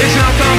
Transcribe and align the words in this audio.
It's 0.00 0.14
not 0.14 0.26
confidential. 0.26 0.57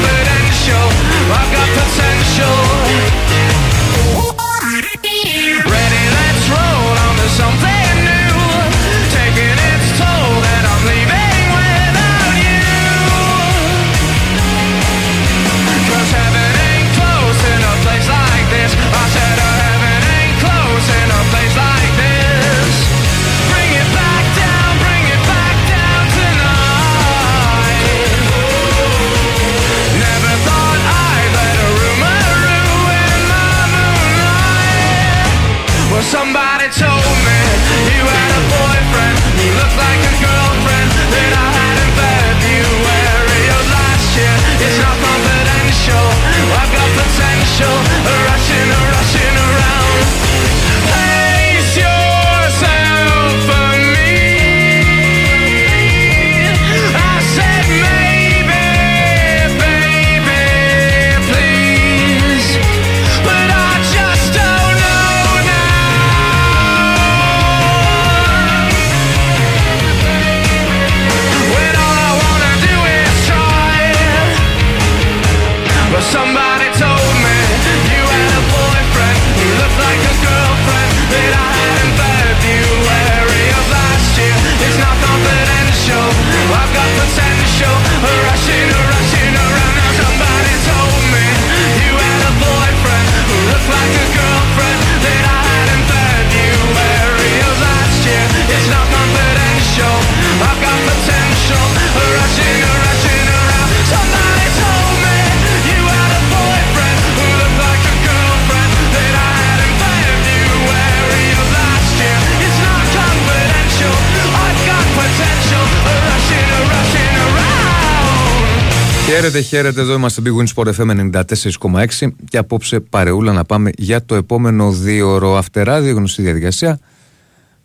Χαίρετε, 119.09 119.42
χαίρετε. 119.42 119.81
Εδώ 119.81 119.94
είμαστε 119.94 120.22
Big 120.25 120.42
Win 120.42 120.47
Sport 120.56 120.74
FM 120.74 121.12
94,6 121.12 122.08
και 122.30 122.38
απόψε 122.38 122.80
παρεούλα 122.80 123.31
να 123.31 123.44
πάμε 123.44 123.72
για 123.78 124.06
το 124.06 124.16
επόμενο 124.16 124.72
δύο 124.72 125.09
ώρο 125.09 125.38
αυτεράδιο 125.38 125.94
γνωστή 125.94 126.22
διαδικασία. 126.22 126.80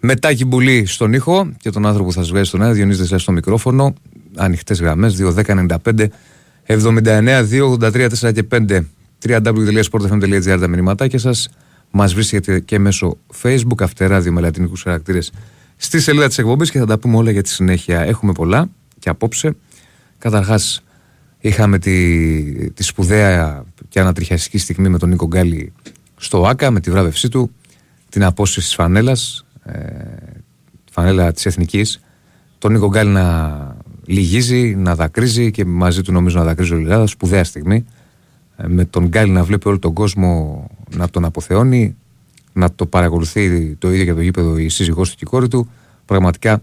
Μετά 0.01 0.31
Μπουλή 0.47 0.87
στον 0.87 1.13
ήχο 1.13 1.53
και 1.59 1.71
τον 1.71 1.87
άνθρωπο 1.87 2.09
που 2.09 2.15
θα 2.15 2.23
σα 2.23 2.31
βγάζει 2.31 2.49
στον 2.49 2.63
αέρα, 2.63 2.75
Διονύσης 2.75 3.01
Δεσσάς 3.01 3.23
στο 3.23 3.33
μικρόφωνο. 3.33 3.95
Ανοιχτές 4.37 4.81
γραμμές 4.81 5.17
2.10.95 5.21 6.07
79 6.67 7.45
283 7.81 8.09
4 8.21 8.33
και 8.33 8.47
5 8.51 8.81
www.sportfm.gr 9.27 10.57
τα 10.61 10.69
μηνύματάκια 10.69 11.19
σας. 11.19 11.49
Μας 11.91 12.15
βρίσκεται 12.15 12.61
και 12.61 12.79
μέσω 12.79 13.17
Facebook, 13.43 13.83
αυτεράδιο 13.83 14.33
με 14.33 14.41
λατινικούς 14.41 14.83
χαρακτήρες 14.83 15.33
στη 15.77 16.01
σελίδα 16.01 16.27
της 16.27 16.39
εκπομπής 16.39 16.71
και 16.71 16.79
θα 16.79 16.87
τα 16.87 16.99
πούμε 16.99 17.17
όλα 17.17 17.31
για 17.31 17.43
τη 17.43 17.49
συνέχεια. 17.49 18.01
Έχουμε 18.01 18.33
πολλά 18.33 18.69
και 18.99 19.09
απόψε. 19.09 19.57
Καταρχάς, 20.19 20.84
είχαμε 21.49 21.79
τη, 21.79 22.71
τη 22.71 22.83
σπουδαία 22.83 23.65
και 23.89 24.01
ανατριχιαστική 24.01 24.59
στιγμή 24.59 24.89
με 24.89 24.99
τον 24.99 25.09
Νίκο 25.09 25.27
Γκάλη 25.27 25.73
στο 26.17 26.47
ΆΚΑ 26.47 26.71
με 26.71 26.81
τη 26.81 26.91
βράβευσή 26.91 27.29
του, 27.29 27.51
την 28.09 28.25
απόσυρση 28.25 28.69
της 28.69 28.77
φανέλας, 28.77 29.47
ε, 29.65 29.73
τη 30.85 30.93
φανέλα 30.93 31.33
της 31.33 31.47
Εθνικής. 31.47 32.01
Τον 32.59 32.73
Νίκο 32.73 32.89
Γκάλη 32.89 33.11
να 33.11 33.77
λυγίζει, 34.05 34.75
να 34.75 34.95
δακρύζει 34.95 35.51
και 35.51 35.65
μαζί 35.65 36.03
του 36.03 36.13
νομίζω 36.13 36.39
να 36.39 36.45
δακρύζει 36.45 36.75
ο 36.75 36.77
Ελλάδα. 36.77 37.07
Σπουδαία 37.07 37.45
στιγμή. 37.45 37.85
Ε, 38.57 38.67
με 38.67 38.85
τον 38.85 39.09
Γκάλη 39.09 39.31
να 39.31 39.45
βλέπει 39.45 39.69
όλο 39.69 39.79
τον 39.79 39.93
κόσμο 39.93 40.67
να 40.97 41.09
τον 41.09 41.25
αποθεώνει, 41.25 41.97
να 42.53 42.73
το 42.73 42.87
παρακολουθεί 42.87 43.75
το 43.75 43.91
ίδιο 43.91 44.05
για 44.05 44.15
το 44.15 44.21
γήπεδο 44.21 44.59
η 44.59 44.69
σύζυγός 44.69 45.11
του 45.11 45.17
και 45.17 45.25
η 45.27 45.29
κόρη 45.31 45.49
του. 45.49 45.71
Πραγματικά 46.05 46.63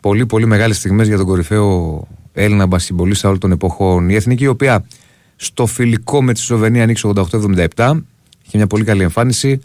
πολύ 0.00 0.26
πολύ 0.26 0.46
μεγάλες 0.46 0.76
στιγμές 0.76 1.08
για 1.08 1.16
τον 1.16 1.26
κορυφαίο 1.26 2.06
Έλληνα 2.42 2.66
μπασιμπολίστα 2.66 3.28
όλων 3.28 3.40
των 3.40 3.52
εποχών. 3.52 4.08
Η 4.08 4.14
Εθνική, 4.14 4.44
η 4.44 4.46
οποία 4.46 4.84
στο 5.36 5.66
φιλικό 5.66 6.22
με 6.22 6.32
τη 6.32 6.40
Σλοβενία 6.40 6.82
ανοίξει 6.82 7.10
88-77, 7.14 8.00
είχε 8.46 8.56
μια 8.56 8.66
πολύ 8.66 8.84
καλή 8.84 9.02
εμφάνιση. 9.02 9.60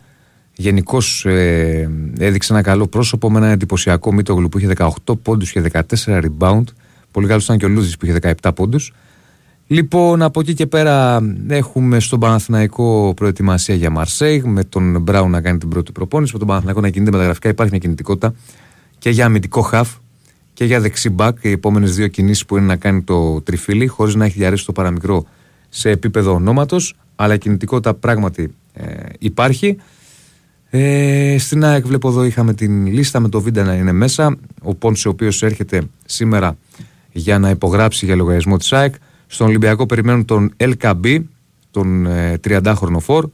Γενικώς 0.56 1.26
ε, 1.26 1.90
έδειξε 2.20 2.54
ένα 2.54 2.62
καλό 2.62 2.88
πρόσωπο 2.88 3.32
με 3.32 3.38
ένα 3.38 3.48
εντυπωσιακό 3.48 4.14
Μίτογλου 4.14 4.50
που 4.50 4.58
είχε 4.58 4.74
18 4.78 4.88
πόντους 5.22 5.52
και 5.52 5.62
14 5.72 5.82
rebound. 6.06 6.64
Πολύ 7.12 7.28
καλός 7.28 7.44
ήταν 7.44 7.58
και 7.58 7.66
ο 7.66 7.68
Λούδη 7.68 7.98
που 7.98 8.06
είχε 8.06 8.20
17 8.42 8.50
πόντους. 8.56 8.94
Λοιπόν, 9.68 10.22
από 10.22 10.40
εκεί 10.40 10.54
και 10.54 10.68
πέρα 10.68 11.22
έχουμε 11.48 12.00
στον 12.00 12.20
Παναθηναϊκό 12.20 13.14
προετοιμασία 13.16 13.76
για 13.76 13.90
Μαρσέιγ, 13.90 14.44
με 14.44 14.64
τον 14.64 15.02
Μπράουν 15.02 15.32
να 15.32 15.42
κάνει 15.42 15.58
την 15.58 15.70
πρώτη 15.70 15.92
προπόνηση, 15.92 16.34
με 16.34 16.40
τον 16.40 16.48
Παναθηναϊκό 16.48 16.82
να 16.82 16.90
κινείται 16.90 17.12
μεταγραφικά. 17.12 17.50
Υπάρχει 17.50 17.72
μια 17.72 17.82
κινητικότητα 17.82 18.34
και 18.98 19.10
για 19.10 19.26
αμυντικό 19.26 19.62
χαφ 19.62 19.90
και 20.56 20.66
για 20.66 20.80
δεξί 20.80 21.10
μπακ. 21.10 21.38
Οι 21.42 21.52
επόμενες 21.52 21.96
δύο 21.96 22.08
κινήσεις 22.08 22.46
που 22.46 22.58
είναι 22.58 22.66
να 22.66 22.76
κάνει 22.76 23.02
το 23.02 23.42
τριφύλι, 23.42 23.88
χωρίς 23.88 24.16
να 24.16 24.26
έχει 24.26 24.38
διαρρέσει 24.38 24.66
το 24.66 24.72
παραμικρό 24.72 25.26
σε 25.70 25.90
επίπεδο 25.90 26.34
ονόματος, 26.34 26.96
αλλά 27.16 27.34
η 27.34 27.38
κινητικότητα 27.38 27.94
πράγματι 27.94 28.54
ε, 28.74 28.84
υπάρχει. 29.20 29.78
Ε, 30.70 31.36
στην 31.40 31.64
ΑΕΚ 31.64 31.86
βλέπω 31.86 32.10
εδώ 32.10 32.24
είχαμε 32.24 32.54
την 32.54 32.88
λίστα 32.88 33.20
με 33.20 33.30
το 33.30 33.42
βίντεο 33.42 33.64
να 33.64 33.74
είναι 33.74 33.92
μέσα. 33.92 34.38
Ο 34.62 34.76
Πόνσε 34.76 35.08
ο 35.08 35.12
οποίος 35.12 35.44
έρχεται 35.44 35.82
σήμερα 36.06 36.58
για 37.12 37.40
να 37.40 37.50
υπογράψει 37.50 38.06
για 38.06 38.16
λογαριασμό 38.16 38.58
της 38.58 38.74
ΑΕΚ. 38.74 38.94
Στον 39.28 39.48
Ολυμπιακό 39.48 39.86
περιμένουν 39.86 40.26
τον 40.26 40.54
LKB, 40.58 41.24
τον 41.72 42.06
ε, 42.06 42.40
30χρονο 42.48 43.00
φόρ, 43.00 43.30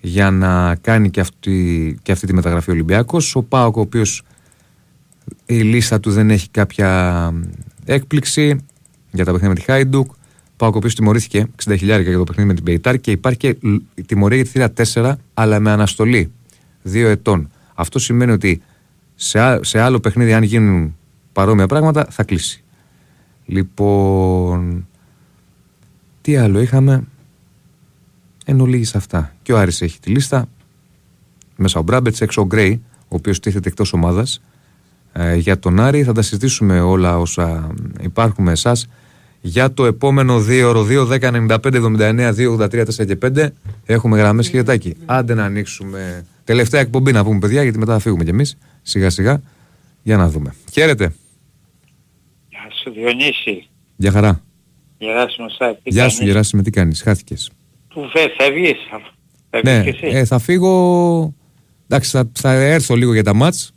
για 0.00 0.30
να 0.30 0.74
κάνει 0.74 1.10
και 1.10 1.20
αυτή, 1.20 1.98
και 2.02 2.12
αυτή 2.12 2.26
τη 2.26 2.34
μεταγραφή 2.34 2.70
Ολυμπιακός. 2.70 3.36
Ο 3.36 3.42
Πάοκ 3.42 3.76
ο 3.76 3.80
οποίος 3.80 4.22
η 5.50 5.54
λίστα 5.60 6.00
του 6.00 6.10
δεν 6.10 6.30
έχει 6.30 6.48
κάποια 6.50 7.32
έκπληξη 7.84 8.66
για 9.10 9.24
τα 9.24 9.32
παιχνίδια 9.32 9.48
με 9.48 9.54
τη 9.54 9.60
Χάιντουκ. 9.60 10.10
Πάοκ 10.56 10.74
ο 10.74 10.78
οποίο 10.78 10.90
τιμωρήθηκε 10.90 11.46
60.000 11.64 11.78
για 11.80 12.16
το 12.16 12.24
παιχνίδι 12.24 12.48
με 12.48 12.54
την 12.54 12.64
Πεϊτάρ 12.64 12.98
και 13.00 13.10
υπάρχει 13.10 13.38
και 13.38 13.56
λ- 13.60 13.82
τιμωρία 14.06 14.36
για 14.36 14.70
τη 14.70 14.84
θύρα 14.84 15.14
4 15.14 15.14
αλλά 15.34 15.60
με 15.60 15.70
αναστολή 15.70 16.32
2 16.84 16.94
ετών. 16.94 17.50
Αυτό 17.74 17.98
σημαίνει 17.98 18.32
ότι 18.32 18.62
σε, 19.14 19.40
α- 19.40 19.60
σε 19.64 19.80
άλλο 19.80 20.00
παιχνίδι, 20.00 20.32
αν 20.32 20.42
γίνουν 20.42 20.96
παρόμοια 21.32 21.66
πράγματα, 21.66 22.06
θα 22.10 22.24
κλείσει. 22.24 22.62
Λοιπόν, 23.46 24.86
τι 26.20 26.36
άλλο 26.36 26.60
είχαμε; 26.60 27.04
Εν 28.44 28.60
ολίγης 28.60 28.94
αυτά. 28.94 29.34
Και 29.42 29.52
ο 29.52 29.58
Άρης 29.58 29.80
έχει 29.82 30.00
τη 30.00 30.10
λίστα. 30.10 30.48
Μέσα 31.56 31.78
ο 31.78 31.82
Μπράμπετς, 31.82 32.20
έξω 32.20 32.40
ο 32.42 32.46
Γκρέι, 32.46 32.82
ο 33.00 33.06
οποίος 33.08 33.40
τίθεται 33.40 33.68
εκτός 33.68 33.92
ομάδας. 33.92 34.42
Ε, 35.20 35.34
για 35.34 35.58
τον 35.58 35.80
Άρη 35.80 36.02
θα 36.02 36.12
τα 36.12 36.22
συζητήσουμε 36.22 36.80
όλα 36.80 37.18
όσα 37.18 37.74
υπάρχουν 38.00 38.44
με 38.44 38.52
εσάς. 38.52 38.88
Για 39.40 39.72
το 39.72 39.84
επόμενο 39.86 40.44
2 40.48 40.64
ώρο 40.66 40.86
2, 40.90 41.06
10, 41.06 41.30
95, 41.30 41.80
79, 41.80 42.32
2, 42.34 42.52
83, 42.52 42.84
4 42.84 43.06
και 43.06 43.18
5 43.22 43.48
έχουμε 43.86 44.18
γραμμές 44.18 44.48
χαιρετάκι. 44.48 44.94
Άντε 45.04 45.34
να 45.34 45.44
ανοίξουμε 45.44 46.26
τελευταία 46.44 46.80
εκπομπή 46.80 47.12
να 47.12 47.24
πούμε 47.24 47.38
παιδιά 47.38 47.62
γιατί 47.62 47.78
μετά 47.78 47.92
θα 47.92 47.98
φύγουμε 47.98 48.24
κι 48.24 48.30
εμείς 48.30 48.58
σιγά 48.82 49.10
σιγά 49.10 49.42
για 50.02 50.16
να 50.16 50.28
δούμε. 50.28 50.54
Χαίρετε. 50.72 51.12
Γεια 52.48 52.68
σου 52.82 52.90
Διονύση. 52.90 53.68
Γεια 53.96 54.10
χαρά. 54.10 54.42
Γεράσιμο 54.98 55.48
Σάκη. 55.48 55.80
τι 55.82 55.90
Γεια 55.90 56.08
σου 56.08 56.16
κάνεις; 56.16 56.32
Γεράσιμε 56.32 56.62
τι 56.62 56.70
κάνεις, 56.70 57.02
χάθηκες. 57.02 57.50
Πού 57.94 58.08
φε, 58.12 58.28
φεύγεις. 58.38 58.76
Φεύγεις 59.50 59.72
Ναι, 59.72 59.82
κι 59.82 59.88
εσύ; 59.88 60.16
ε, 60.16 60.24
θα 60.24 60.38
φύγω. 60.38 61.34
Εντάξει, 61.88 62.10
θα, 62.10 62.30
θα 62.32 62.52
έρθω 62.52 62.94
λίγο 62.94 63.12
για 63.12 63.24
τα 63.24 63.34
μάτς. 63.34 63.72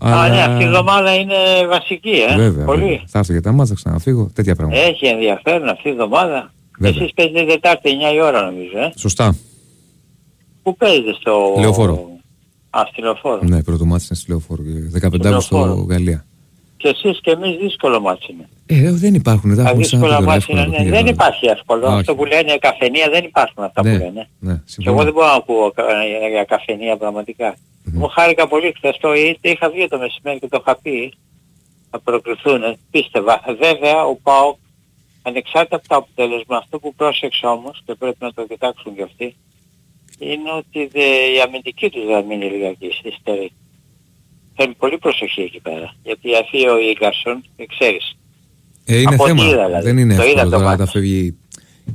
Α, 0.00 0.28
ναι, 0.28 0.42
αυτή 0.42 0.62
η 0.62 0.66
εβδομάδα 0.66 1.14
είναι 1.14 1.34
βασική, 1.68 2.10
ε. 2.30 2.36
Βέβαια, 2.36 2.64
Πολύ. 2.64 2.80
βέβαια. 2.80 3.00
Θα 3.06 3.18
έρθω 3.18 3.32
για 3.32 3.42
τα 3.42 3.52
μάτς, 3.52 3.68
θα 3.68 3.74
ξαναφύγω. 3.74 4.30
Τέτοια 4.34 4.54
πράγματα. 4.56 4.80
Έχει 4.82 5.06
ενδιαφέρον 5.06 5.68
αυτή 5.68 5.88
η 5.88 5.90
εβδομάδα. 5.90 6.52
Βέβαια. 6.78 7.02
Εσείς 7.02 7.14
παίζετε 7.14 7.44
Δετάρτη 7.44 7.90
9 8.10 8.14
η 8.14 8.20
ώρα 8.20 8.42
νομίζω, 8.42 8.78
ε. 8.78 8.92
Σωστά. 8.96 9.36
Πού 10.62 10.76
παίζετε 10.76 11.12
στο... 11.20 11.54
Λεωφόρο. 11.60 12.08
Α, 12.70 12.80
στη 12.92 13.00
Λεωφόρο. 13.02 13.40
Ναι, 13.42 13.62
πρώτο 13.62 13.84
μάτς 13.84 14.06
είναι 14.08 14.18
στη 14.18 14.30
Λεωφόρο. 14.30 14.62
15 14.62 14.98
Στο 15.18 15.28
Αύγουστο 15.28 15.56
Λεωφόρο. 15.56 15.86
Γαλλία. 15.90 16.24
Και 16.76 16.88
εσείς 16.88 17.20
και 17.22 17.30
εμείς 17.30 17.56
δύσκολο 17.56 18.00
μάτς 18.00 18.28
είναι. 18.28 18.48
Ε, 18.66 18.92
δεν 18.92 19.14
υπάρχουν. 19.14 19.54
Δεν 19.54 19.64
Τα 19.64 19.70
έχουμε 19.70 19.84
σαν 19.84 19.98
δύσκολα 20.00 20.18
το 20.18 20.24
μάτς 20.24 20.36
εύκολα 20.36 20.60
είναι. 20.60 20.68
ναι, 20.70 20.76
παιχνίδια 20.76 20.96
Δεν 21.02 21.04
τώρα. 21.14 21.14
υπάρχει 21.26 21.46
εύκολο. 21.46 21.86
Όχι. 21.86 21.94
Αυτό 21.94 22.14
που 22.14 22.24
λένε 22.24 22.56
καφενεία 22.60 23.08
δεν 23.12 23.24
υπάρχουν 23.24 23.64
αυτά 23.64 23.82
Ναι, 23.82 23.92
που 23.92 23.98
λένε. 24.04 24.28
ναι, 24.38 24.52
Και 24.54 24.60
συμφωνώ. 24.64 24.94
εγώ 24.96 25.04
δεν 25.04 25.12
μπορώ 25.12 25.26
να 25.26 25.32
ακούω 25.32 25.70
κα- 25.70 25.84
για 26.34 26.44
καφενεία 26.44 26.96
πραγματικά. 26.96 27.54
Εγώ 27.96 28.06
χάρηκα 28.06 28.48
πολύ 28.48 28.72
χθες 28.76 28.96
το 29.00 29.14
είτε 29.14 29.50
είχα 29.50 29.70
βγει 29.70 29.88
το 29.88 29.98
μεσημέρι 29.98 30.38
και 30.38 30.48
το 30.48 30.58
είχα 30.60 30.76
πει 30.82 31.12
να 31.90 31.98
προκριθούν, 32.00 32.60
πίστευα. 32.90 33.40
Βέβαια 33.58 34.04
ο 34.04 34.16
ΠΑΟΚ 34.22 34.56
ανεξάρτητα 35.22 35.76
από 35.76 35.86
το 35.88 35.96
αποτέλεσμα 35.96 36.56
αυτό 36.56 36.78
που 36.78 36.94
πρόσεξε 36.94 37.46
όμως 37.46 37.82
και 37.86 37.94
πρέπει 37.94 38.16
να 38.20 38.32
το 38.32 38.46
κοιτάξουν 38.46 38.94
κι 38.94 39.02
αυτοί 39.02 39.36
είναι 40.18 40.50
ότι 40.58 40.86
δε, 40.86 41.04
η 41.36 41.40
αμυντική 41.46 41.90
τους 41.90 42.02
θα 42.12 42.22
μείνει 42.22 42.44
λιγάκι 42.44 42.86
υστερή. 43.04 43.52
Θέλει 44.56 44.74
πολύ 44.74 44.98
προσοχή 44.98 45.40
εκεί 45.40 45.60
πέρα. 45.60 45.94
Γιατί 46.02 46.28
αφή 46.36 46.68
ο 46.68 46.78
Ίγκαρσον, 46.78 47.44
και 47.56 47.66
ξέρεις, 47.66 48.16
Ε, 48.84 49.00
είναι 49.00 49.14
Από 49.14 49.26
θέμα. 49.26 49.42
ό,τι 49.44 49.52
είδα, 49.52 49.66
δηλαδή. 49.66 49.84
Δεν 49.84 49.98
είναι 49.98 50.16
Το 50.16 50.22
είδα 50.22 50.30
εύκολο 50.30 50.44
το 50.44 50.50
τώρα 50.50 50.62
να 50.64 50.70
μάτι. 50.70 50.84
τα 50.84 50.90
φεύγει. 50.90 51.38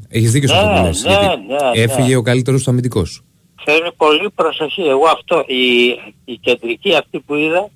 Έχεις 0.09 0.31
δίκιο 0.31 0.47
σε 0.47 0.55
Ναι, 0.55 0.61
αυτό 0.61 0.79
που 0.79 0.85
λες. 0.85 1.03
ναι, 1.03 1.11
γιατί 1.11 1.25
ναι, 1.47 1.53
ναι. 1.55 1.81
Έφυγε 1.81 2.15
ο 2.15 2.21
καλύτερος 2.21 2.63
του 2.63 2.69
αμυντικός. 2.69 3.23
Θέλει 3.65 3.91
πολύ 3.97 4.29
προσοχή. 4.29 4.81
Εγώ 4.81 5.07
αυτό, 5.07 5.43
η, 5.47 5.87
η 6.25 6.37
κεντρική 6.41 6.95
αυτή 6.95 7.19
που 7.19 7.35
είδα, 7.35 7.69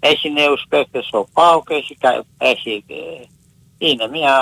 έχει 0.00 0.30
νέους 0.30 0.64
παίκτες 0.68 1.08
ο 1.12 1.24
ΠΑΟΚ, 1.32 1.70
έχει, 1.70 1.94
κα- 1.96 2.24
έχει 2.38 2.84
ε, 2.88 2.94
είναι 3.78 4.08
μια, 4.08 4.34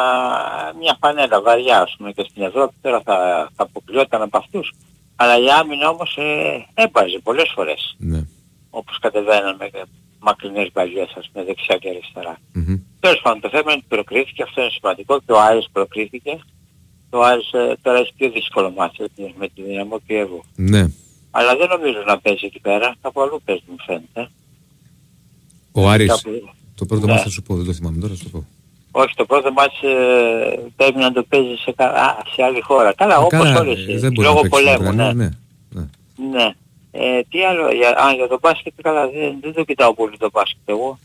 μια 0.80 0.96
φανέλα 1.00 1.42
βαριά 1.42 1.80
ας 1.80 1.94
πούμε 1.98 2.12
και 2.12 2.26
στην 2.30 2.42
Ευρώπη 2.42 2.74
τώρα 2.82 3.00
θα, 3.04 3.16
θα 3.56 3.62
αποκλειόταν 3.62 4.22
από 4.22 4.38
αυτούς. 4.38 4.72
Αλλά 5.16 5.38
η 5.38 5.50
άμυνα 5.50 5.88
όμως 5.88 6.16
ε, 6.16 6.66
έπαζε 6.74 7.18
πολλές 7.22 7.50
φορές 7.54 7.94
Ναι. 7.98 8.26
όπως 8.70 8.98
κατεβαίναμε 8.98 9.68
με 9.72 9.82
μακρινές 10.20 10.68
βαριές 10.72 11.14
ας 11.18 11.28
πούμε 11.32 11.44
δεξιά 11.44 11.76
και 11.76 11.88
αριστερά. 11.88 12.36
Μμμ. 12.52 12.76
Τέλος 13.00 13.20
πάντων 13.20 13.40
το 13.40 13.48
θέμα 13.48 13.72
είναι 13.72 13.80
ότι 13.84 13.94
προκρίθηκε, 13.96 14.42
αυτό 14.42 14.60
είναι 14.60 14.70
σημαντικό 14.70 15.20
και 15.20 15.32
ο 15.32 15.40
Άρης 15.40 15.68
προκρίθηκε. 15.72 16.38
Το 17.14 17.20
Άρης 17.22 17.52
ε, 17.52 17.76
τώρα 17.82 17.98
έχει 17.98 18.12
πιο 18.16 18.30
δύσκολο 18.30 18.70
μάτι 18.76 18.96
με 19.38 19.48
τη 19.48 19.62
Δυναμό 19.62 20.00
Κιέβου. 20.06 20.44
Ναι. 20.56 20.86
Αλλά 21.30 21.56
δεν 21.56 21.68
νομίζω 21.68 22.02
να 22.06 22.18
παίζει 22.18 22.46
εκεί 22.46 22.60
πέρα. 22.60 22.94
Κάπου 23.02 23.20
αλλού 23.22 23.40
παίζει 23.44 23.62
μου 23.68 23.76
φαίνεται. 23.86 24.30
Ο 25.72 25.88
Άρης. 25.88 26.08
Κάπου- 26.08 26.48
Το 26.74 26.84
πρώτο 26.86 27.06
Ναι. 27.06 27.12
μάτς 27.12 27.22
θα 27.24 27.30
σου 27.30 27.42
πω, 27.42 27.54
δεν 27.56 27.66
το 27.66 27.72
θυμάμαι 27.72 27.98
τώρα, 28.00 28.12
θα 28.12 28.18
σου 28.18 28.24
το 28.24 28.30
πω. 28.38 28.46
Όχι, 29.00 29.14
το 29.14 29.24
πρώτο 29.24 29.52
μάτς 29.52 29.82
ε, 29.82 30.58
πρέπει 30.76 30.98
να 30.98 31.12
το 31.12 31.22
παίζει 31.22 31.54
σε, 31.56 31.72
κα- 31.72 31.92
α, 31.92 32.16
σε 32.34 32.42
άλλη 32.42 32.60
χώρα. 32.60 32.94
Καλά, 32.94 33.14
Ε, 33.14 33.18
όπως 33.18 33.30
καλά, 33.38 33.60
όλες. 33.60 33.86
ε, 33.88 33.92
ε, 33.92 33.98
δεν 33.98 34.12
μπορεί 34.12 34.26
να 34.28 34.32
λόγω 34.34 34.40
παίξει 34.40 34.62
πολέμου, 34.64 34.90
σήμερα, 34.90 35.12
ναι. 35.14 35.24
ναι, 35.24 35.30
ναι. 36.16 36.30
ναι. 36.30 36.52
Ε, 36.90 37.22
τι 37.30 37.44
άλλο, 37.44 37.72
για, 37.72 37.88
α, 38.04 38.12
για 38.14 38.28
το 38.28 38.38
μπάσκετ, 38.42 38.72
καλά, 38.82 39.08
δεν, 39.08 39.36
δεν 39.40 39.52
το 39.52 39.64
κοιτάω 39.64 39.94
πολύ 39.94 40.16
το 40.16 40.30
μπάσκετ 40.32 40.62
εγώ. 40.74 40.98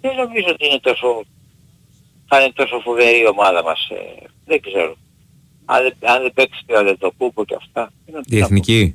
Δεν 0.00 0.14
νομίζω 0.16 0.48
ότι 0.50 0.66
είναι 0.66 0.78
τόσο, 0.80 1.22
θα 2.28 2.40
είναι 2.40 2.52
τόσο 2.52 2.78
φοβερή 2.80 3.18
η 3.20 3.26
ομάδα 3.34 3.62
μας. 3.62 3.88
Ε, 3.90 4.24
δεν 4.46 4.60
ξέρω. 4.60 4.96
Αν 5.72 5.82
δεν, 5.82 6.10
αν 6.10 6.22
δεν 6.22 6.32
παίξει 6.34 6.62
και 6.66 6.72
ο 6.74 6.96
το 6.98 7.12
κούπο 7.16 7.44
και 7.44 7.54
αυτά. 7.58 7.92
είναι 8.06 8.20
τι 8.20 8.36
Η 8.36 8.38
να 8.38 8.46
πω. 8.46 8.54
εθνική. 8.54 8.94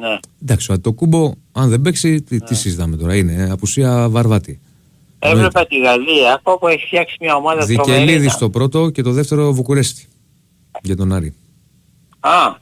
Ναι. 0.00 0.18
Εντάξει, 0.42 0.72
ο 0.72 0.80
το 0.80 0.92
κούμπο, 0.92 1.32
αν 1.52 1.68
δεν 1.68 1.80
παίξει, 1.82 2.22
τι, 2.22 2.40
τι 2.40 2.54
συζητάμε 2.54 2.96
τώρα, 2.96 3.16
είναι 3.16 3.32
ε, 3.32 3.50
απουσία 3.50 4.08
βαρβάτη. 4.10 4.60
Έβλεπα 5.18 5.66
τη 5.66 5.78
Γαλλία, 5.78 6.40
όπου 6.42 6.68
έχει 6.68 6.86
φτιάξει 6.86 7.16
μια 7.20 7.34
ομάδα 7.34 7.64
Δικελίδη 7.64 8.04
τρομερή. 8.06 8.28
στο 8.28 8.50
πρώτο 8.50 8.90
και 8.90 9.02
το 9.02 9.10
δεύτερο 9.12 9.52
Βουκουρέστι. 9.52 10.06
Για 10.82 10.96
τον 10.96 11.12
Άρη. 11.12 11.34
Α, 12.20 12.54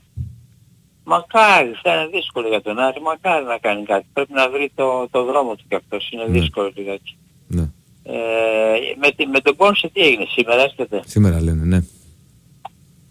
μακάρι, 1.04 1.70
θα 1.82 1.94
είναι 1.94 2.08
δύσκολο 2.12 2.48
για 2.48 2.62
τον 2.62 2.78
Άρη, 2.78 3.00
μακάρι 3.00 3.44
να 3.44 3.58
κάνει 3.58 3.82
κάτι. 3.84 4.06
Πρέπει 4.12 4.32
να 4.32 4.50
βρει 4.50 4.70
το, 4.74 5.08
το 5.10 5.24
δρόμο 5.24 5.54
του 5.54 5.64
κι 5.68 5.74
αυτός, 5.74 6.10
είναι 6.10 6.24
Ναι. 6.28 6.38
δύσκολο 6.40 6.72
λιγάκι. 6.74 7.16
Ναι. 7.46 7.62
Ε, 8.02 8.16
με, 9.00 9.10
τη, 9.16 9.26
με 9.26 9.40
τον 9.40 9.56
Πόνσε 9.56 9.88
τι 9.92 10.00
έγινε 10.00 10.24
σήμερα, 10.28 10.62
έρχεται; 10.62 11.00
Σήμερα 11.06 11.42
λένε, 11.42 11.64
ναι. 11.64 11.80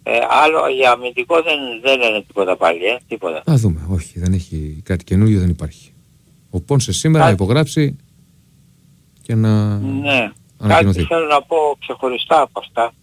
Ε, 0.10 0.18
άλλο 0.30 0.68
για 0.68 0.92
αμυντικό 0.92 1.36
δεν, 1.42 1.60
δεν 1.82 2.00
λένε 2.00 2.22
τίποτα 2.28 2.56
πάλι, 2.58 2.86
ε, 2.86 2.98
τίποτα. 3.08 3.42
Θα 3.46 3.56
δούμε. 3.56 3.88
Όχι, 3.90 4.20
δεν 4.20 4.34
έχει 4.34 4.82
κάτι 4.84 5.04
καινούριο, 5.04 5.40
δεν 5.40 5.50
υπάρχει. 5.50 5.94
Ο 6.50 6.62
Πόνσε 6.62 6.92
σήμερα 6.94 7.24
να 7.24 7.30
Κάτι. 7.32 7.44
υπογράψει 7.44 7.96
και 9.22 9.36
να 9.36 9.78
Ναι, 9.78 10.32
ανακοινωθεί. 10.60 10.98
κάτι 10.98 11.08
θέλω 11.14 11.26
να 11.26 11.42
πω 11.42 11.58
ξεχωριστά 11.80 12.42
από 12.42 12.60
αυτά 12.60 12.94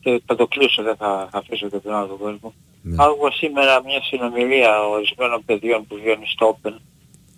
και 0.00 0.22
θα 0.26 0.34
το 0.36 0.46
κλείσω, 0.46 0.82
δεν 0.82 0.96
θα, 0.96 1.28
θα 1.30 1.38
αφήσω 1.38 1.68
και 1.68 1.76
τον 1.78 1.94
άλλο 1.94 2.16
κόσμο. 2.20 2.52
Ναι. 2.82 2.96
Άκουγα 2.98 3.30
σήμερα 3.32 3.82
μια 3.84 4.02
συνομιλία 4.02 4.82
ορισμένων 4.88 5.42
παιδιών 5.44 5.86
που 5.86 5.94
βγαίνουν 5.96 6.26
στο 6.26 6.58
Open 6.62 6.72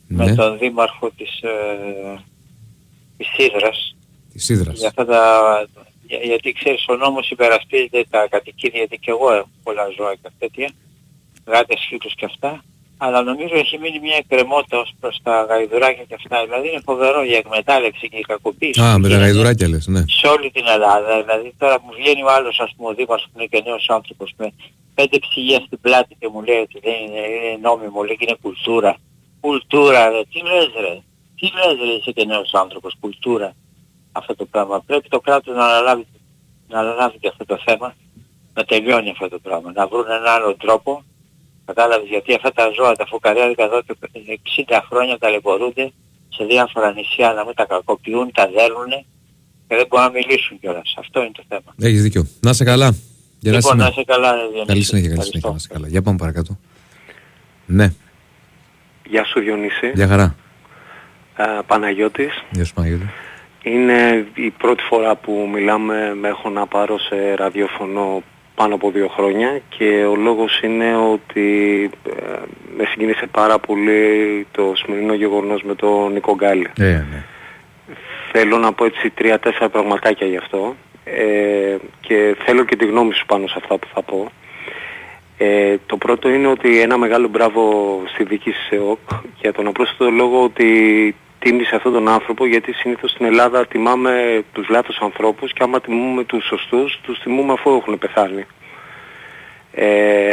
Ναι, 0.06 0.24
με 0.24 0.34
τον 0.34 0.58
δήμαρχο 0.58 1.10
της, 1.10 1.40
ε, 1.42 2.22
της 3.16 3.26
Σίδρας 3.36 3.96
της 4.32 4.44
Σίδρα. 4.44 4.72
για 4.72 4.88
αυτά 4.88 5.04
τα, 5.04 5.40
για- 6.06 6.18
γιατί 6.22 6.52
ξέρεις 6.52 6.84
ο 6.88 6.94
νόμος 6.96 7.30
υπερασπίζεται 7.30 8.04
τα 8.10 8.26
κατοικίδια 8.28 8.78
γιατί 8.78 8.98
και 8.98 9.10
εγώ 9.10 9.32
έχω 9.34 9.48
πολλά 9.62 9.84
ζώα 9.96 10.14
και 10.14 10.28
τέτοια 10.38 10.70
γάτες, 11.46 11.86
φίλους 11.88 12.14
και 12.14 12.24
αυτά 12.24 12.64
αλλά 12.98 13.22
νομίζω 13.22 13.54
έχει 13.56 13.78
μείνει 13.78 13.98
μια 14.00 14.16
εκκρεμότητα 14.16 14.78
ως 14.78 14.92
προς 15.00 15.20
τα 15.22 15.42
γαϊδουράκια 15.48 16.04
και 16.08 16.14
αυτά 16.14 16.44
δηλαδή 16.44 16.68
είναι 16.68 16.80
φοβερό 16.84 17.24
η 17.24 17.34
εκμετάλλευση 17.34 18.08
και 18.08 18.16
η 18.16 18.20
κακοποίηση 18.20 18.80
Α, 18.80 18.84
που 18.84 18.88
με 18.88 18.92
τα 19.02 19.08
γίνεται 19.08 19.22
γαϊδουράκια 19.22 19.68
λες, 19.68 19.86
ναι. 19.86 20.04
σε 20.08 20.26
όλη 20.26 20.50
την 20.50 20.64
Ελλάδα. 20.66 21.22
Δηλαδή 21.22 21.54
τώρα 21.58 21.80
μου 21.82 21.92
βγαίνει 21.98 22.22
ο 22.22 22.30
άλλος 22.30 22.60
ας 22.60 22.72
πούμε 22.76 22.88
ο 22.88 22.94
Δήμαρχος 22.94 23.28
που 23.32 23.38
είναι 23.38 23.46
και 23.52 23.62
νέος 23.66 23.88
άνθρωπος 23.88 24.32
με 24.36 24.52
πέντε 24.94 25.18
ψυγεία 25.18 25.60
στην 25.66 25.80
πλάτη 25.80 26.16
και 26.20 26.28
μου 26.28 26.42
λέει 26.42 26.56
ότι 26.58 26.80
δεν 26.82 26.92
είναι, 27.04 27.18
είναι 27.18 27.58
νόμιμο, 27.62 28.02
λέει 28.02 28.16
και 28.16 28.24
είναι 28.28 28.38
κουλτούρα. 28.42 28.96
Κουλτούρα 29.40 30.08
ρε, 30.10 30.22
τι 30.32 30.40
λες 30.42 30.70
ρε, 30.80 30.94
τι 31.38 31.46
λες 31.56 31.76
ρε 31.88 31.92
είσαι 31.98 32.10
και 32.12 32.24
νέος 32.24 32.54
άνθρωπος, 32.54 32.96
κουλτούρα 33.00 33.54
αυτό 34.18 34.34
το 34.34 34.44
πράγμα. 34.44 34.80
Πρέπει 34.80 35.08
το 35.08 35.20
κράτος 35.20 35.54
να 35.54 35.64
αναλάβει, 35.64 36.06
να 36.68 36.78
αναλάβει 36.78 37.18
και 37.18 37.28
αυτό 37.28 37.44
το 37.44 37.58
θέμα, 37.64 37.94
να 38.54 38.64
τελειώνει 38.64 39.10
αυτό 39.10 39.28
το 39.28 39.38
πράγμα, 39.38 39.72
να 39.74 39.86
βρουν 39.86 40.04
έναν 40.06 40.26
άλλο 40.26 40.56
τρόπο 40.56 41.04
Κατάλαβες 41.64 42.08
γιατί 42.08 42.34
αυτά 42.34 42.52
τα 42.52 42.70
ζώα, 42.76 42.92
τα 42.96 43.06
φουκαριάδικα 43.06 43.64
εδώ 43.64 43.82
και 43.82 43.94
60 44.68 44.80
χρόνια 44.88 45.18
ταλαιπωρούνται 45.18 45.92
σε 46.28 46.44
διάφορα 46.44 46.92
νησιά 46.92 47.32
να 47.32 47.44
μην 47.44 47.54
τα 47.54 47.64
κακοποιούν, 47.64 48.32
τα 48.32 48.50
δέρνουν 48.54 48.90
και 49.68 49.76
δεν 49.76 49.86
μπορούν 49.88 50.06
να 50.06 50.12
μιλήσουν 50.12 50.60
κιόλας. 50.60 50.94
Αυτό 50.98 51.20
είναι 51.20 51.30
το 51.34 51.42
θέμα. 51.48 51.74
Έχεις 51.80 52.02
δίκιο. 52.02 52.26
Να 52.40 52.52
σε 52.52 52.64
καλά. 52.64 52.86
Λοιπόν, 52.86 53.00
Γεράσιμε. 53.40 53.82
να 53.82 53.88
είσαι 53.88 54.04
καλά, 54.04 54.32
ρε 54.34 54.40
Διονύση. 54.40 54.66
Καλή 54.66 54.82
συνέχεια, 54.82 55.08
καλή 55.08 55.20
Ευχαριστώ. 55.20 55.38
συνέχεια. 55.38 55.52
Να 55.52 55.58
σε 55.58 55.68
καλά. 55.68 55.88
Για 55.88 56.02
πάμε 56.02 56.16
παρακάτω. 56.16 56.58
Ναι. 57.66 57.92
Γεια 59.06 59.24
σου 59.24 59.40
Διονύση. 59.40 59.90
Γεια 59.94 60.06
χαρά. 60.06 60.34
Ε, 61.36 61.44
Παναγιώτης. 61.66 62.42
Γεια 62.50 62.64
σου 62.64 62.74
Παναγιώτη. 62.74 63.06
Είναι 63.64 64.26
η 64.34 64.50
πρώτη 64.50 64.82
φορά 64.82 65.16
που 65.16 65.48
μιλάμε, 65.52 66.14
με 66.20 66.28
έχω 66.28 66.50
να 66.50 66.66
πάρω 66.66 66.98
σε 66.98 67.34
ραδιοφωνό 67.34 68.22
πάνω 68.54 68.74
από 68.74 68.90
δύο 68.90 69.08
χρόνια 69.08 69.60
και 69.68 70.04
ο 70.04 70.16
λόγος 70.16 70.60
είναι 70.62 70.96
ότι 70.96 71.90
ε, 72.08 72.36
με 72.76 72.84
συγκίνησε 72.84 73.26
πάρα 73.26 73.58
πολύ 73.58 74.46
το 74.50 74.72
σημερινό 74.74 75.14
γεγονός 75.14 75.62
με 75.62 75.74
τον 75.74 76.12
Νίκο 76.12 76.34
Γκάλη. 76.34 76.70
Ε, 76.78 76.84
ναι. 76.84 77.24
Θέλω 78.32 78.58
να 78.58 78.72
πω 78.72 78.84
έτσι 78.84 79.10
τρία-τέσσερα 79.10 79.68
πραγματάκια 79.68 80.26
γι' 80.26 80.36
αυτό 80.36 80.76
ε, 81.04 81.76
και 82.00 82.36
θέλω 82.44 82.64
και 82.64 82.76
τη 82.76 82.86
γνώμη 82.86 83.14
σου 83.14 83.26
πάνω 83.26 83.46
σε 83.46 83.54
αυτά 83.56 83.78
που 83.78 83.86
θα 83.94 84.02
πω. 84.02 84.30
Ε, 85.38 85.76
το 85.86 85.96
πρώτο 85.96 86.28
είναι 86.28 86.46
ότι 86.46 86.80
ένα 86.80 86.98
μεγάλο 86.98 87.28
μπράβο 87.28 87.62
στη 88.06 88.24
δική 88.24 88.50
της 88.50 88.68
ΕΟΚ 88.70 88.98
για 89.40 89.52
τον 89.52 89.66
απλούστατο 89.66 90.10
λόγο 90.10 90.42
ότι 90.42 91.14
τίμησε 91.44 91.76
αυτόν 91.76 91.92
τον 91.92 92.08
άνθρωπο 92.08 92.46
γιατί 92.46 92.72
συνήθως 92.72 93.10
στην 93.10 93.26
Ελλάδα 93.26 93.66
τιμάμε 93.66 94.44
τους 94.52 94.68
λάθος 94.68 94.98
ανθρώπους 95.00 95.52
και 95.52 95.62
άμα 95.62 95.80
τιμούμε 95.80 96.24
τους 96.24 96.44
σωστούς 96.44 96.98
τους 97.02 97.18
τιμούμε 97.20 97.52
αφού 97.52 97.70
έχουν 97.70 97.98
πεθάνει. 97.98 98.44
Ε, 99.72 100.28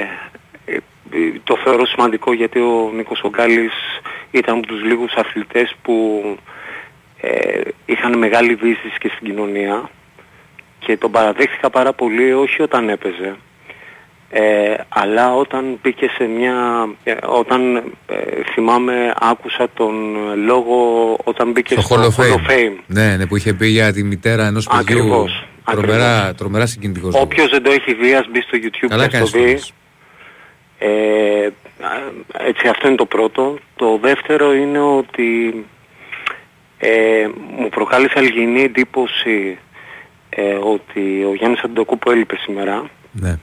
ε, 0.66 0.78
το 1.44 1.58
θεωρώ 1.64 1.86
σημαντικό 1.86 2.34
γιατί 2.34 2.60
ο 2.60 2.92
Νίκος 2.94 3.22
Ογκάλης 3.24 3.74
ήταν 4.32 4.58
από 4.58 4.68
τους 4.68 4.84
λίγους 4.84 5.14
αθλητές 5.14 5.76
που 5.82 6.24
ε, 7.22 7.62
είχαν 7.86 8.18
μεγάλη 8.18 8.56
βύση 8.56 8.94
και 9.00 9.12
στην 9.16 9.28
κοινωνία 9.28 9.90
και 10.80 10.98
τον 10.98 11.12
παραδέχθηκα 11.12 11.70
πάρα 11.70 11.94
πολύ 11.94 12.34
όχι 12.34 12.62
όταν 12.62 12.90
έπαιζε 12.90 13.36
ε, 14.34 14.74
αλλά 14.90 15.36
όταν 15.36 15.80
μπήκε 15.82 16.08
σε 16.18 16.24
μια... 16.24 16.88
ε, 17.04 17.16
όταν 17.28 17.76
ε, 17.76 17.82
θυμάμαι 18.54 19.14
άκουσα 19.20 19.68
τον 19.74 19.94
λόγο 20.46 20.76
όταν 21.24 21.52
μπήκε 21.52 21.80
Στο 21.80 21.96
Hall 21.96 22.04
of 22.04 22.50
Fame. 22.52 22.76
Ναι, 22.88 23.16
ναι, 23.16 23.26
που 23.28 23.36
είχε 23.36 23.54
πει 23.54 23.68
για 23.68 23.94
τη 23.94 24.04
μητέρα 24.04 24.46
ενός 24.46 24.68
παιδιού. 24.68 24.82
Ακριβώς, 25.00 25.46
Τρομερά, 25.66 26.16
ακριβώς. 26.16 26.38
τρομερά 26.38 26.66
συγκινητικός. 26.66 27.14
λόγος. 27.14 27.28
Όποιος 27.28 27.50
δεν 27.50 27.64
το 27.64 27.72
έχει 27.72 27.94
δει 27.94 28.14
ας 28.14 28.28
μπει 28.32 28.42
στο 28.42 28.58
YouTube 28.62 28.88
Καλά 28.88 29.04
και 29.08 29.12
κάνεις 29.12 29.28
ας 29.28 29.32
το 29.32 29.38
το 29.38 29.44
δει. 29.44 29.52
λες. 29.52 29.74
Ε, 30.78 31.50
έτσι 32.48 32.68
αυτό 32.68 32.88
είναι 32.88 32.96
το 32.98 33.06
πρώτο. 33.06 33.58
Το 33.76 34.00
δεύτερο 34.02 34.54
είναι 34.54 34.80
ότι 34.80 35.66
ε, 36.78 37.28
μου 37.58 37.70
προκάλεσε 37.70 38.14
αλγινή 38.18 38.62
εντύπωση 38.62 39.58
ε, 40.30 40.54
ότι 40.54 41.24
ο 41.30 41.34
Γιάννης 41.36 41.62
Αντοκούπο 41.62 42.12
έλειπε 42.12 42.36
σήμερα 42.42 42.90
Ναι. 43.12 43.36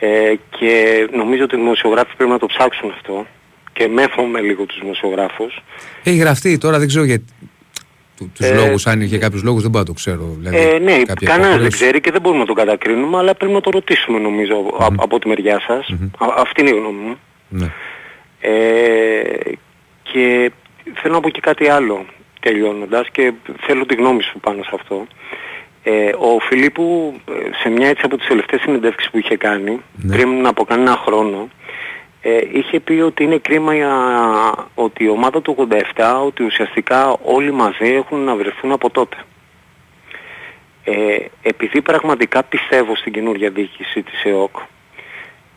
Ε, 0.00 0.34
και 0.58 1.08
νομίζω 1.12 1.44
ότι 1.44 1.54
οι 1.56 1.58
δημοσιογράφοι 1.58 2.16
πρέπει 2.16 2.30
να 2.30 2.38
το 2.38 2.46
ψάξουν 2.46 2.90
αυτό 2.96 3.26
και 3.72 3.88
μέθομαι 3.88 4.40
λίγο 4.40 4.64
τους 4.64 4.78
δημοσιογράφους. 4.80 5.62
Έχει 6.04 6.16
γραφτεί 6.16 6.58
τώρα, 6.58 6.78
δεν 6.78 6.88
ξέρω 6.88 7.04
γιατί. 7.04 7.24
Του, 8.16 8.30
τους 8.34 8.46
Ε, 8.46 8.54
λόγους, 8.54 8.86
αν 8.86 9.00
είχε 9.00 9.18
κάποιους 9.18 9.42
λόγους, 9.42 9.62
δεν 9.62 9.70
μπορώ 9.70 9.82
να 9.84 9.88
το 9.88 9.94
ξέρω. 9.96 10.34
Δηλαδή, 10.38 10.56
Ε, 10.56 10.78
ναι, 10.78 11.02
κάποια 11.02 11.26
κανένας 11.28 11.38
δεν 11.38 11.50
υποχρέωση. 11.50 11.76
ξέρει 11.76 12.00
και 12.00 12.10
δεν 12.10 12.20
μπορούμε 12.20 12.40
να 12.40 12.46
το 12.46 12.52
κατακρίνουμε, 12.52 13.16
αλλά 13.18 13.34
πρέπει 13.34 13.52
να 13.52 13.60
το 13.60 13.70
ρωτήσουμε 13.70 14.18
νομίζω 14.18 14.54
α- 14.78 14.86
από 14.96 15.18
τη 15.18 15.28
μεριά 15.28 15.60
σας. 15.66 15.88
Α- 16.18 16.34
αυτή 16.36 16.60
είναι 16.60 16.70
η 16.70 16.72
γνώμη 16.72 16.98
μου. 17.00 17.16
Ναι. 17.48 17.66
Ε, 18.40 18.50
και 20.02 20.50
θέλω 20.94 21.14
να 21.14 21.20
πω 21.20 21.30
και 21.30 21.40
κάτι 21.40 21.68
άλλο 21.68 22.04
τελειώνοντας 22.40 23.08
και 23.12 23.32
θέλω 23.60 23.86
τη 23.86 23.94
γνώμη 23.94 24.22
σου 24.22 24.40
πάνω 24.40 24.62
σε 24.62 24.70
αυτό. 24.74 25.06
Ε, 25.82 26.08
ο 26.18 26.38
Φιλίππου 26.40 27.14
ε, 27.28 27.56
σε 27.62 27.68
μια 27.68 27.88
έτσι 27.88 28.02
από 28.04 28.16
τις 28.16 28.26
τελευταίες 28.26 28.60
συνεντεύξεις 28.60 29.10
που 29.10 29.18
είχε 29.18 29.36
κάνει 29.36 29.80
Ναι. 29.96 30.16
πριν 30.16 30.46
από 30.46 30.64
κανένα 30.64 30.96
χρόνο 30.96 31.48
ε, 32.22 32.38
είχε 32.52 32.80
πει 32.80 32.92
ότι 32.92 33.24
είναι 33.24 33.38
κρίμα 33.38 33.74
για, 33.74 33.94
ότι 34.74 35.04
η 35.04 35.08
ομάδα 35.08 35.42
του 35.42 35.68
87 35.96 36.22
ότι 36.26 36.42
ουσιαστικά 36.44 37.16
όλοι 37.22 37.52
μαζί 37.52 37.88
έχουν 37.94 38.18
να 38.18 38.34
βρεθούν 38.36 38.72
από 38.72 38.90
τότε. 38.90 39.16
Ε, 40.84 41.16
επειδή 41.42 41.80
πραγματικά 41.82 42.42
πιστεύω 42.42 42.96
στην 42.96 43.12
καινούργια 43.12 43.50
διοίκηση 43.50 44.02
της 44.02 44.24
ΕΟΚ 44.24 44.56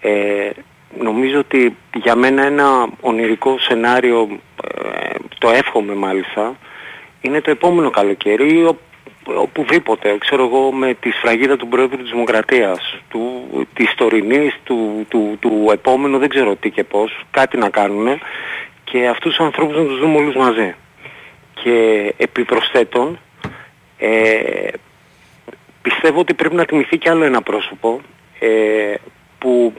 ε, 0.02 0.50
νομίζω 1.00 1.40
ότι 1.40 1.76
για 1.96 2.16
μένα 2.16 2.46
ένα 2.46 2.88
ονειρικό 3.02 3.56
σενάριο, 3.60 4.40
ε, 4.84 5.16
το 5.38 5.50
εύχομαι 5.50 5.96
μάλιστα, 5.96 6.56
είναι 7.22 7.42
το 7.42 7.52
επόμενο 7.52 7.90
καλοκαίρι 7.90 8.58
ή 8.58 8.64
ο- 8.64 8.78
οπουδήποτε, 9.26 10.18
ξέρω 10.18 10.44
εγώ, 10.44 10.72
με 10.72 10.94
τη 10.94 11.10
σφραγίδα 11.12 11.58
του 11.58 11.68
Πρόεδρου 11.68 11.98
της 11.98 12.12
Δημοκρατίας, 12.12 12.98
του, 13.10 13.48
της 13.74 13.94
τωρινής, 13.96 14.60
του, 14.64 15.06
του, 15.10 15.38
του 15.40 15.70
επόμενου, 15.72 16.18
δεν 16.18 16.30
ξέρω 16.30 16.56
τι 16.56 16.70
και 16.70 16.84
πώς, 16.84 17.26
κάτι 17.32 17.58
να 17.58 17.70
κάνουν 17.70 18.20
και 18.84 19.08
αυτούς 19.08 19.36
τους 19.36 19.46
ανθρώπους 19.46 19.76
να 19.76 19.84
τους 19.84 20.00
δούμε 20.00 20.18
όλους 20.18 20.36
μαζί. 20.36 20.76
Και 21.54 22.14
επιπροσθέτων, 22.18 23.20
ε, 23.98 24.68
πιστεύω 25.82 26.20
ότι 26.20 26.34
πρέπει 26.34 26.56
να 26.56 26.66
τιμηθεί 26.66 26.98
κι 26.98 27.10
άλλο 27.10 27.24
ένα 27.24 27.42
πρόσωπο 27.42 28.02
ε, 28.40 28.94
που 29.38 29.74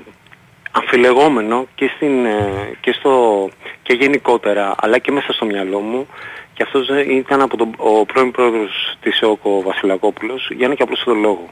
αμφιλεγόμενο 0.70 1.66
και, 1.74 1.90
στην, 1.96 2.24
ε, 2.24 2.76
και, 2.80 2.92
στο, 2.92 3.48
και 3.82 3.92
γενικότερα 3.92 4.74
αλλά 4.78 4.98
και 4.98 5.12
μέσα 5.12 5.32
στο 5.32 5.44
μυαλό 5.44 5.80
μου 5.80 6.06
και 6.54 6.62
αυτός 6.62 6.88
ε, 6.88 7.14
ήταν 7.14 7.40
από 7.40 7.56
τον, 7.56 7.74
ο 7.76 8.04
πρώην 8.04 8.30
πρόεδρος 8.30 8.96
της 9.00 9.20
ΕΟΚ 9.20 9.44
ο 9.44 9.62
Βασιλακόπουλος 9.62 10.50
για 10.54 10.66
ένα 10.66 10.74
και 10.74 10.82
απλώς 10.82 11.02
τον 11.04 11.20
λόγο. 11.20 11.48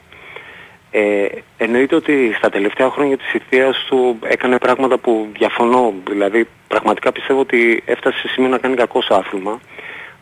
Ε, 0.91 1.27
εννοείται 1.57 1.95
ότι 1.95 2.35
στα 2.37 2.49
τελευταία 2.49 2.91
χρόνια 2.91 3.17
της 3.17 3.33
ηθείας 3.33 3.85
του 3.89 4.19
έκανε 4.23 4.59
πράγματα 4.59 4.99
που 4.99 5.29
διαφωνώ. 5.33 5.95
Δηλαδή 6.09 6.49
πραγματικά 6.69 7.13
πιστεύω 7.13 7.41
ότι 7.41 7.83
έφτασε 7.87 8.19
σε 8.19 8.29
σημείο 8.29 8.49
να 8.49 8.59
κάνει 8.59 8.75
κακό 8.75 9.03
στο 9.03 9.15
άθλημα. 9.15 9.61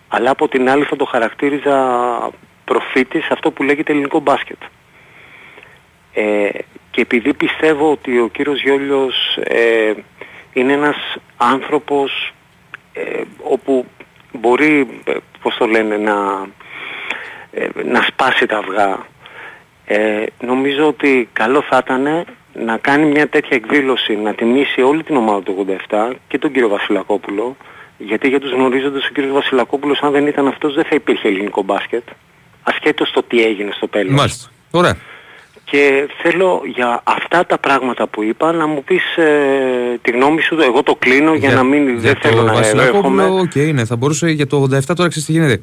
Αλλά 0.09 0.31
από 0.31 0.49
την 0.49 0.71
άλλη 0.71 0.85
θα 0.85 0.97
το 0.97 1.05
χαρακτήριζα 1.05 1.77
προφήτη 2.65 3.21
σε 3.21 3.29
αυτό 3.31 3.51
που 3.51 3.63
λέγεται 3.63 3.93
ελληνικό 3.93 4.19
μπάσκετ. 4.19 4.59
Ε, 6.13 6.49
και 6.91 7.01
επειδή 7.01 7.35
πιστεύω 7.35 7.91
ότι 7.91 8.19
ο 8.19 8.29
κύριος 8.29 8.63
Γιώλιος 8.63 9.37
ε, 9.43 9.93
είναι 10.53 10.73
ένας 10.73 10.97
άνθρωπος 11.37 12.33
ε, 12.93 13.23
όπου 13.43 13.87
μπορεί, 14.33 15.01
ε, 15.05 15.13
πώς 15.43 15.57
το 15.57 15.67
λένε, 15.67 15.97
να, 15.97 16.47
ε, 17.53 17.69
να 17.85 18.03
σπάσει 18.03 18.47
τα 18.47 18.57
αυγά, 18.57 19.07
ε, 19.87 20.25
νομίζω 20.41 20.87
ότι 20.87 21.29
καλό 21.33 21.63
θα 21.63 21.81
ήταν 21.85 22.27
να 22.53 22.77
κάνει 22.77 23.07
μια 23.07 23.29
τέτοια 23.29 23.57
εκδήλωση, 23.57 24.17
να 24.17 24.35
τιμήσει 24.35 24.83
όλη 24.83 25.03
την 25.03 25.17
ομάδα 25.17 25.43
του 25.43 25.67
87 25.91 26.13
και 26.29 26.39
τον 26.39 26.53
κύριο 26.53 26.69
Βασιλακόπουλο, 26.69 27.57
γιατί 27.99 28.29
για 28.29 28.41
τους 28.41 28.53
γνωρίζοντες 28.53 29.07
ο 29.07 29.13
κύριος 29.13 29.33
Βασιλακόπουλος 29.33 30.01
αν 30.03 30.13
δεν 30.13 30.27
ήταν 30.27 30.47
αυτός 30.47 30.75
δεν 30.75 30.85
θα 30.85 30.95
υπήρχε 30.95 31.29
ελληνικό 31.29 31.63
μπάσκετ, 31.63 32.03
ασχέτως 32.63 33.11
το 33.11 33.23
τι 33.23 33.45
έγινε 33.45 33.71
στο 33.73 33.89
τέλος. 33.89 34.15
Μάλιστα. 34.15 34.51
Ωραία. 34.71 34.97
Και 35.71 36.09
θέλω 36.23 36.61
για 36.75 37.01
αυτά 37.05 37.47
τα 37.47 37.59
πράγματα 37.59 38.07
που 38.07 38.23
είπα 38.23 38.53
να 38.53 38.67
μου 38.67 38.85
πεις 38.85 39.17
ε, 39.17 39.99
τη 40.03 40.11
γνώμη 40.11 40.41
σου, 40.43 40.57
εγώ 40.61 40.83
το 40.83 40.95
κλείνω 40.99 41.35
για, 41.35 41.53
να 41.55 41.63
μην, 41.63 41.89
για 41.89 41.99
δεν 42.01 42.17
θέλω 42.21 42.37
το 42.37 42.43
να 42.43 42.53
Βασιλακόπουλο, 42.53 43.23
έρχομαι. 43.23 43.41
οκ, 43.41 43.73
ναι, 43.75 43.85
θα 43.85 43.97
μπορούσε 43.97 44.29
για 44.31 44.47
το 44.47 44.63
87 44.63 44.69
τώρα 44.69 45.09
ξέρεις 45.09 45.25
τι 45.25 45.33
γίνεται. 45.33 45.63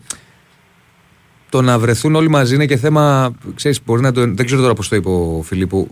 Το 1.50 1.62
να 1.62 1.80
βρεθούν 1.80 2.16
όλοι 2.16 2.30
μαζί 2.30 2.56
είναι 2.56 2.66
και 2.66 2.78
θέμα, 2.78 3.32
ξέρεις, 3.56 3.80
μπορεί 3.86 4.02
να 4.02 4.12
το, 4.12 4.22
δεν 4.22 4.46
ξέρω 4.46 4.62
τώρα 4.62 4.74
πώς 4.74 4.88
το 4.90 4.96
είπε 4.96 5.10
ο 5.10 5.42
Φιλίππου, 5.44 5.88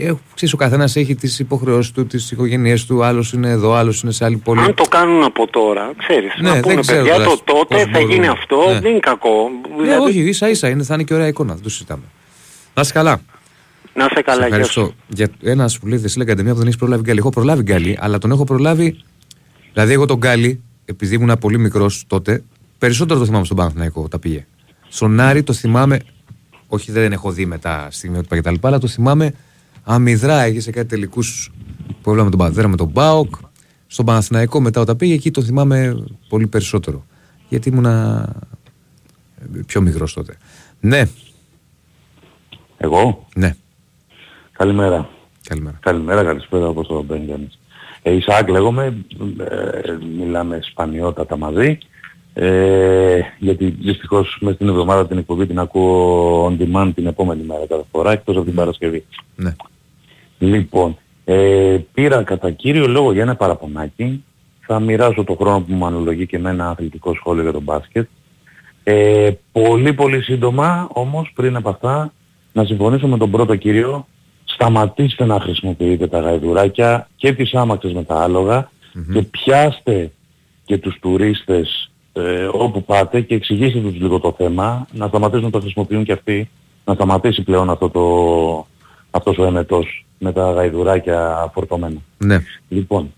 Ε, 0.00 0.12
ξέρεις, 0.34 0.54
ο 0.54 0.56
καθένας 0.56 0.96
έχει 0.96 1.14
τις 1.14 1.38
υποχρεώσεις 1.38 1.92
του, 1.92 2.06
τις 2.06 2.30
οικογένειές 2.30 2.86
του, 2.86 3.02
άλλος 3.04 3.32
είναι 3.32 3.48
εδώ, 3.50 3.72
άλλος 3.74 4.02
είναι 4.02 4.12
σε 4.12 4.24
άλλη 4.24 4.36
πόλη. 4.36 4.60
Αν 4.60 4.74
το 4.74 4.84
κάνουν 4.84 5.22
από 5.22 5.46
τώρα, 5.50 5.92
ξέρεις, 5.96 6.32
Ναι, 6.40 6.48
να 6.48 6.52
δεν 6.54 6.62
πούνε 6.62 6.80
ξέρω 6.80 6.98
παιδιά 7.02 7.14
τώρα 7.14 7.24
το 7.36 7.40
τότε 7.44 7.74
πώς 7.74 7.82
θα 7.82 7.88
μπορούν. 7.92 8.10
γίνει 8.10 8.26
αυτό, 8.28 8.56
Ναι. 8.72 8.80
δεν 8.80 8.90
είναι 8.90 9.00
κακό. 9.00 9.50
Ναι, 9.76 9.82
Δηλαδή, 9.82 10.04
όχι, 10.08 10.20
ίσα 10.28 10.48
ίσα 10.48 10.68
είναι, 10.68 10.82
θα 10.82 10.94
είναι 10.94 11.02
και 11.02 11.14
ωραία 11.14 11.26
εικόνα, 11.26 11.54
δεν 11.54 11.62
το 11.62 11.70
συζητάμε. 11.70 12.02
Να 12.74 12.82
είσαι 12.82 12.92
καλά. 12.92 13.20
Να 13.94 14.04
είσαι 14.04 14.22
καλά, 14.22 14.42
Σε 14.42 14.46
γεια 14.48 14.56
ευχαριστώ. 14.56 14.80
σου. 14.84 14.94
Για 15.08 15.28
ένα 15.42 15.70
που 15.80 15.86
λέει 15.86 15.98
Δεσίλα 15.98 16.24
Καντεμία 16.24 16.52
που 16.52 16.58
δεν 16.58 16.66
έχεις 16.66 16.78
προλάβει 16.78 17.02
Γκάλη. 17.02 17.18
Έχω 17.18 17.30
προλάβει 17.30 17.62
Γκάλη, 17.62 17.96
αλλά 18.00 18.18
τον 18.18 18.30
έχω 18.30 18.44
προλάβει. 18.44 19.00
Δηλαδή, 19.72 19.92
εγώ 19.92 20.06
τον 20.06 20.16
γκάλι, 20.16 20.62
επειδή 20.84 21.14
ήμουν 21.14 21.38
πολύ 21.38 21.58
μικρός 21.58 22.04
τότε, 22.06 22.42
περισσότερο 22.78 23.18
το 23.18 23.24
θυμάμαι 23.26 23.44
στον 23.44 23.56
Παναθηναϊκό 23.56 24.08
τα 24.08 24.18
πήγε. 24.18 24.46
Στον 24.88 25.20
Άρη 25.20 25.42
το 25.42 25.52
θυμάμαι. 25.52 26.00
Όχι, 26.66 26.92
δεν 26.92 27.12
έχω 27.12 27.30
δει 27.32 27.46
μετά 27.46 27.88
στιγμιότυπα 27.90 28.36
κτλ. 28.40 28.54
Αλλά 28.60 28.78
το 28.78 28.86
θυμάμαι 28.86 29.34
αμυδρά. 29.82 30.42
Έγινε 30.42 30.60
σε 30.60 30.70
κάτι 30.70 30.88
τελικούς 30.88 31.50
που 32.02 32.10
έβλεπα 32.10 32.24
με 32.24 32.30
τον 32.30 32.38
Παναθέρα 32.38 32.68
με 32.68 32.76
τον 32.76 32.88
Μπάοκ. 32.88 33.34
Στον 33.86 34.04
Παναθηναϊκό 34.04 34.60
μετά 34.60 34.80
όταν 34.80 34.96
πήγε, 34.96 35.14
εκεί 35.14 35.30
το 35.30 35.42
θυμάμαι 35.42 36.04
πολύ 36.28 36.46
περισσότερο. 36.46 37.06
Γιατί 37.48 37.68
ήμουνα 37.68 38.26
ε, 39.56 39.60
πιο 39.66 39.80
μικρός 39.80 40.12
τότε. 40.12 40.36
Ναι, 40.80 41.02
Εγώ; 42.76 43.26
ναι. 43.34 43.56
Καλημέρα. 44.52 45.08
Καλημέρα. 45.48 45.78
Καλημέρα, 45.80 46.24
καλησπέρα 46.24 46.68
όπως 46.68 46.86
το 46.86 47.02
μπαίνει 47.02 47.26
κανείς. 47.26 47.58
Ε, 48.02 48.12
Ισαάκ 48.12 48.48
λέγομαι, 48.48 48.96
ε, 49.38 49.96
μιλάμε 50.16 50.58
σπανιότατα 50.62 51.36
μαζί. 51.36 51.78
Ε, 52.34 53.20
γιατί 53.38 53.66
δυστυχώς 53.66 54.38
μέσα 54.40 54.54
στην 54.54 54.68
εβδομάδα 54.68 55.06
την 55.06 55.18
εκπομπή 55.18 55.46
την 55.46 55.58
ακούω 55.58 56.46
on 56.46 56.56
demand 56.62 56.92
την 56.94 57.06
επόμενη 57.06 57.42
μέρα 57.42 57.66
κάθε 57.68 57.84
φορά 57.90 58.12
εκτός 58.12 58.36
από 58.36 58.44
την 58.44 58.54
Παρασκευή. 58.54 59.04
Ναι. 59.36 59.54
Λοιπόν, 60.38 60.96
ε, 61.24 61.78
πήρα 61.94 62.22
κατά 62.22 62.50
κύριο 62.50 62.88
λόγο 62.88 63.12
για 63.12 63.22
ένα 63.22 63.36
παραπονάκι 63.36 64.24
θα 64.60 64.80
μοιράσω 64.80 65.24
το 65.24 65.34
χρόνο 65.34 65.60
που 65.60 65.74
μου 65.74 65.86
αναλογεί 65.86 66.26
και 66.26 66.38
με 66.38 66.50
ένα 66.50 66.68
αθλητικό 66.68 67.14
σχόλιο 67.14 67.42
για 67.42 67.52
τον 67.52 67.62
μπάσκετ. 67.62 68.08
Ε, 68.84 69.30
πολύ 69.52 69.92
πολύ 69.92 70.22
σύντομα 70.22 70.88
όμως 70.92 71.32
πριν 71.34 71.56
από 71.56 71.68
αυτά 71.68 72.12
να 72.54 72.64
συμφωνήσω 72.64 73.06
με 73.06 73.18
τον 73.18 73.30
πρώτο 73.30 73.56
κύριο 73.56 74.06
σταματήστε 74.44 75.24
να 75.24 75.40
χρησιμοποιείτε 75.40 76.06
τα 76.06 76.20
γαϊδουράκια 76.20 77.08
και 77.16 77.32
τις 77.32 77.54
άμαξες 77.54 77.92
με 77.92 78.04
τα 78.04 78.22
αλογα 78.22 78.70
και 79.12 79.22
πιάστε 79.22 80.12
και 80.64 80.78
τους 80.78 80.98
τουρίστες 81.00 81.90
ε, 82.12 82.48
όπου 82.52 82.84
πάτε 82.84 83.20
και 83.20 83.34
εξηγήστε 83.34 83.80
τους 83.80 83.94
λίγο 83.94 84.20
το 84.20 84.34
θέμα, 84.36 84.86
να 84.92 85.06
σταματήσουν 85.06 85.44
να 85.44 85.50
το 85.50 85.60
χρησιμοποιούν 85.60 86.04
και 86.04 86.12
αυτοί, 86.12 86.50
να 86.84 86.94
σταματήσει 86.94 87.42
πλέον 87.42 87.70
αυτό 87.70 87.90
το, 87.90 88.66
αυτός 89.10 89.38
ο 89.38 89.44
εμετός 89.44 90.06
με 90.18 90.32
τα 90.32 90.52
γαϊδουράκια 90.52 91.50
φορτωμένα. 91.54 91.98
Ναι. 92.18 92.42
Λοιπόν, 92.68 93.12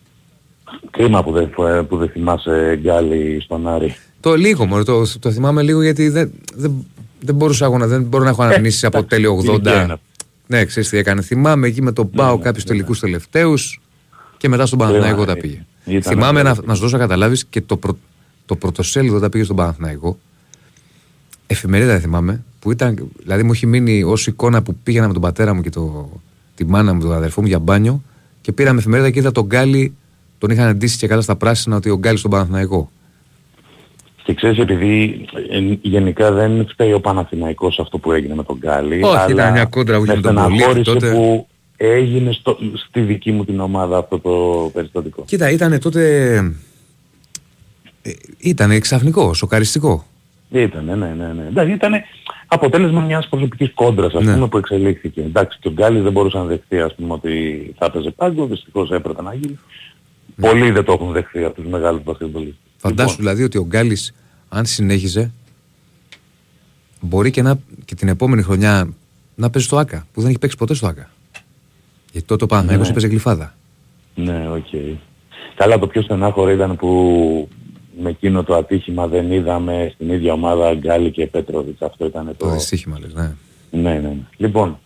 κρίμα 0.90 1.22
που 1.24 1.32
δεν, 1.32 1.50
που 1.88 1.96
δεν 1.96 2.08
θυμάσαι 2.08 2.78
γκάλι 2.80 3.40
στον 3.40 3.68
Άρη. 3.68 3.94
Το 4.20 4.34
λίγο 4.34 4.66
μόνο, 4.66 4.84
το, 4.84 5.18
το 5.18 5.30
θυμάμαι 5.30 5.62
λίγο 5.62 5.82
γιατί 5.82 6.08
δεν, 6.08 6.32
δεν, 6.54 6.86
δεν 7.20 7.34
μπορούσα 7.34 7.68
να, 7.68 7.86
δεν 7.86 8.02
μπορώ 8.02 8.24
να 8.24 8.30
έχω 8.30 8.42
αναμνήσεις 8.42 8.84
από 8.84 9.04
τέλειο 9.04 9.42
80. 9.64 9.94
Ναι, 10.46 10.64
ξέρεις 10.64 10.88
τι 10.88 10.96
έκανε. 10.96 11.22
Θυμάμαι 11.22 11.66
εκεί 11.66 11.82
με 11.82 11.92
τον 11.92 12.10
Πάο 12.10 12.36
ναι, 12.36 12.42
κάποιους 12.42 12.64
ναι, 12.64 12.70
ναι. 12.70 12.76
τελικούς 12.76 13.00
τελευταίους 13.00 13.80
και 14.36 14.48
μετά 14.48 14.66
στον 14.66 14.78
Παναθηναϊκό 14.78 15.24
τα 15.24 15.36
πήγε. 15.36 15.64
Ήταν 15.84 16.12
Θυμάμαι 16.12 16.42
να, 16.42 16.50
αυτό. 16.50 16.66
να 16.66 16.74
σου 16.74 16.80
δώσω 16.80 16.96
να 16.96 17.02
καταλάβεις 17.02 17.44
και 17.44 17.60
το, 17.60 17.76
πρω, 17.76 17.98
το 18.46 18.56
πρωτοσέλιδο 18.56 19.18
τα 19.18 19.28
πήγε 19.28 19.44
στον 19.44 19.56
Παναθηναϊκό. 19.56 20.18
Εφημερίδα 21.46 21.92
δεν 21.92 22.00
θυμάμαι. 22.00 22.44
Που 22.58 22.70
ήταν, 22.72 23.08
δηλαδή 23.18 23.42
μου 23.42 23.52
έχει 23.52 23.66
μείνει 23.66 24.02
ως 24.02 24.26
εικόνα 24.26 24.62
που 24.62 24.76
πήγαινα 24.82 25.06
με 25.06 25.12
τον 25.12 25.22
πατέρα 25.22 25.54
μου 25.54 25.62
και 25.62 25.70
το, 25.70 26.10
τη 26.54 26.64
μάνα 26.64 26.94
μου, 26.94 27.00
τον 27.00 27.12
αδερφό 27.12 27.40
μου 27.40 27.46
για 27.46 27.58
μπάνιο 27.58 28.02
και 28.40 28.52
πήραμε 28.52 28.78
εφημερίδα 28.78 29.10
και 29.10 29.18
είδα 29.18 29.32
τον 29.32 29.44
Γκάλι, 29.44 29.94
τον 30.38 30.50
είχαν 30.50 30.68
εντύσει 30.68 30.96
και 30.96 31.06
καλά 31.06 31.20
στα 31.22 31.36
πράσινα 31.36 31.76
ότι 31.76 31.90
ο 31.90 31.96
Γκάλι 31.96 32.18
στον 32.18 32.30
Παναθηναϊκό. 32.30 32.90
Και 34.26 34.34
ξέρεις 34.34 34.58
επειδή 34.58 35.24
ε, 35.50 35.58
γενικά 35.82 36.32
δεν 36.32 36.66
φταίει 36.68 36.92
ο 36.92 37.00
Παναθηναϊκός 37.00 37.78
αυτό 37.78 37.98
που 37.98 38.12
έγινε 38.12 38.34
με 38.34 38.44
τον 38.44 38.56
Γκάλι. 38.56 39.02
Όχι, 39.02 39.16
αλλά 39.16 39.30
ήταν 39.30 39.52
μια 39.52 39.64
κόντρα 39.64 39.96
που 39.98 40.04
είχε 40.04 40.12
με 40.12 40.20
με 40.20 40.22
τον 40.22 40.34
Πολίτη 40.34 40.56
στεναχώρησε 40.58 40.92
τότε. 40.92 41.10
που 41.10 41.46
έγινε 41.76 42.32
στο, 42.32 42.58
στη 42.88 43.00
δική 43.00 43.32
μου 43.32 43.44
την 43.44 43.60
ομάδα 43.60 43.98
αυτό 43.98 44.18
το 44.18 44.30
περιστατικό. 44.72 45.22
Κοίτα, 45.26 45.50
ήταν 45.50 45.78
τότε. 45.80 46.34
Ε, 48.02 48.10
ήταν 48.38 48.80
ξαφνικό, 48.80 49.34
σοκαριστικό. 49.34 50.04
Ήτανε, 50.50 50.94
ναι, 50.94 51.06
ναι, 51.06 51.32
ναι. 51.32 51.46
Εντάξει, 51.48 51.72
ήταν 51.72 51.92
αποτέλεσμα 52.46 53.00
μιας 53.00 53.28
προσωπικής 53.28 53.70
κόντρας, 53.74 54.14
ας 54.14 54.24
Ναι. 54.24 54.32
πούμε, 54.34 54.48
που 54.48 54.58
εξελίχθηκε. 54.58 55.20
Εντάξει, 55.20 55.58
και 55.60 55.68
ο 55.68 55.72
Γκάλης 55.72 56.02
δεν 56.02 56.12
μπορούσε 56.12 56.38
να 56.38 56.44
δεχτεί, 56.44 56.80
ας 56.80 56.94
πούμε, 56.94 57.12
ότι 57.12 57.30
θα 57.78 57.86
έπαιζε 57.86 58.10
πάγκο, 58.10 58.46
δυστυχώς 58.46 58.90
έπρεπε 58.90 59.22
να 59.22 59.34
γίνει. 59.34 59.58
Πολλοί 60.40 60.70
δεν 60.70 60.84
το 60.84 60.92
έχουν 60.92 61.12
δεχτεί 61.12 61.44
από 61.44 61.54
τους 61.54 61.70
μεγάλους 61.70 62.02
μπασκετμπολίστες. 62.04 62.65
Φαντάσου 62.88 63.16
δηλαδή 63.16 63.42
ότι 63.42 63.58
ο 63.58 63.64
Γκάλης, 63.66 64.14
αν 64.48 64.66
συνέχιζε, 64.66 65.32
μπορεί 67.00 67.30
και, 67.30 67.42
να, 67.42 67.58
και 67.84 67.94
την 67.94 68.08
επόμενη 68.08 68.42
χρονιά 68.42 68.88
να 69.34 69.50
παίζει 69.50 69.66
στο 69.66 69.76
ΟΑΚΑ, 69.76 70.06
που 70.12 70.20
δεν 70.20 70.30
έχει 70.30 70.38
παίξει 70.38 70.56
ποτέ 70.56 70.74
στο 70.74 70.86
ΟΑΚΑ. 70.86 71.10
Γιατί 72.12 72.26
τότε 72.26 72.44
ο 72.44 72.46
Παναθηναϊκός 72.46 72.86
Ναι. 72.86 72.92
έπαιζε 72.92 73.06
Γλυφάδα. 73.06 73.54
Ναι, 74.14 74.48
οκ. 74.50 74.66
Καλά, 75.54 75.78
το 75.78 75.86
πιο 75.86 76.02
στενάχωρο 76.02 76.50
ήταν 76.50 76.76
που 76.76 77.48
με 78.02 78.10
εκείνο 78.10 78.42
το 78.42 78.54
ατύχημα 78.54 79.06
δεν 79.06 79.32
είδαμε 79.32 79.90
στην 79.94 80.10
ίδια 80.10 80.32
ομάδα 80.32 80.74
Γκάλη 80.74 81.10
και 81.10 81.26
Πέτροβιτς. 81.26 81.82
Αυτό 81.82 82.06
ήταν 82.06 82.26
Το 82.26 82.34
το... 82.46 82.50
δυστύχημα 82.50 82.98
λες, 82.98 83.14
ναι. 83.14 83.34
Ναι, 83.70 83.80
ναι, 83.92 83.98
ναι. 83.98 84.16
Λοιπόν, 84.36 84.78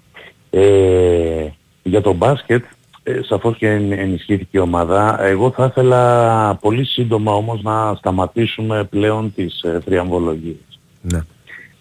ε, 0.51 1.47
για 1.83 2.01
το 2.01 2.13
μπάσκετ, 2.13 2.65
ε, 3.11 3.21
σαφώς 3.23 3.57
και 3.57 3.69
εν- 3.69 3.93
ενισχύθηκε 3.93 4.57
η 4.57 4.59
ομάδα. 4.59 5.23
Εγώ 5.23 5.51
θα 5.51 5.65
ήθελα 5.65 6.55
πολύ 6.61 6.85
σύντομα 6.85 7.33
όμως 7.33 7.63
να 7.63 7.95
σταματήσουμε 7.95 8.85
πλέον 8.85 9.33
τις 9.35 9.63
ε, 9.63 9.81
τριαμβολογίες. 9.85 10.57
ναι. 11.03 11.21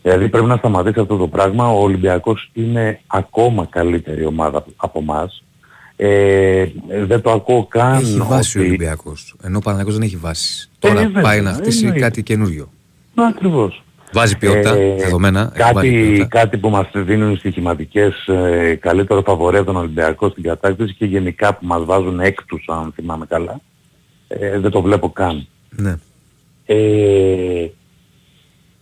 Δηλαδή 0.01 0.29
πρέπει 0.29 0.45
να 0.47 0.55
σταματήσει 0.57 0.99
αυτό 0.99 1.17
το 1.17 1.27
πράγμα. 1.27 1.69
Ο 1.69 1.81
Ολυμπιακός 1.81 2.49
είναι 2.53 2.99
ακόμα 3.07 3.65
καλύτερη 3.65 4.25
ομάδα 4.25 4.65
από 4.75 4.99
εμάς. 4.99 5.43
Ε, 5.95 6.65
δεν 7.05 7.21
το 7.21 7.31
ακούω 7.31 7.65
καν 7.65 7.93
Έχει 7.95 8.17
βάση 8.21 8.57
ο 8.57 8.61
ότι- 8.61 8.69
Ολυμπιακός, 8.69 9.35
ενώ 9.43 9.57
ο 9.57 9.61
Παναθηναϊκός 9.61 9.93
δεν 9.93 10.03
έχει 10.07 10.15
βάσεις. 10.17 10.69
Τώρα 10.79 10.95
βέβαια, 11.01 11.21
πάει 11.21 11.41
να 11.41 11.53
χτίσει 11.53 11.79
εννοείται. 11.83 11.99
κάτι 12.05 12.23
καινούριο. 12.23 12.69
Ναι, 13.15 13.25
ακριβώς. 13.25 13.83
Βάζει 14.13 14.37
ποιότητα, 14.37 14.75
Ε, 14.75 14.95
δεδομένα. 14.95 15.51
έχει 15.55 15.73
βάλει 15.73 15.89
Κάτι, 15.89 16.01
ποιότητα. 16.05 16.25
κάτι 16.39 16.57
που 16.57 16.69
μας 16.69 16.87
δίνουν 16.93 17.31
οι 17.33 17.35
στοιχηματικές 17.35 18.27
ε, 18.27 18.75
καλύτερο 18.81 19.21
φαβορέ 19.21 19.57
από 19.57 19.65
τον 19.65 19.75
Ολυμπιακό 19.75 20.29
στην 20.29 20.43
κατάκτηση 20.43 20.93
και 20.93 21.05
γενικά 21.05 21.53
που 21.55 21.65
μας 21.65 21.85
βάζουν 21.85 22.19
έκτους 22.19 22.65
αν 22.67 22.91
θυμάμαι 22.95 23.25
καλά. 23.25 23.59
Ε, 24.27 24.59
δεν 24.59 24.71
το 24.71 24.81
βλέπω 24.81 25.09
καν. 25.09 25.47
Ναι. 25.69 25.95
Ε, 26.65 27.69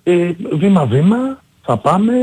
ε, 0.04 0.32
βήμα-βήμα 0.54 1.42
θα 1.62 1.78
πάμε. 1.78 2.14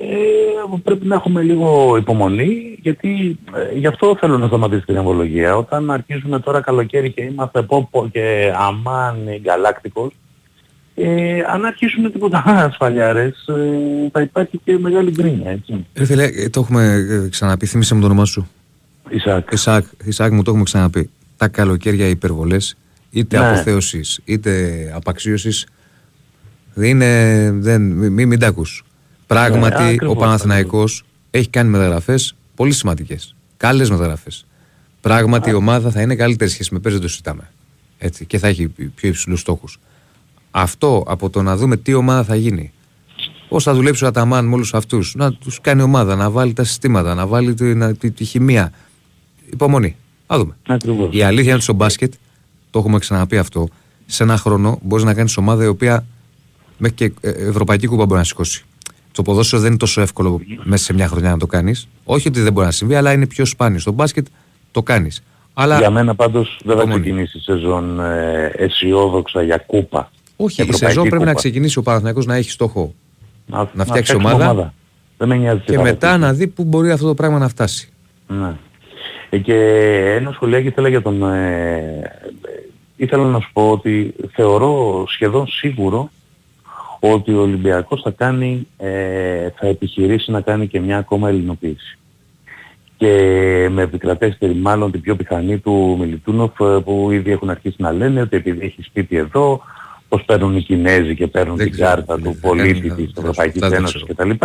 Ε, 0.00 0.76
πρέπει 0.82 1.06
να 1.06 1.14
έχουμε 1.14 1.42
λίγο 1.42 1.96
υπομονή 1.96 2.78
γιατί 2.82 3.38
ε, 3.72 3.78
γι' 3.78 3.86
αυτό 3.86 4.16
θέλω 4.20 4.38
να 4.38 4.46
σταματήσει 4.46 4.84
την 4.84 4.96
εμβολογία. 4.96 5.56
Όταν 5.56 5.90
αρχίζουμε 5.90 6.40
τώρα 6.40 6.60
καλοκαίρι 6.60 7.10
και 7.10 7.22
είμαστε 7.22 7.62
πόπο 7.62 8.08
και 8.12 8.52
αμάν 8.56 9.16
γκαλάκτικος 9.40 10.12
ε, 10.94 11.40
αν 11.52 11.64
αρχίσουμε 11.64 12.10
τίποτα 12.10 12.42
ασφαλιάρες 12.68 13.46
ε, 13.46 14.08
θα 14.12 14.20
υπάρχει 14.20 14.60
και 14.64 14.78
μεγάλη 14.78 15.10
γκρίνια 15.10 15.50
έτσι. 15.50 15.86
Ρε 15.94 16.04
φίλε, 16.04 16.24
ε, 16.24 16.48
το 16.48 16.60
έχουμε 16.60 16.84
ε, 16.92 17.28
ξαναπεί, 17.28 17.66
θύμισε 17.66 17.94
μου 17.94 18.00
το 18.00 18.06
όνομά 18.06 18.24
σου. 18.24 18.48
Ισακ. 19.10 19.52
Ισάκ, 19.52 19.84
Ισάκ 20.04 20.32
μου 20.32 20.42
το 20.42 20.50
έχουμε 20.50 20.64
ξαναπεί. 20.64 21.10
Τα 21.36 21.48
καλοκαίρια 21.48 22.06
υπερβολές, 22.06 22.76
είτε 23.10 23.38
Ναι. 23.38 23.46
αποθέωσης, 23.46 24.20
είτε 24.24 24.92
απαξίωσης, 24.94 25.66
δεν 26.74 26.88
είναι, 26.88 27.50
δεν, 27.52 27.82
μην, 27.82 28.12
μην, 28.12 28.28
μην 28.28 28.38
τα 28.38 28.46
ακούς. 28.46 28.84
Πράγματι, 29.26 29.82
Ναι, 29.82 29.88
ο 29.88 29.92
ακριβώς, 29.92 30.16
Παναθηναϊκός 30.16 31.04
έχει 31.30 31.48
κάνει 31.48 31.70
μεταγραφές 31.70 32.34
πολύ 32.54 32.72
σημαντικές. 32.72 33.34
Καλές 33.56 33.90
μεταγραφές. 33.90 34.46
Πράγματι, 35.00 35.50
η 35.50 35.54
ομάδα 35.54 35.90
θα 35.90 36.00
είναι 36.00 36.14
καλύτερη 36.14 36.50
σχέση 36.50 36.74
με 36.74 36.78
πέρσι, 36.78 36.96
δεν 36.96 37.06
το 37.06 37.12
συζητάμε. 37.12 37.50
Έτσι, 37.98 38.24
και 38.24 38.38
θα 38.38 38.48
έχει 38.48 38.68
πιο 38.68 39.08
υψηλούς 39.08 39.40
στόχους. 39.40 39.78
Αυτό 40.54 41.04
από 41.06 41.30
το 41.30 41.42
να 41.42 41.56
δούμε 41.56 41.76
τι 41.76 41.94
ομάδα 41.94 42.24
θα 42.24 42.34
γίνει. 42.34 42.72
Πώς 43.48 43.64
θα 43.64 43.74
δουλέψει 43.74 44.04
ο 44.04 44.06
Αταμάν 44.06 44.46
με 44.46 44.54
όλους 44.54 44.74
αυτούς, 44.74 45.14
να 45.14 45.32
τους 45.32 45.60
κάνει 45.60 45.82
ομάδα, 45.82 46.16
να 46.16 46.30
βάλει 46.30 46.52
τα 46.52 46.64
συστήματα, 46.64 47.14
να 47.14 47.26
βάλει 47.26 47.54
τη, 47.54 47.74
να- 47.74 47.94
τη, 47.94 48.10
τη 48.10 48.24
χημεία. 48.24 48.72
Υπομονή. 49.52 49.96
Α 50.26 50.36
δούμε. 50.38 50.56
Ακριβώς. 50.66 51.08
Η 51.14 51.22
αλήθεια 51.22 51.44
είναι 51.44 51.54
ότι 51.54 51.62
στο 51.62 51.72
μπάσκετ, 51.72 52.12
το 52.70 52.78
έχουμε 52.78 52.98
ξαναπεί 52.98 53.38
αυτό, 53.38 53.68
σε 54.06 54.22
ένα 54.22 54.36
χρόνο 54.36 54.78
μπορείς 54.82 55.04
να 55.04 55.14
κάνεις 55.14 55.36
ομάδα 55.36 55.64
η 55.64 55.66
οποία 55.66 56.04
μέχρι 56.78 56.96
και 56.96 57.12
ε, 57.20 57.28
ευρωπαϊκή 57.30 57.86
κούπα 57.86 58.04
μπορεί 58.06 58.18
να 58.18 58.24
σηκώσει. 58.26 58.64
Το 59.12 59.22
ποδόσφαιρο 59.22 59.60
δεν 59.60 59.70
είναι 59.70 59.78
τόσο 59.78 60.00
εύκολο 60.00 60.40
μέσα 60.62 60.84
σε 60.84 60.92
μια 60.92 61.08
χρονιά 61.08 61.30
να 61.30 61.38
το 61.38 61.46
κάνεις. 61.46 61.88
Όχι 62.04 62.28
ότι 62.28 62.40
δεν 62.40 62.52
μπορεί 62.52 62.66
να 62.66 62.72
συμβεί, 62.72 62.94
αλλά 62.94 63.12
είναι 63.12 63.26
πιο 63.26 63.44
σπάνιο. 63.44 63.78
Στο 63.78 63.92
μπάσκετ 63.92 64.26
το 64.70 64.82
κάνεις. 64.82 65.22
Αλλά 65.54 65.78
Για 65.78 65.90
μένα 65.90 66.14
πάντως 66.14 66.58
δεν 66.64 66.76
θα 66.76 66.82
Υπομονή. 66.82 67.00
ξεκινήσει 67.02 67.38
η 67.38 67.40
σεζόν 67.40 68.00
ε, 68.00 68.52
αισιόδοξα 68.56 69.42
για 69.42 69.58
κούπα. 69.66 70.10
Όχι, 70.44 70.60
η 70.60 70.64
Ευρωπαϊκή 70.64 70.84
σεζόν 70.84 71.02
πρέπει 71.08 71.24
να 71.24 71.28
κούπα. 71.28 71.38
ξεκινήσει 71.38 71.78
ο 71.78 71.82
Παναθηναϊκός 71.82 72.26
να 72.26 72.34
έχει 72.34 72.50
στόχο 72.50 72.94
Να, 73.46 73.66
φτιάξει 73.66 73.90
φτιάξουμε 73.90 74.32
ομάδα. 74.32 74.74
Δεν 75.18 75.28
με 75.28 75.36
νοιάζει 75.36 75.58
τι 75.58 75.64
και 75.64 75.76
θα 75.76 75.82
μετά 75.82 76.06
παίξει. 76.06 76.18
να 76.18 76.32
δει 76.32 76.46
πού 76.46 76.64
μπορεί 76.64 76.90
αυτό 76.90 77.06
το 77.06 77.14
πράγμα 77.14 77.38
να 77.38 77.48
φτάσει. 77.48 77.92
Ναι. 78.26 78.54
Ε, 79.30 79.38
και 79.38 79.56
ένα 80.18 80.32
σχολιάκι 80.32 80.66
ήθελα 80.66 80.88
για 80.88 81.02
τον... 81.02 81.22
Ε, 81.22 82.10
ε, 82.46 82.62
ήθελα 82.96 83.24
να 83.24 83.40
σου 83.40 83.50
πω 83.52 83.70
ότι 83.70 84.14
θεωρώ 84.32 85.04
σχεδόν 85.08 85.46
σίγουρο 85.46 86.10
ότι 87.00 87.34
ο 87.34 87.40
Ολυμπιακός 87.40 88.00
θα 88.02 88.10
κάνει, 88.10 88.66
ε, 88.76 89.48
θα 89.56 89.66
επιχειρήσει 89.66 90.30
να 90.30 90.40
κάνει 90.40 90.66
και 90.66 90.80
μια 90.80 90.98
ακόμα 90.98 91.28
ελληνοποίηση. 91.28 91.98
Και 92.96 93.08
με 93.70 93.82
επικρατέστερη 93.82 94.54
μάλλον 94.54 94.90
την 94.90 95.00
πιο 95.00 95.16
πιθανή 95.16 95.58
του 95.58 95.96
Μιλιτούνοφ 96.00 96.60
ε, 96.60 96.80
που 96.84 97.08
ήδη 97.10 97.30
έχουν 97.30 97.50
αρχίσει 97.50 97.76
να 97.78 97.92
λένε 97.92 98.20
ότι 98.20 98.36
επειδή 98.36 98.64
έχει 98.64 98.82
σπίτι 98.82 99.16
εδώ, 99.16 99.60
πως 100.12 100.24
παίρνουν 100.24 100.56
οι 100.56 100.62
Κινέζοι 100.62 101.14
και 101.14 101.26
παίρνουν 101.26 101.56
Δεν 101.56 101.66
την 101.66 101.74
ξέρω, 101.74 101.88
κάρτα 101.88 102.14
δεν- 102.14 102.24
του 102.24 102.30
δεν- 102.30 102.40
πολίτη 102.40 102.72
δεν- 102.88 102.96
της 102.96 103.04
δεν- 103.12 103.14
Ευρωπαϊκής 103.16 103.60
δεν- 103.60 103.70
δεν 103.70 103.78
Ένωσης 103.78 104.02
ξέρω. 104.04 104.34
κτλ. 104.36 104.44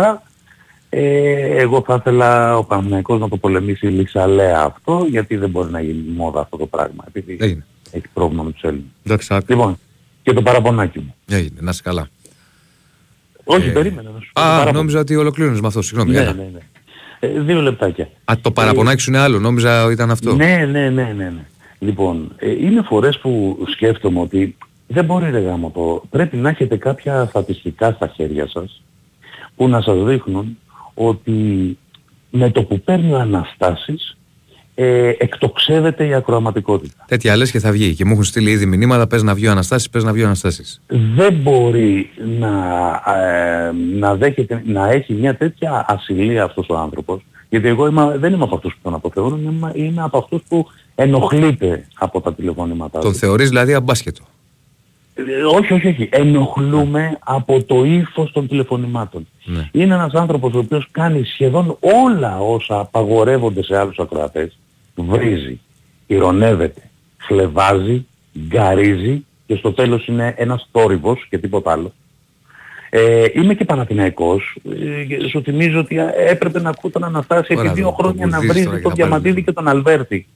Ε, 0.90 1.56
εγώ 1.60 1.82
θα 1.86 1.94
ήθελα 1.94 2.56
ο 2.56 2.64
Παναθηναϊκός 2.64 3.20
να 3.20 3.28
το 3.28 3.36
πολεμήσει 3.36 3.86
λιξαλέα 3.86 4.60
αυτό, 4.60 5.06
γιατί 5.10 5.36
δεν 5.36 5.50
μπορεί 5.50 5.70
να 5.70 5.80
γίνει 5.80 6.04
μόδα 6.16 6.40
αυτό 6.40 6.56
το 6.56 6.66
πράγμα, 6.66 7.04
επειδή 7.08 7.36
Έγινε. 7.40 7.64
έχει 7.90 8.04
πρόβλημα 8.14 8.42
με 8.42 8.52
τους 8.52 8.62
Έλληνες. 8.62 8.86
Εντάξει, 9.06 9.34
άκου. 9.34 9.44
Λοιπόν, 9.48 9.78
και 10.22 10.32
το 10.32 10.42
παραπονάκι 10.42 10.98
μου. 10.98 11.14
Έγινε, 11.30 11.56
να 11.60 11.70
είσαι 11.70 11.82
καλά. 11.84 12.08
Όχι, 13.44 13.68
Ε, 13.68 13.72
περίμενα 13.72 14.10
να 14.10 14.20
σου 14.20 14.30
πω. 14.32 14.40
το 14.40 14.46
Α, 14.46 14.50
παράπονο. 14.50 14.78
νόμιζα 14.78 14.98
ότι 15.00 15.16
ολοκλήρωνες 15.16 15.60
με 15.60 15.66
αυτό, 15.66 15.82
συγγνώμη. 15.82 16.10
Ναι, 16.12 16.18
έλα. 16.18 16.32
ναι, 16.32 16.48
ναι. 16.52 16.58
Ε, 17.20 17.40
δύο 17.40 17.60
λεπτάκια. 17.60 18.08
Α, 18.24 18.34
το 18.40 18.50
παραπονάκι 18.50 19.00
σου 19.00 19.10
είναι 19.10 19.18
άλλο, 19.18 19.38
νόμιζα 19.38 19.90
ήταν 19.92 20.10
αυτό. 20.10 20.34
Ναι, 20.34 20.56
ναι, 20.70 20.88
ναι, 20.90 21.02
ναι, 21.02 21.12
ναι. 21.12 21.44
Λοιπόν, 21.78 22.32
ε, 22.36 22.50
είναι 22.50 22.82
φορές 22.82 23.18
που 23.18 23.58
σκέφτομαι 23.72 24.20
ότι 24.20 24.56
δεν 24.88 25.04
μπορεί 25.04 25.30
ρε 25.30 25.38
γάμο 25.40 25.70
το... 25.70 26.02
Πρέπει 26.10 26.36
να 26.36 26.48
έχετε 26.48 26.76
κάποια 26.76 27.26
στατιστικά 27.28 27.92
στα 27.92 28.06
χέρια 28.06 28.48
σας 28.48 28.82
που 29.56 29.68
να 29.68 29.80
σας 29.80 30.04
δείχνουν 30.04 30.58
ότι 30.94 31.78
με 32.30 32.50
το 32.50 32.62
που 32.62 32.80
παίρνει 32.80 33.12
ο 33.12 33.18
Αναστάσεις 33.18 34.16
ε, 34.74 35.08
εκτοξεύεται 35.18 36.06
η 36.06 36.14
ακροαματικότητα. 36.14 37.04
Τέτοια 37.06 37.36
λες 37.36 37.50
και 37.50 37.58
θα 37.58 37.72
βγει. 37.72 37.94
Και 37.94 38.04
μου 38.04 38.12
έχουν 38.12 38.24
στείλει 38.24 38.50
ήδη 38.50 38.66
μηνύματα. 38.66 39.06
Πες 39.06 39.22
να 39.22 39.34
βγει 39.34 39.46
ο 39.46 39.50
Αναστάσης, 39.50 39.90
πες 39.90 40.04
να 40.04 40.12
βγει 40.12 40.22
ο 40.22 40.26
Αναστάσης. 40.26 40.80
Δεν 41.14 41.34
μπορεί 41.34 42.10
να, 42.38 42.48
ε, 43.16 43.72
να, 43.98 44.14
δέχεται, 44.14 44.62
να 44.66 44.88
έχει 44.90 45.12
μια 45.12 45.36
τέτοια 45.36 45.84
ασυλία 45.88 46.44
αυτός 46.44 46.66
ο 46.68 46.76
άνθρωπος. 46.76 47.22
Γιατί 47.48 47.68
εγώ 47.68 47.86
είμαι, 47.86 48.18
δεν 48.18 48.32
είμαι 48.32 48.44
από 48.44 48.54
αυτούς 48.54 48.72
που 48.72 48.78
τον 48.82 48.94
αποφεύγουν, 48.94 49.44
είμαι, 49.44 49.72
είμαι 49.74 50.02
από 50.02 50.18
αυτούς 50.18 50.42
που 50.48 50.66
ενοχλείται 50.94 51.86
από 51.94 52.20
τα 52.20 52.34
τηλεφωνήματά 52.34 52.98
Τον 52.98 53.12
του. 53.12 53.18
θεωρείς 53.18 53.48
δηλαδή 53.48 53.74
αμπάσχετο. 53.74 54.22
Ε, 55.26 55.42
όχι, 55.56 55.72
όχι, 55.72 55.88
όχι. 55.88 56.08
Ενοχλούμε 56.12 57.18
από 57.24 57.62
το 57.62 57.84
ύφος 57.84 58.32
των 58.32 58.48
τηλεφωνημάτων. 58.48 59.26
Ναι. 59.44 59.68
Είναι 59.72 59.94
ένας 59.94 60.12
άνθρωπος 60.14 60.54
ο 60.54 60.58
οποίος 60.58 60.88
κάνει 60.90 61.24
σχεδόν 61.24 61.76
όλα 62.06 62.38
όσα 62.40 62.78
απαγορεύονται 62.80 63.62
σε 63.62 63.78
άλλους 63.78 63.98
ακροατές. 63.98 64.58
Βρίζει, 64.94 65.60
ηρωνεύεται, 66.06 66.80
φλεβάζει, 67.16 68.06
γκαρίζει 68.48 69.24
και 69.46 69.54
στο 69.54 69.72
τέλος 69.72 70.06
είναι 70.06 70.34
ένας 70.36 70.68
θόρυβος 70.72 71.26
και 71.30 71.38
τίποτα 71.38 71.72
άλλο. 71.72 71.92
Ε, 72.90 73.24
είμαι 73.34 73.54
και 73.54 73.64
Παναθηναϊκός. 73.64 74.56
Ε, 75.00 75.04
και 75.04 75.28
σου 75.28 75.42
θυμίζω 75.42 75.78
ότι 75.78 75.96
έπρεπε 76.28 76.60
να 76.60 76.68
ακούω 76.68 76.90
τον 76.90 77.04
Αναστάση 77.04 77.54
Ωραία, 77.56 77.70
επί 77.70 77.80
δύο 77.80 77.90
το- 77.90 77.96
το 77.96 78.02
χρόνια 78.02 78.26
να 78.26 78.38
βουλδίζεις 78.38 78.52
βρίζει 78.52 78.66
τώρα 78.66 78.78
και 78.78 78.82
τον 78.82 78.90
να 78.92 78.96
πάρεις 78.96 79.04
Διαμαντίδη 79.08 79.42
και 79.42 79.52
τον 79.52 79.68
Αλβέρτη 79.68 80.26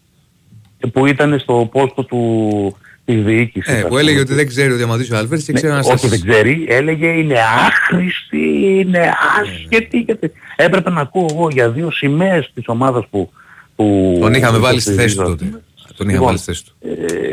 ε, 0.79 0.89
που 0.89 1.07
ήταν 1.07 1.39
στο 1.39 1.69
πόστο 1.73 2.05
του, 2.05 2.77
της 3.05 3.23
διοίκησης. 3.25 3.73
Ε, 3.73 3.77
ας 3.77 3.83
που 3.83 3.89
πούμε. 3.89 4.01
έλεγε 4.01 4.21
ότι 4.21 4.35
δεν 4.35 4.47
ξέρει 4.47 4.73
ο 4.73 4.77
Διαμαντής 4.77 5.11
ο 5.11 5.17
Άλβερτς 5.17 5.45
και 5.45 5.53
Ναι, 5.53 5.59
ξέρει 5.59 5.73
ο 5.75 5.79
όχι 5.79 5.89
Αναστάσης. 5.91 6.21
δεν 6.21 6.31
ξέρει, 6.31 6.67
έλεγε 6.69 7.07
είναι 7.07 7.37
άχρηστη, 7.67 8.39
είναι 8.81 9.11
άσχετη. 9.43 10.05
και 10.05 10.15
τε- 10.15 10.33
Έπρεπε 10.57 10.91
να 10.91 11.01
ακούω 11.01 11.27
εγώ 11.31 11.49
για 11.51 11.71
δύο 11.71 11.91
σημαίες 11.91 12.51
της 12.55 12.65
ομάδας 12.67 13.05
που... 13.11 13.33
που 13.77 14.17
Τον 14.21 14.35
είχαμε 14.35 14.59
βάλει 14.59 14.81
στη 14.81 14.93
θέση 14.93 15.17
του 15.17 15.23
υποστηρίζω. 15.23 15.53
τότε. 15.55 15.65
Τον 15.97 16.09
είχαμε 16.09 16.13
Λοιπόν, 16.13 16.27
βάλει 16.27 16.39
στη 16.39 16.47
θέση 16.53 16.65
του. 16.65 16.75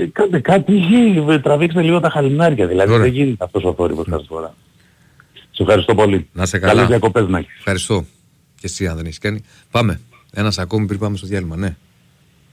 Ε, 0.01 0.05
κάντε 0.11 0.39
κάτι, 0.39 0.71
γη, 0.75 1.23
τραβήξτε 1.43 1.81
λίγο 1.81 1.99
τα 1.99 2.09
χαλινάρια, 2.09 2.67
δηλαδή 2.67 2.91
Ωραία. 2.91 3.03
δεν 3.03 3.13
γίνεται 3.13 3.43
αυτός 3.43 3.63
ο 3.63 3.73
θόρυβος 3.73 4.05
κάθε 4.09 4.25
φορά. 4.27 4.53
Σε 5.51 5.63
ευχαριστώ 5.63 5.95
πολύ. 5.95 6.27
Να 6.33 6.45
σε 6.45 6.59
καλά. 6.59 6.73
Καλές 6.73 6.87
διακοπές 6.87 7.27
να 7.27 7.37
έχεις. 7.37 7.55
Ευχαριστώ. 7.57 8.05
Και 8.55 8.65
εσύ 8.65 8.87
αν 8.87 8.95
δεν 8.95 9.05
έχεις 9.05 9.17
κάνει. 9.17 9.43
Πάμε. 9.71 9.99
Ένας 10.33 10.57
ακόμη 10.57 10.85
πριν 10.85 10.99
πάμε 10.99 11.17
στο 11.17 11.27
διάλειμμα. 11.27 11.55
Ναι. 11.55 11.75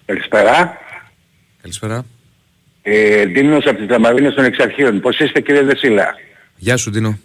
Καλησπέρα. 0.05 0.77
Καλησπέρα. 1.63 2.05
Ε, 2.89 3.25
Δίνος 3.25 3.67
από 3.67 3.77
τις 3.77 3.87
Δαμαρίνες 3.87 4.35
των 4.35 4.45
Εξαρχείων. 4.45 5.01
Πώς 5.01 5.19
είστε 5.19 5.41
κύριε 5.41 5.63
Δεσίλα; 5.63 6.15
Γεια 6.57 6.77
σου 6.77 6.91
Ντίνο. 6.91 7.19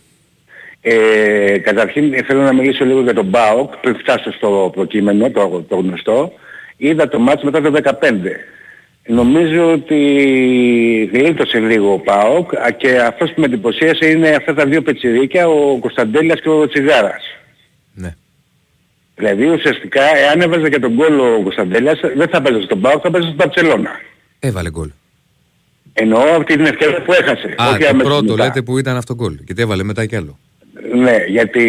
Ε, 0.81 1.57
καταρχήν 1.57 2.23
θέλω 2.25 2.41
να 2.41 2.53
μιλήσω 2.53 2.85
λίγο 2.85 3.01
για 3.01 3.13
τον 3.13 3.31
ΠΑΟΚ 3.31 3.77
πριν 3.77 3.95
φτάσω 3.95 4.31
στο 4.31 4.71
προκείμενο, 4.73 5.29
το, 5.31 5.65
το 5.69 5.75
γνωστό. 5.75 6.33
Είδα 6.77 7.07
το 7.07 7.19
μάτς 7.19 7.43
μετά 7.43 7.61
το 7.61 7.71
15. 7.83 7.93
Νομίζω 9.07 9.71
ότι 9.71 9.99
γλίτωσε 11.13 11.59
λίγο 11.59 11.93
ο 11.93 11.99
ΠΑΟΚ 11.99 12.55
α, 12.55 12.71
και 12.71 12.99
αυτός 12.99 13.31
που 13.33 13.39
με 13.39 13.45
εντυπωσίασε 13.45 14.09
είναι 14.09 14.29
αυτά 14.29 14.53
τα 14.53 14.65
δύο 14.65 14.81
πετσιρίκια, 14.81 15.47
ο 15.47 15.77
Κωνσταντέλιας 15.79 16.41
και 16.41 16.49
ο 16.49 16.67
Τσιγάρας. 16.67 17.23
Ναι. 17.93 18.15
Δηλαδή 19.15 19.45
ουσιαστικά 19.45 20.17
εάν 20.17 20.41
έβαζε 20.41 20.69
και 20.69 20.79
τον 20.79 20.95
κόλλο 20.95 21.35
ο 21.35 21.41
Κωνσταντέλιας 21.41 21.99
δεν 22.15 22.27
θα 22.27 22.41
παίζε 22.41 22.61
στον 22.61 22.81
ΠΑΟΚ, 22.81 22.99
θα 23.03 23.11
παίζε 23.11 23.27
στην 23.27 23.37
Παρτσελώνα. 23.37 23.91
Έβαλε 24.39 24.69
γκολ. 24.69 24.89
Εννοώ 25.93 26.35
από 26.35 26.43
την 26.43 26.65
ευκαιρία 26.65 27.01
που 27.01 27.13
έχασε. 27.13 27.55
Α, 27.61 27.69
όχι 27.69 27.79
το 27.79 27.87
αμέσως 27.87 28.11
πρώτο 28.11 28.31
μετά. 28.31 28.43
λέτε 28.43 28.61
που 28.61 28.77
ήταν 28.77 28.95
αυτό 28.97 29.15
γκολ. 29.15 29.37
Και 29.45 29.53
τι 29.53 29.61
έβαλε 29.61 29.83
μετά 29.83 30.05
κι 30.05 30.15
άλλο. 30.15 30.39
Ναι, 30.95 31.15
γιατί 31.27 31.63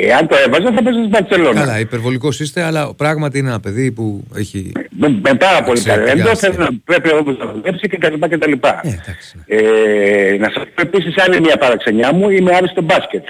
εάν 0.00 0.26
το 0.26 0.36
έβαζα 0.46 0.72
θα 0.72 0.82
παίζει 0.82 0.98
στην 0.98 1.08
Μπαρτσελώνα. 1.10 1.60
Καλά, 1.60 1.78
υπερβολικός 1.80 2.40
είστε, 2.40 2.62
αλλά 2.62 2.94
πράγματι 2.94 3.38
είναι 3.38 3.48
ένα 3.48 3.60
παιδί 3.60 3.92
που 3.92 4.24
έχει... 4.34 4.72
Με, 4.90 5.08
με 5.08 5.34
πάρα 5.34 5.62
πολύ 5.62 5.78
Ξέρετε, 5.78 6.06
ταλέντο, 6.06 6.28
για 6.28 6.34
θέλω 6.34 6.54
να 6.58 6.68
πρέπει 6.84 7.12
όμως 7.12 7.38
να 7.38 7.52
δουλέψει 7.52 7.88
και 7.88 7.98
τα 7.98 8.10
λοιπά 8.10 8.28
και 8.28 8.38
τα 8.38 8.48
λοιπά. 8.48 8.80
Ε, 8.82 8.88
εντάξει. 8.88 9.36
ναι. 9.46 9.56
Ε, 9.56 10.36
να 10.36 10.50
σας 10.50 10.64
πω 10.74 10.82
επίσης 10.82 11.18
άλλη 11.18 11.40
μια 11.40 11.56
παραξενιά 11.56 12.12
μου, 12.12 12.30
είμαι 12.30 12.54
άρης 12.54 12.70
στο 12.70 12.82
μπάσκετ. 12.82 13.24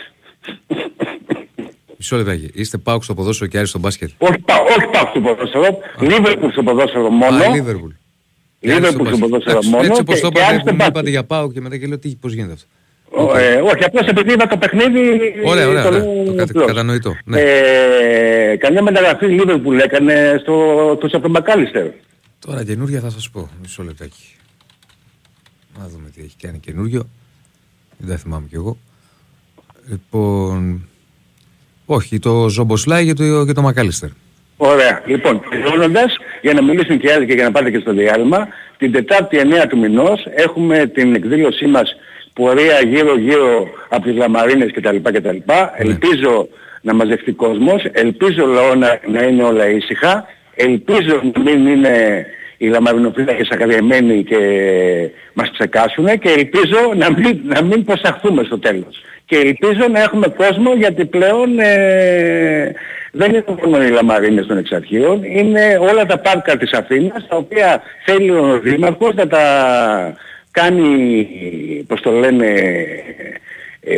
Μισό 1.97 2.17
λεπτάκι. 2.17 2.51
Είστε 2.55 2.77
πάω 2.79 3.03
στο 3.03 3.15
ποδόσφαιρο 3.15 3.51
και 3.51 3.57
Άρης 3.59 3.69
στο 3.69 3.79
μπάσκετ. 3.79 4.11
όχι, 4.19 4.39
πάω, 4.39 4.63
όχι 4.63 4.87
πάω 4.93 5.07
στο 5.11 5.21
ποδόσφαιρο, 5.21 5.79
Λίβερπουλ 6.01 6.51
στο 6.51 6.63
ποδόσφαιρο 6.63 7.11
μόνο. 7.11 7.45
Α, 7.45 7.49
Λίβερπουλ. 7.55 7.91
Λίβερπουλ 8.61 9.07
στο 9.09 9.19
ποδόσφαιρο 9.19 9.51
Εντάξει, 9.51 9.69
μόνο 9.71 9.83
Έτσι 9.85 10.01
όπως 10.01 10.15
και- 10.15 10.21
το 10.21 10.29
και 10.29 10.41
Άρης 10.43 10.61
είπατε, 10.61 10.61
στο 10.61 10.65
που 10.65 10.71
μου 10.71 10.77
μπάσκετ. 10.77 10.97
είπατε 10.97 11.11
για 11.11 11.25
πάω 11.25 11.53
και 11.53 11.61
μετά 11.61 11.77
και 11.77 11.87
λέω 11.87 11.99
τι, 11.99 12.17
πώς 12.21 12.33
γίνεται 12.33 12.53
αυτό; 12.53 12.67
Ο- 13.11 13.37
ε, 13.37 13.55
όχι, 13.57 13.85
απλώς 13.85 14.07
επειδή 14.07 14.33
είδα 14.33 14.47
το 14.47 14.57
παιχνίδι... 14.57 15.01
Ωραία, 15.45 15.69
ωραία, 15.69 15.83
το 15.83 15.89
ωραία. 15.89 16.01
λέω 16.05 16.25
Το 16.25 16.31
κατα- 16.31 16.43
απλώς. 16.43 16.67
κατανοητό, 16.67 17.17
ναι. 17.25 17.41
Ε, 17.41 18.57
καμιά 18.57 18.83
μεταγραφή 18.83 19.27
Λίβερπουλ 19.27 19.79
έκανε 19.79 20.39
στο, 20.43 20.55
στο 20.97 21.07
από 21.07 21.21
τον 21.21 21.31
Μακάλιστερ. 21.31 21.87
Τώρα 22.47 22.65
καινούργια 22.65 23.01
θα 23.01 23.11
σας 23.11 23.31
πω. 23.31 23.49
Μισό 23.63 23.83
λεπτάκι. 23.83 24.35
Να 25.79 25.89
δούμε 25.89 26.09
τι 26.15 26.21
έχει 26.25 26.37
κάνει 26.43 26.59
καινούργιο. 26.59 27.09
Δεν 27.99 28.09
τα 28.09 28.17
θυμάμαι 28.17 28.47
κι 28.49 28.55
εγώ. 28.55 28.77
Λοιπόν... 29.91 30.85
Όχι, 31.87 32.19
το 32.19 32.49
Ζομποσλάι 32.49 33.05
και 33.07 33.13
το, 33.13 33.45
και 33.47 33.53
το 33.53 33.63
Μακάλιστερ. 33.63 34.09
Ωραία. 34.57 35.03
Λοιπόν, 35.07 35.41
τελειώνοντας, 35.51 36.17
για 36.41 36.53
να 36.53 36.63
μιλήσουν 36.63 36.99
και 36.99 37.07
οι 37.07 37.11
άλλοι 37.11 37.27
και 37.27 37.35
για 37.35 37.45
να 37.45 37.51
πάτε 37.51 37.71
και 37.71 37.79
στο 37.79 37.93
διάλειμμα, 37.93 38.49
την 38.79 38.93
Τετάρτη 38.93 39.41
9 39.43 39.67
του 39.69 39.79
μηνός 39.79 40.27
έχουμε 40.35 40.87
την 40.87 41.15
εκδήλωσή 41.15 41.67
μας 41.67 41.97
πορεία 42.33 42.81
γύρω-γύρω 42.87 43.69
από 43.89 44.03
τις 44.03 44.17
Λαμαρίνες 44.17 44.73
κτλ. 44.73 44.97
κτλ. 45.03 45.37
Ελπίζω 45.77 46.49
να 46.81 46.95
μαζευτεί 46.95 47.33
κόσμος, 47.33 47.85
ελπίζω 47.93 48.47
λαό 48.47 48.75
να, 48.75 49.01
να 49.07 49.23
είναι 49.23 49.43
όλα 49.43 49.69
ήσυχα, 49.69 50.27
ελπίζω 50.55 51.21
να 51.35 51.43
μην 51.43 51.67
είναι 51.67 52.27
οι 52.57 52.67
λαμαρινοφύλακες 52.67 53.49
ακαδεμένοι 53.51 54.25
και 54.25 54.39
μας 55.33 55.51
ψεκάσουν 55.51 56.07
και 56.19 56.31
ελπίζω 56.31 56.93
να 56.97 57.11
μην, 57.11 57.41
να 57.45 57.63
μην 57.63 57.85
προσαχθούμε 57.85 58.43
στο 58.43 58.59
τέλος. 58.59 59.03
Και 59.31 59.37
ελπίζω 59.37 59.89
να 59.91 60.01
έχουμε 60.01 60.29
κόσμο 60.29 60.75
γιατί 60.75 61.05
πλέον 61.05 61.59
ε, 61.59 62.75
δεν 63.13 63.31
είναι 63.31 63.45
μόνο 63.65 63.85
οι 63.85 63.91
λαμαρίνες 63.91 64.47
των 64.47 64.59
εξαρχείων, 64.59 65.23
είναι 65.25 65.79
όλα 65.81 66.07
τα 66.07 66.19
πάρκα 66.19 66.57
της 66.57 66.73
Αθήνας 66.73 67.27
τα 67.29 67.37
οποία 67.37 67.83
θέλει 68.05 68.31
ο 68.31 68.61
Δήμαρχος 68.63 69.15
να 69.15 69.27
τα 69.27 69.45
κάνει, 70.51 71.29
πώς 71.87 72.01
το 72.01 72.11
λένε, 72.11 72.47
ε, 73.83 73.97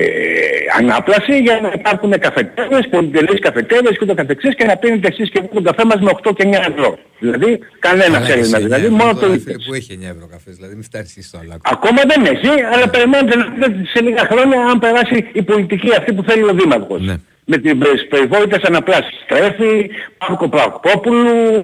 ανάπλαση 0.79 1.39
για 1.39 1.61
να 1.63 1.73
υπάρχουν 1.75 2.19
καφετέρες, 2.19 2.89
πολυτελείς 2.91 3.41
καφετέρες 3.41 3.99
και 3.99 4.05
το 4.05 4.15
καθεξής 4.15 4.55
και 4.55 4.65
να 4.65 4.77
πίνετε 4.77 5.09
εσείς 5.09 5.31
και 5.31 5.41
τον 5.55 5.65
καφέ 5.65 5.85
μας 5.85 6.01
με 6.01 6.11
8 6.23 6.33
και 6.37 6.45
9 6.47 6.53
ευρώ. 6.53 6.99
Δηλαδή 7.19 7.59
κανένας 7.79 8.29
Έλληνας, 8.29 8.63
δηλαδή 8.63 8.89
μόνο 8.89 9.15
το 9.15 9.27
Που 9.67 9.75
έχει 9.75 9.99
9 10.03 10.05
ευρώ 10.15 10.27
καφές, 10.31 10.55
δηλαδή 10.55 10.75
μην 10.75 10.85
φτάνεις 10.85 11.19
στο 11.21 11.39
άλλο. 11.39 11.57
Ακόμα 11.63 12.03
δεν 12.07 12.25
έχει, 12.35 12.63
αλλά 12.73 12.89
περιμένετε 12.89 13.37
να 13.37 13.45
δείτε 13.45 13.85
σε 13.93 14.03
λίγα 14.03 14.29
χρόνια 14.31 14.61
αν 14.61 14.79
περάσει 14.79 15.31
η 15.33 15.43
πολιτική 15.43 15.91
αυτή 15.99 16.13
που 16.13 16.23
θέλει 16.23 16.43
ο 16.43 16.55
Δήμαρχος. 16.55 17.01
Ναι. 17.01 17.17
Με 17.45 17.57
τις 17.57 17.73
περιβόητες 18.09 18.63
αναπλάσεις. 18.63 19.19
Στρέφει, 19.25 19.91
Παύκο 20.19 20.49
Παυκόπουλου, 20.49 21.63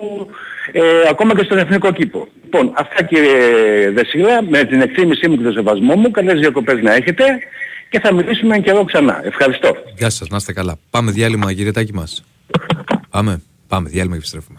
ε, 0.72 0.80
ακόμα 1.10 1.34
και 1.36 1.44
στον 1.44 1.58
Εθνικό 1.58 1.92
Κήπο. 1.92 2.28
Λοιπόν, 2.42 2.72
αυτά 2.76 3.02
κύριε 3.02 3.90
Δεσίλα, 3.90 4.42
με 4.42 4.64
την 4.64 4.80
εκτίμησή 4.80 5.28
μου 5.28 5.36
και 5.36 5.42
το 5.42 5.52
σεβασμό 5.52 5.94
μου, 5.94 6.10
καλές 6.10 6.38
διακοπές 6.40 6.82
να 6.82 6.94
έχετε 6.94 7.24
και 7.90 8.00
θα 8.00 8.14
μιλήσουμε 8.14 8.56
εν 8.56 8.62
καιρό 8.62 8.84
ξανά. 8.84 9.20
Ευχαριστώ. 9.24 9.76
Γεια 9.96 10.10
σας, 10.10 10.28
να 10.28 10.36
είστε 10.36 10.52
καλά. 10.52 10.76
Πάμε 10.90 11.10
διάλειμμα, 11.10 11.52
κύριε 11.52 11.72
Τάκη 11.72 11.94
μας. 11.94 12.24
Πάμε, 13.10 13.42
πάμε, 13.68 13.88
διάλειμμα 13.88 14.14
και 14.14 14.20
επιστρέφουμε. 14.20 14.58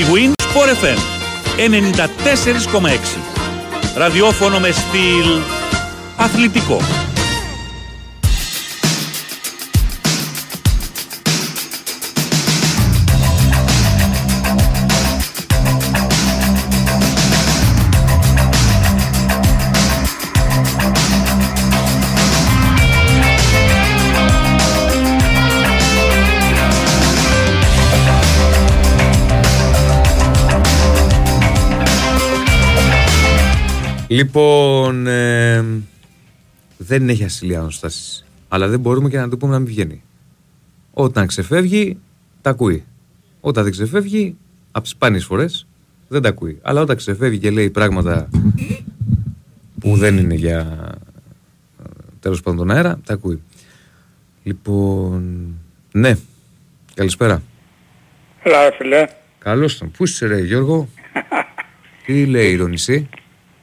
Η 0.00 0.04
Winsport 0.12 0.84
FM 0.84 0.98
94,6. 1.56 3.18
Ραδιόφωνο 3.96 4.58
με 4.58 4.70
στυλ 4.70 5.40
αθλητικό. 6.16 6.80
Λοιπόν, 34.10 35.06
ε, 35.06 35.64
δεν 36.78 37.08
έχει 37.08 37.24
ασυλία 37.24 37.60
αναστάσει. 37.60 38.24
Αλλά 38.48 38.68
δεν 38.68 38.80
μπορούμε 38.80 39.08
και 39.08 39.18
να 39.18 39.28
του 39.28 39.36
πούμε 39.36 39.52
να 39.52 39.58
μην 39.58 39.68
βγαίνει. 39.68 40.02
Όταν 40.92 41.26
ξεφεύγει, 41.26 41.98
τα 42.42 42.50
ακούει. 42.50 42.84
Όταν 43.40 43.62
δεν 43.62 43.72
ξεφεύγει, 43.72 44.36
από 44.70 44.82
τις 44.82 44.92
σπάνιες 44.92 45.24
φορές, 45.24 45.66
δεν 46.08 46.22
τα 46.22 46.28
ακούει. 46.28 46.58
Αλλά 46.62 46.80
όταν 46.80 46.96
ξεφεύγει 46.96 47.38
και 47.38 47.50
λέει 47.50 47.70
πράγματα 47.70 48.28
που 49.80 49.96
δεν 49.96 50.18
είναι 50.18 50.34
για 50.34 50.94
τέλος 52.20 52.40
πάντων 52.40 52.58
τον 52.58 52.76
αέρα, 52.76 53.00
τα 53.04 53.12
ακούει. 53.12 53.42
Λοιπόν, 54.42 55.54
ναι. 55.92 56.16
Καλησπέρα. 56.94 57.42
Έλα, 58.42 58.68
ρε 58.68 58.76
φίλε. 58.76 59.08
Καλώς 59.38 59.78
τον. 59.78 59.90
Πού 59.90 60.04
είσαι, 60.04 60.26
ρε 60.26 60.40
Γιώργο; 60.40 60.88
Τι 62.06 62.26
λέει 62.26 62.50
η 62.52 62.56
Ρονισή. 62.56 63.08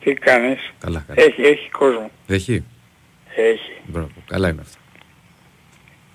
Τι 0.08 0.14
κάνεις; 0.14 0.74
Καλά, 0.80 1.04
καλά. 1.08 1.22
Έχει, 1.22 1.42
έχει 1.42 1.70
κόσμο. 1.70 2.12
Έχει; 2.28 2.64
Έχει. 3.36 3.72
Μπράβο. 3.86 4.10
Καλά 4.26 4.50
είναι 4.50 4.62
αυτά. 4.62 4.78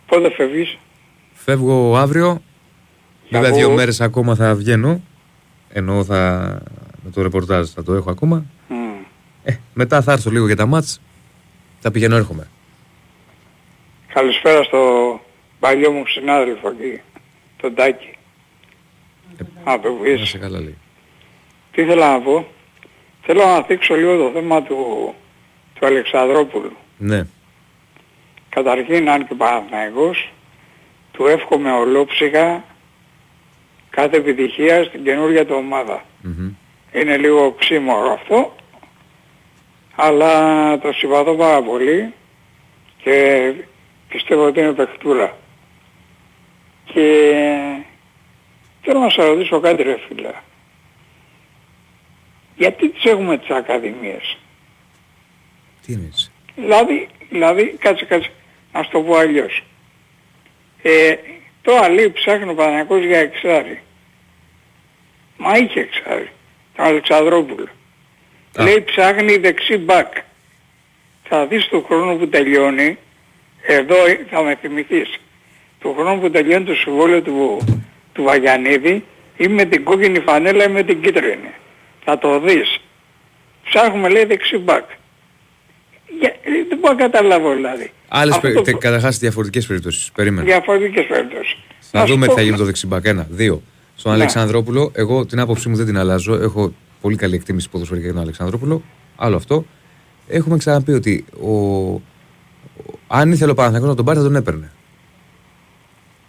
Πότε 0.07 0.31
φεύγεις; 0.31 0.79
Φεύγω 1.33 1.97
αύριο. 1.97 2.43
Βέβαια 3.31 3.49
Εγώ- 3.49 3.57
δύο 3.57 3.71
μέρες 3.71 4.01
ακόμα 4.01 4.35
θα 4.35 4.55
βγαίνω. 4.55 5.01
Ενώ 5.69 6.05
θα 6.05 6.41
με 7.05 7.11
το 7.11 7.23
ρεπορτάζ 7.23 7.69
θα 7.71 7.83
το 7.83 7.95
έχω 7.95 8.11
ακόμα. 8.11 8.45
Μμ. 8.69 8.75
Ε, 9.45 9.53
μετά 9.75 10.03
θα 10.03 10.13
έρθω 10.13 10.31
λίγο 10.31 10.47
για 10.47 10.57
τα 10.57 10.67
μάτς. 10.67 11.01
Θα 11.81 11.91
πηγαίνω 11.91 12.17
έρχομαι. 12.17 12.49
Καλησπέρα 14.15 14.63
στο 14.63 14.81
παλιό 15.61 15.91
μου 15.91 16.07
συνάδελφο 16.07 16.69
εκεί. 16.69 17.01
Τον 17.57 17.75
Τάκη. 17.75 18.11
Α, 19.65 19.81
το 19.83 19.89
Να 19.93 19.99
βγεις. 20.03 20.29
σε 20.29 20.39
καλά 20.39 20.61
λέει. 20.61 20.77
Τι 21.73 21.83
ήθελα 21.83 22.13
να 22.13 22.21
πω; 22.21 22.47
Θέλω 23.23 23.45
να 23.45 23.61
δείξω 23.61 23.95
λίγο 23.95 24.17
το 24.17 24.31
θέμα 24.35 24.63
του, 24.63 25.15
του 25.75 25.87
Αλεξανδρόπουλου. 25.87 26.77
Ναι. 26.99 27.27
Καταρχήν, 28.49 29.11
αν 29.11 29.29
και 29.29 29.35
Παναθηναϊκός, 29.35 30.33
του 31.13 31.27
εύχομαι 31.27 31.73
ολόψυχα 31.73 32.65
κάθε 33.91 34.17
επιτυχία 34.17 34.85
στην 34.85 35.05
καινούργια 35.05 35.47
του 35.47 35.55
ομάδα. 35.57 36.05
Μμμ. 36.23 36.53
Είναι 36.93 37.17
λίγο 37.17 37.45
οξύμορο 37.45 38.13
αυτό, 38.13 38.55
αλλά 39.97 40.79
το 40.79 40.93
συμπαθώ 40.93 41.35
πάρα 41.35 41.63
πολύ 41.63 42.13
και 43.03 43.53
πιστεύω 44.09 44.47
ότι 44.47 44.61
είναι 44.61 44.73
παιχτούρα. 44.73 45.37
Και 46.85 47.33
θέλω 48.83 48.99
να 48.99 49.11
σας 49.11 49.27
ρωτήσω 49.27 49.61
κάτι 49.61 49.83
ρε 49.83 49.97
φίλε. 50.09 50.33
Γιατί 52.63 52.89
τις 52.89 53.05
έχουμε 53.05 53.39
τις 53.39 53.51
ακαδημίες. 53.51 54.37
Τι 55.87 55.93
είναι 55.93 56.07
έτσι. 56.07 56.31
Δηλαδή, 56.57 57.09
δηλαδή, 57.31 57.77
κάτσε 57.79 58.05
κάτσε, 58.05 58.31
να 58.73 58.83
σου 58.83 58.91
το 58.91 59.01
πω 59.01 59.17
αλλιώς. 59.17 59.65
Ε, 60.83 61.15
το 61.63 61.77
Αλή 61.77 62.11
ψάχνει 62.11 62.51
ο 62.51 62.55
Παναγιακός 62.55 63.05
για 63.05 63.19
εξάρι. 63.19 63.83
Μα 65.37 65.57
είχε 65.57 65.81
εξάρι. 65.81 66.31
Τον 66.77 66.85
Αλεξανδρόπουλο. 66.85 67.69
Α. 68.57 68.63
Λέει 68.65 68.83
ψάχνει 68.83 69.37
δεξί 69.37 69.77
μπακ. 69.77 70.13
Θα 71.29 71.47
δεις 71.47 71.67
του 71.67 71.85
χρόνου 71.89 72.19
που 72.19 72.29
τελειώνει, 72.29 72.99
εδώ 73.63 73.97
θα 74.31 74.43
με 74.43 74.55
θυμηθείς, 74.61 75.21
του 75.81 75.95
χρόνου 75.99 76.21
που 76.21 76.31
τελειώνει 76.31 76.65
το 76.65 76.75
συμβόλαιο 76.75 77.23
του, 77.23 77.59
του 78.13 78.23
Βαγιανίδη 78.23 79.05
ή 79.37 79.49
με 79.49 79.65
την 79.65 79.85
κόκκινη 79.85 80.21
φανέλα 80.21 80.65
ή 80.65 80.69
με 80.69 80.83
την 80.83 81.03
κίτρινη. 81.03 81.53
Θα 82.05 82.19
το 82.19 82.41
δεις. 82.41 82.81
Ψάχνουμε 83.65 84.09
λέει 84.09 84.25
δεξί 84.25 84.57
μπακ. 84.59 84.85
Για, 86.21 86.29
ε, 86.29 86.51
δεν 86.69 86.79
μπορώ 86.79 86.95
να 86.95 87.01
καταλάβω 87.01 87.55
δηλαδή. 87.55 87.93
Άλλες 88.09 88.35
Αυτό 88.35 88.49
πε, 88.63 88.71
το- 88.71 88.79
καταρχάς 88.79 89.19
διαφορετικές 89.19 89.67
περιπτώσεις. 89.67 90.11
Περίμενε. 90.15 90.47
Διαφορετικές 90.47 91.07
περιπτώσεις. 91.07 91.57
Θα 91.81 91.99
Να 91.99 92.07
σου 92.07 92.13
δούμε 92.13 92.27
πω- 92.27 92.35
τι 92.35 92.41
θα 92.41 92.47
γίνει 92.47 92.57
το 92.57 92.65
δεξιμπακ. 92.65 93.05
Ένα, 93.07 93.27
δύο. 93.31 93.63
Στον 93.97 94.11
Ναι. 94.13 94.17
Αλεξανδρόπουλο, 94.19 94.91
εγώ 94.95 95.27
την 95.27 95.41
άποψή 95.41 95.69
μου 95.69 95.77
δεν 95.77 95.87
την 95.87 95.99
αλλάζω. 95.99 96.35
Έχω 96.35 96.75
πολύ 97.01 97.17
καλή 97.17 97.35
εκτίμηση 97.35 97.69
ποδοσφαιρικά 97.71 98.05
για 98.05 98.15
τον 98.15 98.23
Αλεξανδρόπουλο. 98.23 98.83
Άλλο 99.17 99.37
αυτό. 99.37 99.65
Έχουμε 100.29 100.57
ξαναπεί 100.57 100.93
ότι 100.93 101.25
ο... 101.41 101.51
ο- 101.55 102.03
αν 103.07 103.33
ήθελε 103.33 103.51
ο 103.51 103.55
Παναθηναϊκός 103.55 103.91
να 103.91 103.97
τον 103.97 104.05
πάρει, 104.05 104.19
θα 104.19 104.25
τον 104.25 104.37
έπαιρνε. 104.37 104.71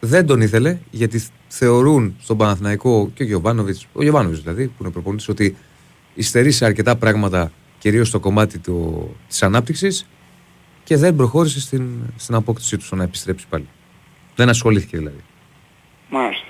Δεν 0.05 0.25
τον 0.25 0.41
ήθελε 0.41 0.77
γιατί 0.91 1.23
θεωρούν 1.47 2.15
στον 2.21 2.37
Παναθηναϊκό 2.37 3.11
και 3.13 3.23
ο 3.23 3.25
Γιωβάνοβιτς, 3.25 3.87
ο 3.93 4.03
Γιωβάνοβιτς 4.03 4.41
δηλαδή, 4.41 4.67
που 4.67 4.73
είναι 4.83 4.91
προπονητής, 4.91 5.29
ότι 5.29 5.55
υστερεί 6.13 6.51
σε 6.51 6.65
αρκετά 6.65 6.95
πράγματα, 6.95 7.51
κυρίως 7.79 8.07
στο 8.07 8.19
κομμάτι 8.19 8.59
της 9.27 9.43
ανάπτυξης 9.43 10.07
και 10.83 10.97
δεν 10.97 11.15
προχώρησε 11.15 11.59
στην, 11.59 11.89
στην 12.17 12.35
απόκτησή 12.35 12.77
του 12.77 12.83
στο 12.83 12.95
να 12.95 13.03
επιστρέψει 13.03 13.45
πάλι. 13.49 13.67
Δεν 14.35 14.49
ασχολήθηκε 14.49 14.97
δηλαδή. 14.97 15.23
Μάλιστα. 16.09 16.47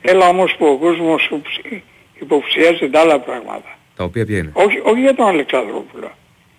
Έλα 0.00 0.28
όμως 0.28 0.54
που 0.58 0.66
ο 0.66 0.78
κόσμος 0.78 1.24
υποψη- 1.26 1.82
υποψιάζει 2.20 2.90
τα 2.90 3.00
άλλα 3.00 3.20
πράγματα. 3.20 3.76
Τα 3.96 4.04
οποία 4.04 4.26
ποια 4.26 4.38
είναι; 4.38 4.50
Όχι, 4.52 4.80
όχι 4.84 5.00
για 5.00 5.14
τον 5.14 5.26
Αλεξανδρόπουλο. 5.26 6.10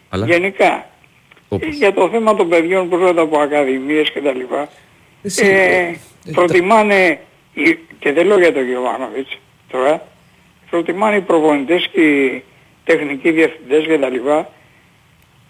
Αλλά; 0.09 0.25
Γενικά. 0.25 0.89
όπως; 1.47 1.75
Για 1.75 1.93
το 1.93 2.09
θέμα 2.09 2.35
των 2.35 2.49
παιδιών 2.49 2.89
που 2.89 2.95
έρχονται 2.95 3.21
από 3.21 3.39
ακαδημίες 3.39 4.09
και 4.11 4.21
τα 4.21 4.33
λοιπά. 4.33 4.69
Εσύ, 5.21 5.45
Ε, 5.47 5.77
ε, 5.77 5.97
προτιμάνε, 6.31 7.19
οι- 7.53 7.79
και 7.99 8.11
δεν 8.13 8.25
λέω 8.27 8.39
για 8.39 8.53
τον 8.53 8.65
Γιωβάνοβιτς 8.67 9.37
τώρα, 9.71 10.07
προτιμάνε 10.69 11.15
οι 11.15 11.21
προπονητές 11.21 11.89
και 11.91 12.01
οι 12.01 12.43
τεχνικοί 12.83 13.31
διευθυντές 13.31 13.85
και 13.85 13.97
τα 13.97 14.09
λοιπά 14.09 14.49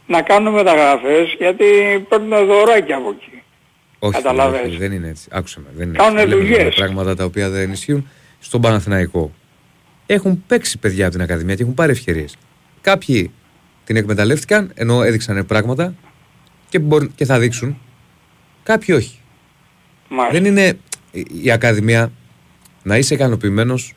να 0.07 0.21
κάνουν 0.21 0.53
μεταγραφές 0.53 1.35
γιατί 1.37 1.65
παίρνουν 2.09 2.45
δωράκια 2.45 2.95
από 2.97 3.09
εκεί. 3.09 3.43
όχι, 3.99 4.13
καταλαβες. 4.13 4.61
όχι, 4.67 4.77
δεν 4.77 4.91
είναι 4.91 5.07
έτσι. 5.07 5.27
Άκουσα 5.31 5.59
με. 5.59 5.67
Δεν 5.75 5.87
είναι 5.87 5.97
Κάνουνε 5.97 6.21
έτσι. 6.21 6.35
Λέμε 6.35 6.47
δουλειές. 6.47 6.75
πράγματα 6.75 7.15
τα 7.15 7.23
οποία 7.23 7.49
δεν 7.49 7.71
ισχύουν 7.71 8.09
στον 8.39 8.61
Παναθηναϊκό. 8.61 9.31
Έχουν 10.05 10.43
παίξει 10.47 10.77
παιδιά 10.79 11.03
από 11.05 11.13
την 11.13 11.23
Ακαδημία 11.23 11.55
και 11.55 11.61
έχουν 11.61 11.73
πάρει 11.73 11.91
ευκαιρίες. 11.91 12.37
Κάποιοι 12.81 13.31
την 13.85 13.95
εκμεταλλεύτηκαν 13.95 14.71
ενώ 14.75 15.03
έδειξαν 15.03 15.45
πράγματα 15.45 15.93
και, 16.69 16.79
μπορεί, 16.79 17.11
και 17.15 17.25
θα 17.25 17.39
δείξουν. 17.39 17.77
Κάποιοι 18.63 18.95
όχι. 18.97 19.20
Μάλιστα. 20.13 20.41
Δεν 20.41 20.45
είναι 20.51 20.79
η- 21.11 21.25
η 21.43 21.51
Ακαδημία 21.51 22.11
να 22.83 22.97
είσαι 22.97 23.13
ικανοποιημένος 23.13 23.93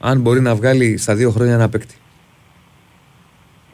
αν 0.00 0.20
μπορεί 0.20 0.40
να 0.40 0.54
βγάλει 0.54 0.96
στα 0.96 1.14
δύο 1.14 1.30
χρόνια 1.30 1.54
ένα 1.54 1.68
παίκτη. 1.68 1.94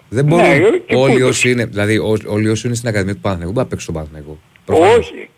Δεν 0.09 0.25
μπορούν 0.25 0.47
Ναι, 0.47 0.59
και 0.87 0.95
όλοι 0.95 1.13
πού 1.13 1.19
το- 1.19 1.27
όσοι 1.27 1.51
είναι, 1.51 1.65
δηλαδή 1.65 1.99
ό- 1.99 2.19
όλοι 2.27 2.49
όσοι 2.49 2.67
είναι 2.67 2.77
στην 2.77 2.89
Ακαδημία 2.89 3.15
του 3.15 3.21
Παναθηναϊκού 3.21 3.53
μπορούν 3.55 3.69
να 3.71 3.77
παίξουν 3.77 3.95
στον 3.95 3.95
Παναθηναϊκό. 3.95 4.39
Προφανώς. 4.65 4.97
Όχι. 5.11 5.29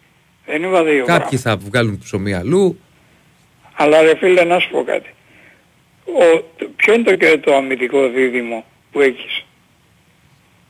Δεν 0.46 0.62
είπα 0.62 0.84
δύο 0.84 1.04
Κάποιοι 1.04 1.38
θα 1.38 1.56
βγάλουν 1.56 1.98
ψωμί 1.98 2.32
αλλού. 2.34 2.78
Αλλά 3.74 4.02
ρε 4.02 4.16
φίλε 4.16 4.44
να 4.44 4.58
σου 4.58 4.70
πω 4.70 4.82
κάτι. 4.84 5.14
Ο, 6.04 6.44
το- 6.56 6.70
ποιο 6.76 6.94
είναι 6.94 7.02
το, 7.02 7.16
και 7.16 7.38
το 7.44 7.54
αμυντικό 7.54 8.08
δίδυμο 8.08 8.64
που 8.92 9.00
έχεις 9.00 9.44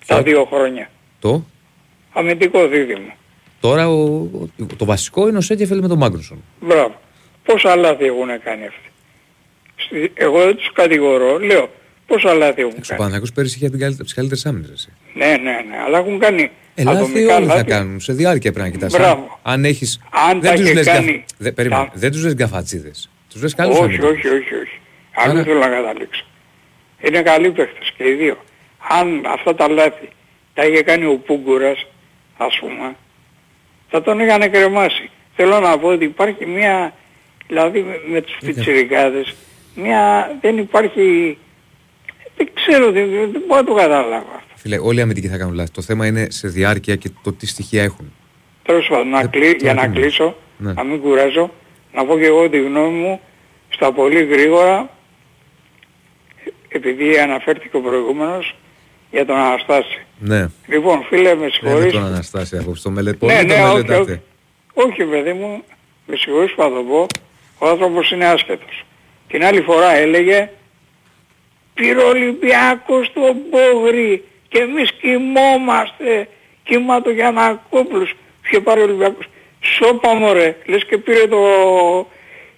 τα 0.07 0.15
Ποιο; 0.15 0.23
δύο 0.25 0.45
χρόνια; 0.45 0.91
Το; 1.21 1.45
Αμυντικό 2.13 2.67
δίδυμο. 2.69 3.15
Τώρα 3.61 3.89
ο, 3.89 3.95
ο- 3.95 4.49
το 4.77 4.85
βασικό 4.85 5.29
είναι 5.29 5.39
ο 5.39 5.41
Σέκεφελ 5.41 5.81
με 5.81 5.89
τον 5.89 5.99
Μάγκνουσον. 5.99 6.45
Μπράβο. 6.61 7.01
Πόσα 7.45 7.77
λάθη 7.77 8.05
έχουν 8.05 8.27
κάνει 8.45 8.67
αυτοί. 8.67 8.91
Στη- 9.77 10.13
Εγώ 10.15 10.39
δεν 10.45 10.57
τους 10.57 10.73
κατηγορώ. 10.73 11.39
Λέω 11.39 11.71
πόσα 12.07 12.35
λάθη 12.35 12.61
έχουν 12.61 12.73
Ο 12.73 12.75
κάνει. 12.75 12.87
Παναθηναϊκός 12.89 13.33
πέρυσι 13.33 13.57
είχε 13.57 13.69
την 13.69 13.79
καλύτερη- 13.79 13.95
από 13.95 14.05
τις 14.05 14.15
καλύτερες 14.15 14.47
άμυνες. 14.47 14.71
εσύ. 14.71 14.89
Ναι, 15.15 15.27
ναι, 15.27 15.37
ναι. 15.69 15.77
Αλλά 15.87 15.99
έχουν 15.99 16.19
κάνει 16.19 16.51
Ε, 16.75 16.83
λάθη 16.83 16.97
ατομικά 16.99 17.37
όλοι 17.37 17.47
θα 17.47 17.55
λάθη. 17.55 17.67
κάνουν. 17.67 18.01
Σε 18.01 18.13
διάρκεια 18.13 18.53
πρέπει 18.53 18.69
να 18.69 18.75
κοιτάς. 18.75 18.93
Μπράβο. 18.93 19.39
Αν, 19.43 19.53
αν 19.53 19.65
έχεις... 19.65 20.01
Αν 20.11 20.41
τα 20.41 20.49
δεν 20.49 20.55
τους 20.55 20.65
είχε 20.65 20.75
λες 20.75 20.87
κάνει 20.87 21.11
γκαφ- 21.13 21.25
δεν, 21.39 21.55
περίμενε, 21.55 21.85
τα- 21.85 21.93
δεν 21.95 22.11
τους 22.13 22.25
λες 22.25 22.35
γκαφατσίδες. 22.35 23.11
Τους 23.31 23.43
λες 23.43 23.55
καλούς 23.55 23.75
όχι, 23.75 23.85
αμυντικούς. 23.85 24.11
όχι, 24.11 24.27
όχι, 24.29 24.55
όχι. 24.55 24.79
Άρα- 25.15 25.31
Αν 25.39 25.45
θέλω 25.45 25.59
να 25.59 25.69
καταλήξω. 25.69 26.25
Είναι 27.01 27.23
καλοί 27.23 27.51
παίχτες 27.51 27.93
και 27.97 28.05
οι 28.09 28.13
δύο. 28.13 28.37
Αν 28.89 29.23
αυτά 29.33 29.55
τα 29.55 29.69
λάθη 29.69 30.09
τα 30.55 30.67
είχε 30.67 30.83
κάνει 30.83 31.05
ο 31.05 31.17
Πούγκουρας, 31.27 31.87
ας 32.37 32.59
πούμε, 32.61 32.97
θα 33.91 34.03
τον 34.03 34.21
είχαν 34.21 34.51
κρεμάσει. 34.51 35.11
Θέλω 35.37 35.61
να 35.61 35.79
πω 35.79 35.89
ότι 35.89 36.05
υπάρχει 36.05 36.47
μια, 36.47 36.95
δηλαδή 37.47 37.83
με, 37.83 38.01
με 38.07 38.21
τους 38.21 38.37
πιτσιρικάδες, 38.45 39.35
μια, 39.75 40.31
δεν 40.41 40.59
υπάρχει, 40.59 41.39
δεν 42.37 42.49
ξέρω, 42.55 42.91
δεν, 42.93 43.11
δεν 43.11 43.43
μπορώ 43.47 43.61
να 43.61 43.67
το 43.67 43.75
καταλάβω 43.75 44.31
αυτό. 44.37 44.55
Φίλε, 44.55 44.79
όλοι 44.79 44.99
οι 44.99 45.03
αμυντικοί 45.03 45.29
θα 45.29 45.37
κάνουν 45.37 45.55
λάθη. 45.55 45.71
Το 45.71 45.83
θέμα 45.83 46.07
είναι 46.07 46.27
σε 46.31 46.49
διάρκεια 46.49 46.97
και 46.97 47.11
το 47.23 47.33
τι 47.33 47.47
στοιχεία 47.47 47.83
έχουν. 47.83 48.13
Τέλος 48.63 48.87
πάντων, 48.89 49.09
να 49.09 49.21
Δεν- 49.21 49.31
κλει- 49.31 49.61
για 49.63 49.75
τώρα 49.75 49.87
να 49.87 49.93
τι 49.95 50.01
κλείσω, 50.01 50.37
Ναι. 50.59 50.73
να 50.73 50.85
μην 50.85 51.01
κουράζω, 51.01 51.51
να 51.95 52.05
πω 52.05 52.19
και 52.19 52.25
εγώ 52.27 52.49
τη 52.51 52.59
γνώμη 52.61 52.99
μου 52.99 53.21
στα 53.69 53.93
πολύ 53.93 54.25
γρήγορα, 54.25 54.91
επειδή 56.69 57.19
αναφέρθηκε 57.19 57.77
ο 57.77 57.81
προηγούμενος, 57.81 58.55
για 59.11 59.27
τον 59.27 59.37
Αναστάση. 59.37 60.07
Ναι. 60.19 60.47
Λοιπόν, 60.67 61.03
φίλε, 61.09 61.23
με 61.23 61.35
Δεν 61.35 61.39
είναι 61.41 61.51
συγχωρείς. 61.51 61.93
τον 61.93 62.05
Αναστάση 62.05 62.57
απόψε. 62.57 62.83
Το 62.83 62.91
μελε... 62.91 63.13
Πολύ 63.13 63.33
Ναι, 63.33 63.41
το 63.41 63.47
ναι, 63.47 63.63
όχι, 63.63 63.73
μελετάτε. 63.73 64.01
όχι. 64.01 64.21
Όχι, 64.89 65.05
παιδί 65.05 65.33
μου, 65.33 65.63
με 66.07 66.17
συγχωρείς 66.17 66.53
που 66.55 66.63
θα 66.63 66.69
το 66.69 66.83
πω, 66.83 67.07
ο 67.59 67.69
άνθρωπος 67.69 68.11
είναι 68.11 68.25
άσχετος. 68.27 68.85
Την 69.29 69.45
άλλη 69.45 69.61
φορά 69.61 69.95
έλεγε 69.95 70.51
πήρε 71.75 72.01
ο 72.03 72.09
Ολυμπιάκος 72.09 73.13
τον 73.13 73.37
Πόγρη 73.51 74.25
και 74.49 74.59
εμείς 74.59 74.93
κοιμόμαστε 74.93 76.29
κύμα 76.63 77.03
του 77.03 77.11
Γιανακόπουλος 77.11 78.13
είχε 78.47 78.61
πάρει 78.61 78.81
ο 78.81 78.83
Ολυμπιάκος 78.85 79.27
σώπα 79.61 80.15
μωρέ 80.15 80.57
λες 80.67 80.85
και 80.85 80.99
πήρε 80.99 81.27
το 81.27 81.39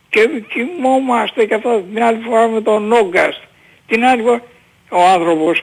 και 0.08 0.28
κοιμόμαστε 0.52 1.44
και 1.44 1.54
αυτά 1.54 1.80
την 1.94 2.02
άλλη 2.02 2.20
φορά 2.28 2.48
με 2.48 2.60
τον 2.60 2.92
Όγκαστ 2.92 3.40
την 3.86 4.04
άλλη 4.04 4.22
φορά 4.22 4.42
ο 4.90 5.02
άνθρωπος 5.02 5.62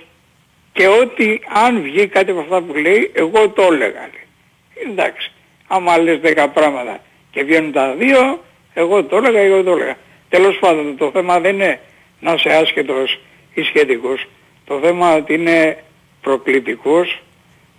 και 0.72 0.88
ότι 0.88 1.42
αν 1.66 1.82
βγει 1.82 2.08
κάτι 2.08 2.32
από 2.32 2.40
αυτά 2.40 2.62
που 2.62 2.74
λέει 2.74 3.12
εγώ 3.14 3.50
το 3.50 3.62
έλεγα 3.62 4.10
λέει. 4.14 4.92
εντάξει 4.92 5.32
άμα 5.68 5.98
λες 5.98 6.20
10 6.24 6.48
πράγματα 6.54 7.00
και 7.32 7.44
βγαίνουν 7.44 7.72
τα 7.72 7.96
δύο 8.00 8.44
εγώ 8.74 9.04
το 9.04 9.18
έλεγα 9.18 9.40
εγώ 9.40 9.64
το 9.64 9.72
έλεγα 9.72 9.96
τέλος 10.30 10.58
πάντων 10.60 10.98
το 10.98 11.10
θέμα 11.14 11.40
δεν 11.40 11.54
είναι 11.54 11.80
να 12.20 12.34
είσαι 12.34 12.50
άσχετος 12.50 13.20
ή 13.54 13.62
σχετικός 13.62 14.26
το 14.66 14.80
θέμα 14.84 15.16
ότι 15.16 15.34
είναι 15.34 15.84
προκλητικός 16.22 17.22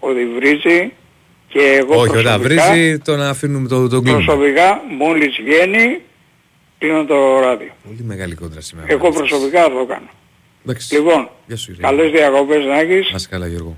ότι 0.00 0.26
βρίζει 0.26 0.92
και 1.48 1.60
εγώ 1.80 1.94
Όχι, 2.00 2.08
όταν 2.16 2.22
προσωπικά, 2.40 2.68
βρίζει 2.72 2.98
τον 2.98 3.20
αφήνουμε 3.20 3.68
το, 3.68 3.88
τον 3.88 4.02
κλείνουμε. 4.02 4.24
προσωπικά 4.24 4.82
μόλις 4.98 5.36
βγαίνει 5.44 6.00
κλείνω 6.78 7.04
το 7.04 7.38
ράδιο. 7.40 7.70
Πολύ 7.84 8.02
μεγάλη 8.02 8.34
κόντρα 8.34 8.60
σήμερα. 8.60 8.86
Εγώ 8.90 9.10
προσωπικά 9.10 9.62
θα 9.62 9.70
το 9.70 9.84
κάνω. 9.86 10.08
Εντάξει. 10.70 10.94
Λοιπόν, 10.94 11.28
Γεια 11.46 11.56
σου, 11.56 11.70
Ιρήνη. 11.70 11.86
καλές 11.86 12.10
διακοπές 12.10 12.64
να 12.64 12.78
έχεις 12.78 13.10
Να 13.10 13.16
είσαι 13.16 13.28
καλά 13.28 13.46
Γιώργο. 13.46 13.76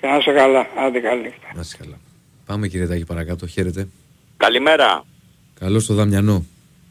και 0.00 0.06
να 0.06 0.16
είσαι 0.16 0.32
καλά. 0.32 0.66
Άντε 0.86 0.98
καλή 1.00 1.22
νύχτα. 1.22 1.46
Να 1.54 1.60
είσαι 1.60 1.76
καλά. 1.78 1.98
Πάμε 2.46 2.68
κύριε 2.68 2.86
Τάκη 2.86 3.04
παρακάτω. 3.04 3.46
Χαίρετε. 3.46 3.88
Καλημέρα. 4.36 5.04
Καλώς 5.60 5.84
στο 5.84 5.94
Δαμιανό. 5.94 6.44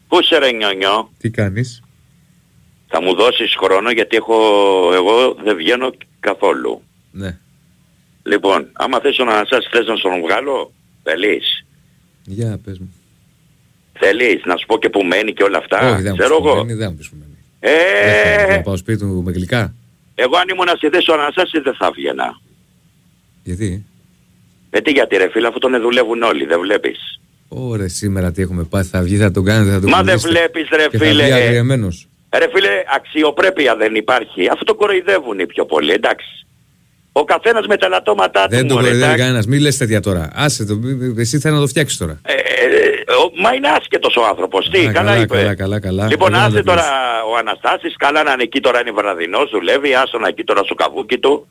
Πού 0.08 0.22
σε 0.22 0.38
ρε 0.38 0.50
νιονιό. 0.50 1.10
Τι 1.18 1.30
κάνεις; 1.30 1.82
Θα 2.88 3.02
μου 3.02 3.14
δώσεις 3.14 3.54
χρόνο 3.58 3.90
γιατί 3.90 4.16
έχω, 4.16 4.34
εγώ 4.94 5.34
δεν 5.44 5.56
βγαίνω 5.56 5.90
καθόλου. 6.20 6.82
Ναι. 7.12 7.38
Λοιπόν, 8.22 8.68
άμα 8.72 9.00
θες 9.00 9.18
να 9.18 9.44
σας 9.46 9.68
θες 9.70 9.86
να 9.86 9.96
στον 9.96 10.20
βγάλω, 10.20 10.72
θέλεις. 11.02 11.66
Για 12.24 12.60
πες 12.64 12.78
μου. 12.78 12.92
Θέλεις 14.00 14.42
να 14.44 14.56
σου 14.56 14.66
πω 14.66 14.78
και 14.78 14.88
που 14.88 15.02
μένει 15.04 15.32
και 15.32 15.42
όλα 15.42 15.58
αυτά. 15.58 15.92
Όχι, 15.92 16.02
δεν 16.02 16.10
μου 16.12 16.16
Ξέρω 16.18 16.34
πεις 16.36 16.42
που 16.44 16.48
εγώ. 16.48 16.64
μένει, 16.64 16.78
δεν 16.78 16.90
μου 16.90 16.96
πεις 17.60 17.70
που 17.70 18.04
μένει. 18.04 18.14
Δεν 18.24 18.38
θέλω 18.38 18.52
Ε, 18.52 18.56
Να 18.56 18.62
πάω 18.62 18.76
σπίτι 18.76 18.98
του 18.98 19.22
με 19.24 19.32
γλυκά. 19.32 19.74
εγώ 20.14 20.36
αν 20.36 20.48
ήμουν 20.52 20.68
σε 20.78 20.88
θέση 20.90 21.10
ο 21.10 21.14
Αναστάσης 21.14 21.62
δεν 21.62 21.74
θα 21.74 21.90
βγαίνα. 21.94 22.40
Γιατί; 23.42 23.84
Ε, 24.70 24.80
τι 24.80 24.90
γιατί 24.90 25.16
ρε 25.16 25.28
φίλε, 25.30 25.46
αφού 25.48 25.58
τον 25.58 25.80
δουλεύουν 25.80 26.22
όλοι, 26.22 26.44
δεν 26.44 26.60
βλέπεις; 26.60 27.20
Ωραία, 27.48 27.88
σήμερα 27.88 28.32
τι 28.32 28.42
έχουμε 28.42 28.62
πάθει. 28.64 28.88
Θα 28.88 29.02
βγει, 29.02 29.16
θα 29.16 29.30
τον 29.30 29.44
κάνετε, 29.44 29.70
θα 29.70 29.80
τον 29.80 29.88
Μα 29.90 29.96
δεν 30.02 30.06
κουνήσετε. 30.06 30.32
βλέπεις 30.32 30.68
ρε 30.70 30.86
Και 30.90 30.98
θα 30.98 31.04
φίλε. 31.04 31.22
βγει 31.22 31.32
ε, 31.32 31.34
αγριεμένος. 31.34 32.08
Ρε 32.38 32.46
φίλε, 32.54 32.68
αξιοπρέπεια 32.96 33.76
δεν 33.76 33.94
υπάρχει. 33.94 34.48
Αυτό 34.52 34.64
το 34.64 34.74
κοροϊδεύουν 34.74 35.38
οι 35.38 35.46
πιο 35.46 35.64
πολύ, 35.64 35.92
εντάξει. 35.92 36.46
Ο 37.12 37.24
καθένας 37.24 37.66
με 37.66 37.76
τα 37.76 37.88
λατώματά 37.88 38.42
του. 38.46 38.50
Δεν 38.54 38.66
τον 38.66 38.76
μωρέ, 38.76 38.80
κοροϊδεύει 38.86 39.04
εντάξει. 39.04 39.22
κανένας. 39.22 39.46
Μην 39.46 39.60
λες 39.60 39.76
τέτοια 39.76 40.00
τώρα. 40.00 40.30
Άσε 40.34 40.64
το. 40.64 40.80
Εσύ 41.16 41.38
θέλει 41.38 41.54
να 41.54 41.60
το 41.60 41.66
φτιάξεις 41.66 41.98
τώρα. 41.98 42.20
Ε, 42.22 42.32
ε, 42.32 42.36
ο- 42.36 42.47
μα 43.42 43.54
είναι 43.54 43.68
άσχετος 43.68 44.16
ο 44.16 44.24
άνθρωπος. 44.26 44.68
Τι, 44.70 44.86
Α, 44.86 44.92
καλά, 44.92 45.16
είπε. 45.18 45.36
καλά, 45.36 45.54
καλά, 45.54 45.80
καλά. 45.80 46.06
Λοιπόν, 46.06 46.28
Εγώ 46.34 46.38
να 46.40 46.44
άσε 46.46 46.56
το 46.56 46.62
τώρα 46.62 46.80
πεις. 46.82 46.90
ο 47.32 47.36
Αναστάσης, 47.36 47.96
καλά 47.96 48.22
να 48.22 48.32
είναι 48.32 48.42
εκεί 48.42 48.60
τώρα 48.60 48.80
είναι 48.80 48.90
βραδινός, 48.90 49.50
δουλεύει, 49.50 49.94
άσο 49.94 50.18
να 50.18 50.28
εκεί 50.28 50.44
τώρα 50.44 50.62
στο 50.64 50.74
καβούκι 50.74 51.18
του. 51.18 51.46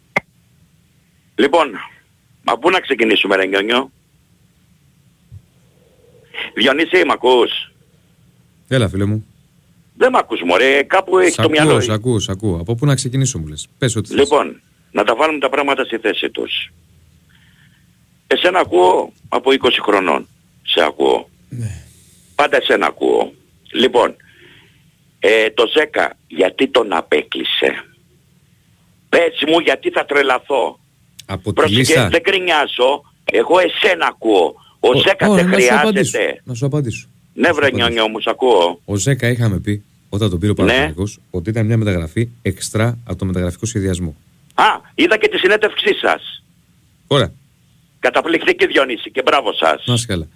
Λοιπόν, 1.35 1.67
μα 2.43 2.57
πού 2.57 2.69
να 2.69 2.79
ξεκινήσουμε 2.79 3.35
ρε 3.35 3.45
νιόνιο; 3.45 3.91
Διονύση, 6.53 7.05
μ' 7.05 7.11
ακούς; 7.11 7.51
Έλα 8.67 8.89
φίλε 8.89 9.05
μου. 9.05 9.25
Δεν 9.97 10.11
μ' 10.11 10.15
ακούς 10.15 10.41
μωρέ, 10.45 10.83
κάπου 10.83 11.17
έχει 11.17 11.31
Σ' 11.31 11.35
το 11.35 11.49
μυαλό. 11.49 11.69
ακούω, 11.69 11.81
σ' 11.81 11.89
ακούω, 11.89 12.19
σ' 12.19 12.29
ακούω. 12.29 12.57
Από 12.59 12.75
πού 12.75 12.85
να 12.85 12.95
ξεκινήσω 12.95 13.39
μου 13.39 13.47
λες. 13.47 13.67
Πες 13.77 13.95
ό,τι 13.95 14.07
θες. 14.07 14.17
Λοιπόν, 14.17 14.61
να 14.91 15.03
τα 15.03 15.15
βάλουμε 15.15 15.39
τα 15.39 15.49
πράγματα 15.49 15.83
στη 15.83 15.97
θέση 15.97 16.29
τους. 16.29 16.71
Εσένα 18.27 18.59
ακούω 18.59 19.13
από 19.29 19.51
20 19.51 19.81
χρονών. 19.81 20.27
Σε 20.69 20.83
ακούω. 20.83 21.29
Ναι. 21.49 21.81
Πάντα 22.35 22.57
εσένα 22.57 22.85
ακούω. 22.85 23.33
Λοιπόν, 23.71 24.15
ε, 25.19 25.49
το 25.49 25.63
Ζέκα 25.77 26.17
γιατί 26.27 26.67
τον 26.67 26.93
απέκλεισε; 26.93 27.85
Πες 29.09 29.43
μου 29.47 29.59
γιατί 29.59 29.89
θα 29.89 30.05
τρελαθώ; 30.05 30.79
Από 31.25 31.43
τη 31.49 31.53
Πρόσεχε, 31.53 31.77
λίστα. 31.79 32.07
δεν 32.09 32.23
κρινιάζω. 32.23 33.01
Εγώ 33.31 33.55
εσένα 33.59 34.05
ακούω. 34.07 34.55
Ο, 34.79 34.87
Ω, 34.89 35.01
Ζέκα 35.01 35.27
ωραία, 35.29 35.43
δεν 35.43 35.51
να 35.53 35.59
σου 35.59 35.73
απαντήσω. 35.79 36.11
χρειάζεται. 36.17 36.41
Να 36.43 36.53
σου 36.53 36.65
απαντήσω. 36.65 37.07
Ναι 37.33 37.41
Να 37.41 37.53
σου 37.53 37.55
βρε 37.55 37.65
απαντήσω. 37.67 37.87
νιόνιο 37.89 38.07
μου, 38.09 38.19
σ' 38.19 38.27
ακούω. 38.27 38.81
Ο 38.85 38.95
Ζέκα 38.95 39.27
είχαμε 39.29 39.59
πει 39.59 39.83
όταν 40.09 40.29
τον 40.29 40.39
πήρε 40.39 40.51
ο 40.51 40.55
Ναι. 40.57 40.61
Παναθηναϊκός 40.65 41.19
ότι 41.31 41.49
ήταν 41.49 41.65
μια 41.65 41.77
μεταγραφή 41.77 42.29
εξτρά 42.41 42.97
από 43.05 43.17
το 43.17 43.25
μεταγραφικό 43.25 43.65
σχεδιασμό. 43.65 44.15
Α, 44.53 44.63
είδα 44.95 45.17
και 45.17 45.27
τη 45.27 45.37
συνέντευξή 45.37 45.93
σας. 46.01 46.43
Ωραία, 47.07 47.31
Καταπληκτική 47.99 48.67
Διονύση 48.67 49.11
και 49.11 49.21
μπράβο 49.21 49.53
σας. 49.53 49.83
να 49.85 49.93
είσαι 49.93 50.05
καλά. 50.05 50.27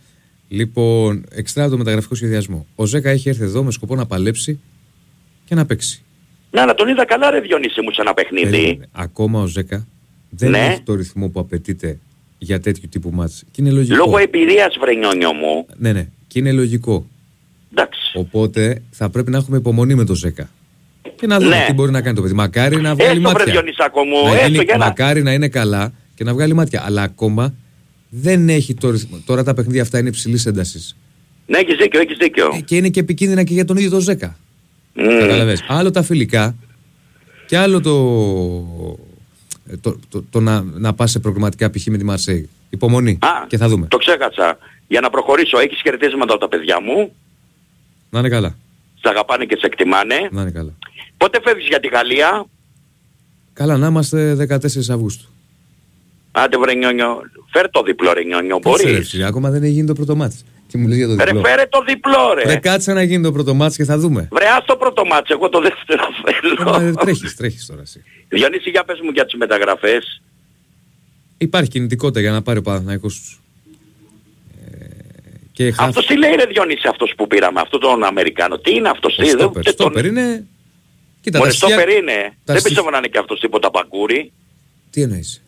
Λοιπόν, 0.53 1.25
εξτρά 1.31 1.61
από 1.63 1.71
το 1.71 1.77
μεταγραφικό 1.77 2.15
σχεδιασμό. 2.15 2.65
Ο 2.75 2.85
Ζέκα 2.85 3.09
έχει 3.09 3.29
έρθει 3.29 3.43
εδώ 3.43 3.63
με 3.63 3.71
σκοπό 3.71 3.95
να 3.95 4.05
παλέψει 4.05 4.59
και 5.45 5.55
να 5.55 5.65
παίξει. 5.65 6.03
Να, 6.51 6.65
να 6.65 6.73
τον 6.73 6.87
είδα 6.87 7.05
καλά 7.05 7.29
ρε 7.31 7.39
Διονύση 7.39 7.81
μου 7.81 7.91
σε 7.91 8.01
ένα 8.01 8.13
παιχνίδι. 8.13 8.49
Περίμενε. 8.49 8.87
Ακόμα 8.91 9.41
ο 9.41 9.45
Ζέκα 9.45 9.87
δεν 10.29 10.49
Ναι. 10.49 10.57
έχει 10.59 10.81
το 10.81 10.93
ρυθμό 10.95 11.29
που 11.29 11.39
απαιτείται 11.39 11.99
για 12.37 12.59
τέτοιου 12.59 12.89
τύπου 12.89 13.09
μάτς. 13.13 13.43
Και 13.51 13.61
είναι 13.61 13.71
λογικό. 13.71 13.95
Λόγω 13.95 14.17
εμπειρίας 14.17 14.75
βρε 14.81 14.93
νιόνιο 14.93 15.33
μου. 15.33 15.65
Ναι, 15.77 15.91
ναι. 15.93 16.07
Και 16.27 16.39
είναι 16.39 16.51
λογικό. 16.51 17.05
Εντάξει. 17.71 17.99
Οπότε 18.17 18.81
θα 18.91 19.09
πρέπει 19.09 19.31
να 19.31 19.37
έχουμε 19.37 19.57
υπομονή 19.57 19.95
με 19.95 20.03
το 20.05 20.15
Ζέκα. 20.15 20.49
Και 21.15 21.27
να 21.27 21.39
δούμε 21.39 21.57
Ναι. 21.57 21.63
τι 21.67 21.73
μπορεί 21.73 21.91
να 21.91 22.01
κάνει 22.01 22.15
το 22.15 22.21
παιδί. 22.21 22.33
Μακάρι 22.33 22.81
να 22.81 22.95
βγάλει 22.95 23.09
Έστω 23.17 23.21
βρε 23.29 23.37
μάτια. 23.37 23.51
Διονυσάκο 23.53 24.03
μου, 24.03 24.23
Να 24.27 24.33
έστω 24.35 24.47
γίνει- 24.51 24.63
για 24.63 24.77
να... 24.77 24.85
Μακάρι 24.85 25.23
να 25.23 25.33
είναι 25.33 25.47
καλά 25.47 25.93
και 26.15 26.23
να 26.23 26.33
βγάλει 26.33 26.53
μάτια. 26.53 26.81
Αλλά 26.85 27.01
ακόμα 27.01 27.53
δεν 28.13 28.49
έχει 28.49 28.73
το 28.73 28.89
ρυθμό. 28.89 29.21
Τώρα 29.25 29.43
τα 29.43 29.53
παιχνίδια 29.53 29.81
αυτά 29.81 29.99
είναι 29.99 30.09
υψηλής 30.09 30.45
έντασης. 30.45 30.95
Ναι, 31.45 31.57
έχεις 31.57 31.75
δίκιο, 31.75 31.99
έχεις 31.99 32.17
δίκιο. 32.17 32.61
Και 32.65 32.75
είναι 32.75 32.89
και 32.89 32.99
επικίνδυνα 32.99 33.43
και 33.43 33.53
για 33.53 33.65
τον 33.65 33.77
ίδιο 33.77 33.89
τον 33.89 33.99
Ζέκα. 33.99 34.37
Μμμ. 34.93 35.19
Καταλαβες. 35.19 35.63
Άλλο 35.67 35.91
τα 35.91 36.03
φιλικά 36.03 36.55
και 37.45 37.57
άλλο 37.57 37.81
το, 37.81 37.95
το, 39.81 39.99
το, 40.09 40.23
το 40.29 40.39
να, 40.39 40.61
να 40.61 40.93
πας 40.93 41.11
σε 41.11 41.19
προγραμματικά 41.19 41.69
π.χ. 41.69 41.85
με 41.85 41.97
τη 41.97 42.03
Μαρσέη. 42.03 42.49
Υπομονή. 42.69 43.17
Α, 43.21 43.45
και 43.47 43.57
θα 43.57 43.67
δούμε. 43.67 43.87
Το 43.87 43.97
ξέχασα. 43.97 44.57
Για 44.87 45.01
να 45.01 45.09
προχωρήσω, 45.09 45.59
έχεις 45.59 45.79
χαιρετίσματα 45.81 46.33
από 46.33 46.41
τα 46.41 46.47
παιδιά 46.47 46.81
μου. 46.81 47.11
Να 48.09 48.19
είναι 48.19 48.29
καλά. 48.29 48.57
Σε 49.01 49.09
αγαπάνε 49.09 49.45
και 49.45 49.55
σε 49.59 49.65
εκτιμάνε. 49.65 50.29
Να 50.31 50.41
είναι 50.41 50.51
καλά. 50.51 50.73
Πότε 51.17 51.39
φεύγεις 51.43 51.67
για 51.67 51.79
τη 51.79 51.87
Γαλλία; 51.87 52.45
Καλά, 53.53 53.77
να 53.77 53.87
είμαστε 53.87 54.47
14 54.49 54.65
Αυγούστου. 54.89 55.29
Άντε 56.31 56.57
βρε 56.57 56.73
νιόνιο. 56.73 57.21
Φέρ 57.51 57.69
το 57.69 57.81
διπλό 57.83 58.13
ρε 58.13 58.23
νιόνιο. 58.23 58.59
Κάτσε, 58.59 58.85
ρε, 58.85 58.91
Μπορείς. 58.91 59.09
φίλε, 59.09 59.25
ακόμα 59.25 59.49
δεν 59.49 59.63
έχει 59.63 59.71
γίνει 59.71 59.87
το 59.87 59.93
πρώτο 59.93 60.15
μάτς. 60.15 60.43
Και 60.67 60.77
μου 60.77 60.87
λες 60.87 60.97
για 60.97 61.07
το 61.07 61.15
Ρε 61.15 61.23
διπλό. 61.23 61.41
φέρε 61.41 61.65
το 61.69 61.83
διπλό 61.83 62.33
ρε. 62.35 62.43
Ρε, 62.43 62.55
κάτσε 62.55 62.93
να 62.93 63.03
γίνει 63.03 63.23
το 63.23 63.31
πρώτο 63.31 63.53
μάτς 63.53 63.75
και 63.75 63.83
θα 63.83 63.97
δούμε. 63.97 64.27
Βρε 64.31 64.45
ας 64.57 64.65
το 64.65 64.75
πρώτο 64.75 65.05
μάτς, 65.05 65.29
εγώ 65.29 65.49
το 65.49 65.61
δεύτερο 65.61 66.03
Ε, 66.25 66.79
θέλω. 66.81 66.93
τρέχεις, 66.95 67.35
τρέχεις 67.35 67.65
τώρα 67.65 67.81
εσύ. 67.81 68.03
Διονύση 68.29 68.69
για 68.69 68.83
πες 68.83 68.99
μου 69.03 69.09
για 69.13 69.25
τις 69.25 69.33
μεταγραφές. 69.35 70.21
Υπάρχει 71.37 71.69
κινητικότητα 71.69 72.19
για 72.19 72.31
να 72.31 72.41
πάρει 72.41 72.59
ο 72.59 72.61
Παναθηναϊκός 72.61 73.15
τους. 73.15 73.39
Ε, 74.71 74.85
και 75.51 75.71
χαφ... 75.71 75.87
Αυτός 75.87 76.05
τι 76.05 76.17
λέει 76.17 76.35
ρε 76.35 76.45
Διονύση 76.45 76.87
αυτός 76.89 77.13
που 77.17 77.27
πήραμε, 77.27 77.59
αυτόν 77.59 77.79
τον 77.79 78.03
Αμερικάνο; 78.03 78.57
Τι 78.59 78.75
είναι 78.75 78.89
αυτός, 78.89 79.17
Ο 79.17 79.21
τι, 79.21 79.27
δεν- 79.29 79.39
στόπερ. 79.39 79.63
δεν 79.63 79.75
τον- 79.75 79.85
Στόπερ 79.91 80.05
είναι... 80.05 80.45
Κοίτα, 81.21 81.37
Μωρέ 81.37 81.49
τα 81.49 81.55
στοιχεία- 81.55 81.77
στόπερ 81.77 81.95
είναι. 81.97 82.13
τα 82.13 82.31
Δεν 82.53 82.55
στοιχ- 82.55 82.63
πιστεύω 82.67 82.89
να 82.89 82.97
είναι 82.97 83.07
και 83.07 83.17
αυτός 83.17 83.39
τίποτα 83.39 83.71
παγκούρι. 83.71 84.31
Τι 84.89 85.01
εννοείς; 85.01 85.43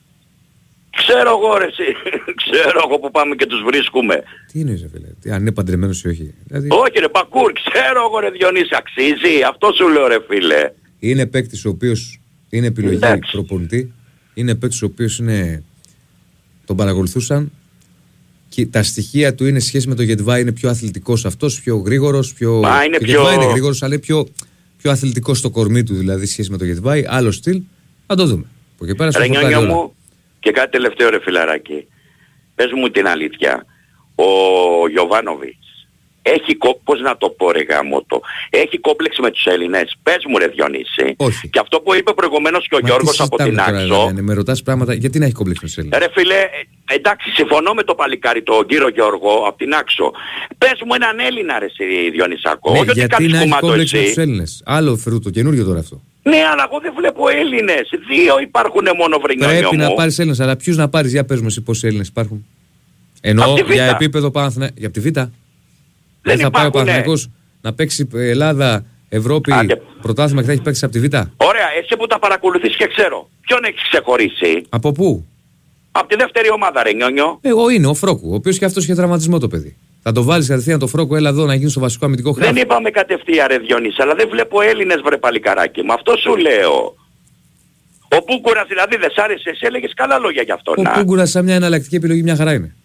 Ξέρω 0.98 1.30
εγώ 1.38 1.58
ρε 1.58 1.66
εσύ. 1.66 1.88
Ξέρω 2.44 2.80
εγώ 2.88 3.00
που 3.00 3.12
πάμε 3.12 3.36
και 3.36 3.46
τους 3.46 3.62
βρίσκουμε. 3.66 4.24
Τι 4.52 4.60
εννοείς 4.60 4.82
ρε 4.82 4.88
φίλε. 4.94 5.08
Τι, 5.22 5.32
αν 5.32 5.42
είναι 5.42 5.52
παντρεμένος 5.52 6.04
ή 6.04 6.08
όχι. 6.08 6.34
Δηλαδή, 6.48 6.68
Όχι 6.72 7.00
ρε 7.00 7.08
πακούρ, 7.10 7.52
ξέρω 7.54 8.00
εγώ 8.08 8.20
ρε 8.20 8.30
Διονύση, 8.30 8.70
αξίζει. 8.78 9.42
Αυτό 9.52 9.72
σου 9.78 9.88
λέω 9.90 10.08
ρε 10.08 10.18
φίλε. 10.30 10.72
είναι 11.00 11.26
παίκτης 11.26 11.66
ο 11.66 11.70
οποίος 11.70 12.20
είναι 12.50 12.68
επιλογή 12.68 12.96
Εντάξει. 12.96 13.32
προπονητή. 13.32 13.94
Είναι 14.34 14.56
παίκτης 14.56 14.82
ο 14.82 14.86
οποίος 14.86 15.18
είναι... 15.20 15.64
τον 16.66 16.76
παρακολουθούσαν 16.76 17.52
και 18.50 18.66
τα 18.66 18.84
στοιχεία 18.84 19.36
του 19.36 19.46
είναι 19.46 19.60
σε 19.60 19.68
σχέση 19.68 19.88
με 19.88 19.96
το 19.96 20.04
Γετβά 20.04 20.40
είναι 20.40 20.52
πιο 20.52 20.70
αθλητικός 20.70 21.26
αυτός, 21.26 21.62
πιο 21.62 21.78
γρήγορος, 21.78 22.34
πιο... 22.34 22.54
Μα 22.60 22.84
είναι 22.84 22.98
το 22.98 23.04
πιο- 23.06 23.14
Γετβάη 23.22 23.36
είναι 23.36 23.46
γρήγορος, 23.52 23.84
αλλά 23.84 23.94
είναι 23.94 24.04
πιο, 24.04 24.28
πιο 24.78 24.92
αθλητικός 24.92 25.38
στο 25.38 25.50
κορμί 25.50 25.84
του 25.84 25.96
δηλαδή 25.96 26.26
σε 26.26 26.32
σχέση 26.32 26.52
με 26.52 26.58
το 26.58 26.66
Γετβάη, 26.66 27.04
άλλο 27.08 27.32
στυλ, 27.32 27.62
θα 28.08 28.16
το 28.16 28.26
δούμε. 28.26 28.46
Από 28.76 28.86
εκεί 28.86 28.96
πέρα 28.96 29.12
στο 29.12 29.22
Ρε 30.46 30.52
φορτάρι 30.52 30.70
νιόνιο 30.72 30.92
όλα. 30.92 31.08
μου 31.08 31.10
και 31.10 31.10
κάτι 31.10 31.10
τελευταίο 31.10 31.10
ρε 31.10 31.20
φιλαράκι. 31.20 31.88
Πες 32.56 32.72
μου 32.72 32.90
την 32.90 33.08
αλήθεια. 33.08 33.66
Ο 34.16 34.88
Γιωβάνοβιτς 34.90 35.64
έχει 36.24 36.56
κο... 36.56 36.82
πώς 36.84 37.00
να 37.00 37.18
το 37.18 37.30
πω 37.30 37.52
ρε 37.52 37.62
γάμο 37.62 38.04
το. 38.08 38.22
Έχει 38.50 38.78
κόμπλεξ 38.78 39.18
με 39.18 39.32
τους 39.32 39.46
Έλληνες. 39.46 39.98
Πες 40.04 40.26
μου 40.28 40.38
ρε 40.38 40.48
Διονύση. 40.48 41.16
Όχι. 41.18 41.50
Και 41.50 41.60
αυτό 41.60 41.82
που 41.82 41.96
είπε 41.96 42.14
προηγουμένως 42.14 42.68
και 42.68 42.76
ο 42.76 42.80
Μα 42.82 42.88
Γιώργος 42.88 43.18
τι 43.18 43.24
από 43.24 43.38
την 43.38 43.46
συζητάμε 43.46 43.72
τώρα, 43.72 43.84
Άξο. 43.84 44.04
Γιάννη, 44.04 44.22
με 44.22 44.34
ρωτάς 44.34 44.64
πράγματα, 44.64 44.94
γιατί 44.94 45.20
να 45.20 45.26
έχει 45.26 45.34
κόμπλεξ 45.34 45.62
με 45.62 45.68
τους 45.68 45.78
Έλληνες; 45.78 46.00
Ρε 46.00 46.08
φίλε, 46.14 46.36
ε, 46.36 46.94
εντάξει, 46.96 47.30
συμφωνώ 47.30 47.74
με 47.74 47.84
το 47.84 47.96
παλικάρι 47.96 48.44
τον 48.44 48.66
κύριο 48.66 48.88
Γιώργο 48.88 49.44
από 49.48 49.58
την 49.58 49.74
Άξο. 49.74 50.12
Πες 50.58 50.82
μου 50.86 50.94
έναν 50.94 51.20
Έλληνα 51.20 51.60
ρε 51.60 51.66
εσύ 51.66 52.10
Διονυσάκο. 52.10 52.72
Ναι, 52.72 52.80
Όχι 52.80 52.90
ότι 52.90 53.00
γιατί 53.00 53.16
κάνεις 53.16 53.32
να 53.32 53.38
έχει 53.38 53.48
κουμάτο 53.48 53.68
κόμπλεξ 53.68 53.94
με 53.94 54.00
τους 54.00 54.10
εσύ. 54.10 54.22
Έλληνες. 54.22 54.62
Άλλο 54.66 54.96
φρούτο, 54.96 55.30
καινούριο 55.30 55.66
τώρα 55.66 55.80
αυτό. 55.80 56.02
Ναι, 56.24 56.38
αλλά 56.52 56.68
εγώ 56.70 56.80
δεν 56.80 56.94
βλέπω 56.98 57.30
Έλληνες. 57.30 57.90
Δύο 58.10 58.40
υπάρχουν 58.40 58.86
μόνο 58.98 59.18
βρενιόνιο 59.20 59.60
Πρέπει 59.60 59.76
μου. 59.76 59.82
να 59.82 59.94
πάρεις 59.94 60.20
Έλληνες, 60.20 60.40
αλλά 60.40 60.56
ποιους 60.56 60.78
να 60.78 60.90
πάρεις, 60.90 61.12
για 61.12 61.26
πες 61.26 61.40
μου 61.40 61.48
εσύ 61.48 61.62
πόσοι 61.62 61.88
Έλληνες 61.88 62.08
υπάρχουν. 62.08 62.46
Εννοώ 63.22 63.52
Απ' 63.52 63.56
τη 63.58 63.64
Β. 63.64 63.72
για 63.72 63.86
επίπεδο 63.86 64.32
Παναθηνα... 64.32 64.70
Για 64.76 64.88
από 64.88 65.00
τη 65.02 65.10
Β. 65.10 65.14
Δεν 65.14 65.26
θα 65.26 65.30
πάει 66.24 66.36
ο 66.36 66.48
υπάρχουνε. 66.48 66.70
Παναθηναϊκός 66.70 67.30
να 67.62 67.74
παίξει 67.74 68.08
Ελλάδα, 68.14 68.86
Ευρώπη, 69.10 69.54
Άντε. 69.54 69.82
πρωτάθλημα 70.02 70.42
και 70.42 70.48
θα 70.48 70.54
έχει 70.54 70.62
παίξει 70.62 70.86
από 70.86 70.94
τη 70.94 71.00
Β. 71.00 71.04
Ωραία, 71.38 71.68
εσύ 71.82 71.96
που 71.98 72.08
τα 72.08 72.20
παρακολουθείς 72.20 72.76
και 72.76 72.88
ξέρω. 72.88 73.30
Ποιον 73.42 73.64
έχεις 73.64 73.82
ξεχωρίσει; 73.92 74.66
Από 74.70 74.92
πού; 74.92 75.26
Από 75.92 76.08
τη 76.08 76.16
δεύτερη 76.16 76.52
ομάδα 76.52 76.84
ρε 76.84 76.92
Νιόνιο. 76.94 77.40
Εγώ 77.42 77.70
είναι 77.70 77.88
ο 77.88 77.94
Φρόκου, 77.94 78.30
ο 78.32 78.34
οποίος 78.36 78.58
και 78.58 78.66
αυτός 78.66 78.84
είχε 78.84 78.96
τραυματισμό 78.96 79.40
το 79.40 79.48
παιδί. 79.48 79.76
Θα 80.04 80.12
το 80.12 80.24
βάλεις 80.24 80.48
κατευθείαν 80.48 80.80
το 80.80 80.88
Φρόκου, 80.88 81.16
έλα 81.16 81.30
εδώ 81.30 81.46
να 81.46 81.54
γίνεις 81.56 81.72
στο 81.72 81.80
βασικό 81.80 82.06
αμυντικό 82.06 82.34
Δεν 82.34 82.46
χάφι. 82.48 82.60
είπαμε 82.60 82.90
κατευθείαν 82.90 83.48
ρε 83.50 83.58
Διονύση, 83.58 84.02
αλλά 84.02 84.16
δεν 84.16 84.30
βλέπω 84.30 84.62
Έλληνες 84.62 85.02
βρε 85.04 85.18
παλικαράκι 85.18 85.82
μου. 85.82 85.94
Αυτό 85.94 86.16
σου 86.18 86.36
λέω. 86.36 86.96
Ο 88.18 88.24
Πούκουρας 88.24 88.68
δηλαδή 88.68 88.96
δεν 88.98 89.10
σ' 89.12 89.18
άρεσε, 89.18 89.50
εσύ 89.50 89.66
έλεγες 89.66 89.92
καλά 89.96 90.18
λόγια 90.18 90.42
γι' 90.42 90.52
αυτό. 90.52 90.74
Ο 90.78 90.82
να. 90.82 90.90
Κούγκουρα 90.90 91.26
σαν 91.26 91.44
μια 91.44 91.56
εναλλακτική 91.56 91.96
επιλογή 91.96 92.24
μια 92.24 92.36
χαρά 92.36 92.54
είναι. 92.54 92.76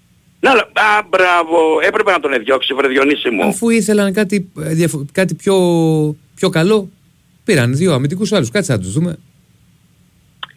Να, 0.40 0.50
αλλά- 0.50 0.70
α, 0.72 1.02
μπράβο, 1.08 1.58
έπρεπε 1.86 2.10
να 2.10 2.20
τον 2.20 2.32
εδιώξει 2.32 2.74
βρε 2.74 2.88
Διονύση 2.88 3.30
μου. 3.30 3.42
Αφού 3.44 3.68
ήθελαν 3.70 4.12
κάτι, 4.12 4.48
ε, 4.60 4.74
διαφο- 4.74 5.04
κάτι 5.12 5.34
πιο, 5.34 5.56
πιο 6.34 6.48
καλό, 6.48 6.88
πήραν 7.44 7.76
δύο 7.76 7.92
αμυντικούς 7.92 8.32
άλλους. 8.32 8.50
Κάτσε 8.50 8.72
να 8.72 8.78
τους 8.78 8.92
δούμε. 8.92 9.18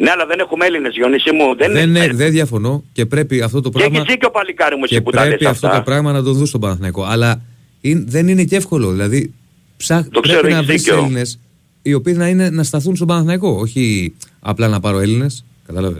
Ναι, 0.01 0.09
αλλά 0.09 0.25
δεν 0.25 0.39
έχουμε 0.39 0.65
Έλληνες 0.65 0.93
Διονύση 0.95 1.31
μου. 1.31 1.55
Δεν, 1.55 1.71
Δεν, 1.73 1.89
είναι. 1.89 1.99
δεν, 1.99 2.15
δεν 2.15 2.31
διαφωνώ 2.31 2.83
και 2.93 3.05
πρέπει 3.05 3.41
αυτό 3.41 3.61
το 3.61 3.69
Και 3.69 3.77
πράγμα. 3.79 3.97
έχεις 3.99 4.13
δίκιο 4.13 4.29
παλικάρι 4.31 4.75
μου 4.75 4.81
εσύ 4.83 4.93
Και 4.93 5.01
που 5.01 5.11
τα 5.11 5.19
λες 5.19 5.27
πρέπει 5.29 5.45
αυτό 5.45 5.67
αυτά. 5.67 5.77
το 5.79 5.83
πράγμα 5.83 6.11
να 6.11 6.23
το 6.23 6.31
δουν 6.31 6.45
στον 6.45 6.59
Παναθηναϊκό. 6.61 7.03
Αλλά 7.03 7.41
είναι- 7.81 8.03
δεν 8.07 8.27
είναι 8.27 8.43
και 8.43 8.55
εύκολο. 8.55 8.91
Δηλαδή, 8.91 9.33
ψάχ, 9.77 10.05
Το 10.11 10.19
ξέρω, 10.19 10.39
πρέπει 10.39 10.53
να 10.53 10.59
έχεις 10.59 10.69
βρεις 10.71 10.83
δίκιο. 10.83 10.97
Έλληνες 10.99 11.39
οι 11.81 11.93
οποίοι 11.93 12.13
να, 12.17 12.27
είναι, 12.27 12.49
να 12.49 12.63
σταθούν 12.63 12.95
στον 12.95 13.07
Παναθηναϊκό. 13.07 13.49
Όχι 13.59 14.13
απλά 14.39 14.67
να 14.67 14.79
πάρω 14.79 14.99
Έλληνες. 14.99 15.45
Κατάλαβε. 15.65 15.97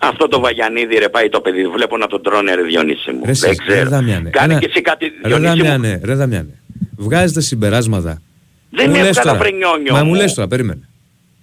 Αυτό 0.00 0.28
το 0.28 0.40
Βαγιανίδη 0.40 0.94
ρε 0.98 1.08
πάει 1.08 1.28
το 1.28 1.40
παιδί, 1.40 1.66
βλέπω 1.68 1.96
να 1.96 2.06
τον 2.06 2.22
τρώνε 2.22 2.54
ρε 2.54 2.62
Διονύση 2.62 3.10
μου. 3.10 3.20
Ρε, 3.24 3.32
δεν 3.32 3.50
εσύ, 3.50 3.62
ρε 3.68 3.72
ξέρω. 3.74 3.90
Δαμιάνε. 3.90 4.30
Κάνε 4.30 4.52
Ένα- 4.52 4.60
και 4.60 4.66
εσύ 4.70 4.80
κάτι 4.80 5.04
Ρε 5.04 5.28
Διονύση 5.28 5.50
μου. 5.50 5.56
Δαμιάνε, 5.56 6.00
ρε 6.04 6.14
Δαμιάνε. 6.14 6.58
Βγάζετε 6.96 7.40
συμπεράσματα. 7.40 8.22
Δεν 8.70 8.90
Μου 8.90 8.96
λες 8.96 9.06
έβγαλα 9.06 9.30
τώρα. 9.30 9.38
βρενιόνιο 9.38 9.92
Μα 9.92 10.02
μου 10.02 10.08
μου. 10.08 10.14
λες 10.14 10.34
τώρα, 10.34 10.48
περίμενε. 10.48 10.88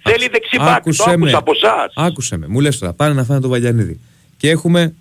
Θέλει 0.02 0.28
δεξιμπάκ, 0.28 0.66
το 0.66 1.04
άκουσα 1.14 1.38
από 1.38 1.52
εσάς. 1.54 1.92
Άκουσε 1.96 2.36
με. 2.36 2.46
Μου 2.48 2.60
λες 2.60 2.78
τώρα, 2.78 2.92
πάνε 2.92 3.14
να 3.14 3.24
φάνε 3.24 3.40
το 3.40 3.48
Βαγιανίδη. 3.48 4.00
Και 4.36 4.50
έχουμε. 4.50 4.94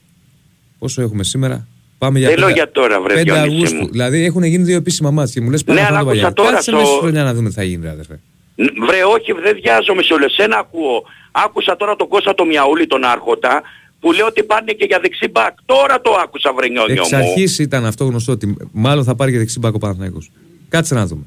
Πόσο 0.80 1.02
έχουμε 1.02 1.24
σήμερα; 1.24 1.68
Πάμε 1.98 2.20
για 2.20 2.28
Δεν 2.28 2.38
λέω 2.38 2.48
πέντε- 2.48 2.64
για 2.64 2.72
τώρα, 2.72 3.02
βρε, 3.02 3.14
5 3.14 3.24
Διονύση 3.24 3.54
Αυγούστου. 3.54 3.76
μου. 3.76 3.88
Δηλαδή 3.92 4.26
έχουν 4.26 4.44
γίνει 4.44 4.64
δύο 4.64 4.76
επίσημα 4.76 5.12
μάτια 5.12 5.34
και 5.34 5.42
μου 5.42 5.50
λες 5.52 5.64
πάμε 5.64 5.80
Ναι, 5.80 5.86
να 5.88 5.92
φάνε 5.94 6.00
αλλά 6.00 6.06
το 6.06 6.12
άκουσα 6.12 6.34
Βαγιανίδη. 6.34 6.36
τώρα 6.36 6.52
Κάτσε 6.56 6.70
στο- 6.70 6.80
μέσα 6.80 6.92
στη 6.92 7.00
χρονιά 7.00 7.24
να 7.24 7.34
δούμε 7.34 7.50
τι 7.50 7.56
θα 7.56 7.64
γίνει, 7.64 7.84
ρε 7.84 7.90
αδερφέ. 7.90 8.20
Ν- 8.56 8.86
Βρε 8.88 9.04
όχι 9.04 9.32
δεν 9.44 9.56
βιάζομαι 9.62 10.02
σε 10.04 10.14
όλες, 10.14 10.38
ένα 10.38 10.58
ακούω. 10.58 11.04
Άκουσα 11.32 11.76
τώρα 11.76 11.96
τον 11.96 12.08
Κώστα 12.08 12.36
το 12.36 12.46
Μιαούλη 12.46 12.88
τον 12.88 13.04
Άρχοντα 13.04 13.62
που 14.00 14.12
λέει 14.12 14.22
ότι 14.22 14.44
πάνε 14.44 14.72
και 14.72 14.86
για 14.86 15.00
δεξιμπάκ. 15.00 15.54
Τώρα 15.66 16.02
το 16.02 16.12
άκουσα 16.24 16.54
βρε 16.54 16.68
νιόνιο 16.68 16.94
Εξ 17.02 17.12
μου. 17.12 17.18
αρχής 17.18 17.60
ήταν 17.60 17.86
αυτό 17.86 18.06
γνωστό 18.06 18.32
ότι 18.32 18.56
μάλλον 18.72 19.04
θα 19.04 19.16
πάρει 19.16 19.32
και 19.32 19.38
δεξί 19.38 19.60
μπάκο 19.60 19.78
Παναθηναϊκός. 19.78 20.32
Κάτσε 20.70 20.94
να 20.94 21.06
δούμε. 21.06 21.24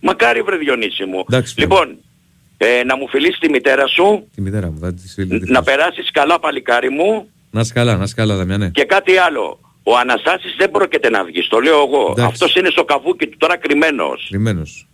Μακάρι 0.00 0.40
βρε 0.42 0.56
Διονύση 0.56 1.04
μου. 1.04 1.24
Εντάξει, 1.28 1.52
φίλε. 1.54 1.66
λοιπόν, 1.66 1.96
ε, 2.64 2.84
να 2.84 2.96
μου 2.96 3.08
φιλήσεις 3.08 3.38
τη 3.38 3.50
μητέρα 3.50 3.86
σου, 3.86 4.28
Τη 4.34 4.40
μητέρα 4.40 4.70
μου, 4.70 4.78
θα 4.80 4.94
τη 4.94 5.08
στείλει. 5.08 5.28
τη 5.40 5.50
να 5.50 5.62
φίλη. 5.62 5.76
περάσεις 5.76 6.10
καλά 6.10 6.38
παλικάρι 6.40 6.90
μου 6.90 7.28
Να 7.50 7.60
είσαι 7.60 7.72
καλά, 7.72 7.96
να 7.96 8.02
είσαι 8.04 8.14
καλά, 8.14 8.36
Δαμιανέ. 8.36 8.70
και 8.70 8.84
κάτι 8.84 9.16
άλλο. 9.16 9.60
Ο 9.82 9.96
Αναστάσης 9.96 10.54
δεν 10.58 10.70
πρόκειται 10.70 11.10
να 11.10 11.24
βγει, 11.24 11.46
το 11.48 11.58
λέω 11.60 11.74
εγώ. 11.86 12.02
Εντάξει. 12.10 12.24
Αυτός 12.24 12.54
είναι 12.54 12.68
στο 12.70 12.84
καβούκι 12.84 13.26
του 13.26 13.36
τώρα 13.36 13.56
κρυμμένος. 13.56 14.26
Κρυμμένος. 14.28 14.86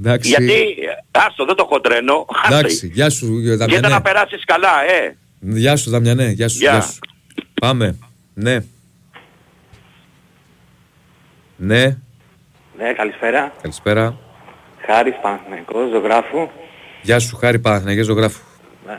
Εντάξει. 0.00 0.28
Γιατί, 0.28 0.52
ε, 0.52 1.18
άστο 1.26 1.44
δεν 1.44 1.54
το 1.54 1.66
έχω 1.70 1.80
τρένο. 1.80 2.26
Εντάξει, 2.46 2.90
γεια 2.94 3.10
σου 3.10 3.38
Γιατί 3.38 3.56
Δαμιανέ. 3.58 3.88
να 3.88 4.00
περάσεις 4.02 4.44
καλά, 4.44 4.68
ε. 4.90 5.16
Γεια 5.40 5.76
σου 5.76 5.90
Δαμιανέ, 5.90 6.28
γεια 6.30 6.48
σου, 6.48 6.58
Γεια. 6.58 6.70
γεια 6.72 6.80
σου. 6.80 6.98
Πάμε. 7.60 7.96
Ναι. 8.34 8.58
Ναι, 11.56 11.84
Ναι, 12.78 12.92
καλησπέρα. 12.96 13.52
καλησπέρα. 13.62 14.16
Χάρης 14.86 15.14
Παναθηναϊκός, 15.22 15.90
ζωγράφου. 15.90 16.48
Γεια 17.06 17.18
σου, 17.18 17.36
χάρη 17.36 17.58
Παναθηναϊκέ 17.58 18.02
ζωγράφου. 18.02 18.42
Ναι. 18.86 18.98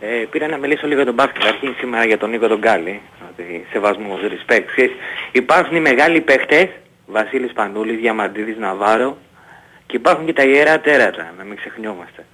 Ε, 0.00 0.24
πήρα 0.30 0.46
να 0.48 0.56
μιλήσω 0.56 0.86
λίγο 0.86 0.96
για 0.96 1.04
τον 1.04 1.14
μπάσκετ 1.14 1.44
αρχήν 1.44 1.74
σήμερα 1.78 2.04
για 2.04 2.18
τον 2.18 2.30
Νίκο 2.30 2.46
τον 2.48 2.58
Γκάλη. 2.58 3.00
Ότι 3.30 3.66
σεβασμός, 3.72 4.20
respect. 4.20 4.64
Ξέρεις, 4.74 4.92
υπάρχουν 5.32 5.76
οι 5.76 5.80
μεγάλοι 5.80 6.20
παίχτες, 6.20 6.68
Βασίλης 7.06 7.52
Πανούλης, 7.52 7.98
Διαμαντίδης, 7.98 8.56
Ναβάρο 8.56 9.18
και 9.86 9.96
υπάρχουν 9.96 10.26
και 10.26 10.32
τα 10.32 10.44
ιερά 10.44 10.80
τέρατα, 10.80 11.34
να 11.38 11.44
μην 11.44 11.56
ξεχνιόμαστε. 11.56 12.24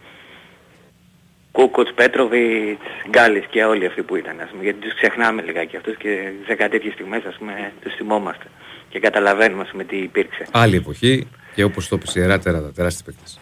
Κούκοτς, 1.53 1.93
Πέτροβιτς, 1.95 2.87
Γκάλης 3.09 3.45
και 3.51 3.65
όλοι 3.65 3.87
αυτοί 3.87 4.03
που 4.03 4.17
ήταν, 4.17 4.41
ας 4.41 4.51
πούμε, 4.51 4.63
γιατί 4.63 4.79
τους 4.79 4.95
ξεχνάμε 4.95 5.43
λιγάκι 5.43 5.77
αυτούς 5.77 5.97
και 5.97 6.33
σε 6.47 6.55
κάτι 6.55 6.71
τέτοιες 6.71 6.93
στιγμές, 6.93 7.25
ας 7.25 7.37
πούμε, 7.39 7.73
τους 7.83 7.95
θυμόμαστε 7.95 8.45
και 8.89 8.99
καταλαβαίνουμε, 9.01 9.63
ας 9.63 9.71
πούμε, 9.71 9.85
τι 9.85 9.97
υπήρξε. 9.97 10.47
Άλλη 10.51 10.77
εποχή 10.77 11.29
και 11.55 11.65
όπως 11.65 11.89
το 11.89 11.97
είπες 11.97 12.15
ιερά 12.15 12.39
τέρατα, 12.39 12.73
τεράστιοι 12.73 13.03
παίκτες. 13.05 13.41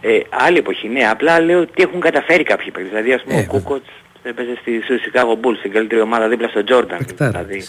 Ε, 0.00 0.18
άλλη 0.30 0.58
εποχή, 0.58 0.88
ναι. 0.88 1.08
Απλά 1.08 1.40
λέω 1.40 1.66
τι 1.66 1.82
έχουν 1.82 2.00
καταφέρει 2.00 2.42
κάποιοι 2.42 2.70
παίκτες. 2.70 2.88
Δηλαδή, 2.90 3.12
ας 3.12 3.22
πούμε, 3.22 3.34
Ε, 3.38 3.40
ο 3.42 3.44
Κούκοτς 3.46 3.88
έπαιζε 4.22 4.56
στη, 4.60 4.80
στο 4.82 4.94
Chicago 4.94 5.46
Bulls, 5.46 5.56
στην 5.58 5.72
καλύτερη 5.72 6.00
ομάδα 6.00 6.28
δίπλα 6.28 6.48
στον 6.48 6.64
Jordan. 6.68 6.94
Παικτάρα. 6.98 7.42
Δηλαδή, 7.44 7.64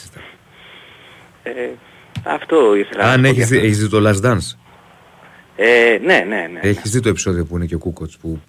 ε, 1.44 1.52
αυτό 2.24 2.76
ήθελα 2.76 3.06
να 3.06 3.12
Αν 3.12 3.22
πω 3.22 3.28
έχεις 3.28 3.38
γι' 3.38 3.44
δει, 3.50 3.56
αυτό. 3.56 3.66
έχεις 3.68 3.80
δει 3.80 3.90
το 3.90 4.10
Last 4.10 4.26
Dance, 4.32 4.56
Ε, 5.56 5.98
ναι, 6.04 6.26
ναι, 6.28 6.50
ναι. 6.54 6.60
έχεις 6.62 6.92
δει 6.92 7.00
το 7.00 7.10
επεισόδιο 7.10 7.46
που 7.46 7.56
είναι 7.56 7.66
και 7.66 7.76
ο 7.76 7.80
Κούκοτς 7.80 8.18
που 8.18 8.42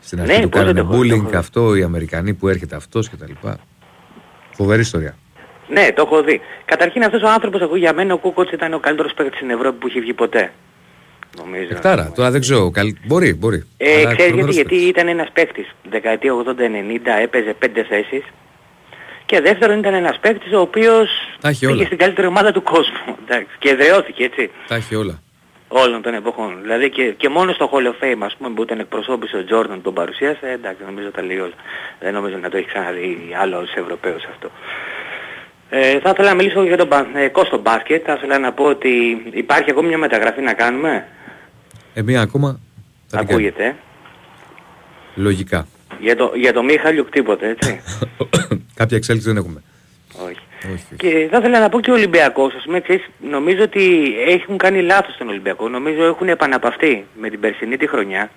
στην 0.00 0.18
Ναι, 0.18 0.24
αρχή 0.24 0.42
του 0.42 0.48
πώς 0.48 0.58
δεν 0.62 0.74
κάνανε 0.74 0.88
το 0.88 0.94
έχω- 0.94 1.04
το 1.04 1.14
bullying 1.16 1.26
έχω- 1.28 1.36
αυτό, 1.38 1.74
οι 1.76 1.82
Αμερικανοί 1.82 2.34
που 2.34 2.48
έρχεται 2.48 2.76
αυτός 2.76 3.08
και 3.08 3.16
τα 3.16 3.26
λοιπά. 3.26 3.56
Φοβερή 4.52 4.80
ιστορία. 4.80 5.16
Ναι, 5.68 5.92
το 5.92 6.02
έχω 6.06 6.22
δει. 6.22 6.40
Καταρχήν 6.64 7.02
αυτός 7.04 7.22
ο 7.22 7.28
άνθρωπος, 7.28 7.60
εγώ 7.60 7.76
για 7.76 7.92
μένα 7.92 8.14
ο 8.14 8.18
Κούκοτς 8.18 8.50
ήταν 8.52 8.74
ο 8.74 8.78
καλύτερος 8.78 9.12
παίκτης 9.14 9.36
στην 9.36 9.50
Ευρώπη 9.50 9.78
που 9.78 9.86
έχει 9.86 10.00
βγει 10.00 10.12
ποτέ. 10.12 10.52
Νομίζω. 11.38 11.68
Εκτάρα, 11.70 12.12
τώρα 12.14 12.30
δεν 12.30 12.40
ξέρω, 12.40 12.70
καλ- 12.70 12.96
μπορεί, 13.06 13.34
μπορεί. 13.34 13.66
Ε, 13.76 13.84
Αλλά 13.90 13.96
ξέρεις 13.96 14.14
γιατί, 14.16 14.26
τρομερός 14.28 14.54
γιατί 14.54 14.68
παίκτης. 14.68 14.88
ήταν 14.88 15.08
ένας 15.08 15.28
παίκτης, 15.32 15.74
δεκαετία 15.90 16.32
80-90 16.34 17.18
έπαιζε 17.22 17.52
πέντε 17.58 17.82
θέσεις 17.84 18.22
και 19.26 19.40
δεύτερον 19.40 19.78
ήταν 19.78 19.94
ένας 19.94 20.18
παίκτης 20.20 20.52
ο 20.52 20.60
οποίος 20.60 21.08
Τα 21.40 21.48
έχει 21.48 21.60
πήγε 21.66 21.72
όλα. 21.78 21.84
στην 21.84 21.98
καλύτερη 21.98 22.26
ομάδα 22.26 22.52
του 22.52 22.62
κόσμου 22.62 23.16
εντάξει, 23.24 23.50
και 23.58 23.68
εδραιώθηκε 23.68 24.24
έτσι 24.24 24.50
Τα 24.68 24.74
έχει 24.74 24.94
όλα. 24.94 25.22
όλων 25.68 26.02
των 26.02 26.14
εποχών. 26.14 26.58
Δηλαδή 26.62 26.90
και, 26.90 27.04
και 27.16 27.28
μόνο 27.28 27.52
στο 27.52 27.70
Hall 27.72 27.86
of 27.86 28.04
Fame 28.04 28.18
ας 28.24 28.34
πούμε 28.38 28.50
που 28.54 28.62
ήταν 28.62 28.78
εκπροσώπησε 28.78 29.36
ο 29.36 29.44
Τζόρνταν 29.44 29.82
τον 29.82 29.94
παρουσίασε, 29.94 30.50
εντάξει 30.50 30.82
νομίζω 30.86 31.10
τα 31.10 31.22
λέει 31.22 31.38
όλα. 31.38 31.54
Δεν 32.00 32.12
νομίζω 32.12 32.36
να 32.36 32.48
το 32.48 32.56
έχει 32.56 32.66
ξαναδεί 32.66 33.18
άλλος 33.40 33.72
Ευρωπαίος 33.74 34.24
αυτό. 34.30 34.50
Ε, 35.72 35.98
θα 36.00 36.10
ήθελα 36.10 36.28
να 36.28 36.34
μιλήσω 36.34 36.62
για 36.62 36.76
τον 36.76 36.88
Παναθηναϊκό 36.88 37.44
στο 37.44 37.58
μπάσκετ. 37.58 38.02
Θα 38.06 38.12
ήθελα 38.12 38.38
να 38.38 38.52
πω 38.52 38.64
ότι 38.64 39.22
υπάρχει 39.32 39.70
ακόμη 39.70 39.88
μια 39.88 39.98
μεταγραφή 39.98 40.40
να 40.40 40.52
κάνουμε. 40.52 41.06
Ε, 41.94 42.02
μία 42.02 42.20
ακόμα. 42.20 42.60
θα 43.06 43.18
την 43.18 43.28
Ακούγεται. 43.30 43.62
ε. 43.62 43.66
κάνει. 43.66 43.78
Λογικά. 45.14 45.66
Για 46.00 46.16
το, 46.16 46.32
για 46.36 46.52
το 46.52 46.62
Μίχαλιουκ 46.62 47.10
τίποτε, 47.10 47.48
έτσι. 47.48 47.80
Κάποια 48.80 48.96
εξέλιξη 48.96 49.28
δεν 49.28 49.36
έχουμε. 49.36 49.62
Όχι. 50.26 50.36
Όχι, 50.64 50.72
όχι. 50.74 50.96
Και 50.96 51.28
θα 51.30 51.38
ήθελα 51.38 51.60
να 51.60 51.68
πω 51.68 51.80
και 51.80 51.90
ο 51.90 51.94
Ολυμπιακός, 51.94 52.54
ας 52.54 52.62
πούμε, 52.64 52.80
ξέρεις, 52.80 53.06
νομίζω 53.30 53.62
ότι 53.62 54.02
έχουν 54.28 54.56
κάνει 54.58 54.82
λάθος 54.82 55.16
τον 55.16 55.28
Ολυμπιακό. 55.28 55.68
Νομίζω 55.68 56.04
έχουν 56.04 56.28
επαναπαυτεί 56.28 57.06
με 57.20 57.28
την 57.30 57.40
περσινή 57.40 57.76
τη 57.76 57.86
χρονιά. 57.88 58.30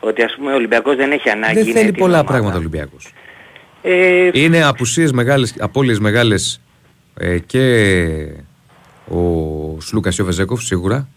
Ότι 0.00 0.22
ας 0.22 0.34
πούμε 0.36 0.52
ο 0.52 0.54
Ολυμπιακός 0.54 0.96
δεν 0.96 1.10
έχει 1.12 1.28
ανάγκη. 1.30 1.54
Δεν 1.54 1.62
είναι 1.62 1.72
θέλει 1.72 1.84
έτοιμη 1.84 1.98
πολλά 1.98 2.12
ομάδα. 2.14 2.28
πράγματα 2.28 2.54
ο 2.54 2.58
Ολυμπιακός. 2.58 3.12
Ε, 3.82 4.30
Είναι 4.32 4.62
απουσίες 4.64 5.12
μεγάλες, 5.12 5.54
απώλειες 5.58 5.98
μεγάλες 5.98 6.60
ε, 7.18 7.38
και 7.38 7.64
ο 9.08 9.20
Σλούκας 9.80 10.14
και 10.14 10.22
ο 10.22 10.24
Βεζέκοφ 10.24 10.62
σίγουρα. 10.62 11.08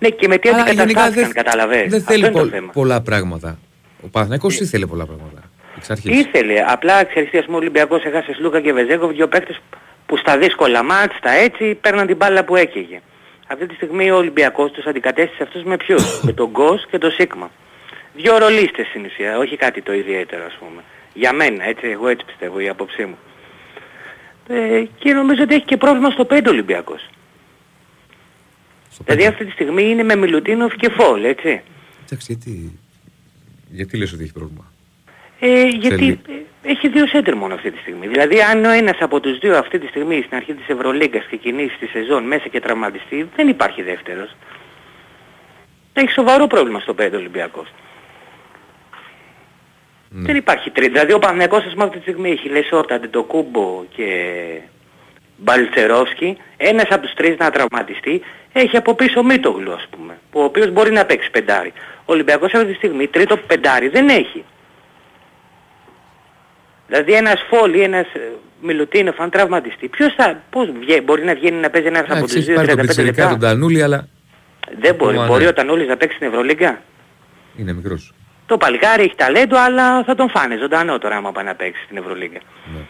Ναι, 0.00 0.08
και 0.08 0.28
με 0.28 0.38
τι 0.38 0.48
Αλλά 0.48 0.58
γενικά 0.58 0.82
αντικαταστάθηκαν, 0.82 1.32
δεν, 1.32 1.44
καταλαβαίνεις. 1.44 1.90
δεν 1.90 2.00
Αυτό 2.00 2.12
θέλει 2.12 2.24
είναι 2.24 2.32
το 2.34 2.38
πο- 2.42 2.48
θέμα. 2.48 2.72
πολλά 2.72 3.00
πράγματα. 3.00 3.58
Ο 4.04 4.08
Παναθηναϊκός 4.08 4.60
ήθελε 4.60 4.86
πολλά 4.86 5.06
πράγματα. 5.06 5.42
Εξ 5.76 5.90
αρχής. 5.90 6.18
Ήθελε, 6.20 6.64
απλά 6.68 7.04
ξέρεις 7.04 7.30
τι, 7.30 7.38
ας 7.38 7.44
πούμε 7.44 7.56
ο 7.56 7.60
Ολυμπιακός 7.60 8.04
έχασε 8.04 8.36
Λούκα 8.40 8.60
και 8.60 8.72
Βεζέκοβ, 8.72 9.10
δύο 9.10 9.28
παίκτες 9.28 9.60
που 10.06 10.16
στα 10.16 10.38
δύσκολα 10.38 10.82
μάτς, 10.82 11.16
στα 11.16 11.30
έτσι, 11.30 11.74
παίρναν 11.80 12.06
την 12.06 12.16
μπάλα 12.16 12.44
που 12.44 12.56
έκαιγε. 12.56 13.00
Αυτή 13.46 13.66
τη 13.66 13.74
στιγμή 13.74 14.10
ο 14.10 14.16
Ολυμπιακός 14.16 14.70
τους 14.70 14.84
αντικατέστησε 14.86 15.42
αυτούς 15.42 15.62
με 15.62 15.76
ποιους, 15.76 16.02
με 16.26 16.32
τον 16.32 16.48
Γκος 16.50 16.86
και 16.90 16.98
τον 16.98 17.10
Σίγμα. 17.10 17.50
Δύο 18.14 18.38
ρολίστες 18.38 18.86
στην 18.86 19.04
ουσία, 19.04 19.38
όχι 19.38 19.56
κάτι 19.56 19.82
το 19.82 19.92
ιδιαίτερο 19.92 20.44
ας 20.46 20.56
πούμε. 20.58 20.82
Για 21.14 21.32
μένα, 21.32 21.64
έτσι, 21.64 21.86
εγώ 21.88 22.08
έτσι 22.08 22.24
πιστεύω, 22.24 22.60
η 22.60 22.68
άποψή 22.68 23.04
μου. 23.04 23.18
Ε, 24.48 24.82
και 24.98 25.12
νομίζω 25.12 25.42
ότι 25.42 25.54
έχει 25.54 25.64
και 25.64 25.76
πρόβλημα 25.76 26.10
στο 26.10 26.24
5 26.30 26.46
ο 26.46 26.50
Ολυμπιακός. 26.50 27.08
Στο 29.02 29.14
Δηλαδή 29.14 29.22
πέντε. 29.22 29.26
αυτή 29.28 29.44
τη 29.44 29.50
στιγμή 29.50 29.90
είναι 29.90 30.02
με 30.02 30.16
Μιλουτίνοφ 30.16 30.74
και 30.76 30.90
Φόλ, 30.90 31.24
έτσι. 31.24 31.60
Εντάξει, 32.04 32.32
γιατί, 32.32 32.78
γιατί 33.70 33.96
λες 33.96 34.12
ότι 34.12 34.22
έχει 34.22 34.32
πρόβλημα; 34.32 34.72
Ε, 35.40 35.62
γιατί 35.68 35.88
Θέλει. 35.96 36.20
ε, 36.64 36.70
έχει 36.70 36.88
δύο 36.88 37.06
σέντερ 37.06 37.36
μόνο 37.36 37.54
αυτή 37.54 37.70
τη 37.70 37.78
στιγμή. 37.78 38.06
Δηλαδή 38.08 38.40
αν 38.42 38.64
ο 38.64 38.70
ένας 38.70 38.96
από 39.00 39.20
τους 39.20 39.38
δύο 39.38 39.56
αυτή 39.58 39.78
τη 39.78 39.86
στιγμή 39.86 40.22
στην 40.22 40.36
αρχή 40.36 40.54
της 40.54 40.68
Ευρωλίγκας 40.68 41.26
ξεκινήσει 41.26 41.76
τη 41.78 41.86
σεζόν 41.86 42.24
μέσα 42.24 42.48
και 42.48 42.60
τραυματιστεί, 42.60 43.28
δεν 43.36 43.48
υπάρχει 43.48 43.82
δεύτερος. 43.82 44.36
Έχει 45.92 46.10
σοβαρό 46.10 46.46
πρόβλημα 46.46 46.80
στο 46.80 46.94
5 46.94 47.16
Ολυμπιακός. 47.16 47.68
Ναι. 50.08 50.26
Δεν 50.26 50.36
υπάρχει 50.36 50.70
τρίτη. 50.70 50.90
Δηλαδή 50.92 51.12
ο 51.12 51.18
Παναγιακός 51.18 51.64
ας 51.64 51.72
πούμε 51.72 51.84
αυτή 51.84 51.96
τη 51.96 52.02
στιγμή 52.02 52.30
έχει 52.30 52.48
Λεσόρτα, 52.48 52.94
Αντιτοκούμπο 52.94 53.84
και 53.96 54.06
Μπαλτσερόφσκι. 55.36 56.36
Ένας 56.56 56.86
από 56.90 57.02
τους 57.02 57.14
τρεις 57.14 57.36
να 57.38 57.50
τραυματιστεί. 57.50 58.22
Έχει 58.52 58.76
από 58.76 58.94
πίσω 58.94 59.22
Μίτογλου 59.22 59.72
ας 59.72 59.86
πούμε. 59.90 60.18
Ο 60.32 60.42
οποίος 60.42 60.70
μπορεί 60.70 60.90
να 60.92 61.04
παίξει 61.04 61.30
πεντάρι. 61.30 61.72
Ο 61.98 62.12
Ολυμπιακός 62.12 62.54
αυτή 62.54 62.66
τη 62.66 62.74
στιγμή 62.74 63.06
τρίτο 63.06 63.36
πεντάρι 63.36 63.88
δεν 63.88 64.08
έχει. 64.08 64.44
Δηλαδή 66.86 67.12
ένας 67.12 67.44
Φόλι, 67.48 67.80
ένας 67.80 68.06
ε, 68.14 68.20
Μιλουτίνοφ 68.62 69.20
αν 69.20 69.30
τραυματιστεί. 69.30 69.88
Ποιος 69.88 70.14
θα, 70.16 70.42
πώς 70.50 70.70
βγαίνει, 70.80 71.00
μπορεί 71.00 71.24
να 71.24 71.34
βγαίνει 71.34 71.60
να 71.60 71.70
παίζει 71.70 71.86
ένας 71.86 72.02
από 72.02 72.12
Εντάξει, 72.12 72.34
τους 72.36 72.48
έχει 72.48 72.54
πάρει 72.56 72.68
το 72.68 72.74
2-35 72.74 72.80
πιτσιρικά 72.80 73.22
τον 73.22 73.30
λεπτά. 73.32 73.46
Τανούλη, 73.48 73.82
αλλά 73.82 74.08
Δεν 74.80 74.94
μπορεί. 74.94 75.12
Ακόμα, 75.12 75.26
Μπορεί 75.26 75.42
ναι. 75.42 75.48
ο 75.48 75.52
Τανούλης 75.52 75.88
να 75.88 75.96
παίξει 75.96 76.16
στην 76.16 76.28
Ευρωλίγκα. 76.28 76.82
είναι 77.56 77.72
μικρός. 77.72 78.14
Το 78.46 78.56
παλικάρι 78.56 79.02
έχει 79.02 79.14
ταλέντο 79.16 79.56
αλλά 79.58 80.04
θα 80.04 80.14
τον 80.14 80.30
φάνε 80.30 80.56
ζωντανό 80.56 80.98
τώρα 80.98 81.16
άμα 81.16 81.32
πάει 81.32 81.44
να 81.44 81.54
παίξει 81.54 81.82
στην 81.84 81.96
Ευρωλίγκα. 81.96 82.38
Ναι. 82.74 82.80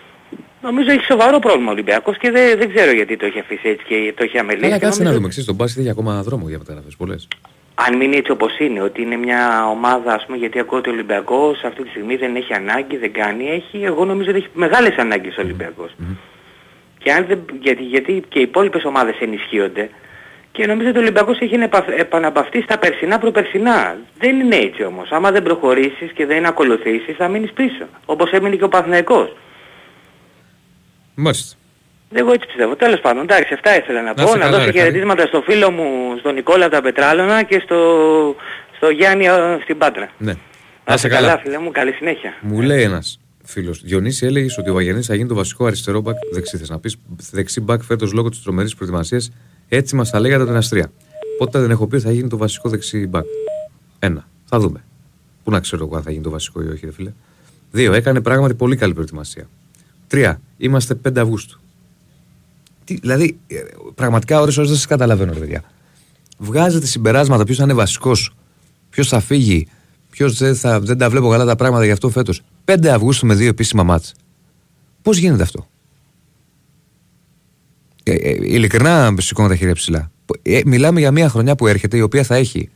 Νομίζω 0.62 0.90
έχει 0.90 1.04
σοβαρό 1.04 1.38
πρόβλημα 1.38 1.68
ο 1.68 1.72
Ολυμπιακός 1.72 2.16
και 2.18 2.30
δεν, 2.30 2.58
δεν 2.58 2.74
ξέρω 2.74 2.90
γιατί 2.92 3.16
το 3.16 3.26
έχει 3.26 3.38
αφήσει 3.38 3.68
έτσι 3.68 3.84
και 3.88 4.12
το 4.16 4.24
έχει 4.24 4.38
αμελήσει. 4.38 4.64
Αλλά 4.66 4.74
Και 4.78 4.80
κάτσε 4.84 4.98
να 4.98 5.04
νομίζω- 5.04 5.16
δούμε. 5.16 5.28
Ξέρεις, 5.28 5.46
τον 5.48 5.56
μπάσκετ 5.56 5.80
έχει 5.82 5.90
ακόμα 5.90 6.22
δρόμο 6.22 6.48
για 6.48 6.58
μεταγραφές 6.58 6.96
πολλές. 6.96 7.28
Αν 7.74 7.96
μείνει 7.96 8.16
έτσι 8.16 8.30
όπως 8.30 8.58
είναι, 8.58 8.82
ότι 8.82 9.02
είναι 9.02 9.16
μια 9.16 9.66
ομάδα, 9.68 10.12
ας 10.14 10.24
πούμε, 10.26 10.36
γιατί 10.38 10.58
ακούω 10.58 10.78
ότι 10.78 10.88
ο 10.88 10.92
Ολυμπιακός 10.92 11.62
αυτή 11.64 11.82
τη 11.82 11.88
στιγμή 11.88 12.16
δεν 12.16 12.36
έχει 12.36 12.52
ανάγκη, 12.52 12.96
δεν 12.96 13.12
κάνει, 13.12 13.48
έχει, 13.50 13.84
εγώ 13.84 14.04
νομίζω 14.04 14.30
ότι 14.30 14.38
έχει 14.38 14.48
μεγάλες 14.54 14.96
ανάγκες 14.96 15.36
ο 15.36 15.40
Ολυμπιακός. 15.40 15.90
Και 16.98 17.12
αν 17.12 17.24
δεν, 17.28 17.38
γιατί, 17.60 17.82
γιατί 17.82 18.22
και 18.28 18.38
οι 18.38 18.42
υπόλοιπες 18.42 18.84
ομάδες 18.84 19.16
ενισχύονται 19.20 19.88
και 20.52 20.66
νομίζω 20.66 20.88
ότι 20.88 20.98
ο 20.98 21.00
Ολυμπιακός 21.00 21.38
έχει 21.40 21.54
επα- 21.54 21.92
επαναπαυτεί 21.98 22.62
στα 22.62 22.78
περσινά 22.78 23.18
προπερσινά. 23.18 23.96
Δεν 24.18 24.40
είναι 24.40 24.56
έτσι 24.56 24.84
όμως. 24.84 25.10
Άμα 25.10 25.30
δεν 25.30 25.42
προχωρήσεις 25.42 26.12
και 26.14 26.26
δεν 26.26 26.46
ακολουθήσεις 26.46 27.16
θα 27.16 27.28
μείνεις 27.28 27.52
πίσω. 27.52 27.84
Όπως 28.04 28.30
έμεινε 28.30 28.56
και 28.56 28.64
ο 28.64 28.68
Παθηναϊκός. 28.68 29.36
Μάλιστα. 31.14 31.56
Εγώ 32.12 32.32
έτσι 32.32 32.46
πιστεύω. 32.46 32.76
Τέλος 32.76 33.00
πάντων, 33.00 33.22
εντάξει, 33.22 33.54
αυτά 33.54 33.76
ήθελα 33.76 34.02
να 34.02 34.08
Να 34.08 34.14
πω. 34.14 34.22
είσαι 34.22 34.32
Να 34.32 34.38
καλά, 34.44 34.56
δώσω 34.56 34.64
ρε, 34.70 34.72
χαιρετίσματα 34.72 35.26
στο 35.26 35.40
φίλο 35.42 35.70
μου, 35.70 36.16
στον 36.18 36.34
Νικόλα 36.34 36.68
τα 36.68 36.82
Πετράλωνα 36.82 37.42
και 37.42 37.60
στο, 37.64 37.78
στο 38.76 38.88
Γιάννη 38.90 39.24
ε, 39.24 39.58
στην 39.62 39.78
Πάτρα. 39.78 40.10
Ναι. 40.18 40.34
Να 40.84 40.94
είσαι 40.94 41.08
καλά, 41.08 41.38
φίλε 41.38 41.58
μου, 41.58 41.70
καλή 41.70 41.92
συνέχεια. 41.92 42.34
Μου 42.40 42.60
λέει 42.60 42.82
ένας 42.82 43.20
φίλος. 43.44 43.82
Διονύση, 43.82 44.26
έλεγες 44.26 44.58
ότι 44.58 44.70
ο 44.70 44.72
Βαγενής 44.72 45.06
θα 45.06 45.14
γίνει 45.14 45.28
το 45.28 45.34
βασικό 45.34 45.66
αριστερό 45.66 46.00
μπακ 46.00 46.16
δεξί. 46.32 46.56
Θες 46.56 46.68
να 46.68 46.78
πεις 46.78 46.96
δεξί 47.30 47.60
μπακ 47.60 47.82
φέτος 47.82 48.12
λόγω 48.12 48.28
της 48.28 48.42
τρομερής 48.42 48.74
προετοιμασίας. 48.74 49.32
Έτσι 49.68 49.96
μας 49.96 50.10
τα 50.10 50.20
λέγατε 50.20 50.44
την 50.44 50.56
Αστρία. 50.56 50.92
Πότε 51.38 51.58
δεν 51.60 51.70
έχω 51.70 51.86
πει 51.86 51.94
ότι 51.94 52.04
θα 52.04 52.12
γίνει 52.12 52.28
το 52.28 52.36
βασικό 52.36 52.68
δεξί 52.68 53.06
μπακ. 53.06 53.24
Ένα. 53.98 54.28
Θα 54.44 54.58
δούμε. 54.58 54.84
Πού 55.44 55.50
να 55.50 55.60
ξέρω 55.60 55.84
εγώ 55.84 55.96
αν 55.96 56.02
θα 56.02 56.10
γίνει 56.10 56.22
το 56.22 56.30
βασικό 56.30 56.62
ή 56.62 56.68
όχι, 56.68 56.86
ρε 56.86 56.92
φίλε. 56.92 57.12
Δύο. 57.70 57.92
Έκανε 57.92 58.20
πράγματι 58.20 58.54
πολύ 58.54 58.76
καλή 58.76 58.92
προετοιμασία. 58.94 59.48
Τρία. 60.10 60.40
Είμαστε 60.56 60.94
5 60.94 61.20
Αυγούστου. 61.20 61.60
Τι, 62.84 62.94
δηλαδή, 62.94 63.38
ε, 63.46 63.56
πραγματικά 63.94 64.40
ώρες 64.40 64.56
ώρες 64.56 64.68
δεν 64.68 64.78
σας 64.78 64.86
καταλαβαίνω, 64.86 65.32
ρε 65.32 65.38
παιδιά. 65.38 65.62
Βγάζετε 66.38 66.86
συμπεράσματα 66.86 67.44
ποιος 67.44 67.56
θα 67.56 67.62
είναι 67.64 67.72
βασικός, 67.72 68.34
ποιος 68.90 69.08
θα 69.08 69.20
φύγει, 69.20 69.66
ποιος 70.10 70.36
δεν, 70.38 70.54
θα- 70.56 70.80
δεν 70.80 70.98
τα 70.98 71.10
βλέπω 71.10 71.28
καλά 71.30 71.44
τα 71.44 71.56
πράγματα 71.56 71.84
γι' 71.84 71.90
αυτό 71.90 72.08
φέτος. 72.10 72.42
5 72.64 72.88
Αυγούστου 72.92 73.26
με 73.26 73.34
δύο 73.34 73.48
επίσημα 73.48 73.82
μάτς. 73.82 74.14
Πώς 75.02 75.16
γίνεται 75.16 75.42
αυτό; 75.42 75.68
Ε, 78.02 78.12
ε, 78.14 78.30
ειλικρινά 78.30 79.14
σηκώνω 79.18 79.48
τα 79.48 79.56
χέρια 79.56 79.74
ψηλά. 79.74 80.10
Ε, 80.42 80.60
μιλάμε 80.66 81.00
για 81.00 81.10
μια 81.10 81.28
χρονιά 81.28 81.54
που 81.54 81.66
έρχεται 81.66 81.96
η 81.96 82.00
οποία 82.00 82.24
θα 82.24 82.34
έχει 82.34 82.68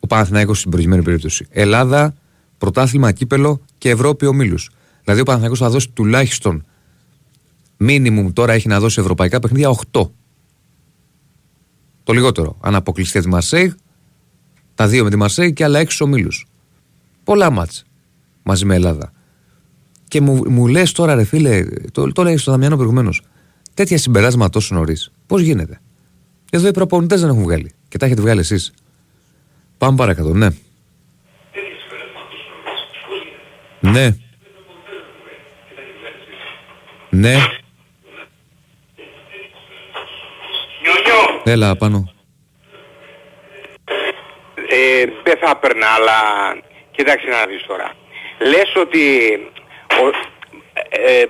ο 0.00 0.06
Παναθηναϊκός 0.06 0.58
στην 0.58 0.70
προηγούμενη 0.70 1.02
περίπτωση. 1.02 1.46
Ελλάδα, 1.50 2.14
πρωτάθλημα, 2.58 3.12
κύπελο 3.12 3.60
και 3.78 3.90
Ευρώπη 3.90 4.26
ομίλους. 4.26 4.70
Δηλαδή 5.04 5.20
ο 5.20 5.24
Παναθηναϊκός 5.24 5.58
θα 5.58 5.70
δώσει 5.70 5.90
τουλάχιστον 5.90 6.64
μίνιμουμ 7.76 8.32
τώρα 8.32 8.52
έχει 8.52 8.68
να 8.68 8.80
δώσει 8.80 9.00
ευρωπαϊκά 9.00 9.38
παιχνίδια 9.38 9.74
8. 9.92 10.10
Το 12.04 12.12
λιγότερο. 12.12 12.56
Αν 12.60 12.74
αποκλειστεί 12.74 13.18
από 13.18 13.26
τη 13.26 13.32
Μαρσέη, 13.32 13.74
τα 14.74 14.86
δύο 14.88 15.04
με 15.04 15.10
τη 15.10 15.16
Μαρσέη 15.16 15.52
και 15.52 15.64
άλλα 15.64 15.78
έξι 15.78 16.02
ομίλους. 16.02 16.46
Πολλά 17.24 17.50
μάτς 17.50 17.84
μαζί 18.42 18.64
με 18.64 18.74
Ελλάδα. 18.74 19.12
Και 20.08 20.20
μου, 20.20 20.50
μου 20.50 20.66
λες 20.66 20.92
τώρα, 20.92 21.14
ρε 21.14 21.24
φίλε, 21.24 21.64
το, 21.92 22.12
το 22.12 22.22
λέει 22.22 22.36
στο 22.36 22.50
Δαμιανό 22.50 22.76
προηγουμένως, 22.76 23.22
τέτοια 23.74 23.98
συμπεράσματα 23.98 24.50
τόσο 24.50 24.74
νωρίς. 24.74 25.10
Πώς 25.26 25.40
γίνεται; 25.40 25.80
Εδώ 26.50 26.68
οι 26.68 26.70
προπονητές 26.70 27.20
δεν 27.20 27.30
έχουν 27.30 27.42
βγάλει. 27.42 27.72
Και 27.88 27.98
τα 27.98 28.06
έχετε 28.06 28.20
βγάλει 28.20 28.40
εσείς. 28.40 28.72
Πάμε 29.78 29.96
παρακάτω, 29.96 30.34
ναι. 30.34 30.48
Ναι. 33.80 34.16
Ναι. 37.14 37.34
Έλα 41.44 41.76
πάνω. 41.76 42.12
Ε, 44.68 45.04
δεν 45.24 45.36
θα 45.42 45.50
έπαιρνα, 45.50 45.86
αλλά 45.86 46.18
κοίταξε 46.90 47.26
να 47.26 47.46
δεις 47.46 47.62
τώρα. 47.66 47.92
Λες 48.38 48.70
ότι 48.76 49.02
ο, 50.02 50.06
ε, 50.90 51.20
ε, 51.20 51.26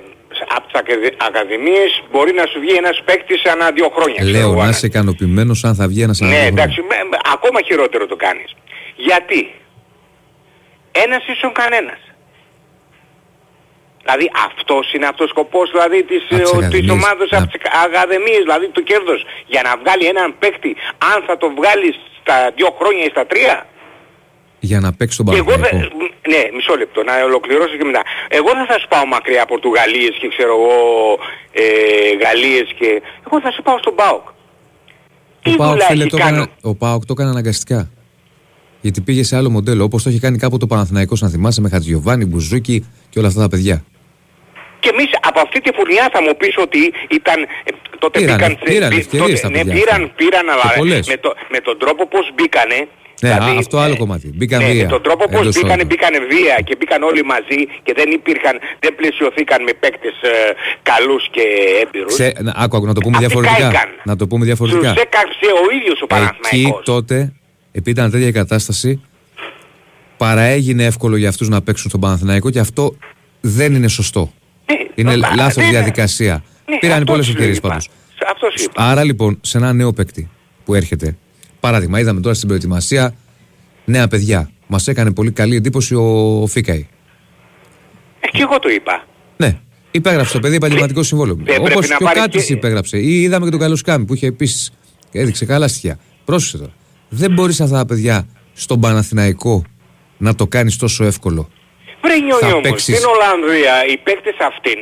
από 0.57 0.67
τις 0.67 0.81
ακαδε- 0.81 1.23
ακαδημίες 1.23 2.03
μπορεί 2.11 2.33
να 2.33 2.47
σου 2.47 2.61
βγει 2.61 2.75
ένας 2.77 3.03
παίκτης 3.05 3.45
ανά 3.45 3.71
δύο 3.73 3.89
χρόνια. 3.97 4.21
ξέρω 4.23 4.31
Λέω 4.39 4.47
εγώ, 4.47 4.55
να 4.55 4.63
ανά- 4.63 4.71
είσαι 4.71 4.87
ικανοποιημένος 4.87 5.65
αν 5.65 5.75
θα 5.75 5.87
βγει 5.89 6.03
ένας 6.03 6.21
Ναι, 6.21 6.47
εντάξει, 6.47 6.81
με- 6.81 7.05
με- 7.11 7.19
ακόμα 7.33 7.61
χειρότερο 7.63 8.07
το 8.07 8.17
κάνεις. 8.17 8.55
Γιατί; 8.97 9.55
Ένας 10.97 11.27
ίσον 11.27 11.53
κανένας. 11.53 11.99
Δηλαδή 14.05 14.27
αυτός 14.49 14.85
είναι 14.95 15.07
αυτός 15.13 15.27
ο 15.29 15.33
σκοπός 15.35 15.67
δηλαδή 15.75 15.99
της, 16.11 16.23
Από 16.25 16.35
τις 16.37 16.51
ο- 16.51 16.57
της 16.57 16.65
ακαδημίες, 16.67 16.91
ομάδας 16.99 17.29
να- 17.31 17.39
από 17.39 17.49
τις 17.53 17.61
ακαδημίες, 17.87 18.43
δηλαδή 18.49 18.67
το 18.79 18.83
κέρδος. 18.91 19.21
Για 19.53 19.63
να 19.67 19.71
βγάλει 19.83 20.05
έναν 20.15 20.29
παίκτη, 20.43 20.71
αν 21.13 21.19
θα 21.27 21.35
το 21.43 21.47
βγάλει 21.59 21.89
στα 22.21 22.37
δύο 22.57 22.71
χρόνια 22.79 23.05
ή 23.09 23.11
στα 23.17 23.25
τρία. 23.33 23.57
Για 24.71 24.81
να 24.85 24.91
παίξει 24.99 25.17
τον 25.17 25.27
Και 25.35 25.41
εγώ 25.45 25.55
δεν... 25.65 25.71
Παναθηναϊκό. 25.75 25.97
Ναι, 26.33 26.43
μισό 26.57 26.75
λεπτό, 26.83 26.99
να 27.09 27.15
ολοκληρώσω 27.31 27.75
και 27.79 27.85
μετά. 27.91 28.03
Εγώ 28.39 28.51
δεν 28.59 28.67
θα 28.71 28.77
σου 28.81 28.89
πάω 28.93 29.07
μακριά 29.15 29.45
Πορτογαλίες 29.53 30.15
και 30.21 30.29
ξέρω 30.35 30.53
εγώ 30.59 30.77
ε, 31.63 31.65
Γαλλίες 32.25 32.67
και... 32.79 32.89
Εγώ 33.27 33.37
θα 33.45 33.51
σου 33.55 33.63
πάω 33.67 33.79
στον 33.85 33.95
ΠΑΟΚ. 34.01 34.25
Ο 34.29 34.33
Τι 35.43 35.57
Πάοκ, 35.57 35.71
δουλειά 35.71 35.87
φίλε, 35.87 36.03
έχει 36.03 36.11
το 36.11 36.17
κάνει. 36.17 36.37
έκανε, 36.37 36.51
ο 36.63 36.75
Πάοκ 36.75 37.03
το 37.09 37.13
έκανε 37.17 37.31
αναγκαστικά. 37.31 37.91
Γιατί 38.81 39.01
πήγε 39.01 39.23
σε 39.25 39.37
άλλο 39.37 39.51
μοντέλο. 39.51 39.85
Όπως 39.85 40.03
το 40.03 40.11
είχε 40.11 40.19
κάνει 40.19 40.39
κάποτε 40.39 40.65
ο 40.65 40.67
Παναθηναϊκός 40.67 41.21
να 41.21 41.29
θυμάσαι 41.29 41.61
με 41.61 41.69
Χατζιωβάνι, 41.69 42.25
Μπουζούκι 42.25 42.87
και 43.11 43.19
όλα 43.19 43.29
αυτά 43.29 43.41
τα 43.41 43.49
παιδιά. 43.49 43.85
Και 44.85 44.91
εμείς 44.95 45.09
από 45.29 45.39
αυτή 45.47 45.59
τη 45.65 45.71
φουρνιά 45.77 46.05
θα 46.15 46.21
μου 46.25 46.33
πεις 46.41 46.55
ότι 46.67 46.81
ήταν... 47.19 47.39
ε, 47.43 47.71
τότε 48.03 48.17
Πήραν- 48.21 48.37
μπήκαν... 48.39 48.59
πήραν 48.71 48.89
μπή- 48.91 48.99
ευκαιρίες 49.05 49.41
τα 49.41 49.49
ναι, 49.51 49.59
παιδιά 49.59 49.75
πήραν, 49.79 50.01
αυτά. 50.03 50.15
πήραν, 50.21 50.45
αλλά 50.53 50.67
Και 50.73 50.79
πολλές. 50.81 51.05
με, 51.13 51.17
το, 51.25 51.31
με 51.55 51.59
τον 51.67 51.77
τρόπο 51.83 52.03
πώς 52.15 52.25
μπήκανε... 52.35 52.79
Ναι, 53.25 53.31
δηλαδή, 53.33 53.51
α, 53.57 53.59
αυτό 53.65 53.77
άλλο 53.85 53.97
κομμάτι. 54.03 54.27
Μπήκαν 54.37 54.61
ναι, 54.63 54.71
βία. 54.71 54.83
με 54.85 54.89
τον 54.97 55.03
τρόπο 55.07 55.25
πώς 55.29 55.41
εντός 55.41 55.55
μπήκανε, 55.55 55.73
όρων. 55.73 55.87
μπήκανε 55.87 56.19
βία 56.33 56.57
και 56.67 56.75
μπήκαν 56.79 57.03
όλοι 57.03 57.23
μαζί 57.33 57.61
και 57.83 57.93
δεν 57.99 58.09
υπήρχαν, 58.19 58.55
δεν 58.81 58.95
πλαισιωθήκαν 58.95 59.63
με 59.63 59.73
παίκτες 59.83 60.17
ε, 60.23 60.31
καλούς 60.91 61.23
και 61.35 61.43
έμπειρους. 61.83 62.13
Ξέ, 62.13 62.33
να, 62.47 62.53
άκου, 62.63 62.77
άκου, 62.77 62.87
να 62.87 62.95
το 62.95 63.01
πούμε 63.05 63.17
Αυτοί 63.17 63.27
διαφορετικά. 63.27 63.69
κάηκαν. 63.69 63.89
Να 64.05 64.17
το 64.17 64.27
πούμε 64.27 64.45
διαφορετικά. 64.45 64.93
Τους 64.93 65.03
έκαψε 65.03 65.47
ο 65.63 65.65
ίδιος 65.79 65.99
ο 66.01 66.07
Εκεί 66.11 66.15
Παναθηναϊκός. 66.15 66.85
τότε, 66.85 67.33
επειδή 67.73 67.91
ήταν 67.91 68.11
τέτοια 68.11 68.29
η 68.29 68.33
κατάσταση, 68.33 68.91
παραέγινε 70.17 70.85
εύκολο 70.85 71.17
για 71.17 71.29
αυτούς 71.29 71.49
να 71.49 71.63
παίξουν 71.63 71.89
στον 71.89 72.01
Παναθηναϊκό 72.01 72.51
και 72.51 72.59
αυτό 72.59 72.97
δεν 73.41 73.75
είναι 73.75 73.89
σωστό. 73.89 74.33
Είναι 74.95 75.17
μα, 75.17 75.35
λάθος 75.35 75.57
ναι, 75.57 75.63
ναι. 75.65 75.71
διαδικασία. 75.71 76.45
Ναι, 76.69 76.79
Πήραν 76.79 76.95
αυτός 76.97 77.11
πολλέ 77.11 77.23
σου 77.23 77.31
ευκαιρίε 77.31 77.55
είπα. 77.55 77.69
πάντως. 77.69 77.89
Αυτός 78.33 78.53
σου 78.61 78.65
είπα. 78.65 78.83
Άρα 78.91 79.05
λοιπόν, 79.05 79.39
σε 79.41 79.59
ένα 79.59 79.73
νέο 79.73 79.93
παίκτη 79.93 80.29
που 80.65 80.75
έρχεται, 80.75 81.17
παράδειγμα, 81.61 82.01
είδαμε 82.01 82.21
τώρα 82.21 82.35
στην 82.35 82.49
προετοιμασία 82.49 83.15
νέα 83.85 84.09
παιδιά. 84.09 84.51
Μας 84.67 84.89
έκανε 84.89 85.13
πολύ 85.13 85.31
καλή 85.33 85.57
εντύπωση 85.57 85.95
ο, 85.95 86.03
ο 86.43 86.47
Φίκαη. 86.47 86.89
Ε, 88.21 88.29
και 88.29 88.43
εγώ 88.43 88.59
το 88.59 88.69
είπα. 88.69 89.05
Ναι, 89.37 89.59
υπέγραψε 89.91 90.33
το 90.33 90.41
παιδί 90.41 90.55
επαγγελματικό 90.57 91.03
συμβόλαιο. 91.03 91.35
δεν 91.45 91.57
Όπως 91.61 91.69
πρέπει 91.73 91.87
και 91.87 91.89
να 91.93 91.97
ο 92.01 92.05
πάρει 92.05 92.19
Κάτρι 92.21 92.45
και- 92.45 92.53
υπέγραψε. 92.53 92.99
Ή 92.99 93.21
είδαμε 93.23 93.45
και 93.45 93.51
τον 93.51 93.61
Καλουσκάμι 93.61 94.05
που 94.05 94.15
είχε 94.15 94.27
επίσης 94.27 94.73
έδειξε 95.13 95.45
καλά 95.45 95.69
στοιχεία. 95.69 95.99
Πρόσεξε 96.25 96.59
τώρα. 96.59 96.73
Δεν 97.09 97.33
μπορείς 97.33 97.61
αυτά 97.61 97.77
τα 97.77 97.87
παιδιά 97.87 98.27
στον 98.53 98.81
Παναθηναϊκό 98.81 99.65
να 100.19 100.35
το 100.35 100.47
κάνεις 100.47 100.77
τόσο 100.77 101.05
εύκολο. 101.05 101.49
Βρε 102.05 102.17
νιώνει 102.27 102.45
Θα 102.49 102.57
όμως, 102.59 102.67
παίξεις. 102.69 102.95
στην 102.97 103.07
Ολλανδία 103.15 103.75
οι 103.91 103.97
παίκτες 104.07 104.37
αυτήν 104.51 104.79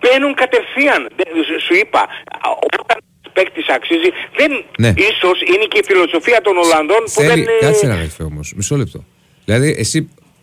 μπαίνουν 0.00 0.32
κατευθείαν. 0.42 1.00
Δεν- 1.18 1.32
σου- 1.48 1.62
Σου 1.66 1.74
είπα, 1.82 2.00
α, 2.46 2.48
όταν 2.66 2.96
ο 3.28 3.30
παίκτης 3.36 3.66
αξίζει, 3.76 4.10
δεν, 4.38 4.50
Ναι. 4.84 4.90
ίσως 5.10 5.36
είναι 5.52 5.66
και 5.72 5.78
η 5.82 5.84
φιλοσοφία 5.90 6.40
των 6.46 6.54
Ολλανδών 6.64 7.02
που 7.04 7.20
Θέλει, 7.20 7.44
δεν... 7.44 7.54
ε, 7.60 7.64
κάτσε 7.66 7.86
να 7.86 7.94
αδερφέ 8.00 8.22
όμω, 8.30 8.40
μισό 8.56 8.76
λεπτό. 8.82 8.98
Δηλαδή, 9.44 9.68
εσύ, 9.78 9.98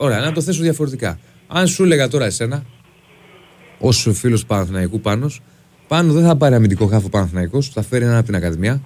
ωραία, 0.06 0.20
να 0.28 0.32
το 0.32 0.42
θέσω 0.42 0.62
διαφορετικά. 0.62 1.12
Αν 1.48 1.68
σου 1.68 1.84
έλεγα 1.84 2.08
τώρα 2.08 2.26
εσένα, 2.26 2.58
ως 3.80 4.08
φίλος 4.14 4.40
του 4.42 4.46
Παναθηναϊκού 4.48 5.00
πάνω, 5.00 5.28
πάνω 5.88 6.14
δεν 6.14 6.24
θα 6.26 6.36
πάρει 6.38 6.56
αμυντικό 6.56 6.86
χάφο 6.88 7.10
Παναθηναϊκός, 7.10 7.70
θα 7.70 7.82
φέρει 7.84 8.04
έναν 8.04 8.16
από 8.18 8.26
την 8.26 8.36
Ακαδημία 8.36 8.82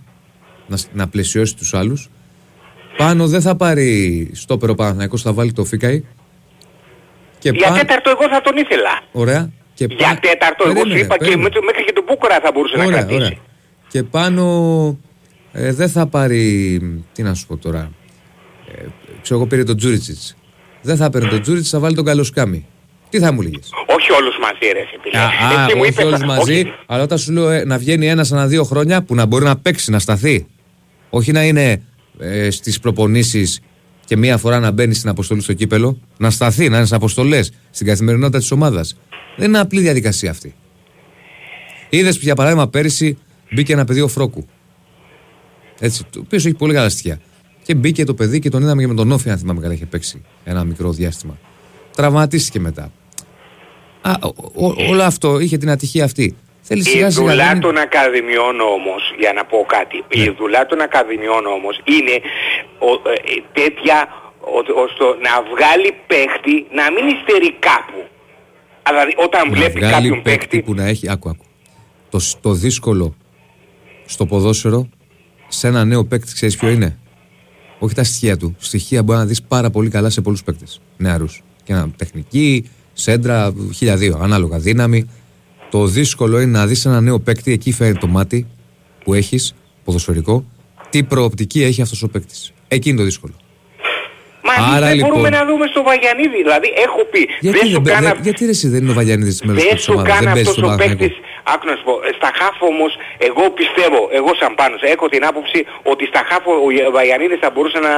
να, 0.67 0.77
σ- 0.77 0.89
να 0.93 1.07
πλαισιώσει 1.07 1.55
τους 1.55 1.73
άλλους 1.73 2.09
Πάνω 2.97 3.27
δεν 3.27 3.41
θα 3.41 3.55
πάρει 3.55 4.29
στόπερο 4.33 4.75
Παναθηναϊκός, 4.75 5.21
θα 5.21 5.33
βάλει 5.33 5.53
το 5.53 5.63
Φίκαη. 5.65 6.03
Και 7.39 7.49
Για 7.49 7.67
πά- 7.67 7.77
τέταρτο 7.77 8.09
εγώ 8.09 8.29
θα 8.29 8.41
τον 8.41 8.57
ήθελα. 8.57 9.01
Ωραία. 9.11 9.49
Και 9.73 9.85
Για 9.89 10.17
τέταρτο 10.21 10.63
εγώ 10.63 10.71
σου 10.71 10.77
Περίμενε, 10.81 10.99
είπα 10.99 11.17
και 11.17 11.23
περίμενε. 11.23 11.49
με- 11.53 11.61
μέχρι 11.65 11.83
και 11.83 11.93
τον 11.93 12.03
Μπούκορα 12.07 12.39
θα 12.43 12.51
μπορούσε 12.53 12.75
να 12.77 12.83
Ωραία, 12.83 12.97
κρατήσει. 12.97 13.15
ωραία. 13.19 13.31
Και 13.87 14.03
πάνω 14.03 14.43
ε, 15.51 15.71
δεν 15.73 15.89
θα 15.89 16.07
πάρει. 16.07 16.45
Τι 17.13 17.23
να 17.23 17.33
σου 17.33 17.47
πω 17.47 17.57
τώρα. 17.57 17.91
Ε, 18.75 18.81
ξέρω 19.21 19.39
εγώ 19.39 19.47
πήρε 19.47 19.63
τον 19.63 19.77
Τζούριτσιτς. 19.77 20.35
Δεν 20.81 20.95
θα 20.97 21.09
παίρνει 21.09 21.29
τον 21.29 21.41
Τζούριτσιτς, 21.41 21.71
θα 21.71 21.79
βάλει 21.79 21.95
τον 21.95 22.05
Καλοσκάμι. 22.05 22.65
Τι 23.09 23.19
θα 23.19 23.33
μου 23.33 23.41
λέγε. 23.41 23.57
Όχι 23.97 24.11
όλους 24.11 24.37
μαζί 24.41 24.71
ρε 24.73 24.83
φίλε. 25.01 25.17
Α, 25.17 25.29
Εσύ 25.65 25.75
μου 25.75 25.81
όχι 25.81 25.89
είπες- 25.91 26.05
όλους 26.05 26.23
μαζί, 26.23 26.51
όχι. 26.59 26.73
αλλά 26.85 27.03
όταν 27.03 27.17
σου 27.17 27.31
λέω 27.31 27.49
ε, 27.49 27.63
να 27.65 27.77
βγαίνει 27.77 28.07
ένας 28.07 28.31
ανά 28.31 28.47
δύο 28.47 28.63
χρόνια 28.63 29.03
που 29.03 29.15
να 29.15 29.25
μπορεί 29.25 29.43
να 29.43 29.57
παίξει, 29.57 29.91
να 29.91 29.99
σταθεί. 29.99 30.47
Όχι 31.09 31.31
να 31.31 31.43
είναι 31.43 31.81
ε, 32.19 32.49
στις 32.49 32.79
προπονήσεις 32.79 33.59
και 34.07 34.17
μία 34.17 34.37
φορά 34.37 34.59
να 34.59 34.71
μπαίνει 34.71 34.93
στην 34.93 35.09
αποστολή 35.09 35.41
στο 35.41 35.53
κύπελο, 35.53 35.97
να 36.17 36.29
σταθεί, 36.29 36.69
να 36.69 36.77
είναι 36.77 36.85
σε 36.85 36.95
αποστολές, 36.95 37.51
στην 37.69 37.87
καθημερινότητα 37.87 38.37
της 38.37 38.51
ομάδας. 38.51 38.97
Δεν 39.37 39.47
είναι 39.47 39.59
απλή 39.59 39.81
διαδικασία 39.81 40.29
αυτή. 40.31 40.55
Είδες 41.89 42.17
για 42.17 42.35
παράδειγμα 42.35 42.67
πέρυσι 42.69 43.17
μπήκε 43.51 43.73
ένα 43.73 43.85
παιδί 43.85 44.01
ο 44.01 44.07
Φρόκου. 44.07 44.45
Έτσι, 45.79 46.03
το 46.09 46.19
οποίο 46.19 46.37
έχει 46.37 46.53
πολύ 46.53 46.73
καλά 46.73 46.89
στοιχεία. 46.89 47.19
Και 47.63 47.75
μπήκε 47.75 48.03
το 48.03 48.13
παιδί 48.13 48.39
και 48.39 48.49
τον 48.49 48.61
είδαμε 48.61 48.81
και 48.81 48.87
με 48.87 48.93
τον 48.93 49.11
Όφη, 49.11 49.29
αν 49.29 49.37
θυμάμαι 49.37 49.61
καλά, 49.61 49.73
είχε 49.73 49.85
παίξει 49.85 50.21
ένα 50.43 50.63
μικρό 50.63 50.91
διάστημα. 50.91 51.37
Τραυματίστηκε 51.95 52.59
μετά. 52.59 52.91
Α, 54.01 54.13
ο- 54.21 54.65
ο- 54.65 54.85
όλο 54.89 55.03
αυτό 55.03 55.39
είχε 55.39 55.57
την 55.57 55.69
ατυχία 55.69 56.03
αυτή. 56.03 56.35
Θέλει 56.67 56.79
Η 56.79 56.83
σιγά 56.83 57.09
σιγά. 57.11 57.25
δουλειά 57.27 57.47
δεν- 57.51 57.59
των 57.59 57.77
ακαδημιών 57.85 58.55
όμως, 58.75 59.01
για 59.21 59.31
να 59.37 59.43
πω 59.51 59.57
κάτι, 59.75 59.97
Ναι. 60.15 60.23
η 60.23 60.35
δουλειά 60.39 60.65
των 60.65 60.79
ακαδημιών 60.87 61.43
όμως 61.57 61.75
είναι 61.95 62.15
ο, 62.87 62.89
ε, 63.09 63.13
ε, 63.33 63.43
τέτοια 63.59 63.97
ο- 64.55 64.73
ώστε 64.83 65.03
να 65.27 65.33
βγάλει 65.51 65.89
παίχτη 66.11 66.55
να 66.79 66.85
μην 66.93 67.05
υστερεί 67.15 67.51
κάπου. 67.69 67.99
Δηλαδή 68.89 69.13
όταν 69.25 69.41
να 69.49 69.53
βλέπει 69.55 69.79
βγάλει 69.79 69.93
κάποιον 69.93 70.21
παίκτη 70.21 70.47
παίχτη, 70.47 70.61
που 70.61 70.73
να 70.73 70.85
έχει. 70.93 71.09
Άκου, 71.09 71.29
άκου. 71.29 71.45
Το, 72.09 72.19
σ- 72.19 72.37
το 72.41 72.51
δύσκολο 72.53 73.15
στο 74.05 74.25
ποδόσφαιρο 74.25 74.89
σε 75.47 75.67
ένα 75.67 75.85
νέο 75.85 76.05
παίκτη, 76.05 76.33
ξέρεις 76.33 76.57
ποιο 76.57 76.69
είναι; 76.69 76.97
Όχι 77.79 77.95
τα 77.95 78.03
στοιχεία 78.03 78.37
του. 78.37 78.55
Στοιχεία 78.59 79.03
μπορεί 79.03 79.19
να 79.19 79.25
δεις 79.25 79.41
πάρα 79.43 79.69
πολύ 79.69 79.89
καλά 79.89 80.09
σε 80.09 80.21
πολλούς 80.21 80.43
παίκτες. 80.43 80.81
Νεαρούς. 80.97 81.41
Και 81.63 81.73
να 81.73 81.89
τεχνική, 81.97 82.69
σέντρα, 82.93 83.53
χιλιαδίο. 83.75 84.19
Ανάλογα 84.21 84.57
δύναμη. 84.57 85.09
Το 85.77 85.85
δύσκολο 85.85 86.39
είναι 86.39 86.57
να 86.59 86.65
δεις 86.65 86.85
ένα 86.85 87.01
νέο 87.01 87.19
παίκτη, 87.19 87.51
εκεί 87.51 87.71
φέρει 87.71 87.95
το 87.97 88.07
μάτι 88.07 88.47
που 89.03 89.13
έχεις, 89.13 89.55
ποδοσφαιρικό, 89.83 90.45
τι 90.89 91.03
προοπτική 91.03 91.63
έχει 91.63 91.81
αυτός 91.81 92.03
ο 92.03 92.07
παίκτης. 92.13 92.53
Εκεί 92.67 92.89
είναι 92.89 92.97
το 92.97 93.03
δύσκολο. 93.03 93.33
μα 94.47 94.53
εμείς 94.57 94.75
Άρα, 94.75 94.85
δεν 94.85 94.95
λοιπόν- 94.95 95.11
μπορούμε 95.11 95.29
να 95.37 95.45
δούμε 95.49 95.65
στο 95.73 95.81
Βαγιανίδη. 95.89 96.37
Δηλαδή 96.45 96.69
έχω 96.85 97.01
πει, 97.11 97.21
Γιατί, 97.39 97.57
δεν 97.57 97.67
σου 97.67 97.81
δεν, 97.81 97.93
κάνα 97.93 98.09
δεν, 98.13 98.19
γιατί 98.27 98.41
ρε, 98.45 98.53
εσύ 98.57 98.67
δεν 98.73 98.81
είναι 98.81 98.91
ο 98.91 98.97
Βαγιανίδης 99.01 99.41
μέλο 99.47 99.59
Δεν 99.59 99.69
της 99.75 99.83
σου 99.83 99.91
ομάδας, 99.93 100.11
κάνει 100.13 100.23
δεν 100.25 100.33
παίζει 100.33 100.49
αυτός 100.49 100.55
στον 100.63 100.65
ο 100.65 100.67
Παναθηναϊκό. 100.77 101.03
παίκτης, 101.03 101.17
άκου 101.53 101.65
να 101.71 101.75
σου 101.77 101.83
πω, 101.89 101.93
ε, 102.07 102.11
στα 102.19 102.29
χάφ 102.39 102.55
όμως, 102.71 102.91
εγώ 103.29 103.43
πιστεύω, 103.59 103.99
εγώ 104.19 104.31
σαν 104.39 104.51
Πάνος, 104.59 104.81
έχω 104.93 105.05
την 105.13 105.21
άποψη 105.29 105.59
ότι 105.91 106.03
στα 106.11 106.21
χάφ 106.29 106.43
ο 106.51 106.91
Βαγιανίδης 106.97 107.39
θα 107.43 107.49
μπορούσε 107.53 107.79
να, 107.87 107.93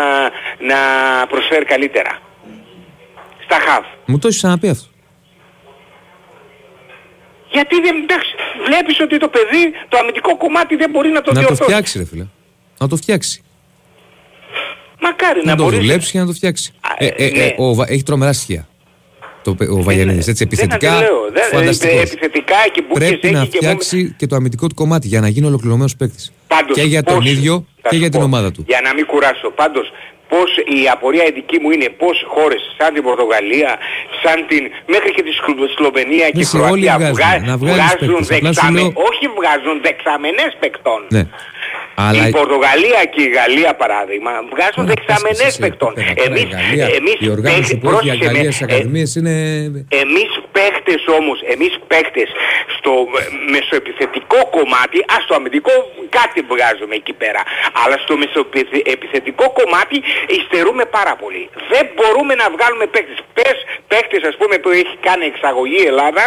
να 0.71 0.79
προσφέρει 1.31 1.65
καλύτερα. 1.73 2.11
Στα 3.45 3.57
χάφ. 3.65 3.85
Μου 4.09 4.17
το 4.21 4.25
έχεις 4.29 4.39
ξαναπεί 4.41 4.69
αυτό. 4.75 4.87
Γιατί 7.51 7.75
δεν, 7.81 7.95
εντάξει, 8.03 8.31
βλέπεις 8.65 8.99
ότι 8.99 9.17
το 9.17 9.27
παιδί, 9.27 9.63
το 9.89 9.97
αμυντικό 9.97 10.37
κομμάτι 10.37 10.75
δεν 10.75 10.89
μπορεί 10.89 11.09
να 11.09 11.21
το 11.21 11.31
να 11.31 11.39
το 11.39 11.45
διορθώσει. 11.45 11.63
φτιάξει, 11.71 11.97
ρε 11.97 12.05
φίλε. 12.05 12.25
Να 12.79 12.87
το 12.87 12.95
φτιάξει. 12.95 13.41
Μακάρι 15.01 15.39
να, 15.43 15.51
να, 15.51 15.57
το 15.57 15.63
μπορείς. 15.63 15.79
δουλέψει 15.79 16.11
και 16.11 16.19
να 16.19 16.25
το 16.25 16.31
φτιάξει. 16.33 16.73
Ε, 16.97 17.05
ε, 17.07 17.25
ε, 17.25 17.29
ναι. 17.31 17.53
ο, 17.57 17.73
Βα- 17.73 17.85
έχει 17.89 18.03
τρομερά 18.03 18.33
στοιχεία. 18.33 18.67
Το, 19.43 19.55
παι- 19.55 19.69
ο 19.69 19.81
Βαγιανίδης. 19.83 20.27
Έτσι, 20.27 20.43
επιθετικά. 20.43 20.91
Δεν, 20.91 20.99
λέω, 21.01 21.29
δεν, 21.33 21.43
φανταστικός. 21.43 21.99
ε, 21.99 22.01
επιθετικά 22.01 22.55
και 22.71 22.81
μπουκες 22.81 23.07
Πρέπει 23.07 23.27
έχει 23.27 23.35
να 23.35 23.45
και 23.45 23.57
φτιάξει 23.57 24.15
και 24.17 24.27
το 24.27 24.35
αμυντικό 24.35 24.67
του 24.67 24.75
κομμάτι 24.75 25.07
για 25.07 25.19
να 25.21 25.27
γίνει 25.27 25.45
ολοκληρωμένος 25.47 25.95
παίκτης. 25.95 26.31
Πάντως, 26.47 26.75
Και 26.75 26.81
για 26.83 27.03
τον 27.03 27.15
πώς- 27.15 27.25
ίδιο 27.31 27.65
θα 27.81 27.89
και 27.89 27.95
σου 27.95 28.01
για 28.01 28.09
την 28.09 28.19
πω, 28.19 28.25
ομάδα 28.25 28.51
του. 28.51 28.63
Για 28.67 28.81
να 28.83 28.93
μην 28.93 29.05
κουράσω. 29.05 29.49
Πάντως, 29.55 29.91
πώς 30.33 30.49
η 30.77 30.79
απορία 30.95 31.25
η 31.25 31.31
δική 31.39 31.57
μου 31.61 31.69
είναι 31.75 31.89
πώς 32.01 32.15
χώρες 32.33 32.61
σαν 32.77 32.89
την 32.93 33.03
Πορτογαλία, 33.03 33.71
σαν 34.23 34.37
την, 34.49 34.63
μέχρι 34.93 35.11
και 35.15 35.23
τη 35.27 35.31
Σλο- 35.39 35.69
Σλοβενία 35.75 36.27
και 36.29 36.39
η 36.39 36.43
σε 36.43 36.57
όλοι 36.57 36.65
Κροατία 36.85 36.95
βγάζουν. 36.97 37.15
βγα- 37.15 37.39
Να 37.51 37.57
βγάλεις 37.57 37.83
βγάζουν 37.83 38.15
παίκτες. 38.15 38.37
Απλά 38.37 38.53
σου 38.53 38.59
δεξαμε, 38.61 38.79
λέω- 38.79 38.93
όχι 39.09 39.25
βγάζουν 39.39 39.75
δεξαμενές 39.87 40.51
παικτών. 40.61 41.01
Ναι. 41.15 41.23
Αλλά 41.95 42.27
Η 42.27 42.31
Πορτογαλία 42.31 43.01
και 43.13 43.21
η 43.21 43.29
Γαλλία 43.37 43.71
παράδειγμα 43.81 44.31
βγάζουν 44.53 44.83
Τώρα, 44.85 44.93
δεξαμενές 44.93 45.37
πες 45.37 45.41
και 45.41 45.47
εσύ, 45.47 45.59
παικτών. 45.65 45.93
πέρα, 45.93 46.13
τώρα, 46.13 46.27
Εμείς, 46.29 46.43
η 46.43 46.47
Γαλλία, 46.55 46.87
εμείς 46.99 47.17
η 47.27 47.29
οργάνωση 47.37 47.61
παίχ- 47.77 47.81
που 47.81 47.89
έχει 47.89 47.95
η 47.95 48.09
πρόσεξε 48.09 48.17
με, 48.25 48.25
Γαλλία 48.25 48.51
στις 48.51 48.61
ε, 48.61 48.65
ακαδημίες 48.67 49.09
είναι. 49.17 49.33
εμείς 50.03 50.29
παίχτες 50.57 51.01
όμως, 51.19 51.37
εμείς 51.53 51.73
παίχτες 51.91 52.29
στο 52.77 52.91
ε, 53.19 53.21
μεσοεπιθετικό 53.53 54.39
κομμάτι, 54.57 54.97
ας 55.17 55.23
το 55.27 55.33
αμυντικό 55.39 55.73
κάτι 56.19 56.39
βγάζουμε 56.51 56.95
εκεί 57.01 57.13
πέρα, 57.21 57.41
αλλά 57.81 57.95
στο 58.03 58.13
μεσοεπιθετικό 58.21 59.45
κομμάτι 59.59 59.97
υστερούμε 60.39 60.83
πάρα 60.97 61.13
πολύ. 61.21 61.43
Δεν 61.73 61.83
μπορούμε 61.95 62.33
να 62.41 62.45
βγάλουμε 62.55 62.85
παίχτες. 62.93 63.17
Πες 63.37 63.57
παίχτες 63.91 64.21
ας 64.31 64.35
πούμε 64.39 64.55
που 64.63 64.69
έχει 64.81 64.95
κάνει 65.07 65.25
εξαγωγή 65.33 65.79
η 65.85 65.87
Ελλάδα 65.93 66.23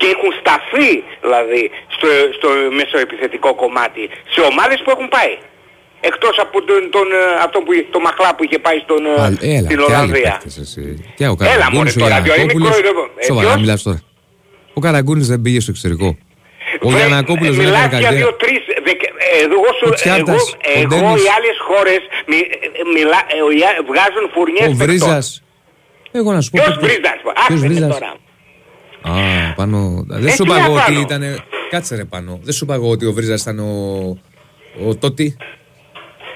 και 0.00 0.06
έχουν 0.14 0.30
σταθεί 0.40 0.90
δηλαδή 1.24 1.62
στο, 1.96 2.08
στο 2.38 2.48
μεσοεπιθετικό 2.78 3.50
κομμάτι 3.62 4.02
σε 4.34 4.40
ομάδες 4.50 4.75
που 4.84 4.90
έχουν 4.94 5.08
πάει. 5.16 5.32
Εκτός 6.10 6.34
από 6.44 6.56
τον, 6.68 6.80
τον, 6.94 7.06
ε, 7.20 7.22
αυτόν 7.46 7.60
που, 7.64 7.70
το 7.94 8.00
Μαχλά 8.06 8.30
που 8.36 8.42
είχε 8.46 8.58
πάει 8.66 8.78
στον, 8.86 9.00
ε, 9.06 9.22
Α, 9.24 9.26
Έλα, 9.26 9.68
στην 9.68 9.68
και 9.68 9.74
άλλοι 9.74 9.82
Ολλανδία. 9.84 10.30
παίκτες, 10.32 10.56
εσύ. 10.64 10.82
Και 11.18 11.26
ο 11.32 11.34
Έλα 11.40 11.50
Καραγκούνης, 11.50 11.76
μωρέ 11.76 11.90
ο 11.90 12.02
τώρα, 12.02 12.16
διότι 12.24 12.38
Γιανακόπουλος. 12.38 12.76
μικρό 12.76 12.90
είναι- 12.90 13.10
ε, 13.22 13.24
Σοβαρά 13.30 13.48
ποιος; 13.48 13.60
μιλάς 13.62 13.80
τώρα. 13.86 14.00
Ο 14.78 14.80
Καραγκούνης 14.84 15.26
δεν 15.32 15.40
πήγε 15.44 15.60
στο 15.64 15.70
εξωτερικό. 15.74 16.08
Ο 16.86 16.88
Βρε, 16.90 16.98
Γιανακόπουλος 16.98 17.54
ε, 17.54 17.58
δεν 17.60 17.64
μιλάς 17.68 17.84
έκανε 17.86 18.00
για 18.02 18.08
καριέρα. 18.08 18.26
δύο-τρεις, 18.26 18.60
δεκ- 18.86 19.06
ε, 19.26 19.36
εγώ, 19.46 19.68
σου, 19.78 19.86
Ο 19.90 19.94
Τσιάρτας, 19.98 20.42
εγώ, 20.78 20.78
ο 20.78 20.80
εγώ 20.80 20.88
Ντένις. 20.88 21.22
οι 21.24 21.28
άλλες 21.36 21.56
χώρες 21.68 22.00
μι, 22.30 22.38
ε, 22.80 22.84
μιλά, 22.96 23.20
ε, 23.36 23.38
ο 23.48 23.50
Ιά- 23.62 23.78
βγάζουν 23.90 24.24
φουρνιές 24.34 24.68
Ο 24.68 24.70
παικτών. 24.70 24.86
Βρίζας. 24.86 25.26
Εγώ 26.18 26.28
να 26.36 26.40
σου 26.44 26.50
πω. 26.50 26.56
Ποιος 26.58 26.74
παίκτες. 26.74 26.86
Βρίζας, 26.88 27.18
Ποιος 27.22 27.34
άκουσε 27.44 27.66
Βρίζας. 27.66 27.92
τώρα. 27.96 28.10
Α, 29.10 29.12
πάνω. 29.60 29.78
Δεν 30.08 30.26
Ε, 30.26 30.30
σου 30.30 30.42
τι 30.42 30.48
είπα 30.48 30.58
να 30.58 30.64
εγώ 30.64 30.74
ότι 30.74 30.82
κάνω. 30.92 31.00
ήταν. 31.06 31.22
Κάτσε 31.70 31.92
ρε 32.00 32.04
πάνω. 32.14 32.30
Δεν 32.46 32.54
σου 32.56 32.64
είπα 32.64 32.74
εγώ 32.74 32.88
ότι 32.90 33.04
ο 33.06 33.12
Βρίζας 33.12 33.40
ήταν 33.42 33.58
ο. 33.58 33.72
Ο 34.84 34.96
Τότι. 34.96 35.36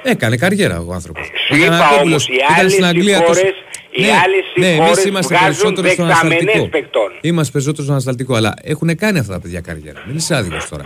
Έκανε 0.03 0.37
καριέρα 0.37 0.81
ο 0.81 0.93
άνθρωπος. 0.93 1.31
Σου 1.49 1.57
είπα 1.57 2.01
όμως, 2.03 2.29
οι 2.29 2.33
άλλες 2.59 2.73
οι 2.77 3.13
χώρες, 3.13 3.43
οι 3.91 4.05
άλλες 4.05 4.45
οι 4.55 4.61
ναι, 4.61 4.67
εμείς 4.67 4.89
χώρες 4.89 5.05
είμαστε 5.05 5.35
βγάζουν 5.35 5.75
περισσότερο 5.75 5.89
στον 5.89 6.07
δεξαμενές 6.07 6.39
ανασταλτικό. 6.39 6.69
παικτών. 6.69 7.11
Είμαστε 7.21 7.53
περισσότερο 7.53 7.83
στον 7.83 7.95
ανασταλτικό, 7.95 8.35
αλλά 8.35 8.55
έχουν 8.63 8.97
κάνει 8.97 9.19
αυτά 9.19 9.33
τα 9.33 9.41
παιδιά 9.41 9.61
καριέρα. 9.61 10.03
Μην 10.07 10.17
είσαι 10.17 10.35
άδικος 10.37 10.69
τώρα. 10.69 10.85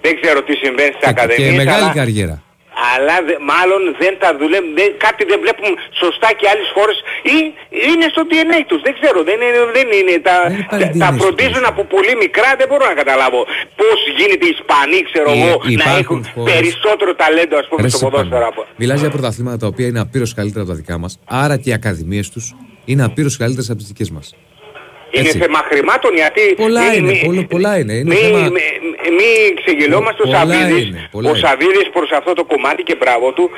Δεν 0.00 0.20
ξέρω 0.20 0.42
τι 0.42 0.54
συμβαίνει 0.54 0.92
στις 0.94 1.06
Και, 1.06 1.12
και 1.12 1.20
ακαδημίες, 1.20 1.56
μεγάλη 1.56 1.82
αλλά, 1.82 1.92
καριέρα. 1.92 2.42
Αλλά 2.92 3.16
δε- 3.28 3.40
μάλλον 3.52 3.80
δεν 4.02 4.12
τα 4.22 4.28
δουλεύουν, 4.40 4.72
δεν, 4.80 4.88
κάτι 5.06 5.22
δεν 5.30 5.38
βλέπουν 5.44 5.70
σωστά 6.02 6.28
και 6.38 6.46
άλλες 6.52 6.68
χώρες 6.76 6.96
ή 7.34 7.36
είναι 7.90 8.06
στο 8.14 8.22
DNA 8.30 8.60
τους, 8.70 8.80
δεν 8.86 8.92
ξέρω, 8.98 9.18
δεν 9.28 9.38
είναι, 9.44 9.60
δεν 9.78 9.86
είναι 9.98 10.14
τα, 10.28 10.36
τα, 10.70 10.76
τα 11.04 11.08
φροντίζουν 11.20 11.64
από 11.72 11.82
πολύ 11.94 12.14
μικρά, 12.24 12.50
δεν 12.60 12.66
μπορώ 12.70 12.84
να 12.92 12.96
καταλάβω 13.02 13.40
πώς 13.80 13.98
γίνεται 14.18 14.44
οι 14.48 14.52
Ισπανοί, 14.58 14.98
ξέρω 15.10 15.28
Ε, 15.30 15.34
εγώ, 15.40 15.54
να 15.64 15.70
υπάρχουν 15.76 16.00
έχουν 16.04 16.18
χώρες- 16.34 16.52
περισσότερο 16.54 17.10
ταλέντο 17.22 17.54
ας 17.62 17.66
πούμε 17.68 17.80
Ρε 17.82 17.88
στο 17.92 17.98
σε 17.98 18.04
ποδόσφαιρο 18.04 18.40
πάνω. 18.42 18.48
από... 18.52 18.60
Μιλάς 18.80 18.98
για 19.04 19.10
πρωταθλήματα 19.16 19.56
τα 19.62 19.66
οποία 19.72 19.86
είναι 19.90 20.00
απείρως 20.06 20.30
καλύτερα 20.38 20.60
από 20.64 20.70
τα 20.72 20.76
δικά 20.80 20.96
μας, 21.02 21.12
άρα 21.42 21.54
και 21.62 21.68
οι 21.70 21.74
ακαδημίες 21.80 22.26
τους 22.34 22.44
είναι 22.90 23.02
απείρως 23.08 23.34
καλύτερες 23.42 23.68
από 23.70 23.78
τις 23.78 23.88
δικές 23.92 24.10
μας. 24.16 24.26
Είναι 25.14 25.28
Έτσι. 25.28 25.38
θέμα 25.38 25.60
χρημάτων 25.70 26.12
γιατί... 26.22 26.42
Πολλά 26.64 26.82
μη- 26.88 26.96
είναι, 26.96 27.10
μη- 27.12 27.24
πολλά- 27.26 27.46
πολλά 27.54 27.72
είναι. 27.78 27.92
Είναι 28.00 28.14
Μη, 28.14 28.20
θέμα- 28.20 28.38
μη, 28.56 28.64
μη 29.18 29.28
ξεγελόμαστε 29.60 30.20
ο 30.22 30.26
Πολλά 30.26 30.38
Σαββίδης. 30.38 30.84
είναι, 30.88 31.08
πολλά 31.10 31.28
Ο 31.30 31.32
είναι. 31.34 31.46
Σαββίδης 31.46 31.86
προς 31.92 32.10
αυτό 32.18 32.32
το 32.32 32.44
κομμάτι 32.44 32.82
και 32.82 32.94
μπράβο 33.00 33.26
του 33.32 33.50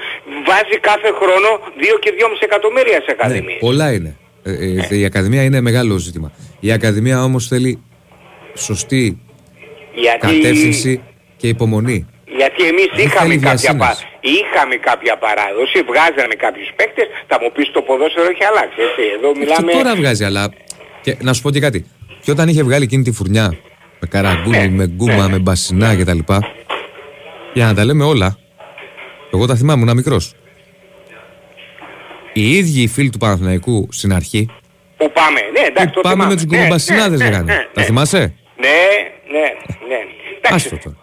βάζει 0.49 0.77
κάθε 0.91 1.09
χρόνο 1.21 1.49
2 1.83 1.99
και 2.01 2.11
2,5 2.19 2.45
εκατομμύρια 2.49 2.99
σε 3.01 3.05
Ναι, 3.07 3.13
ακαδημίες. 3.19 3.59
πολλά 3.61 3.93
είναι. 3.93 4.17
Ε, 4.43 4.51
ε, 4.91 4.97
η 4.99 5.05
Ακαδημία 5.05 5.43
είναι 5.43 5.61
μεγάλο 5.61 5.97
ζήτημα. 5.97 6.33
Η 6.61 6.73
Ακαδημία 6.73 7.23
όμως 7.25 7.47
θέλει 7.49 7.83
σωστή 8.55 9.19
γιατί, 9.95 10.19
κατεύθυνση 10.27 11.03
και 11.37 11.49
υπομονή. 11.49 12.07
γιατί 12.37 12.63
εμείς 12.73 12.89
Δεν 12.97 13.05
είχαμε 13.07 13.29
θέλει 13.29 13.39
κάποια, 13.41 13.73
βιασύνες. 13.73 13.87
πα, 13.87 14.29
είχαμε 14.37 14.75
κάποια 14.77 15.15
παράδοση, 15.25 15.79
βγάζαμε 15.91 16.35
κάποιους 16.45 16.69
παίκτες, 16.77 17.07
θα 17.31 17.37
μου 17.41 17.51
πεις 17.55 17.71
το 17.73 17.81
ποδόσφαιρο 17.83 18.29
έχει 18.35 18.45
αλλάξει. 18.51 18.79
Έτσι. 18.89 19.03
Εδώ 19.17 19.29
μιλάμε... 19.41 19.71
Και 19.73 19.77
τώρα 19.79 19.95
βγάζει, 20.01 20.25
αλλά. 20.25 20.43
Και, 21.05 21.17
να 21.21 21.33
σου 21.33 21.43
πω 21.43 21.51
και 21.51 21.61
κάτι. 21.61 21.85
Και 22.23 22.31
όταν 22.31 22.49
είχε 22.49 22.63
βγάλει 22.63 22.85
εκείνη 22.85 23.03
τη 23.03 23.13
φουρνιά 23.13 23.57
με 24.01 24.07
καραγκούνι, 24.07 24.59
Ναι, 24.59 24.69
με 24.69 24.87
γκούμα, 24.87 25.29
με 25.29 25.39
μπασινά 25.39 25.97
κτλ. 25.97 26.19
Για 27.53 27.67
να 27.67 27.75
τα 27.75 27.85
λέμε 27.85 28.05
όλα. 28.05 28.39
Εγώ 29.33 29.47
τα 29.47 29.55
θυμάμαι, 29.57 29.83
ήμουν 29.83 29.97
μικρός. 29.97 30.35
Οι 32.33 32.57
ίδιοι 32.57 32.81
οι 32.83 32.87
φίλοι 32.89 33.11
του 33.11 33.19
Παναθηναϊκού 33.19 33.89
στην 33.91 34.13
αρχή 34.15 34.49
Που 34.97 35.13
πάμε. 35.13 35.41
Ναι, 35.53 35.67
εντάξει, 35.67 35.95
το 35.95 36.01
πάμε 36.01 36.15
θυμάμαι. 36.15 36.35
με 36.35 36.41
τους 36.41 36.47
Ναι, 36.51 36.59
γκουμπασινάδε 36.63 37.17
ναι, 37.17 37.25
ναι, 37.25 37.31
λέγανε. 37.31 37.53
ναι, 37.53 37.59
Τα 37.73 37.81
ναι. 37.81 37.87
θυμάσαι; 37.87 38.19
Ναι, 38.19 38.67
ναι, 39.33 39.39
ναι. 39.89 39.97
Εντάξει, 40.39 40.55
Άστο 40.55 40.77
τώρα. 40.85 40.97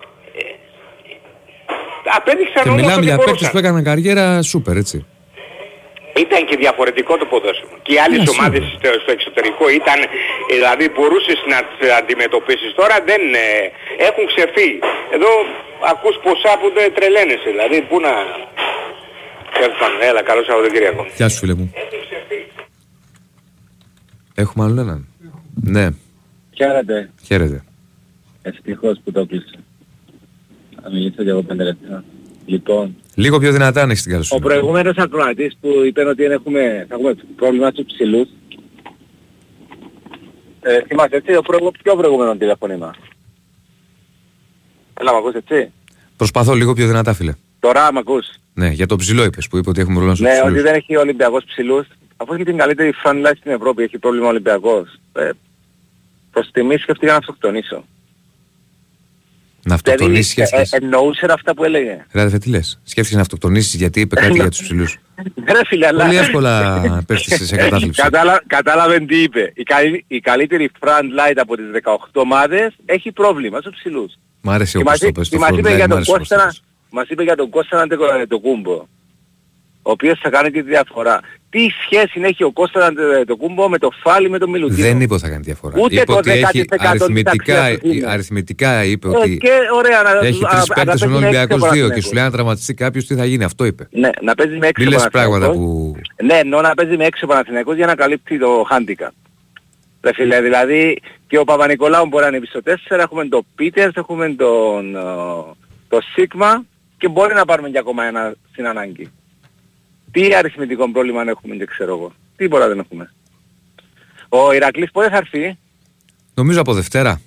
απέδειξαν 2.18 2.64
Και 2.64 2.70
όμως 2.70 2.82
μιλάμε 2.82 2.98
ότι 2.98 3.06
για 3.06 3.16
παίκτες 3.16 3.26
μπορούσαν. 3.34 3.52
που 3.52 3.58
έκαναν 3.58 3.84
καριέρα 3.84 4.42
σούπερ, 4.42 4.78
έτσι. 4.78 5.06
Ήταν 6.26 6.42
και 6.50 6.56
διαφορετικό 6.64 7.14
το 7.22 7.26
ποδόσφαιρο. 7.32 7.76
Και 7.86 7.94
οι 7.96 8.00
άλλες 8.06 8.20
Ναι, 8.24 8.30
ομάδες 8.36 8.64
στο, 8.78 8.90
στο 9.04 9.12
εξωτερικό 9.18 9.66
ήταν, 9.80 10.00
ε, 10.04 10.08
δηλαδή 10.58 10.86
μπορούσες 10.96 11.40
να 11.52 11.58
τις 11.68 11.80
αντιμετωπίσεις. 12.00 12.70
Τώρα 12.80 12.96
δεν 13.10 13.22
ε, 13.46 13.48
έχουν 14.08 14.24
ξεφύγει. 14.32 14.80
Εδώ 15.16 15.30
ακούς 15.92 16.16
ποσά 16.26 16.52
που 16.62 16.68
δεν 16.78 16.88
τρελαίνεσαι. 16.98 17.50
Δηλαδή 17.54 17.78
πού 17.90 17.96
να... 18.06 18.12
Τέλος 19.60 19.78
πάντων, 19.82 19.98
Έλα, 20.10 20.22
καλό 20.30 20.42
Σαββατοκύριακο. 20.48 21.02
Γεια 21.20 21.30
σου 21.30 21.38
φίλε 21.42 21.54
μου. 21.60 21.68
Έχουμε 24.36 24.64
άλλον 24.66 24.78
έναν; 24.80 25.08
Ναι, 25.76 25.86
Χαίρετε. 26.58 27.12
χαίρετε. 27.26 27.64
Ευτυχώς 28.42 29.00
που 29.04 29.12
το 29.12 29.26
κλείσα. 29.26 29.60
Θα 30.84 30.90
μιλήσω 30.92 31.24
και 31.24 31.30
εγώ 31.30 31.42
πέντε 31.42 31.64
λεπτά. 31.64 32.04
Λοιπόν, 32.52 32.96
Λίγο 33.16 33.40
πιο 33.40 33.52
δυνατά 33.52 33.82
αν 33.82 33.90
έχεις 33.90 34.02
την 34.02 34.12
ο 34.12 34.14
καλοσύνη. 34.14 34.42
προηγούμενος 34.42 34.98
ακροατής 34.98 35.58
που 35.62 35.70
είπε 35.86 36.04
ότι 36.04 36.22
δεν 36.24 36.32
έχουμε, 36.32 36.86
θα 36.90 36.96
έχουμε 36.96 37.16
πρόβλημα 37.36 37.70
στους 37.70 37.86
ψηλούς. 37.86 38.28
Ε, 40.62 40.82
θυμάσαι 40.88 41.16
έτσι, 41.16 41.34
το 41.34 41.42
προηγου, 41.42 41.72
πιο 41.84 41.96
προηγούμενο 41.96 42.36
τηλεφωνήμα. 42.36 42.96
Έλα, 45.02 45.14
μ' 45.14 45.16
ακούς 45.16 45.34
έτσι; 45.34 45.72
Προσπαθώ 46.18 46.54
λίγο 46.54 46.74
πιο 46.74 46.88
δυνατά 46.88 47.14
φίλε. 47.14 47.34
Τώρα 47.60 47.94
μ' 47.94 47.98
ακούς; 47.98 48.26
Ναι, 48.54 48.70
για 48.70 48.86
το 48.86 48.96
ψηλό 48.96 49.24
είπες 49.24 49.48
που 49.48 49.58
είπε 49.58 49.70
ότι 49.70 49.80
έχουμε 49.82 49.96
πρόβλημα 50.00 50.16
στους 50.16 50.28
Ναι, 50.28 50.34
ψηλούς. 50.40 50.52
ότι 50.54 50.62
δεν 50.62 50.74
έχει 50.76 50.96
ο 50.96 51.00
Ολυμπιακός 51.00 51.44
ψηλούς. 51.44 51.88
Αφού 52.18 52.34
έχει 52.34 52.44
την 52.44 52.58
καλύτερη 52.58 52.94
front 53.04 53.26
line 53.28 53.34
στην 53.40 53.52
Ευρώπη, 53.52 53.84
έχει 53.84 53.98
πρόβλημα 53.98 54.26
ο 54.26 54.30
Ολυμπιακός. 54.30 55.00
Ε, 55.14 55.30
προς 56.32 56.52
τιμή 56.52 56.78
σκέφτηκα 56.78 57.12
να 57.12 57.18
αυτοκτονήσω. 57.18 57.84
Να 59.66 59.74
αυτοκτονήσεις 59.74 60.34
και 60.34 60.44
Δηλαδή, 60.44 60.56
ε, 60.58 60.62
αυτές. 60.62 60.80
ε, 60.80 60.84
εννοούσε 60.84 61.26
αυτά 61.32 61.54
που 61.54 61.64
έλεγε. 61.64 62.06
Ρε 62.12 62.20
αδερφέ, 62.20 62.38
τι 62.38 62.50
λες; 62.50 62.80
Σκέφτηκες 62.84 63.16
να 63.16 63.22
αυτοκτονήσεις 63.22 63.74
γιατί 63.74 64.00
είπε 64.00 64.16
κάτι 64.16 64.34
για 64.34 64.50
τους 64.50 64.62
ψηλούς; 64.62 64.98
Ρε 65.48 65.60
φίλε, 65.68 65.88
αλλά... 65.88 66.06
Πολύ 66.06 66.18
εύκολα 66.18 67.04
πέφτεις 67.08 67.48
σε 67.48 67.56
κατάθλιψη. 67.56 68.02
Κατάλα, 68.02 68.42
κατάλαβε 68.48 69.00
τι 69.00 69.22
είπε. 69.22 69.52
Η, 69.56 69.64
καλή, 69.64 70.06
η 70.08 70.20
καλύτερη 70.20 70.70
front 70.80 71.02
line 71.30 71.36
από 71.36 71.56
τις 71.56 71.66
18 71.84 71.96
ομάδες 72.14 72.74
έχει 72.86 73.12
πρόβλημα 73.12 73.60
στους 73.60 73.74
ψηλούς. 73.76 74.14
Μ' 74.42 74.50
άρεσε 74.50 74.72
Και 74.72 74.78
όπως 74.78 74.92
μας, 74.92 75.00
το 75.00 75.08
είπε- 75.08 75.18
πες. 75.18 75.30
και 75.30 75.36
Το 75.36 75.42
μας 75.42 75.50
front 75.52 75.58
είπε 75.58 75.70
line, 75.72 75.76
για 75.76 75.86
μ' 75.86 75.88
τον 75.90 75.98
άρεσε 75.98 76.12
όπως 76.12 76.28
το 76.28 76.36
Κώστας, 76.36 76.54
πες. 76.60 76.64
μας 76.92 77.08
είπε 77.10 77.24
για 77.24 77.36
τον 77.36 77.50
Κώστα 77.50 77.88
το 78.28 78.40
κούμπο. 78.40 78.74
Ο 79.82 79.92
οποίος 79.92 80.20
θα 80.20 80.30
κάνει 80.30 80.52
τη 80.52 80.62
διαφορά. 80.62 81.20
Τι 81.52 81.60
σχέση 81.86 82.20
έχει 82.24 82.44
ο 82.44 82.52
Κώστα 82.52 82.94
το 83.28 83.36
κούμπο 83.36 83.70
με 83.70 83.78
το 83.78 83.90
Φάλι 84.04 84.30
με 84.30 84.38
τον 84.38 84.50
Μιλουτίνο; 84.50 84.88
Δεν 84.88 85.02
είπε 85.02 85.14
ότι 85.14 85.24
θα 85.24 85.30
κάνει 85.30 85.44
διαφορά. 85.44 85.76
Ούτε 85.80 85.96
είπε 85.96 86.04
το 86.06 86.14
ότι 86.18 86.32
έχει 86.32 86.66
10% 86.70 86.76
αριθμητικά, 86.80 87.32
της 87.32 87.76
αξίας 87.76 88.02
του 88.02 88.10
αριθμητικά 88.10 88.84
είπε 88.84 89.08
Ε, 89.08 89.12
ότι 89.18 89.38
και 89.38 89.52
ωραία, 89.76 90.02
να, 90.02 90.10
έχει 90.28 90.44
α, 90.46 90.50
τρεις 90.50 90.68
να 90.68 90.74
παίκτες 90.76 91.00
παίζει 91.00 91.06
ο 91.06 91.10
με 91.10 91.16
Ολυμπιακός 91.16 91.62
έξι 91.64 91.70
δύο 91.74 91.90
και 91.90 92.02
Παναθηναϊκούς. 92.02 92.06
σου 92.06 92.14
λέει 92.14 92.24
αν 92.24 92.32
τραυματιστεί 92.32 92.74
κάποιος 92.74 93.06
τι 93.06 93.16
θα 93.16 93.26
γίνει. 93.26 93.44
Αυτό 93.44 93.66
είπε. 93.66 93.88
Ναι, 93.92 94.10
να 94.22 94.36
παίζει 94.36 94.58
με 94.58 94.68
έξι 94.68 94.84
Μη 94.86 94.90
λες 94.92 95.06
ο 95.06 95.10
πράγματα 95.10 95.46
Παναθηναϊκός. 95.46 96.12
που... 96.18 96.26
Ναι, 96.26 96.34
εννοώ 96.34 96.62
να 96.62 96.74
παίζει 96.74 96.98
με 96.98 97.06
έξι 97.06 97.24
ο 97.24 97.28
Παναθηναϊκός 97.28 97.76
για 97.76 97.86
να 97.86 97.96
καλύπτει 97.96 98.40
το 98.40 98.66
handicap. 98.72 99.10
Ρε 100.02 100.14
φίλε, 100.14 100.42
δηλαδή 100.42 101.02
και 101.28 101.38
ο 101.38 101.44
Παπα-Νικολάου 101.44 102.08
μπορεί 102.08 102.24
να 102.24 102.30
είναι 102.30 102.40
πίσω 102.40 102.60
4, 102.66 103.00
έχουμε 103.00 103.26
τον 103.28 103.46
Πίτερς, 103.56 103.96
έχουμε 103.96 104.30
τον 104.30 104.96
ε, 104.96 105.00
το 105.90 106.00
Σίγμα 106.14 106.64
και 106.98 107.08
μπορεί 107.08 107.34
να 107.34 107.46
πάρουμε 107.46 107.70
και 107.70 107.78
ακόμα 107.78 108.04
ένα 108.06 108.34
στην 108.52 108.68
ανάγκη. 108.68 109.12
Τι 110.12 110.36
αριθμητικό 110.36 110.92
πρόβλημα 110.92 111.22
έχουμε 111.28 111.56
και 111.56 111.66
ξέρω 111.66 111.94
εγώ. 111.96 112.12
Τίποτα 112.36 112.68
δεν 112.68 112.80
έχουμε. 112.80 113.14
Ο 114.30 114.54
Ηρακλής 114.54 114.92
πότε 114.92 115.10
θα 115.10 115.18
έρθει; 115.18 115.58
Νομίζω 116.34 116.62
από 116.62 116.74
Δευτέρα. 116.74 117.22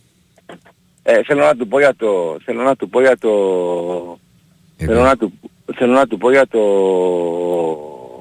Ε, 1.03 1.22
θέλω 1.22 1.41
να 1.45 1.57
του 1.57 1.68
πω 1.68 1.78
για 1.78 1.95
το... 1.97 2.37
Θέλω 2.45 2.62
να 2.62 2.76
του 2.76 2.89
πω 2.89 3.01
για 3.01 3.18
το... 3.18 3.30
Θέλω 4.76 5.03
να, 5.03 5.16
του, 5.16 5.32
θέλω 5.74 5.93
να 5.93 6.07
του 6.07 6.18
πω 6.18 6.30
για 6.30 6.47
το 6.47 6.61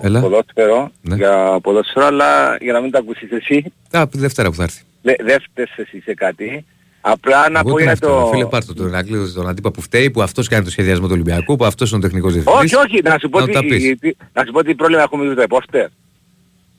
Έλα. 0.01 0.19
ποδόσφαιρο, 0.19 0.91
Ναι. 1.01 1.15
για 1.15 1.59
ποδόσφαιρο, 1.61 2.05
αλλά 2.05 2.57
για 2.61 2.73
να 2.73 2.79
μην 2.81 2.91
το 2.91 2.97
ακούσεις 2.97 3.31
εσύ, 3.31 3.73
Α, 3.91 4.01
από 4.01 4.11
τη 4.11 4.17
Δευτέρα 4.17 4.49
που 4.49 4.55
θα 4.55 4.63
έρθει. 4.63 4.81
δε, 5.01 5.13
δεν 5.23 5.41
φταίς 5.41 5.69
εσύ 5.75 6.01
σε 6.01 6.13
κάτι. 6.13 6.65
Απλά 7.05 7.49
να 7.49 7.59
Εγώ 7.59 7.69
πω 7.69 7.75
τι 7.75 7.81
για 7.81 7.91
να 7.91 7.95
φταίω, 7.97 8.19
το... 8.21 8.25
Φίλε, 8.27 8.45
πάρτε 8.45 8.73
τον 8.73 8.87
Ηρακλή, 8.87 9.31
τον 9.33 9.47
αντίπα 9.47 9.71
που 9.71 9.81
φταίει, 9.81 10.11
που 10.11 10.21
αυτός 10.21 10.47
κάνει 10.47 10.63
το 10.63 10.69
σχεδιασμό 10.69 11.05
του 11.05 11.11
Ολυμπιακού, 11.13 11.55
που 11.55 11.65
αυτός 11.65 11.89
είναι 11.89 11.99
ο 11.99 12.01
τεχνικός 12.01 12.33
διευθυντής. 12.33 12.61
Όχι, 12.61 12.75
όχι, 12.75 13.01
να 13.03 13.17
σου 13.19 13.29
πω, 13.29 13.39
Να 13.39 13.47
τα 13.47 13.59
τι, 13.59 13.67
πεις. 13.67 13.99
τι- 13.99 14.15
να 14.33 14.43
σου 14.45 14.51
πω 14.51 14.63
τι 14.63 14.75
πρόβλημα 14.75 15.01
έχουμε 15.01 15.23
με 15.25 15.33
το 15.33 15.41
ρεπόρτερ. 15.41 15.87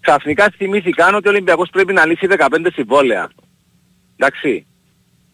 Ξαφνικά 0.01 0.53
θυμήθηκαν 0.57 1.15
ότι 1.15 1.29
ο 1.29 1.31
Ολυμπιακός 1.31 1.69
πρέπει 1.71 1.93
να 1.93 2.07
λύσει 2.07 2.27
15 2.31 2.71
συμβόλαια. 2.73 3.31
Εντάξει. 4.17 4.67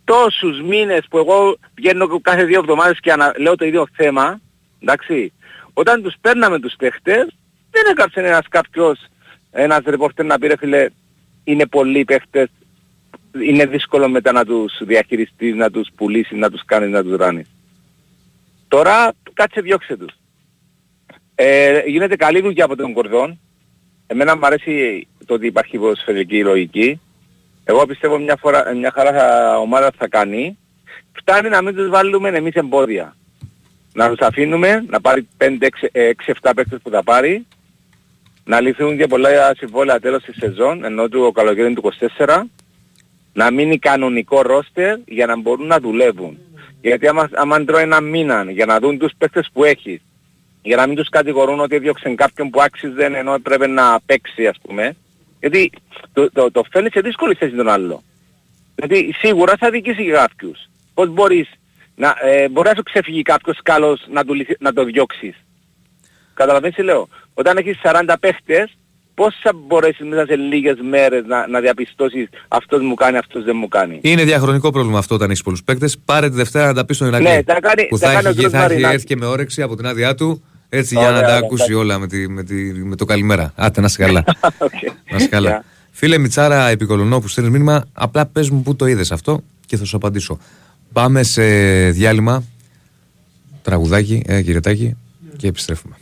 Τόσους 0.04 0.60
μήνες 0.62 1.06
που 1.10 1.18
εγώ 1.18 1.56
βγαίνω 1.74 2.20
κάθε 2.20 2.44
δύο 2.44 2.58
εβδομάδες 2.58 2.98
και 3.00 3.12
ανα... 3.12 3.34
λέω 3.38 3.54
το 3.56 3.64
ίδιο 3.64 3.86
θέμα, 3.92 4.40
εντάξει. 4.82 5.32
Όταν 5.72 6.02
τους 6.02 6.14
παίρναμε 6.20 6.58
τους 6.60 6.74
παίχτες, 6.78 7.26
δεν 7.70 7.82
έκαψε 7.90 8.20
ένας 8.20 8.46
κάποιος, 8.48 8.98
ένας 9.50 9.80
ρεπόρτερ 9.86 10.24
να 10.26 10.38
πει 10.38 10.46
ρε 10.46 10.56
φίλε, 10.56 10.86
είναι 11.44 11.66
πολλοί 11.66 12.04
παίχτες, 12.04 12.48
είναι 13.38 13.66
δύσκολο 13.66 14.08
μετά 14.08 14.32
να 14.32 14.44
τους 14.44 14.80
διαχειριστείς, 14.84 15.54
να 15.54 15.70
τους 15.70 15.88
πουλήσεις, 15.96 16.38
να 16.38 16.50
τους 16.50 16.64
κάνεις, 16.64 16.90
να 16.90 17.02
τους 17.02 17.16
ράνεις. 17.16 17.48
Τώρα 18.68 19.12
κάτσε 19.32 19.60
διώξε 19.60 19.96
τους. 19.96 20.12
Ε, 21.34 21.82
γίνεται 21.86 22.16
καλή 22.16 22.40
δουλειά 22.40 22.64
από 22.64 22.76
τον 22.76 22.92
Κορδόν. 22.92 23.40
Εμένα 24.06 24.36
μου 24.36 24.46
αρέσει 24.46 25.06
το 25.26 25.34
ότι 25.34 25.46
υπάρχει 25.46 25.78
ποδοσφαιρική 25.78 26.42
λογική. 26.42 27.00
Εγώ 27.64 27.86
πιστεύω 27.86 28.18
μια, 28.18 28.36
φορά, 28.36 28.74
μια 28.74 28.90
χαρά 28.94 29.12
θα, 29.12 29.58
ομάδα 29.58 29.90
θα 29.96 30.08
κάνει. 30.08 30.58
Φτάνει 31.12 31.48
να 31.48 31.62
μην 31.62 31.74
τους 31.74 31.88
βάλουμε 31.88 32.28
εμείς 32.28 32.54
εμπόδια. 32.54 33.16
Να 33.92 34.08
τους 34.08 34.18
αφήνουμε, 34.18 34.84
να 34.88 35.00
πάρει 35.00 35.28
5-6-7 35.38 36.52
παίκτες 36.54 36.78
που 36.82 36.90
θα 36.90 37.02
πάρει. 37.02 37.46
Να 38.44 38.60
λυθούν 38.60 38.96
και 38.96 39.06
πολλά 39.06 39.54
συμβόλαια 39.56 40.00
τέλος 40.00 40.22
της 40.22 40.36
σεζόν, 40.36 40.84
ενώ 40.84 41.08
του 41.08 41.32
καλοκαίρι 41.34 41.74
του 41.74 41.92
24. 42.16 42.42
Να 43.32 43.50
μείνει 43.50 43.78
κανονικό 43.78 44.42
ρόστερ 44.42 44.98
για 45.06 45.26
να 45.26 45.40
μπορούν 45.40 45.66
να 45.66 45.78
δουλεύουν. 45.80 46.38
Γιατί 46.80 47.08
άμα, 47.08 47.28
άμα 47.32 47.64
τρώει 47.64 47.82
ένα 47.82 48.00
μήνα 48.00 48.50
για 48.50 48.66
να 48.66 48.78
δουν 48.80 48.98
τους 48.98 49.12
παίκτες 49.18 49.48
που 49.52 49.64
έχεις, 49.64 50.00
για 50.62 50.76
να 50.76 50.86
μην 50.86 50.96
τους 50.96 51.08
κατηγορούν 51.08 51.60
ότι 51.60 51.76
έδιωξαν 51.76 52.16
κάποιον 52.16 52.50
που 52.50 52.60
άξιζε 52.62 53.04
ενώ 53.04 53.34
έπρεπε 53.34 53.66
να 53.66 54.00
παίξει 54.06 54.46
ας 54.46 54.58
πούμε. 54.62 54.96
Γιατί 55.40 55.70
το, 56.12 56.30
το, 56.32 56.50
το 56.50 56.62
φέρνεις 56.70 56.92
σε 56.92 57.00
δύσκολη 57.00 57.34
θέση 57.34 57.54
τον 57.54 57.68
άλλο. 57.68 58.02
Γιατί 58.76 59.14
σίγουρα 59.18 59.54
θα 59.58 59.70
δικήσει 59.70 60.04
και 60.04 60.10
κάποιους. 60.10 60.58
Πώς 60.94 61.08
μπορείς 61.08 61.48
να, 61.96 62.14
ε, 62.22 62.48
μπορεί 62.48 62.68
να 62.68 62.74
σου 62.74 62.82
ξεφύγει 62.82 63.22
κάποιος 63.22 63.58
καλός 63.62 64.06
να, 64.10 64.24
του, 64.24 64.34
λυθ- 64.34 64.60
να 64.60 64.72
το 64.72 64.84
διώξεις. 64.84 65.34
Καταλαβαίνεις 66.34 66.76
τι 66.76 66.82
λέω; 66.82 67.08
Όταν 67.34 67.56
έχεις 67.56 67.78
40 67.82 68.16
παίχτες, 68.20 68.76
πώς 69.20 69.34
θα 69.42 69.50
μπορέσεις 69.66 70.06
μέσα 70.08 70.24
σε 70.26 70.36
λίγες 70.36 70.76
μέρες 70.90 71.24
να, 71.26 71.48
να 71.48 71.60
διαπιστώσεις 71.60 72.28
αυτός 72.48 72.82
μου 72.82 72.94
κάνει, 72.94 73.16
αυτός 73.16 73.44
δεν 73.44 73.56
μου 73.56 73.68
κάνει. 73.68 73.98
Είναι 74.02 74.24
διαχρονικό 74.24 74.70
πρόβλημα 74.70 74.98
αυτό 74.98 75.14
όταν 75.14 75.30
έχεις 75.30 75.42
πολλούς 75.42 75.62
παίκτες. 75.64 75.98
Πάρε 76.04 76.28
τη 76.30 76.36
Δευτέρα 76.36 76.66
να 76.66 76.74
τα 76.74 76.84
πεις 76.84 76.96
στον 76.96 77.08
Ηρακλή. 77.08 77.28
Ναι, 77.28 77.42
τα 77.42 77.60
κάνει- 77.60 77.86
που 77.88 77.98
τα 77.98 78.06
θα, 78.06 78.12
κάνει 78.14 78.26
ο 78.26 78.28
έχει, 78.28 78.34
κύριος 78.36 78.52
θα 78.52 78.58
έχει 78.58 78.66
Μαρινάκης. 78.68 78.94
έρθει 78.94 79.06
και 79.06 79.16
με 79.16 79.26
όρεξη 79.26 79.62
από 79.62 79.76
την 79.76 79.86
άδειά 79.86 80.14
του. 80.14 80.42
Έτσι 80.68 80.94
για 80.94 81.02
Ωραία, 81.08 81.14
να 81.14 81.20
τα 81.20 81.26
ωραία, 81.26 81.38
ακούσει 81.38 81.62
εντάξει. 81.62 81.80
όλα 81.80 81.98
με, 81.98 82.06
τη, 82.06 82.28
με, 82.28 82.42
τη, 82.42 82.54
με 82.72 82.96
το 82.96 83.04
καλημέρα. 83.04 83.52
Άτε 83.56 83.80
να 83.80 83.86
είσαι 83.86 83.98
καλά. 84.04 84.24
Okay. 84.58 84.92
να 85.10 85.16
είσαι 85.16 85.28
καλά. 85.28 85.64
Φίλε 85.90 86.18
Μιτσάρα, 86.18 86.68
επικολονό 86.68 87.20
που 87.20 87.28
στέλνει 87.28 87.50
μήνυμα, 87.50 87.84
απλά 87.92 88.26
πες 88.26 88.50
μου 88.50 88.62
πού 88.62 88.76
το 88.76 88.86
είδες 88.86 89.12
αυτό 89.12 89.42
και 89.66 89.76
θα 89.76 89.84
σου 89.84 89.96
απαντήσω. 89.96 90.38
Πάμε 90.92 91.22
σε 91.22 91.42
διάλειμμα. 91.90 92.44
Τραγουδάκι, 93.62 94.22
ε, 94.26 94.42
κύριε 94.42 94.60
Τάκη, 94.60 94.96
και 95.36 95.46
επιστρέφουμε. 95.48 95.94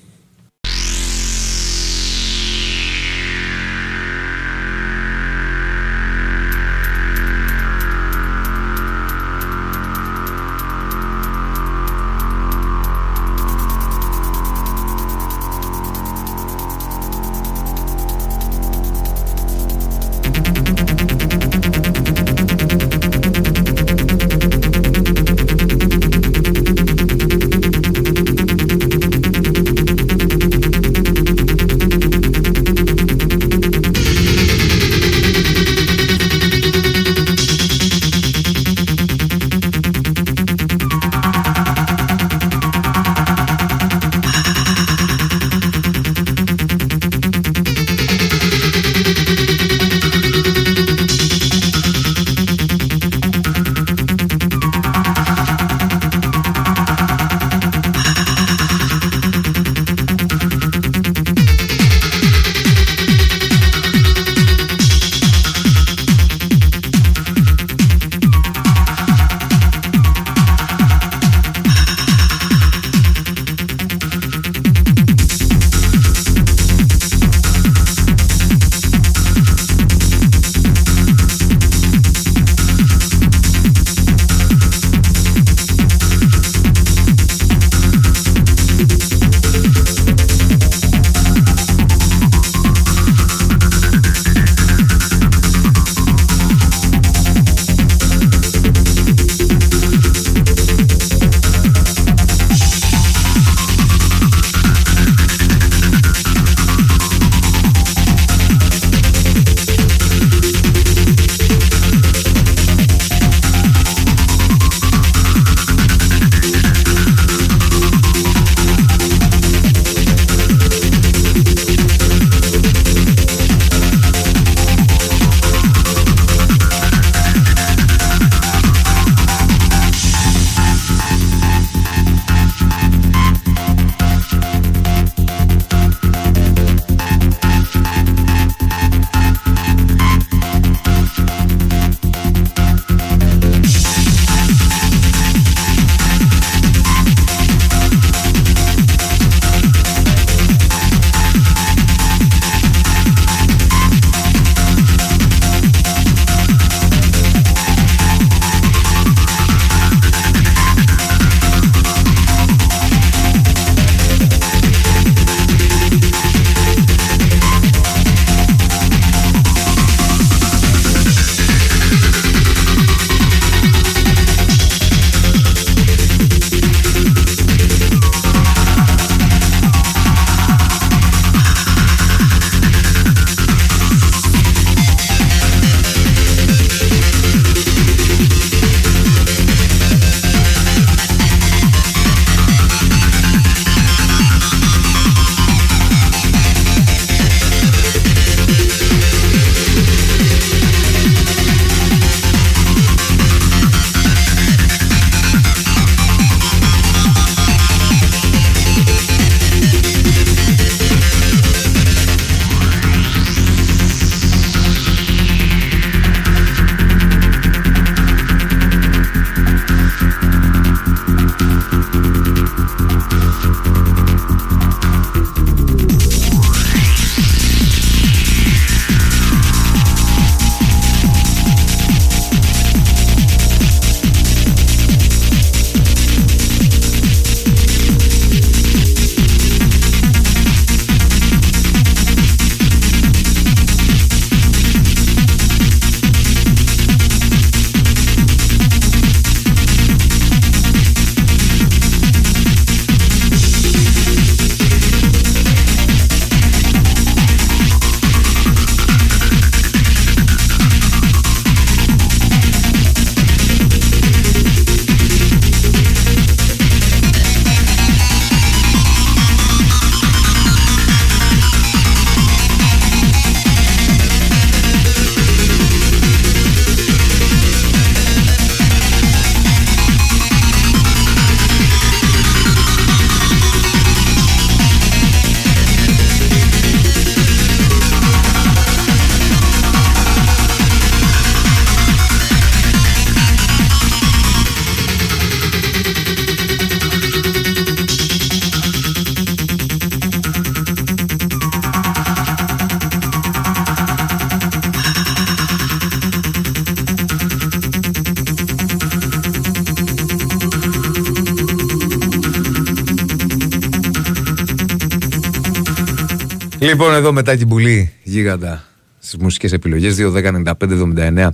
Λοιπόν, 316.79 316.95
εδώ 316.95 317.13
μετά 317.13 317.37
την 317.37 317.49
πουλή 317.49 317.93
γίγαντα 318.03 318.65
στις 318.99 319.17
μουσικές 319.17 319.53
επιλογές 319.53 319.97
2-10-95-79 319.99 321.29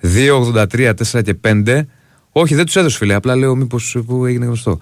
2-83, 0.00 0.92
4 0.94 1.22
και 1.22 1.36
5. 1.44 1.82
Όχι, 2.32 2.54
δεν 2.54 2.64
τους 2.64 2.76
έδωσε 2.76 2.96
φίλε. 2.96 3.14
Απλά 3.14 3.36
λέω 3.36 3.54
μήπως 3.54 3.96
που 4.06 4.26
έγινε 4.26 4.44
γνωστό. 4.44 4.78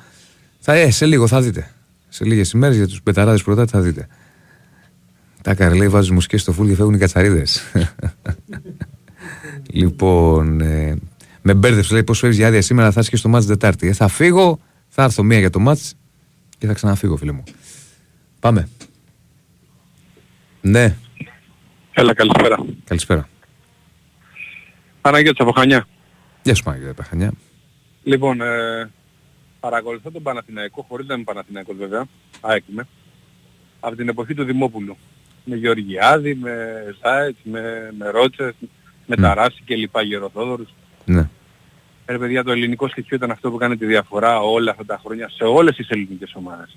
Θα, 0.58 0.72
ε, 0.72 0.90
σε 0.90 1.06
λίγο 1.06 1.26
θα 1.26 1.40
δείτε. 1.40 1.70
Σε 2.08 2.24
λίγες 2.24 2.50
ημέρες 2.50 2.76
για 2.76 2.86
τους 2.86 3.02
πεταράδες 3.02 3.42
πρώτα 3.42 3.66
θα 3.66 3.80
δείτε. 3.80 4.06
Τα 5.42 5.54
καρλέει 5.54 5.88
βάζει 5.88 6.12
μουσικές 6.12 6.40
στο 6.40 6.52
φουλ 6.52 6.68
και 6.68 6.74
φεύγουν 6.74 6.94
οι 6.94 6.98
κατσαρίδες. 6.98 7.62
λοιπόν, 9.80 10.60
ε, 10.60 10.96
με 11.42 11.54
μπέρδεψε 11.54 11.92
λέει 11.92 12.04
πώς 12.04 12.18
φεύγεις 12.18 12.38
για 12.38 12.46
άδεια 12.46 12.62
σήμερα. 12.62 12.90
Θα 12.92 13.00
είσαι 13.00 13.10
και 13.10 13.16
στο 13.16 13.28
μάτς 13.28 13.46
Δετάρτη. 13.46 13.88
Ε, 13.88 13.92
θα 13.92 14.08
φύγω, 14.08 14.58
θα 14.88 15.02
έρθω 15.02 15.22
μία 15.22 15.38
για 15.38 15.50
το 15.50 15.58
μάτς 15.58 15.94
και 16.58 16.66
θα 16.66 16.72
ξαναφύγω, 16.72 17.16
φίλε 17.16 17.32
μου. 17.32 17.42
Πάμε. 18.40 18.68
Ναι, 20.62 20.96
Έλα, 21.92 22.14
καλησπέρα. 22.14 22.56
καλησπέρα. 22.84 23.28
Παναγιώτης 25.00 25.40
από 25.40 25.52
Χανιά. 25.52 25.86
Γεια 26.42 26.54
σου, 26.54 26.62
Μάγια 26.66 26.94
Παχανιά. 26.94 27.32
Λοιπόν, 28.02 28.40
ε, 28.40 28.90
παρακολουθώ 29.60 30.10
τον 30.10 30.22
Παναθηναϊκό, 30.22 30.84
χωρίς 30.88 31.06
να 31.06 31.14
είμαι 31.14 31.22
Παναθηναϊκός 31.24 31.76
βέβαια, 31.76 32.04
ΑΕΚ 32.40 32.62
είμαι, 32.72 32.86
από 33.80 33.96
την 33.96 34.08
εποχή 34.08 34.34
του 34.34 34.44
Δημόπουλου. 34.44 34.96
Με 35.44 35.56
Γεωργιάδη, 35.56 36.34
με 36.34 36.84
Ζάιτς, 37.02 37.38
με, 37.42 37.92
με 37.98 38.08
Ρότσες, 38.10 38.54
με 39.06 39.16
Ταράση 39.16 39.62
και 39.64 39.74
λοιπά 39.76 40.02
Γεροδόδωρους. 40.02 40.68
Ναι. 41.04 41.28
Ε, 42.06 42.16
παιδιά, 42.16 42.44
το 42.44 42.52
ελληνικό 42.52 42.88
στοιχείο 42.88 43.16
ήταν 43.16 43.30
αυτό 43.30 43.50
που 43.50 43.56
έκανε 43.56 43.76
τη 43.76 43.86
διαφορά 43.86 44.40
όλα 44.40 44.70
αυτά 44.70 44.84
τα 44.84 45.00
χρόνια 45.04 45.28
σε 45.28 45.44
όλες 45.44 45.76
τις 45.76 45.88
ελληνικές 45.88 46.32
ομάδες. 46.34 46.76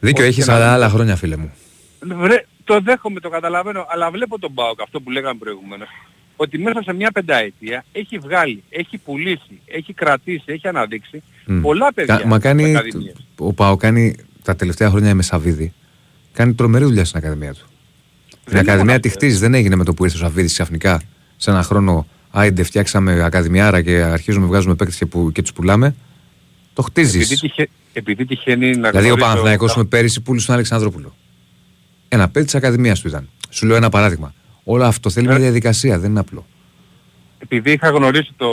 Δίκιο 0.00 0.22
Όχι 0.24 0.32
έχεις 0.32 0.44
και 0.44 0.50
να- 0.50 0.56
αλλά 0.56 0.72
άλλα 0.72 0.88
χρόνια, 0.88 1.16
φίλε 1.16 1.36
μου. 1.36 1.52
Βρε, 2.00 2.46
το 2.64 2.80
δέχομαι, 2.80 3.20
το 3.20 3.28
καταλαβαίνω, 3.28 3.86
αλλά 3.88 4.10
βλέπω 4.10 4.38
τον 4.38 4.50
Μπάουκ, 4.52 4.80
αυτό 4.82 5.00
που 5.00 5.10
λέγαμε 5.10 5.38
προηγουμένως, 5.38 5.88
ότι 6.36 6.58
μέσα 6.58 6.82
σε 6.82 6.92
μια 6.92 7.10
πενταετία 7.10 7.84
έχει 7.92 8.18
βγάλει, 8.18 8.62
έχει 8.70 8.98
πουλήσει, 8.98 9.60
έχει 9.66 9.92
κρατήσει, 9.92 10.44
έχει 10.46 10.68
αναδείξει 10.68 11.22
Μμ. 11.46 11.60
πολλά 11.60 11.92
παιδιά. 11.92 12.16
Κα- 12.16 12.26
Μα 12.26 12.38
κάνει. 12.38 12.62
στις 12.62 12.74
ακαδημίες. 12.76 13.14
Ο 13.38 13.52
Πάο 13.52 13.76
κάνει 13.76 14.14
τα 14.42 14.56
τελευταία 14.56 14.90
χρόνια 14.90 15.14
με 15.14 15.22
Σαββίδη. 15.22 15.72
Κάνει 16.32 16.54
τρομερή 16.54 16.84
δουλειά 16.84 17.04
στην 17.04 17.18
Ακαδημία 17.18 17.54
του. 17.54 17.66
Την 18.30 18.38
είναι 18.50 18.58
Ακαδημία 18.60 18.84
μόνο 18.84 19.00
τη 19.00 19.08
αυτό. 19.08 19.20
χτίζει, 19.20 19.38
δεν 19.38 19.54
έγινε 19.54 19.76
με 19.76 19.84
το 19.84 19.94
που 19.94 20.04
ήρθε 20.04 20.16
ο 20.16 20.20
Σαββίδης 20.20 20.52
ξαφνικά 20.52 21.02
σε 21.36 21.50
ένα 21.50 21.62
χρόνο. 21.62 22.06
Άιντε, 22.30 22.62
φτιάξαμε 22.62 23.22
Ακαδημιάρα 23.24 23.82
και 23.82 23.96
αρχίζουμε, 24.02 24.46
βγάζουμε 24.46 24.74
παίκτες 24.74 24.96
και, 24.96 25.06
που, 25.06 25.32
και 25.32 25.42
τους 25.42 25.52
πουλάμε. 25.52 25.94
Το 26.74 26.82
χτίζεις. 26.82 27.14
Επειδή, 27.24 27.40
τυχε, 27.40 27.68
επειδή 27.92 28.24
τυχαίνει 28.26 28.66
να 28.66 28.72
Δηλαδή, 28.72 28.96
ο 28.96 28.98
γνωρίζω- 29.00 29.18
Παναθηναϊκός 29.18 29.76
με 29.76 29.84
πέρυσι 29.84 30.20
πούλησε 30.20 30.46
τον 30.46 30.54
Αλεξανδρόπουλο. 30.54 31.14
Ένα 32.12 32.28
παιδί 32.28 32.44
της 32.44 32.54
Ακαδημίας 32.54 33.00
του 33.00 33.08
ήταν. 33.08 33.28
Σου 33.50 33.66
λέω 33.66 33.76
ένα 33.76 33.88
παράδειγμα. 33.88 34.34
Όλο 34.64 34.84
αυτό 34.84 35.10
θέλει 35.10 35.26
μια 35.26 35.38
διαδικασία, 35.38 35.98
δεν 35.98 36.10
είναι 36.10 36.20
απλό. 36.20 36.46
επειδή 37.38 37.72
είχα 37.72 37.88
γνωρίσει 37.90 38.32
το... 38.36 38.46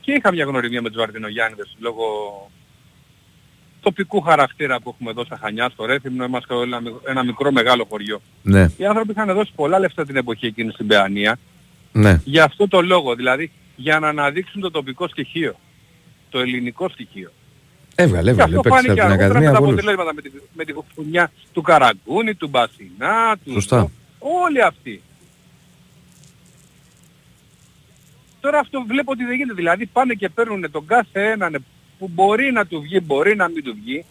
και 0.00 0.12
είχα 0.12 0.32
μια 0.32 0.44
γνωριμία 0.44 0.82
με 0.82 0.88
τους 0.88 0.98
Βαρδινογιάννηδες 0.98 1.76
λόγω 1.78 2.04
τοπικού 3.80 4.20
χαρακτήρα 4.20 4.80
που 4.80 4.90
έχουμε 4.94 5.10
εδώ 5.10 5.24
στα 5.24 5.38
Χανιά, 5.42 5.68
στο 5.72 5.84
Ρέθυμνο, 5.84 6.24
είμαστε 6.24 6.54
ένα, 6.62 6.80
μικ- 6.80 7.08
ένα 7.08 7.24
μικρό 7.24 7.52
μεγάλο 7.52 7.86
χωριό. 7.88 8.20
Ναι, 8.42 8.70
Οι 8.76 8.86
άνθρωποι 8.86 9.10
είχαν 9.10 9.34
δώσει 9.34 9.52
πολλά 9.54 9.78
λεφτά 9.78 10.04
την 10.06 10.16
εποχή 10.16 10.46
εκείνη 10.46 10.72
στην 10.72 10.86
Παιανία 10.86 11.38
ναι. 11.92 12.20
για 12.24 12.44
αυτό 12.44 12.68
το 12.68 12.82
λόγο, 12.82 13.14
δηλαδή 13.14 13.50
για 13.76 13.98
να 13.98 14.08
αναδείξουν 14.08 14.60
το 14.60 14.70
τοπικό 14.70 15.08
στοιχείο, 15.08 15.54
το 16.30 16.38
ελληνικό 16.38 16.88
στοιχείο. 16.88 17.32
Έβγαλε, 17.98 18.24
Και 18.24 18.30
έβγαλε. 18.30 18.56
αυτό 18.56 18.60
Παίξει 18.60 18.78
από 18.78 18.86
φάνηκε 18.88 18.92
την 18.92 19.02
αργότερα 19.02 19.18
με 19.18 19.24
Ακαδημία 19.24 19.52
τα 19.52 19.58
πολλούς. 19.58 19.72
αποτελέσματα 19.72 20.14
με 20.14 20.20
τη, 20.22 20.30
με 20.52 20.64
τη 20.64 20.72
φουνιά 20.94 21.30
του 21.52 21.62
Καραγκούνη, 21.62 22.34
του 22.34 22.48
Μπασινά, 22.48 23.36
του 23.44 23.52
Σωστά. 23.52 23.90
όλοι 24.18 24.62
αυτοί. 24.62 25.02
Τώρα 28.40 28.58
αυτό 28.58 28.84
βλέπω 28.86 29.12
ότι 29.12 29.24
δεν 29.24 29.34
γίνεται. 29.36 29.54
Δηλαδή 29.54 29.86
πάνε 29.86 30.14
και 30.14 30.28
παίρνουν 30.28 30.70
τον 30.70 30.86
κάθε 30.86 31.30
έναν 31.30 31.64
που 31.98 32.08
μπορεί 32.14 32.52
να 32.52 32.66
του 32.66 32.80
βγει, 32.80 33.00
μπορεί 33.04 33.36
να 33.36 33.48
μην 33.48 33.64
του 33.64 33.74
βγει. 33.74 34.04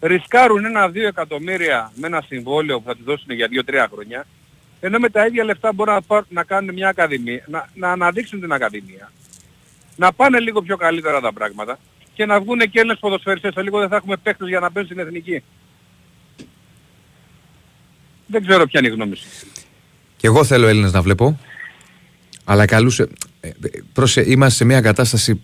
Ρισκάρουν 0.00 0.64
ένα-δύο 0.64 1.06
εκατομμύρια 1.06 1.92
με 1.94 2.06
ένα 2.06 2.20
συμβόλαιο 2.26 2.78
που 2.80 2.86
θα 2.86 2.94
τους 2.96 3.04
δώσουν 3.04 3.30
για 3.30 3.46
δύο-τρία 3.48 3.88
χρόνια. 3.92 4.26
Ενώ 4.80 4.98
με 4.98 5.08
τα 5.08 5.26
ίδια 5.26 5.44
λεφτά 5.44 5.72
μπορούν 5.72 5.94
να, 5.94 6.02
πάρουν, 6.02 6.26
να 6.28 6.44
κάνουν 6.44 6.74
μια 6.74 6.88
ακαδημία, 6.88 7.44
να, 7.46 7.68
να 7.74 7.90
αναδείξουν 7.92 8.40
την 8.40 8.52
ακαδημία. 8.52 9.12
Να 9.96 10.12
πάνε 10.12 10.40
λίγο 10.40 10.62
πιο 10.62 10.76
καλύτερα 10.76 11.20
τα 11.20 11.32
πράγματα 11.32 11.78
και 12.16 12.26
να 12.26 12.40
βγουν 12.40 12.58
και 12.58 12.78
Έλληνες 12.78 12.98
ποδοσφαιριστές. 12.98 13.52
Σε 13.54 13.62
λίγο 13.62 13.78
δεν 13.78 13.88
θα 13.88 13.96
έχουμε 13.96 14.16
παίκτες 14.16 14.48
για 14.48 14.60
να 14.60 14.70
παίζουν 14.72 14.92
στην 14.92 15.06
εθνική. 15.06 15.42
Δεν 18.26 18.46
ξέρω 18.46 18.66
ποια 18.66 18.80
είναι 18.80 18.88
η 18.88 18.92
γνώμη 18.92 19.16
σου. 19.16 19.26
Και 20.16 20.26
εγώ 20.26 20.44
θέλω 20.44 20.66
Έλληνες 20.66 20.92
να 20.92 21.02
βλέπω. 21.02 21.38
Αλλά 22.44 22.64
καλούσε. 22.64 23.08
ε, 23.40 23.48
ε, 23.48 23.52
Πρόσε, 23.92 24.24
είμαστε 24.26 24.56
σε 24.56 24.64
μια 24.64 24.80
κατάσταση 24.80 25.40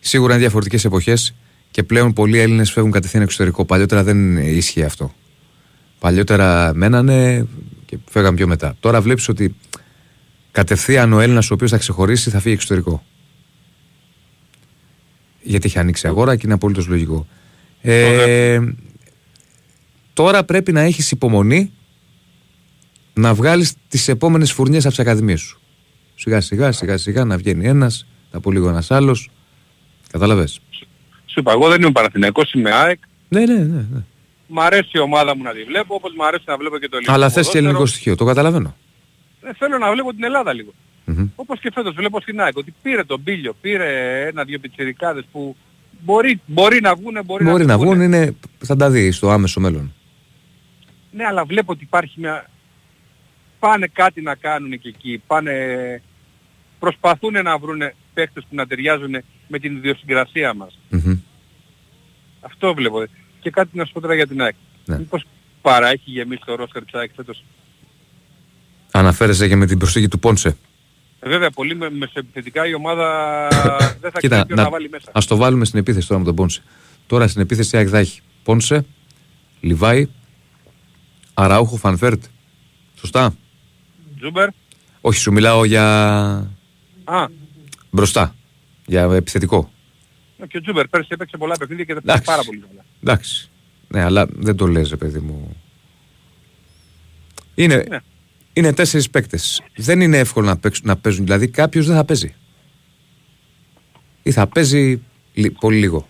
σίγουρα 0.00 0.32
είναι 0.32 0.42
διαφορετικές 0.42 0.84
εποχές 0.84 1.34
και 1.70 1.82
πλέον 1.82 2.12
πολλοί 2.12 2.38
Έλληνες 2.38 2.72
φεύγουν 2.72 2.92
κατευθείαν 2.92 3.22
εξωτερικό. 3.22 3.64
Παλιότερα 3.64 4.02
δεν 4.02 4.36
ίσχυε 4.36 4.84
αυτό. 4.84 5.14
Παλιότερα 5.98 6.72
μένανε 6.74 7.46
και 7.86 7.98
φεύγαν 8.10 8.34
πιο 8.34 8.46
μετά. 8.46 8.76
Τώρα 8.80 9.00
βλέπεις 9.00 9.28
ότι 9.28 9.56
κατευθείαν 10.50 11.12
ο 11.12 11.20
Έλληνας 11.20 11.50
ο 11.50 11.54
οποίος 11.54 11.70
θα 11.70 11.78
ξεχωρίσει 11.78 12.30
θα 12.30 12.40
φύγει 12.40 12.54
εξωτερικό. 12.54 13.04
Γιατί 15.46 15.66
έχει 15.66 15.78
ανοίξει 15.78 16.06
αγορά 16.06 16.36
και 16.36 16.42
είναι 16.44 16.54
απολύτω 16.54 16.82
λογικό. 16.88 17.26
Ε, 17.80 18.60
τώρα 20.12 20.44
πρέπει 20.44 20.72
να 20.72 20.80
έχεις 20.80 21.10
υπομονή 21.10 21.72
να 23.14 23.34
βγάλεις 23.34 23.74
τις 23.88 24.08
επόμενες 24.08 24.52
φουρνιές 24.52 24.84
από 24.86 24.94
τις 24.94 25.04
ακαδημίες 25.04 25.40
σου. 25.40 25.60
Σιγά 26.14 26.40
σιγά 26.40 26.72
σιγά 26.72 26.96
σιγά 26.96 27.24
να 27.24 27.36
βγαίνει 27.36 27.66
ένας, 27.66 28.06
θα 28.30 28.40
πω 28.40 28.50
λίγο 28.52 28.68
ένας 28.68 28.90
άλλος. 28.90 29.30
Κατάλαβες. 30.10 30.60
Σου 31.26 31.40
είπα, 31.40 31.52
εγώ 31.52 31.68
δεν 31.68 31.82
είμαι 31.82 31.92
Παναθηναϊκός, 31.92 32.52
είμαι 32.52 32.72
ΑΕΚ. 32.72 32.98
Ναι, 33.28 33.40
ναι, 33.40 33.54
ναι. 33.54 33.86
ναι. 33.92 34.02
Μ' 34.46 34.60
αρέσει 34.60 34.90
η 34.92 34.98
ομάδα 34.98 35.36
μου 35.36 35.42
να 35.42 35.52
τη 35.52 35.64
βλέπω, 35.64 35.94
όπως 35.94 36.12
μ' 36.16 36.22
αρέσει 36.22 36.44
να 36.46 36.56
βλέπω 36.56 36.78
και 36.78 36.88
το 36.88 36.96
ελληνικό 36.96 37.12
Αλλά 37.12 37.24
θες 37.28 37.34
και 37.34 37.40
ποδόσφαιρο. 37.42 37.64
ελληνικό 37.66 37.86
στοιχείο, 37.86 38.14
το 38.16 38.24
καταλαβαίνω. 38.24 38.76
Ε, 39.42 39.50
θέλω 39.58 39.78
να 39.78 39.90
βλέπω 39.92 40.10
την 40.14 40.24
Ελλάδα 40.24 40.52
λίγο. 40.52 40.72
Μμμ. 41.04 41.28
Όπως 41.34 41.60
και 41.60 41.70
φέτος 41.74 41.94
βλέπω 41.94 42.20
στην 42.20 42.40
ΑΕΚ 42.40 42.56
ότι 42.56 42.74
πήρε 42.82 43.04
τον 43.04 43.22
Πίλιο, 43.22 43.54
πήρε 43.60 44.20
ένα-δύο 44.26 44.58
πιτσιρικάδες 44.58 45.24
που 45.32 45.56
μπορεί, 46.00 46.40
μπορεί 46.46 46.80
να 46.80 46.94
βγουνε, 46.94 47.22
μπορεί, 47.22 47.44
Μπορεί 47.44 47.64
να, 47.64 47.76
να 47.76 47.78
μην 47.78 47.86
βγουν, 47.86 48.00
είναι, 48.00 48.34
θα 48.58 48.76
τα 48.76 48.90
δει 48.90 49.10
στο 49.10 49.30
άμεσο 49.30 49.60
μέλλον. 49.60 49.92
Ναι, 51.10 51.24
αλλά 51.24 51.44
βλέπω 51.44 51.72
ότι 51.72 51.84
υπάρχει 51.84 52.20
μια... 52.20 52.50
Πάνε 53.58 53.86
κάτι 53.92 54.20
να 54.22 54.34
κάνουν 54.34 54.78
και 54.78 54.88
εκεί. 54.88 55.22
Πάνε... 55.26 55.52
Προσπαθούν 56.78 57.32
να 57.42 57.58
βρουν 57.58 57.80
παίκτες 58.14 58.44
που 58.48 58.54
να 58.54 58.66
ταιριάζουν 58.66 59.16
με 59.48 59.58
την 59.58 59.76
ιδιοσυγκρασία 59.76 60.54
μας. 60.54 60.78
Μμμ. 60.90 61.18
Αυτό 62.40 62.74
βλέπω. 62.74 63.04
Και 63.40 63.50
κάτι 63.50 63.76
να 63.76 63.84
σου 63.84 63.92
πω 63.92 64.00
τώρα 64.00 64.14
για 64.14 64.26
την 64.26 64.40
ΑΕΚ. 64.42 64.54
Ναι. 64.84 64.98
Μήπως 64.98 65.26
παρά 65.62 65.88
έχει 65.88 66.10
γεμίσει 66.10 66.42
το 66.46 66.54
ρόστερ 66.54 66.84
της 66.84 66.94
ΑΕΚ 66.94 67.10
φέτος; 67.16 67.44
Αναφέρεσαι 68.90 69.48
και 69.48 69.56
με 69.56 69.66
την 69.66 69.78
προσθήκη 69.78 70.08
του 70.08 70.18
Πόνσε. 70.18 70.56
Ε, 71.26 71.28
βέβαια, 71.28 71.50
πολύ 71.50 71.74
με, 71.76 71.90
μεσοεπιθετικά 71.90 72.66
η 72.66 72.74
ομάδα 72.74 73.48
δεν 74.00 74.10
θα 74.10 74.20
Κοίτα, 74.20 74.34
ξέρει 74.34 74.46
ποιος 74.46 74.58
να, 74.58 74.62
να 74.62 74.70
βάλει 74.70 74.88
μέσα. 74.88 75.10
ας 75.12 75.26
το 75.26 75.36
βάλουμε 75.36 75.64
στην 75.64 75.78
επίθεση 75.78 76.06
τώρα 76.06 76.20
με 76.20 76.26
τον 76.26 76.34
Πόνσε. 76.34 76.62
Τώρα 77.06 77.28
στην 77.28 77.42
επίθεση 77.42 77.76
η 77.76 77.78
ΑΕΚ 77.78 77.88
θα 77.90 77.98
έχει 77.98 78.20
Πόνσε, 78.42 78.84
Λιβάια, 79.60 80.08
Αραούχο, 81.34 81.76
Φαν 81.76 81.95
Βέερτ. 81.95 82.24
Σωστά; 82.94 83.34
Τσούμπερ. 84.18 84.48
Όχι, 85.00 85.18
σου 85.18 85.32
μιλάω 85.32 85.64
για 85.64 85.84
Α, 87.04 87.26
μπροστά. 87.90 88.34
Για 88.86 89.02
επιθετικό. 89.02 89.70
και 90.48 90.56
ο 90.56 90.60
Τσούμπερ 90.60 90.88
πέρσι 90.88 91.08
έπαιξε 91.10 91.36
πολλά 91.36 91.56
παιχνίδια 91.58 91.84
και 91.84 91.94
δεν 91.94 92.02
παίξει 92.02 92.20
Εντάξει. 92.22 92.30
πάρα 92.36 92.44
πολύ 92.44 92.64
καλά. 92.68 92.84
Εντάξει. 93.02 93.50
Ναι, 93.88 94.02
αλλά 94.02 94.26
δεν 94.30 94.56
το 94.56 94.66
λες, 94.66 94.90
ρε 94.90 94.96
παιδί 94.96 95.18
μου. 95.18 95.56
Είναι, 97.54 97.84
Ναι. 97.88 97.98
Είναι 98.56 98.72
τέσσερις 98.72 99.10
παίκτες. 99.10 99.62
Δεν 99.76 100.00
είναι 100.00 100.18
εύκολο 100.18 100.46
να, 100.46 100.56
παίξουν, 100.56 100.86
να 100.86 100.96
παίζουν. 100.96 101.24
Δηλαδή 101.24 101.48
κάποιος 101.48 101.86
δεν 101.86 101.96
θα 101.96 102.04
παίζει. 102.04 102.34
Ή 104.22 104.30
θα 104.32 104.46
παίζει 104.46 105.02
λι- 105.34 105.58
πολύ 105.58 105.78
λίγο. 105.78 106.08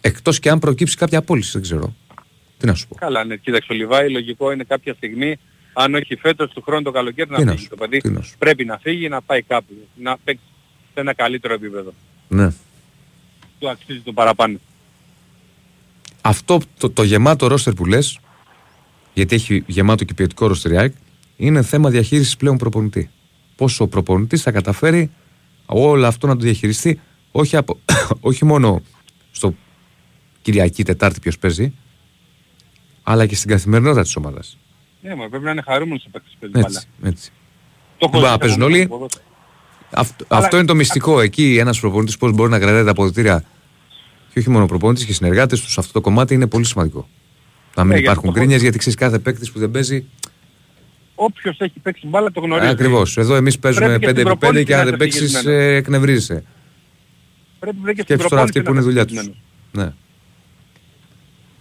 Εκτός 0.00 0.38
και 0.38 0.50
αν 0.50 0.58
προκύψει 0.58 0.96
κάποια 0.96 1.18
απόλυση, 1.18 1.50
δεν 1.52 1.62
ξέρω. 1.62 1.94
Τι 2.58 2.66
να 2.66 2.74
σου 2.74 2.88
πω. 2.88 2.94
Καλά, 2.94 3.24
ναι, 3.24 3.36
κοίταξε 3.36 3.72
ο 3.72 3.74
Λιβάη, 3.74 4.10
λογικό 4.10 4.52
είναι 4.52 4.64
κάποια 4.64 4.94
στιγμή, 4.94 5.38
αν 5.72 5.94
όχι 5.94 6.16
φέτος 6.16 6.50
του 6.50 6.62
χρόνου 6.62 6.82
το 6.82 6.90
καλοκαίρι 6.90 7.30
να 7.30 7.36
Τι 7.36 7.44
να 7.44 7.50
φύγει 7.50 7.62
σου 7.62 7.68
το 7.68 7.76
παιδί. 7.76 7.98
τι 7.98 8.10
να 8.10 8.22
σου 8.22 8.34
Πρέπει 8.38 8.64
να 8.64 8.78
φύγει, 8.78 9.08
να 9.08 9.22
πάει 9.22 9.42
κάπου, 9.42 9.72
να 9.94 10.16
παίξει 10.24 10.42
σε 10.94 11.00
ένα 11.00 11.14
καλύτερο 11.14 11.54
επίπεδο. 11.54 11.92
Ναι. 12.28 12.50
Του 13.58 13.68
αξίζει 13.70 14.00
το 14.00 14.12
παραπάνω. 14.12 14.58
Αυτό 16.20 16.60
το, 16.78 16.90
το 16.90 17.02
γεμάτο 17.02 17.46
ρόστερ 17.46 17.72
που 17.72 17.84
λες, 17.86 18.18
γιατί 19.16 19.34
έχει 19.34 19.64
γεμάτο 19.66 20.04
και 20.04 20.14
ποιοτικό 20.14 20.46
ρόστερ 20.46 20.72
η 20.72 20.76
ΑΕΚ, 20.78 20.92
είναι 21.36 21.62
θέμα 21.62 21.90
διαχείρισης 21.90 22.36
πλέον 22.36 22.56
προπονητή. 22.56 23.10
Πόσο 23.56 23.84
ο 23.84 23.86
προπονητής 23.86 24.42
θα 24.42 24.50
καταφέρει 24.50 25.10
όλο 25.66 26.06
αυτό 26.06 26.26
να 26.26 26.36
το 26.36 26.40
διαχειριστεί, 26.42 27.00
όχι, 27.32 27.56
από, 27.56 27.78
όχι 28.20 28.44
μόνο 28.44 28.82
στο 29.30 29.54
Κυριακή, 30.42 30.84
Τετάρτη 30.84 31.20
ποιος 31.20 31.38
παίζει, 31.38 31.72
αλλά 33.02 33.26
και 33.26 33.34
στην 33.34 33.50
καθημερινότητα 33.50 34.02
της 34.02 34.16
ομάδας. 34.16 34.58
Ναι, 35.00 35.14
μα 35.14 35.28
πρέπει 35.28 35.44
να 35.44 35.50
είναι 35.50 35.62
χαρούμενος 35.62 36.04
ο 36.06 36.08
παίκτης 36.12 36.32
που 36.32 36.38
παίζει 36.50 36.52
μπάλα. 36.68 36.82
Έτσι, 37.02 37.08
έτσι. 37.08 37.30
Το 37.98 38.08
Δεν 38.08 38.08
μπορεί 38.10 38.22
να 38.22 38.28
έχω 38.28 38.38
παίζουν 38.38 38.56
ζήσει 38.62 38.72
όλοι. 38.72 38.82
από 38.82 38.94
ποδόσφαιρο. 38.96 39.24
Αυτό, 39.90 40.24
Αλλά- 40.28 40.44
αυτό 40.44 40.56
είναι 40.56 40.66
το 40.66 40.74
μυστικό. 40.74 41.20
Εκεί 41.20 41.56
ένας 41.58 41.80
προπονητής 41.80 42.16
πώς 42.16 42.32
μπορεί 42.32 42.50
να 42.50 42.58
κρατάει 42.58 42.84
τα 42.84 42.90
αποδητήρια 42.90 43.44
και 44.32 44.38
όχι 44.38 44.50
μόνο 44.50 44.64
ο 44.64 44.66
προπονητής 44.66 45.04
και 45.04 45.10
οι 45.10 45.14
συνεργάτες 45.14 45.60
τους 45.60 45.72
σε 45.72 45.80
αυτό 45.80 45.92
το 45.92 46.00
κομμάτι 46.00 46.34
είναι 46.34 46.46
πολύ 46.46 46.64
σημαντικό. 46.64 47.08
Να 47.76 47.84
μην 47.84 47.92
Ναι, 47.92 47.98
γιατί 48.00 48.12
υπάρχουν 48.12 48.32
το 48.32 48.38
γκρίνιες 48.40 48.62
γιατί 48.62 48.78
ξέρεις 48.78 48.98
κάθε 48.98 49.18
παίκτης 49.18 49.52
που 49.52 49.58
δεν 49.58 49.70
παίζει. 49.70 50.04
Όποιος 51.14 51.56
έχει 51.60 51.78
παίξει 51.80 52.06
μπάλα 52.06 52.30
το 52.32 52.40
γνωρίζει. 52.40 52.70
Ακριβώς. 52.70 53.16
Εδώ 53.16 53.34
εμείς 53.34 53.58
παίζουμε 53.58 53.86
Πρέπει 53.98 54.00
και 54.00 54.06
5 54.06 54.10
στην 54.10 54.20
επί 54.20 54.30
5 54.30 54.36
προπόνηση 54.36 54.64
και 54.64 54.72
αν 54.74 54.78
να 54.78 54.84
δεν 54.84 54.94
είσαι 54.94 55.02
παίξεις 55.04 55.20
ευτυχισμένος. 55.34 55.60
ε, 55.72 55.74
εκνευρίζεσαι. 55.76 56.44
Πρέπει 57.58 57.76
να 57.82 57.92
και 57.92 58.02
στην 58.02 58.04
Σκέψου 58.04 58.28
τώρα 58.28 58.42
αυτοί 58.42 58.62
προπόνηση 58.62 58.62
που 58.62 58.70
είναι 58.70 59.00
η 59.00 59.04
να 59.04 59.04
δουλειά 59.04 59.04
είσαι 59.04 59.32
τους. 59.32 59.42
ευτυχισμένος. 59.72 59.86
Ναι. 59.88 59.94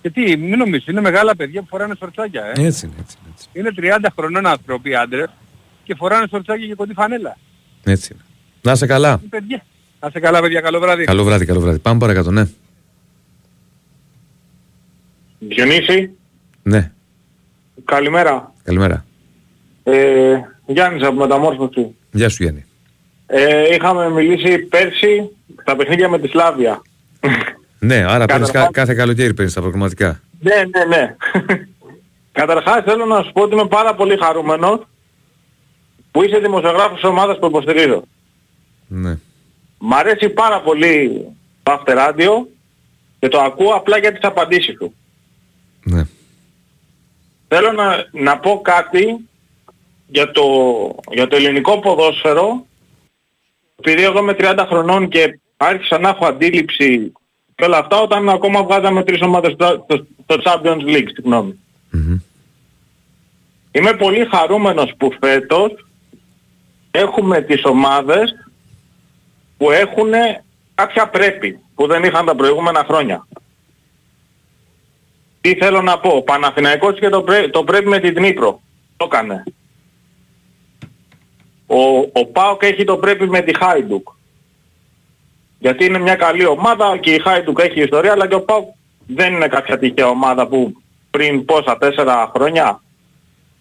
Γιατί 0.02 0.38
μην 0.38 0.58
νομίζεις, 0.58 0.88
είναι 0.88 1.02
μεγάλα 1.02 1.36
παιδιά 1.36 1.62
που 1.62 1.68
φοράνε 1.70 1.94
σορτσάκια. 2.00 2.42
Ε. 2.56 2.66
Έτσι 2.66 2.86
είναι, 2.86 2.96
έτσι, 3.00 3.18
έτσι. 3.34 3.48
Είναι 3.54 3.72
30 3.78 4.08
χρονών 4.16 4.46
άνθρωποι 4.46 4.96
άντρες 4.96 5.30
και 5.84 5.96
φοράνε 5.96 6.28
σορτσάκια 6.30 6.68
και 6.68 6.74
κοντή 6.76 6.94
φανέλα. 6.94 7.38
έτσι 7.84 8.10
είναι. 8.14 8.22
Να 8.62 8.72
είσαι 8.72 8.86
καλά. 8.86 9.10
Είναι 9.10 9.30
παιδιά. 9.30 9.64
Να 10.00 10.10
σε 10.10 10.20
καλά 10.20 10.42
παιδιά, 10.42 10.62
καλό 10.62 10.80
βράδυ. 10.80 11.04
Καλό 11.04 11.24
βράδυ, 11.24 11.46
καλό 11.46 11.60
βράδυ. 11.60 11.80
Πάμε 11.80 12.00
παρακάτω, 12.00 12.32
ναι. 12.32 12.48
Διονύση, 15.40 16.10
Ναι, 16.64 16.92
καλημέρα. 17.86 18.54
καλημέρα. 18.64 19.06
Ε, 19.84 20.40
Γιάννης 20.66 21.04
από 21.04 21.14
Μεταμόρφωση. 21.20 21.96
Γεια 22.12 22.30
σου 22.30 22.44
Γιάννη. 22.44 22.66
Ε, 23.28 23.74
είχαμε 23.76 24.10
μιλήσει 24.10 24.58
πέρσι 24.58 25.30
στα 25.62 25.76
παιχνίδια 25.76 26.10
με 26.10 26.20
τη 26.20 26.28
Σλάβια. 26.28 26.82
Ναι, 27.80 27.96
άρα 27.96 28.26
παίρνεις 28.26 28.46
κα- 28.52 28.52
Καταρχάς- 28.52 28.72
κάθε 28.72 28.94
καλοκαίρι 28.94 29.34
παίρνεις 29.34 29.54
τα 29.54 29.62
προγραμματικά. 29.62 30.22
ναι, 30.40 30.54
ναι, 30.56 30.86
ναι. 30.96 31.16
Καταρχάς 32.32 32.84
θέλω 32.84 33.06
να 33.06 33.24
σου 33.24 33.32
πω 33.32 33.42
ότι 33.42 33.54
είμαι 33.54 33.68
πάρα 33.68 33.96
πολύ 33.96 34.18
χαρούμενος 34.18 34.88
που 36.12 36.24
είσαι 36.24 36.38
δημοσιογράφος 36.40 36.94
της 37.00 37.10
ομάδας 37.10 37.40
που 37.40 37.46
υποστηρίζω. 37.46 38.04
Ναι. 38.88 39.18
Μ' 39.78 39.94
αρέσει 39.94 40.30
πάρα 40.30 40.62
πολύ 40.62 41.26
το 41.64 41.80
After 41.86 41.94
Radio 41.98 42.48
και 43.20 43.28
το 43.28 43.40
ακούω 43.40 43.72
απλά 43.74 43.98
για 43.98 44.12
τις 44.12 44.24
απαντήσεις 44.24 44.78
του. 44.78 44.94
Ναι. 45.86 46.04
Θέλω 47.48 47.72
να, 47.72 48.06
να 48.12 48.40
πω 48.40 48.62
κάτι 48.62 49.28
για 50.08 50.32
το, 50.32 50.44
για 51.12 51.28
το 51.28 51.36
ελληνικό 51.36 51.80
ποδόσφαιρο 51.80 52.66
επειδή 53.76 54.04
εγώ 54.04 54.20
είμαι 54.20 54.36
30 54.38 54.66
χρονών 54.68 55.10
και 55.10 55.40
άρχισα 55.58 56.00
να 56.00 56.10
έχω 56.10 56.26
αντίληψη 56.26 57.12
και 57.56 57.64
όλα 57.66 57.78
αυτά 57.78 58.02
όταν 58.02 58.30
ακόμα 58.30 58.64
βγάζαμε 58.64 59.04
τρεις 59.04 59.22
ομάδες 59.22 59.52
στο, 59.54 59.86
στο, 59.90 60.06
στο 60.24 60.42
Champions 60.44 60.82
League, 60.82 61.08
συγγνώμη. 61.14 61.60
Είμαι 63.72 63.94
πολύ 63.94 64.28
χαρούμενος 64.32 64.94
που 64.98 65.12
φέτος 65.20 65.86
έχουμε 66.92 67.42
τις 67.42 67.66
ομάδες 67.66 68.36
που 69.58 69.72
έχουν 69.72 70.12
κάποια 70.76 71.08
πρέπει 71.08 71.60
που 71.76 71.88
δεν 71.88 72.04
είχαν 72.04 72.26
τα 72.26 72.36
προηγούμενα 72.36 72.84
χρόνια. 72.88 73.28
Τι 75.46 75.56
θέλω 75.56 75.82
να 75.82 76.00
πω, 76.00 76.10
ο 76.10 76.22
Παναθηναϊκός 76.22 77.00
και 77.00 77.10
το, 77.10 77.22
πρέ, 77.22 77.48
το 77.48 77.64
πρέπει 77.64 77.88
με 77.88 78.00
την 78.00 78.14
Δνήπρο. 78.14 78.62
Το 78.98 79.10
έκανε. 79.12 79.44
Ο, 81.68 82.00
ο 82.12 82.26
ΠΑΟΚ 82.26 82.64
έχει 82.64 82.84
το 82.84 82.98
πρέπει 82.98 83.30
με 83.30 83.42
τη 83.42 83.58
Χάιντουκ. 83.58 84.08
Γιατί 85.60 85.86
είναι 85.86 86.00
μια 86.00 86.16
καλή 86.16 86.46
ομάδα 86.46 86.98
και 86.98 87.14
η 87.14 87.20
Χάιντουκ 87.20 87.60
έχει 87.60 87.82
ιστορία, 87.82 88.12
αλλά 88.12 88.28
και 88.28 88.36
ο 88.36 88.42
ΠΑΟΚ 88.42 88.74
δεν 89.08 89.34
είναι 89.34 89.48
κάποια 89.48 89.78
τυχαία 89.78 90.08
ομάδα 90.08 90.48
που 90.48 90.74
πριν 91.12 91.46
πόσα 91.46 91.78
τέσσερα 91.78 92.32
χρόνια 92.34 92.82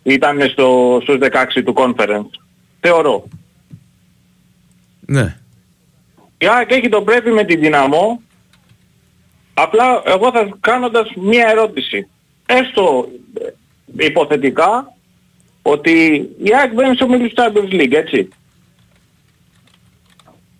ήταν 0.03 0.49
στο, 0.49 0.99
στους 1.03 1.19
16 1.21 1.63
του 1.65 1.75
conference. 1.77 2.31
Θεωρώ. 2.81 3.25
Ναι. 5.01 5.37
Η 6.39 6.47
ΑΕΚ 6.47 6.71
έχει 6.71 6.89
το 6.89 7.03
πρέπει 7.03 7.31
με 7.31 7.45
την 7.45 7.61
δυναμό. 7.61 8.21
Απλά 9.55 10.03
εγώ 10.05 10.31
θα 10.31 10.57
κάνοντας 10.61 11.11
μία 11.15 11.49
ερώτηση. 11.49 12.09
Έστω 12.47 13.09
ε, 13.41 14.05
υποθετικά 14.05 14.95
ότι 15.63 16.29
η 16.43 16.55
ΑΕΚ 16.55 16.73
μπαίνει 16.73 16.95
στο 16.95 17.07
Middle 17.11 17.35
Champions 17.35 17.73
League, 17.73 17.93
έτσι. 17.93 18.29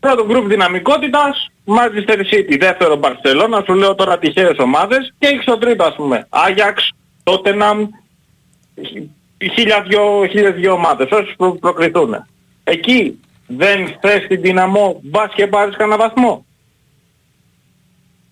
Πρώτο 0.01 0.27
γκρουπ 0.27 0.47
δυναμικότητας, 0.49 1.51
Manchester 1.67 2.19
City, 2.19 2.57
δεύτερο 2.59 3.01
Barcelona, 3.03 3.63
σου 3.65 3.75
λέω 3.75 3.95
τώρα 3.95 4.19
τυχαίες 4.19 4.59
ομάδες 4.59 5.15
και 5.19 5.27
έχεις 5.27 5.45
το 5.45 5.59
τρίτο 5.59 5.85
ας 5.85 5.95
πούμε. 5.95 6.29
Ajax, 6.31 6.75
Tottenham, 7.25 7.89
χίλια 9.55 9.83
δυο, 9.89 10.27
χίλιες 10.27 10.55
δυο 10.55 10.73
ομάδες, 10.73 11.11
όσους 11.11 11.35
προ, 11.37 11.53
προκριθούν. 11.53 12.27
Εκεί 12.65 13.21
δεν 13.47 13.97
θες 14.01 14.27
την 14.29 14.41
δυναμό, 14.41 15.01
μπας 15.03 15.33
και 15.35 15.47
πάρεις 15.47 15.77
κανένα 15.77 15.97
βαθμό; 15.97 16.47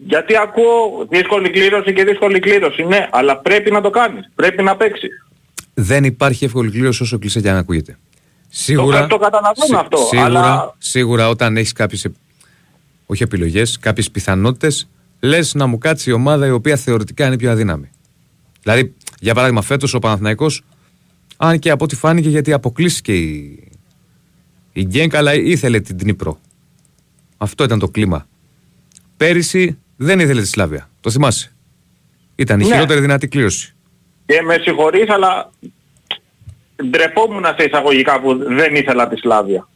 Γιατί 0.06 0.36
ακούω 0.36 1.06
δύσκολη 1.08 1.50
κλήρωση 1.50 1.92
και 1.92 2.04
δύσκολη 2.04 2.38
κλήρωση. 2.38 2.82
Ναι, 2.82 3.08
αλλά 3.12 3.36
πρέπει 3.38 3.70
να 3.70 3.80
το 3.80 3.90
κάνεις. 3.90 4.30
Πρέπει 4.34 4.62
να 4.62 4.76
παίξεις. 4.76 5.26
Δεν 5.74 6.04
υπάρχει 6.04 6.44
εύκολη 6.44 6.70
κλήρωση 6.70 7.02
όσο 7.02 7.18
κλεισέ 7.18 7.40
και 7.40 7.50
αν 7.50 7.56
ακούγεται. 7.56 7.98
Σίγουρα, 8.48 9.00
το, 9.00 9.06
το 9.06 9.18
καταλαβαίνω 9.18 9.78
αυτό. 9.78 9.96
σίγουρα, 9.96 10.24
αλλά 10.24 10.74
σίγουρα 10.78 11.28
όταν 11.28 11.56
έχεις 11.56 11.72
κάποιες, 11.72 12.04
επ- 12.04 12.14
όχι 13.06 13.22
επιλογές, 13.22 13.78
κάποιες 13.78 14.10
πιθανότητες, 14.10 14.88
λες 15.20 15.54
να 15.54 15.66
μου 15.66 15.78
κάτσει 15.78 16.10
η 16.10 16.12
ομάδα 16.12 16.46
η 16.46 16.50
οποία 16.50 16.76
θεωρητικά 16.76 17.26
είναι 17.26 17.36
πιο 17.36 17.50
αδύναμη. 17.50 17.90
Δηλαδή, 18.62 18.94
για 19.20 19.34
παράδειγμα, 19.34 19.62
φέτος 19.62 19.94
ο 19.94 19.98
Παναθηναϊκός, 19.98 20.62
αν 21.36 21.58
και 21.58 21.70
από 21.70 21.84
ό,τι 21.84 21.96
φάνηκε 21.96 22.28
γιατί 22.28 22.52
αποκλείστηκε 22.52 23.16
η, 23.16 23.68
η 24.72 24.84
Γκένκα, 24.84 25.18
αλλά 25.18 25.34
ήθελε 25.34 25.80
την 25.80 25.98
Δνήπρο. 25.98 26.38
Αυτό 27.36 27.64
ήταν 27.64 27.78
το 27.78 27.88
κλίμα. 27.88 28.26
Πέρυσι 29.16 29.78
δεν 30.02 30.18
ήθελε 30.20 30.40
τη 30.40 30.46
Σλάβια. 30.46 30.88
Το 31.00 31.10
θυμάσαι. 31.10 31.52
Ήταν 32.34 32.60
η 32.60 32.64
Ναι. 32.66 32.72
χειρότερη 32.74 33.00
δυνατή 33.00 33.28
κλήρωση. 33.28 33.74
και 34.26 34.42
με 34.42 34.58
συγχωρείς, 34.60 35.08
αλλά 35.10 35.50
ντρεπόμουν 36.90 37.44
σε 37.58 37.64
εισαγωγικά 37.64 38.20
που 38.20 38.36
δεν 38.36 38.74
ήθελα 38.74 39.08
τη 39.08 39.16
Σλάβια. 39.16 39.68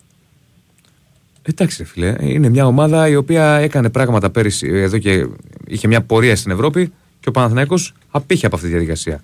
Εντάξει, 1.43 1.83
ρε 1.83 1.89
φίλε. 1.89 2.15
Είναι 2.21 2.49
μια 2.49 2.67
ομάδα 2.67 3.09
η 3.09 3.17
οποία 3.17 3.57
έκανε 3.57 3.91
πράγματα 3.91 4.31
πέρυσι 4.31 4.69
εδώ 4.73 4.99
και 4.99 5.27
είχε 5.67 5.87
μια 5.89 6.03
πορεία 6.03 6.37
στην 6.37 6.51
Ευρώπη 6.51 6.93
και 7.21 7.29
ο 7.29 7.31
Παναθηναϊκός 7.31 7.93
απήχε 8.11 8.47
από 8.47 8.55
αυτή 8.55 8.67
τη 8.69 8.73
διαδικασία. 8.75 9.23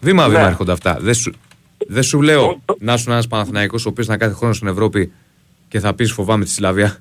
Βήμα-βήμα 0.00 0.40
Ναι. 0.40 0.46
έρχονται 0.46 0.72
αυτά. 0.72 0.98
Δεν 1.00 1.14
σου, 1.14 1.32
δεν 1.88 2.02
σου 2.02 2.22
λέω 2.22 2.62
να 2.78 2.96
σου 2.96 3.10
ένας 3.10 3.26
Παναθηναϊκός 3.26 3.86
ο 3.86 3.88
οποίος 3.88 4.06
να 4.06 4.16
κάθε 4.16 4.34
χρόνο 4.34 4.52
στην 4.54 4.68
Ευρώπη 4.68 5.12
και 5.68 5.80
θα 5.80 5.94
πεις 5.94 6.12
φοβάμαι 6.12 6.44
τη 6.44 6.50
Σλαβία. 6.50 6.96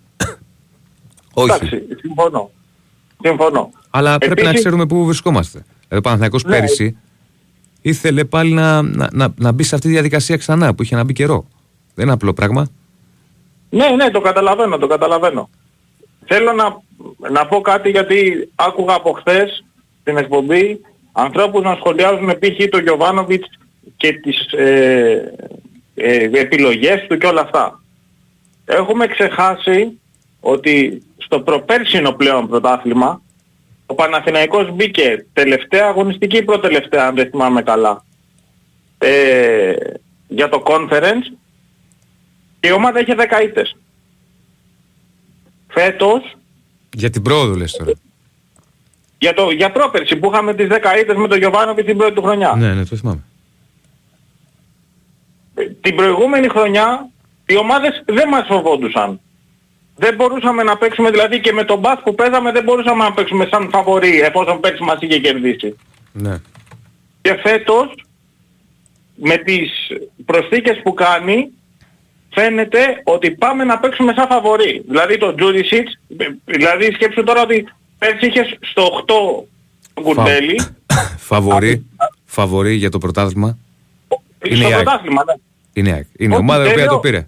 Όχι. 1.34 1.50
Εντάξει, 1.56 1.82
συμφωνώ. 2.00 2.52
Συμφωνώ. 3.24 3.70
Αλλά 3.90 4.18
πρέπει 4.18 4.36
να 4.42 4.48
Επίσης- 4.48 4.60
ξέρουμε 4.66 4.86
πού 4.86 5.06
βρισκόμαστε. 5.06 5.58
Δηλαδή, 5.60 5.96
ο 5.98 6.02
Παναθηναϊκός 6.02 6.44
Ναι. 6.44 6.52
πέρυσι 6.52 6.98
ήθελε 7.82 8.24
πάλι 8.24 8.54
να, 8.54 8.82
να, 8.82 9.10
να, 9.12 9.34
να 9.36 9.52
μπει 9.52 9.64
σε 9.64 9.76
αυτή 9.76 9.88
τη 9.88 9.94
διαδικασία 9.94 10.38
ξανά 10.38 10.76
που 10.76 10.84
είχε 10.84 10.96
να 10.96 11.04
μπει 11.04 11.14
καιρό. 11.14 11.46
Δεν 11.96 12.06
είναι 12.06 12.14
απλό 12.14 12.34
πράγμα. 12.34 12.68
Ναι, 13.70 13.88
ναι, 13.90 14.10
το 14.10 14.22
καταλαβαίνω, 14.22 14.78
το 14.78 14.88
καταλαβαίνω. 14.88 15.50
Θέλω 16.26 16.52
να, 16.54 16.82
να 17.30 17.46
πω 17.46 17.62
κάτι 17.62 17.90
γιατί 17.90 18.50
άκουγα 18.56 18.94
από 18.94 19.12
χθες 19.12 19.64
στην 20.02 20.18
εκπομπή 20.18 20.80
ανθρώπους 21.12 21.64
να 21.64 21.76
σχολιάζουν 21.76 22.28
π.χ. 22.40 22.70
το 22.70 22.78
Γιωβάνοβιτς 22.80 23.48
και 23.98 24.14
τις 24.14 24.52
ε, 24.52 25.34
ε, 25.96 26.30
επιλογές 26.34 27.06
του 27.08 27.18
και 27.18 27.28
όλα 27.28 27.42
αυτά. 27.42 27.82
Έχουμε 28.66 29.08
ξεχάσει 29.08 30.00
ότι 30.42 31.04
στο 31.18 31.40
προπέρσινο 31.42 32.12
πλέον 32.12 32.48
πρωτάθλημα 32.48 33.22
ο 33.86 33.94
Παναθηναϊκός 33.96 34.72
μπήκε 34.72 35.26
τελευταία 35.34 35.88
αγωνιστική 35.88 36.38
ή 36.38 36.44
προτελευταία 36.44 37.08
αν 37.08 37.16
δεν 37.16 37.30
θυμάμαι 37.30 37.62
καλά 37.62 38.06
ε, 38.98 39.74
για 40.28 40.50
το 40.50 40.64
conference 40.66 41.32
και 42.60 42.68
η 42.68 42.72
ομάδα 42.72 43.00
είχε 43.00 43.16
10 43.18 43.22
ήττες. 43.44 43.76
Φέτος, 45.68 46.36
Για 46.94 47.10
την 47.10 47.22
πρόοδο 47.22 47.54
λες 47.56 47.72
τώρα. 47.72 47.92
για, 49.20 49.34
το, 49.34 49.52
για 49.52 49.72
πρόπερση 49.72 50.16
που 50.16 50.30
είχαμε 50.34 50.54
τις 50.54 50.68
10 50.70 50.74
ήττες 51.02 51.16
με 51.16 51.28
τον 51.28 51.38
Γιωβάνοβιτς 51.38 51.88
την 51.88 51.98
πρώτη 51.98 52.14
του 52.14 52.22
χρονιά. 52.22 52.54
Ναι, 52.58 52.74
ναι, 52.74 52.86
το 52.86 52.96
θυμάμαι. 52.96 53.24
Ε, 55.56 55.64
Την 55.82 55.96
προηγούμενη 55.96 56.48
χρονιά 56.48 57.10
οι 57.46 57.58
ομάδες 57.58 58.04
δεν 58.06 58.28
μας 58.30 58.46
φοβόντουσαν. 58.48 59.20
Δεν 60.04 60.16
μπορούσαμε 60.16 60.64
να 60.64 60.78
παίξουμε, 60.78 61.10
δηλαδή 61.12 61.40
και 61.40 61.52
με 61.54 61.64
τον 61.64 61.80
μπας 61.80 62.00
που 62.04 62.16
παίζαμε 62.16 62.52
δεν 62.52 62.64
μπορούσαμε 62.64 63.04
να 63.04 63.14
παίξουμε 63.14 63.48
σαν 63.52 63.70
φαβορή 63.72 64.20
εφόσον 64.22 64.60
πέρσι 64.60 64.84
μας 64.84 64.98
είχε 65.02 65.20
κερδίσεις. 65.20 65.76
Ναι. 66.12 66.36
Και 67.22 67.36
φέτος 67.44 68.06
με 69.16 69.38
τις 69.38 69.70
προσθήκες 70.26 70.80
που 70.84 70.94
κάνει 70.94 71.50
φαίνεται 72.34 72.80
ότι 73.04 73.32
πάμε 73.32 73.64
να 73.64 73.80
παίξουμε 73.80 74.14
σαν 74.16 74.28
φαβορή. 74.28 74.84
Δηλαδή 74.88 75.18
το 75.18 75.36
Τζούρισιτς, 75.36 76.00
δηλαδή 76.46 76.92
σκέψου 76.94 77.24
τώρα 77.24 77.42
ότι 77.42 77.68
πέρσι 77.98 78.26
είχες 78.26 78.58
στο 78.62 78.84
8 78.84 79.06
τον 79.94 80.04
Κουρμπέλη, 80.04 80.62
Φαβορή. 81.18 81.86
φαβορεί 82.36 82.74
για 82.74 82.90
το 82.90 82.98
πρωτάθλημα. 82.98 83.58
Είναι 84.46 84.56
Στο 84.56 84.70
η 84.70 84.74
ΑΕΚ. 84.74 84.84
πρωτάθλημα, 84.84 85.24
ναι. 85.26 85.34
Είναι 85.74 85.90
η 85.90 85.92
ΑΕΚ. 85.92 86.06
Είναι 86.18 86.34
η 86.34 86.38
Όχι, 86.38 86.44
ομάδα 86.46 86.62
η 86.62 86.64
δεν 86.64 86.72
οποία 86.72 86.84
λέω. 86.86 86.94
το 86.94 87.00
πήρε. 87.00 87.28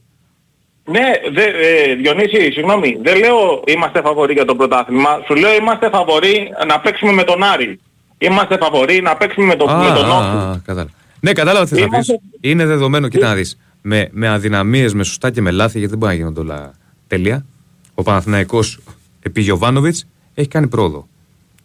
Ναι, 0.85 1.01
δε, 1.33 1.43
ε, 1.43 1.95
Διονύση, 1.95 2.51
συγγνώμη, 2.51 2.97
δεν 3.03 3.17
λέω 3.19 3.63
είμαστε 3.67 4.01
φαβοροί 4.01 4.33
για 4.33 4.45
το 4.45 4.55
πρωτάθλημα. 4.55 5.09
Σου 5.25 5.35
λέω 5.35 5.53
είμαστε 5.55 5.89
φαβοροί 5.89 6.51
να 6.67 6.79
παίξουμε 6.79 7.11
με 7.11 7.23
τον 7.23 7.43
Άρη. 7.43 7.79
Είμαστε 8.17 8.57
φαβοροί 8.57 9.01
να 9.01 9.15
παίξουμε 9.17 9.45
με, 9.45 9.55
το, 9.55 9.65
Α, 9.71 9.77
με 9.77 9.95
τον 9.95 10.05
α, 10.05 10.17
Όφη. 10.17 10.27
α, 10.37 10.61
κατάλαβα. 10.65 10.89
Ναι, 11.19 11.33
κατάλαβα 11.33 11.65
τι 11.67 11.75
θες 11.75 11.79
να 11.87 11.97
πεις. 11.97 12.07
Είμαστε- 12.07 12.21
Είναι 12.41 12.65
δεδομένο, 12.65 13.07
κοίτα 13.07 13.27
να 13.27 13.35
δεις. 13.35 13.57
Με, 13.81 14.09
με 14.11 14.27
αδυναμίες, 14.29 14.93
με 14.93 15.03
σωστά 15.03 15.31
και 15.31 15.41
με 15.41 15.51
λάθη, 15.51 15.73
γιατί 15.77 15.89
δεν 15.89 15.97
μπορεί 15.99 16.11
να 16.11 16.17
γίνονται 16.17 16.39
όλα 16.39 16.71
τέλεια. 17.07 17.45
Ο 17.93 18.03
Παναθηναϊκός 18.03 18.79
επί 19.21 19.41
Γιωβάνοβιτς 19.41 20.07
έχει 20.33 20.47
κάνει 20.47 20.67
πρόοδο. 20.67 21.07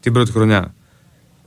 Την 0.00 0.12
πρώτη 0.12 0.30
χρονιά 0.30 0.74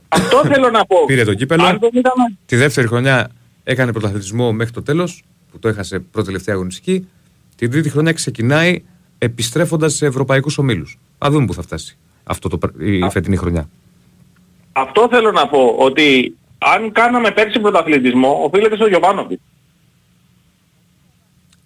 Αυτό 0.08 0.42
θέλω 0.44 0.70
να 0.70 0.84
πω. 0.86 0.96
πήρε 1.06 1.24
το 1.24 1.34
κύπελο. 1.34 1.64
Αν 1.64 1.78
δεν 1.78 1.90
είδαμε... 1.92 2.36
Τη 2.46 2.56
δεύτερη 2.56 2.86
χρονιά 2.86 3.30
έκανε 3.64 3.92
πρωταθλητισμό 3.92 4.52
μέχρι 4.52 4.72
το 4.72 4.82
τέλος, 4.82 5.22
που 5.52 5.58
το 5.58 5.68
έχασε 5.68 5.98
πρώτη 5.98 6.26
τελευταία 6.26 6.54
αγωνιστική. 6.54 7.08
Την 7.56 7.70
τρίτη 7.70 7.88
χρονιά 7.90 8.12
ξεκινάει 8.12 8.82
επιστρέφοντας 9.18 9.94
σε 9.94 10.06
ευρωπαϊκούς 10.06 10.58
ομίλους. 10.58 10.98
Α 11.18 11.28
δούμε 11.30 11.44
που 11.46 11.54
θα 11.54 11.62
φτάσει 11.62 11.96
αυτό 12.24 12.48
το, 12.48 12.58
πρα- 12.58 12.72
η 12.78 13.08
φετινή 13.10 13.36
χρονιά. 13.36 13.68
Αυτό 14.72 15.08
θέλω 15.10 15.32
να 15.32 15.48
πω, 15.48 15.74
ότι 15.78 16.34
αν 16.58 16.92
κάναμε 16.92 17.30
πέρσι 17.30 17.60
πρωταθλητισμό, 17.60 18.40
οφείλεται 18.44 18.76
στο 18.76 18.86
Γιωβάνοβιτς. 18.86 19.42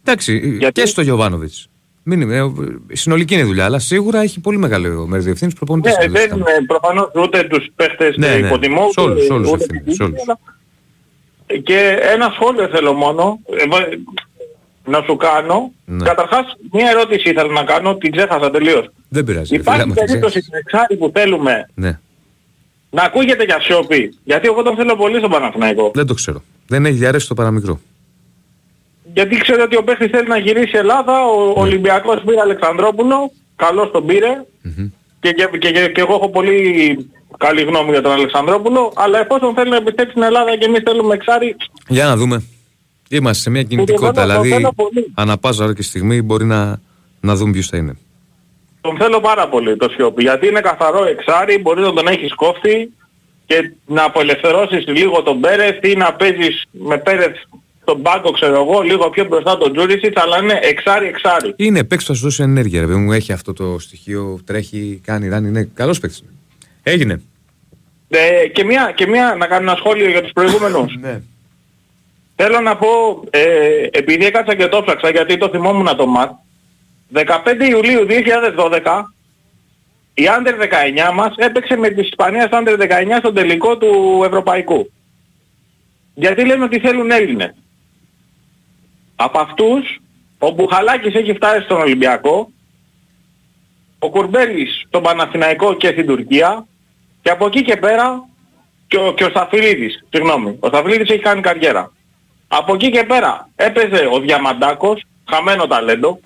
Εντάξει, 0.04 0.58
και 0.72 0.86
στο 0.86 1.00
Γιωβάνοβιτς. 1.02 1.68
Μην, 2.02 2.20
είναι, 2.20 2.36
ε, 2.36 2.50
συνολική 2.92 3.34
είναι 3.34 3.42
η 3.42 3.46
δουλειά, 3.46 3.64
αλλά 3.64 3.78
σίγουρα 3.78 4.20
έχει 4.20 4.40
πολύ 4.40 4.58
μεγάλο 4.58 5.06
μέρος 5.06 5.24
διευθύνης 5.24 5.54
προπονητής. 5.54 5.96
Ναι, 5.98 6.08
δεν 6.08 6.30
είναι 6.36 6.64
προφανώς 6.66 7.10
ούτε 7.14 7.42
τους 7.44 7.66
παίχτες 7.76 8.16
Ναι, 8.16 8.28
ναι, 8.28 8.38
ναι. 8.38 8.46
υποτιμώ, 8.46 8.88
Σε 8.92 9.00
όλους, 9.00 9.24
σε 9.24 9.32
όλους 9.32 9.50
ούτε 9.50 9.64
ευθύνη, 9.64 9.80
την 9.82 9.94
σε 9.94 10.02
όλους. 10.02 10.20
ίδια, 10.20 10.38
αλλά- 11.46 11.60
Και 11.62 11.98
ένα 12.00 12.30
σχόλιο 12.34 12.68
θέλω 12.68 12.92
μόνο 12.92 13.40
ε, 13.58 13.66
βα- 13.66 13.88
να 14.86 15.02
σου 15.06 15.16
κάνω. 15.16 15.72
Ναι. 15.84 16.04
Καταρχάς, 16.04 16.56
μια 16.72 16.90
ερώτηση 16.90 17.30
ήθελα 17.30 17.52
να 17.52 17.64
κάνω, 17.64 17.96
την 17.96 18.12
ξέχασα 18.16 18.50
τελείως. 18.50 18.86
Δεν 19.08 19.24
πειράζει. 19.24 19.40
ρε 19.40 19.46
φίλε, 19.46 19.60
Υπάρχει 19.60 19.80
άμα 19.82 19.94
την 19.94 20.04
περίπτωση 20.04 20.40
στην 20.40 20.54
εξάρι 20.54 20.96
που 20.96 21.10
θέλουμε 21.14 21.68
Ναι, 21.74 21.98
να 22.90 23.02
ακούγεται 23.02 23.44
για 23.44 23.60
σιωπή. 23.60 24.14
Γιατί 24.24 24.46
εγώ 24.46 24.62
τον 24.62 24.76
θέλω 24.76 24.96
πολύ 24.96 25.18
στον 25.18 25.30
Παναθηναϊκό. 25.30 25.90
δεν 25.94 26.06
το 26.06 26.14
ξέρω. 26.14 26.42
Δεν 26.66 26.86
έχει 26.86 26.94
διαρρέσει 26.96 27.28
το 27.28 27.34
παραμικρό. 27.34 27.80
Γιατί 29.14 29.36
ξέρω 29.36 29.62
ότι 29.62 29.76
ο 29.76 29.82
παίχτης 29.84 30.10
θέλει 30.10 30.28
να 30.28 30.38
γυρίσει 30.38 30.76
Ελλάδα, 30.76 31.12
ο 31.26 31.46
Ναι. 31.46 31.52
Ολυμπιακός 31.60 32.22
πήρε 32.26 32.40
Αλεξανδρόπουλο, 32.40 33.32
καλώς 33.56 33.90
τον 33.90 34.06
πήρε. 34.06 34.44
Και, 35.20 35.32
και, 35.32 35.48
και, 35.58 35.70
και, 35.70 35.88
και 35.88 36.00
εγώ 36.00 36.14
έχω 36.14 36.28
πολύ 36.30 36.56
καλή 37.38 37.62
γνώμη 37.62 37.90
για 37.90 38.02
τον 38.02 38.12
Αλεξανδρόπουλο, 38.12 38.92
αλλά 38.96 39.18
εφόσον 39.20 39.54
θέλει 39.54 39.70
να 39.70 39.76
επιστρέψει 39.76 40.10
στην 40.10 40.22
Ελλάδα 40.22 40.56
και 40.56 40.64
εμείς 40.64 40.82
θέλουμε 40.84 41.14
εξάρι, 41.14 41.56
Για 41.88 42.04
να 42.04 42.16
δούμε. 42.16 42.42
Είμαστε 43.10 43.42
σε 43.42 43.50
μια 43.50 43.62
κινητικότητα. 43.62 44.12
θέλω- 44.22 44.34
το 44.36 44.40
Δηλαδή, 44.42 44.48
θέλω 44.48 44.72
πολύ. 44.76 45.06
ανά 45.14 45.38
πάσα 45.38 45.64
ώρα 45.64 45.74
και 45.74 45.82
στιγμή 45.82 46.22
μπορεί 46.22 46.44
να, 46.44 46.80
να 47.20 47.34
δούμε 47.34 47.52
ποιος 47.52 47.66
θα 47.68 47.76
είναι. 47.76 47.96
τον 48.80 48.96
θέλω 48.96 49.20
πάρα 49.20 49.48
πολύ 49.48 49.76
το 49.76 49.88
Σιώπη, 49.88 50.22
γιατί 50.22 50.46
είναι 50.46 50.60
καθαρό 50.60 51.04
εξάρι, 51.04 51.58
μπορείς 51.58 51.84
να 51.84 51.92
τον 51.92 52.06
έχεις 52.08 52.34
κόφτη 52.34 52.92
και 53.46 53.70
να 53.86 54.04
απελευθερώσεις 54.04 54.86
λίγο 54.86 55.22
τον 55.22 55.40
Πέρεθ 55.40 55.84
ή 55.84 55.96
να 55.96 56.12
παίζεις 56.14 56.62
με 56.70 56.98
Πέρεθ 56.98 57.36
στον 57.82 58.02
πάγκο, 58.02 58.30
ξέρω 58.30 58.54
εγώ, 58.54 58.80
λίγο 58.80 59.10
πιο 59.10 59.24
μπροστά 59.24 59.58
τον 59.58 59.72
Τζούρισιτς, 59.72 60.22
αλλά 60.22 60.42
είναι 60.42 60.58
εξάρι 60.62 61.06
εξάρι. 61.06 61.52
Είναι 61.56 61.84
παίκτη 61.84 62.04
που 62.04 62.10
θα 62.10 62.14
σου 62.14 62.22
δώσει 62.22 62.42
ενέργεια, 62.42 62.80
ρε 62.80 62.86
παιδί 62.86 62.98
μου. 62.98 63.12
Έχει 63.12 63.32
αυτό 63.32 63.52
το 63.52 63.78
στοιχείο, 63.78 64.38
τρέχει, 64.44 65.00
κάνει, 65.04 65.28
ράνει. 65.28 65.48
Είναι 65.48 65.68
καλός 65.74 66.00
παίκτης. 66.00 66.24
Έγινε. 66.82 67.20
Ε, 68.08 68.48
και, 68.48 68.64
μια, 68.64 68.92
και 68.96 69.06
μια, 69.06 69.34
να 69.38 69.46
κάνω 69.46 69.70
ένα 69.70 69.76
σχόλιο 69.78 70.08
για 70.10 70.22
τους 70.22 70.32
προηγούμενους. 70.32 70.96
ναι. 71.00 71.20
Θέλω 72.36 72.60
να 72.60 72.76
πω, 72.76 72.88
ε, 73.30 73.86
επειδή 73.90 74.26
έκατσα 74.26 74.54
και 74.54 74.66
το 74.66 74.82
ψάξα, 74.82 75.10
γιατί 75.10 75.36
το 75.36 75.48
θυμόμουν 75.48 75.96
το 75.96 76.06
ΜΑΤ, 76.06 76.30
15 77.12 77.68
Ιουλίου 77.68 78.06
2012, 78.06 79.04
η 80.14 80.22
Under 80.38 80.54
19 81.08 81.12
μας 81.14 81.34
έπαιξε 81.36 81.76
με 81.76 81.88
της 81.88 82.06
Ισπανίας 82.06 82.48
Under 82.50 82.76
19 82.78 83.18
στον 83.18 83.34
τελικό 83.34 83.76
του 83.76 84.22
Ευρωπαϊκού. 84.24 84.90
Γιατί 86.14 86.44
λένε 86.44 86.64
ότι 86.64 86.78
θέλουν 86.78 87.10
Έλληνες. 87.10 87.54
Από 89.16 89.38
αυτούς, 89.38 90.00
ο 90.38 90.50
Μπουχαλάκης 90.50 91.14
έχει 91.14 91.34
φτάσει 91.34 91.64
στον 91.64 91.80
Ολυμπιακό, 91.80 92.50
ο 93.98 94.10
Κουρμπέλης 94.10 94.84
στον 94.86 95.02
Παναθηναϊκό 95.02 95.74
και 95.74 95.88
στην 95.88 96.06
Τουρκία, 96.06 96.66
και 97.22 97.30
από 97.30 97.46
εκεί 97.46 97.62
και 97.62 97.76
πέρα 97.76 98.28
και 98.86 98.96
ο, 98.96 99.14
και 99.14 99.24
ο 99.24 99.28
Σταφυλίδης, 99.28 100.04
συγγνώμη, 100.10 100.56
ο 100.60 100.68
Σταφυλίδης 100.68 101.08
έχει 101.08 101.22
κάνει 101.22 101.40
καριέρα. 101.40 101.92
Από 102.48 102.74
εκεί 102.74 102.90
και 102.90 103.04
πέρα 103.04 103.48
έπαιζε 103.56 104.08
ο 104.12 104.20
Διαμαντάκος, 104.20 105.04
χαμένο 105.30 105.66
ταλέντο, 105.66 106.20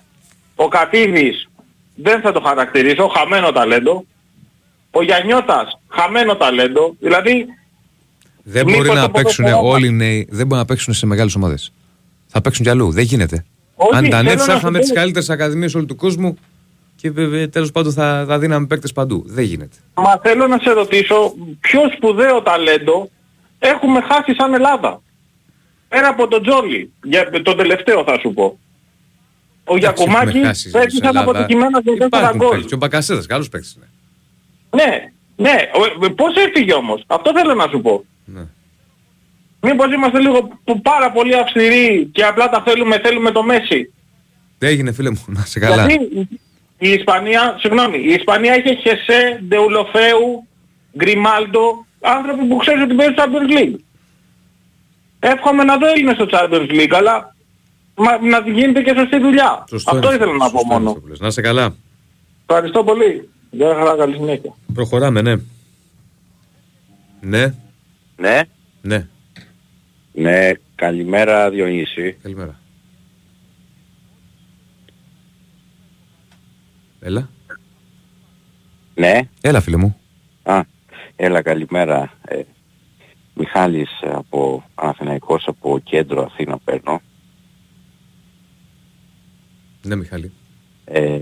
ο 0.55 0.67
Κατίδης 0.67 1.49
δεν 1.95 2.21
θα 2.21 2.31
το 2.31 2.39
χαρακτηρίσω, 2.39 3.07
χαμένο 3.07 3.51
ταλέντο, 3.51 4.05
ο 4.91 5.03
Γιαννιώτας, 5.03 5.79
χαμένο 5.87 6.35
ταλέντο, 6.35 6.95
δηλαδή 6.99 7.45
Δεν 8.43 8.65
Μήπως 8.65 8.85
μπορεί 8.85 8.99
να 8.99 9.05
το 9.05 9.11
παίξουν 9.11 9.45
ποδοσφαιρό 9.45 9.73
όλοι 9.73 9.87
οι 9.87 9.91
νέοι, 9.91 10.27
δεν 10.31 10.47
μπορεί 10.47 10.59
να 10.59 10.65
παίξουν 10.65 10.93
σε 10.93 11.05
μεγάλες 11.05 11.35
ομάδες. 11.35 11.71
Θα 12.27 12.41
παίξουν 12.41 12.63
κι 12.65 12.71
αλλού. 12.71 12.91
Δεν 12.91 13.03
γίνεται. 13.03 13.45
Όχι, 13.75 13.95
Αν 13.95 14.09
τα 14.09 14.17
θέλω 14.17 14.23
νέα 14.23 14.35
να 14.35 14.43
θα 14.43 14.51
σου 14.51 14.57
είχαμε 14.57 14.77
πω- 14.79 14.87
τι 14.87 14.93
καλύτερες 14.93 15.29
ακαδημίες 15.29 15.75
όλου 15.75 15.85
του 15.85 15.95
κόσμου 15.95 16.37
και 16.95 17.11
τέλος 17.47 17.71
πάντων 17.71 17.93
θα, 17.93 18.25
θα 18.27 18.39
δίναμε 18.39 18.65
παίκτες 18.65 18.91
παντού. 18.93 19.23
Δεν 19.25 19.43
γίνεται. 19.43 19.75
Μα 19.93 20.19
θέλω 20.23 20.47
να 20.47 20.57
σε 20.61 20.71
ρωτήσω 20.71 21.33
ποιο 21.59 21.81
σπουδαίο 21.95 22.41
ταλέντο 22.41 23.09
έχουμε 23.59 24.01
χάσει 24.01 24.33
σαν 24.37 24.53
Ελλάδα; 24.53 25.01
Πέρα 25.91 26.07
από 26.07 26.27
τον 26.27 26.41
Τζόλι, 26.43 26.91
για 27.03 27.29
τον 27.43 27.57
τελευταίο 27.57 28.03
θα 28.03 28.19
σου 28.19 28.33
πω. 28.33 28.59
Ο 29.63 29.77
Γιακουμάκη 29.77 30.27
Έχουμε 30.29 30.45
χάσει 30.45 30.69
παίζει 30.69 30.87
στην 30.89 31.03
σαν 31.03 31.15
Ελλάδα. 31.15 31.31
αποτυχημένα 31.31 31.81
σε 31.85 31.91
4 31.97 32.05
Υπάρχουν 32.05 32.37
γκολ. 32.37 32.49
παίκτες. 32.49 32.67
Και 32.67 32.73
ο 32.73 32.77
Μπακασέτα, 32.77 33.23
καλός 33.27 33.49
παίκτης 33.49 33.73
είναι. 33.75 33.89
Ναι, 34.83 35.11
ναι. 35.35 35.55
Ο- 36.01 36.05
ε, 36.05 36.09
Πώς 36.09 36.35
έφυγε 36.35 36.73
όμως. 36.73 37.03
Αυτό 37.07 37.31
θέλω 37.35 37.53
να 37.53 37.67
σου 37.67 37.81
πω. 37.81 38.05
Ναι. 38.25 38.41
Μήπως 39.61 39.93
είμαστε 39.93 40.19
λίγο 40.19 40.59
που- 40.63 40.81
πάρα 40.81 41.11
πολύ 41.11 41.35
αυστηροί 41.35 42.09
και 42.13 42.23
απλά 42.25 42.49
τα 42.49 42.63
θέλουμε, 42.65 42.99
θέλουμε 42.99 43.31
το 43.31 43.43
Μέση. 43.43 43.93
Δεν 44.57 44.69
έγινε 44.69 44.91
φίλε 44.91 45.09
μου, 45.09 45.23
να 45.27 45.41
σε 45.45 45.59
καλά. 45.59 45.85
Γιατί 45.85 46.27
η 46.77 46.89
Ισπανία, 46.89 47.55
συγγνώμη, 47.59 47.97
η 47.97 48.13
Ισπανία 48.13 48.57
είχε 48.57 48.73
Χεσέ, 48.75 49.41
Ντεουλοφέου, 49.47 50.47
Γκριμάλντο, 50.97 51.85
άνθρωποι 52.01 52.43
που 52.45 52.55
ξέρουν 52.57 52.81
ότι 52.81 52.93
παίζουν 52.93 53.15
στο 53.15 53.23
Champions 53.25 53.57
League. 53.57 53.75
Εύχομαι 55.23 55.63
να 55.63 55.77
δω 55.77 55.87
Έλληνες 55.87 56.15
στο 56.15 56.27
Champions 56.31 56.69
League, 56.71 56.91
αλλά 56.93 57.35
μα, 57.95 58.21
να 58.21 58.49
γίνεται 58.49 58.81
και 58.81 58.93
σωστή 58.97 59.19
δουλειά. 59.19 59.63
Σωστό 59.69 59.91
Αυτό 59.95 60.07
είναι, 60.07 60.15
ήθελα 60.15 60.31
να 60.31 60.37
πω 60.37 60.43
σωστό 60.45 60.59
είναι 60.63 60.73
μόνο. 60.73 60.89
αυτό 60.89 61.01
που 61.01 61.07
λες. 61.07 61.19
Να 61.19 61.29
σε 61.31 61.41
καλά. 61.41 61.75
Ευχαριστώ 62.47 62.83
πολύ. 62.83 63.29
Γεια 63.51 63.73
χαρά, 63.75 63.95
καλή 63.95 64.13
συνέχεια. 64.15 64.53
Προχωράμε, 64.73 65.21
ναι. 65.21 65.35
Ναι, 67.21 67.53
Ναι, 68.17 68.41
ναι. 68.81 69.07
ναι, 70.13 70.51
καλημέρα 70.75 71.49
Διονύση. 71.49 72.17
Καλημέρα. 72.21 72.59
Έλα. 76.99 77.29
Ναι, 78.95 79.19
Έλα 79.41 79.61
φίλε 79.61 79.77
μου. 79.77 79.99
α, 80.43 80.61
έλα 81.15 81.41
καλημέρα. 81.41 82.13
Ε, 82.27 82.41
Μιχάλης 83.41 84.01
ε, 84.01 84.09
από 84.13 84.63
Αναθηναϊκός 84.75 85.47
από 85.47 85.79
κέντρο 85.83 86.23
Αθήνα 86.23 86.57
παίρνω. 86.57 87.01
Ναι 89.81 89.95
Μιχάλη. 89.95 90.31
Ε, 90.85 91.19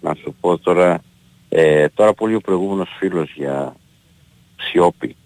να 0.00 0.14
σου 0.14 0.34
πω 0.40 0.58
τώρα, 0.58 1.00
ε, 1.48 1.88
τώρα 1.88 2.12
πολύ 2.14 2.34
ο 2.34 2.40
προηγούμενος 2.40 2.88
φίλος 2.98 3.32
για 3.34 3.76
Σιώπη. 4.56 5.16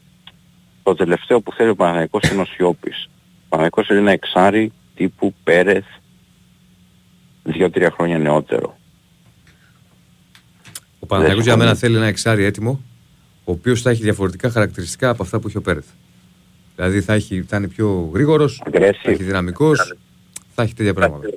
Το 0.82 0.94
τελευταίο 0.94 1.40
που 1.40 1.52
θέλει 1.52 1.68
ο 1.68 1.74
Παναθηναϊκός 1.76 2.30
είναι 2.30 2.40
ο 2.40 2.44
Σιώπης. 2.44 3.08
Ο 3.44 3.48
Παναθηναϊκός 3.48 3.88
είναι 3.88 3.98
ένα 3.98 4.10
εξάρι 4.10 4.72
τύπου 4.94 5.34
Πέρεθ 5.44 5.84
δύο-τρία 7.42 7.90
χρόνια 7.90 8.18
νεότερο. 8.18 8.78
Ο 11.00 11.06
Παναθηναϊκός 11.06 11.44
για 11.44 11.52
συμφωνώ. 11.52 11.56
μένα 11.56 11.74
θέλει 11.74 11.96
ένα 11.96 12.06
εξάρι 12.06 12.44
έτοιμο, 12.44 12.80
ο 13.44 13.52
οποίος 13.52 13.82
θα 13.82 13.90
έχει 13.90 14.02
διαφορετικά 14.02 14.50
χαρακτηριστικά 14.50 15.08
από 15.08 15.22
αυτά 15.22 15.38
που 15.40 15.48
έχει 15.48 15.56
ο 15.56 15.62
Πέρεθ. 15.62 15.86
Δηλαδή 16.76 17.00
θα, 17.00 17.12
έχει, 17.12 17.42
θα 17.48 17.56
είναι 17.56 17.68
πιο 17.68 18.10
γρήγορος, 18.14 18.62
θα 19.02 19.10
έχει 19.10 19.22
δυναμικός, 19.22 19.94
θα 20.54 20.62
έχει 20.62 20.74
τέτοια 20.74 20.94
πράγματα. 20.94 21.28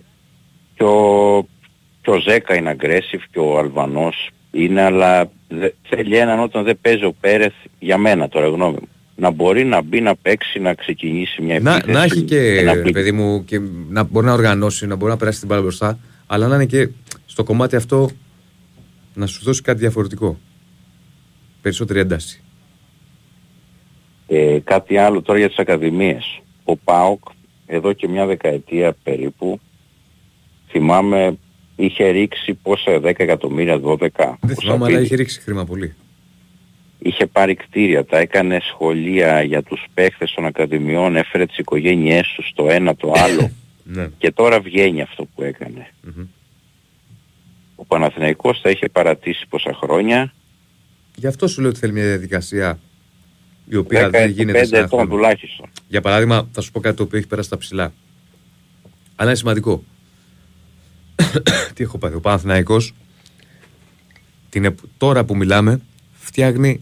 Και 0.75 0.83
ο, 0.83 1.47
και 2.01 2.09
ο 2.09 2.19
Ζέκα 2.19 2.55
είναι 2.55 2.75
aggressive 2.79 3.23
και 3.31 3.39
ο 3.39 3.57
Αλβανός 3.57 4.29
είναι, 4.51 4.81
αλλά 4.81 5.29
δε, 5.47 5.69
θέλει 5.89 6.17
έναν 6.17 6.39
όταν 6.39 6.63
δεν 6.63 6.77
παίζει 6.81 7.05
ο 7.05 7.13
Πέρεθ 7.19 7.53
για 7.79 7.97
μένα 7.97 8.27
τώρα 8.29 8.47
γνώμη 8.47 8.77
μου. 8.81 8.87
Να 9.15 9.29
μπορεί 9.29 9.63
να 9.65 9.81
μπει 9.81 10.01
να 10.01 10.15
παίξει, 10.15 10.59
να 10.59 10.73
ξεκινήσει 10.73 11.41
μια 11.41 11.59
Να, 11.59 11.71
επίθεση. 11.75 11.91
να 11.97 12.03
έχει 12.03 12.21
και, 12.21 12.61
να 12.65 12.73
ρε 12.73 12.81
μπει. 12.81 12.91
παιδί 12.91 13.11
μου, 13.11 13.45
και 13.45 13.61
να 13.89 14.03
μπορεί 14.03 14.25
να 14.25 14.33
οργανώσει, 14.33 14.87
να 14.87 14.95
μπορεί 14.95 15.11
να 15.11 15.17
περάσει 15.17 15.39
την 15.39 15.47
μπάλα 15.47 15.61
μπροστά, 15.61 15.99
αλλά 16.27 16.47
να 16.47 16.55
είναι 16.55 16.65
και 16.65 16.89
στο 17.25 17.43
κομμάτι 17.43 17.75
αυτό 17.75 18.09
να 19.13 19.25
σου 19.25 19.43
δώσει 19.43 19.61
κάτι 19.61 19.79
διαφορετικό. 19.79 20.39
Περισσότερη 21.65 21.99
ένταση. 21.99 22.41
Ε, 24.27 24.59
κάτι 24.63 24.97
άλλο 24.97 25.21
τώρα 25.21 25.39
για 25.39 25.47
τις 25.47 25.57
ακαδημίες. 25.57 26.41
Ο 26.63 26.75
ΠΑΟΚ 26.77 27.23
εδώ 27.65 27.93
και 27.93 28.07
μια 28.07 28.25
δεκαετία 28.25 28.95
περίπου 29.03 29.59
θυμάμαι 30.69 31.37
είχε 31.75 32.07
ρίξει 32.09 32.53
πόσα 32.53 32.99
10 33.03 33.03
εκατομμύρια, 33.03 33.79
12. 33.79 33.79
Δεν 33.79 34.07
πόσα 34.09 34.55
θυμάμαι, 34.59 34.85
αλλά 34.85 34.85
πήγε. 34.85 34.99
είχε 34.99 35.15
ρίξει 35.15 35.41
χρήμα 35.41 35.65
πολύ. 35.65 35.95
είχε 36.99 37.25
πάρει 37.25 37.55
κτίρια, 37.55 38.05
τα 38.05 38.17
έκανε 38.17 38.59
σχολεία 38.61 39.41
για 39.41 39.63
τους 39.63 39.85
παίχτες 39.93 40.31
των 40.31 40.45
ακαδημιών, 40.45 41.15
έφερε 41.15 41.45
τις 41.45 41.57
οικογένειές 41.57 42.33
τους 42.35 42.51
το 42.55 42.69
ένα 42.69 42.95
το 42.95 43.11
άλλο 43.15 43.51
Ναι. 43.83 44.09
και 44.17 44.31
τώρα 44.31 44.59
βγαίνει 44.59 45.01
αυτό 45.01 45.25
που 45.35 45.43
έκανε. 45.43 45.87
Ο 47.75 47.85
Παναθηναϊκός 47.85 48.61
τα 48.61 48.69
είχε 48.69 48.89
παρατήσει 48.89 49.47
πόσα 49.49 49.73
χρόνια, 49.73 50.33
Γι' 51.17 51.27
αυτό 51.27 51.47
σου 51.47 51.61
λέω 51.61 51.69
ότι 51.69 51.79
θέλει 51.79 51.93
μια 51.93 52.03
διαδικασία 52.03 52.79
η 53.69 53.75
οποία 53.75 54.07
10 54.07 54.11
δεν 54.11 54.29
γίνεται 54.29 54.65
σε 54.65 54.75
ένα 54.75 54.85
ετών 54.85 54.99
χρόνο. 54.99 55.15
τουλάχιστον. 55.15 55.69
Για 55.87 56.01
παράδειγμα, 56.01 56.47
θα 56.51 56.61
σου 56.61 56.71
πω 56.71 56.79
κάτι 56.79 56.95
το 56.95 57.03
οποίο 57.03 57.17
έχει 57.17 57.27
περάσει 57.27 57.47
στα 57.47 57.57
ψηλά. 57.57 57.93
Αλλά 59.15 59.29
είναι 59.29 59.37
σημαντικό. 59.37 59.83
Τι 61.73 61.83
έχω 61.83 61.97
πάθει. 61.97 62.15
Ο 62.15 62.19
Παναθηναϊκός 62.19 62.93
την, 64.49 64.65
επ- 64.65 64.79
τώρα 64.97 65.23
που 65.25 65.35
μιλάμε 65.35 65.81
φτιάχνει 66.19 66.81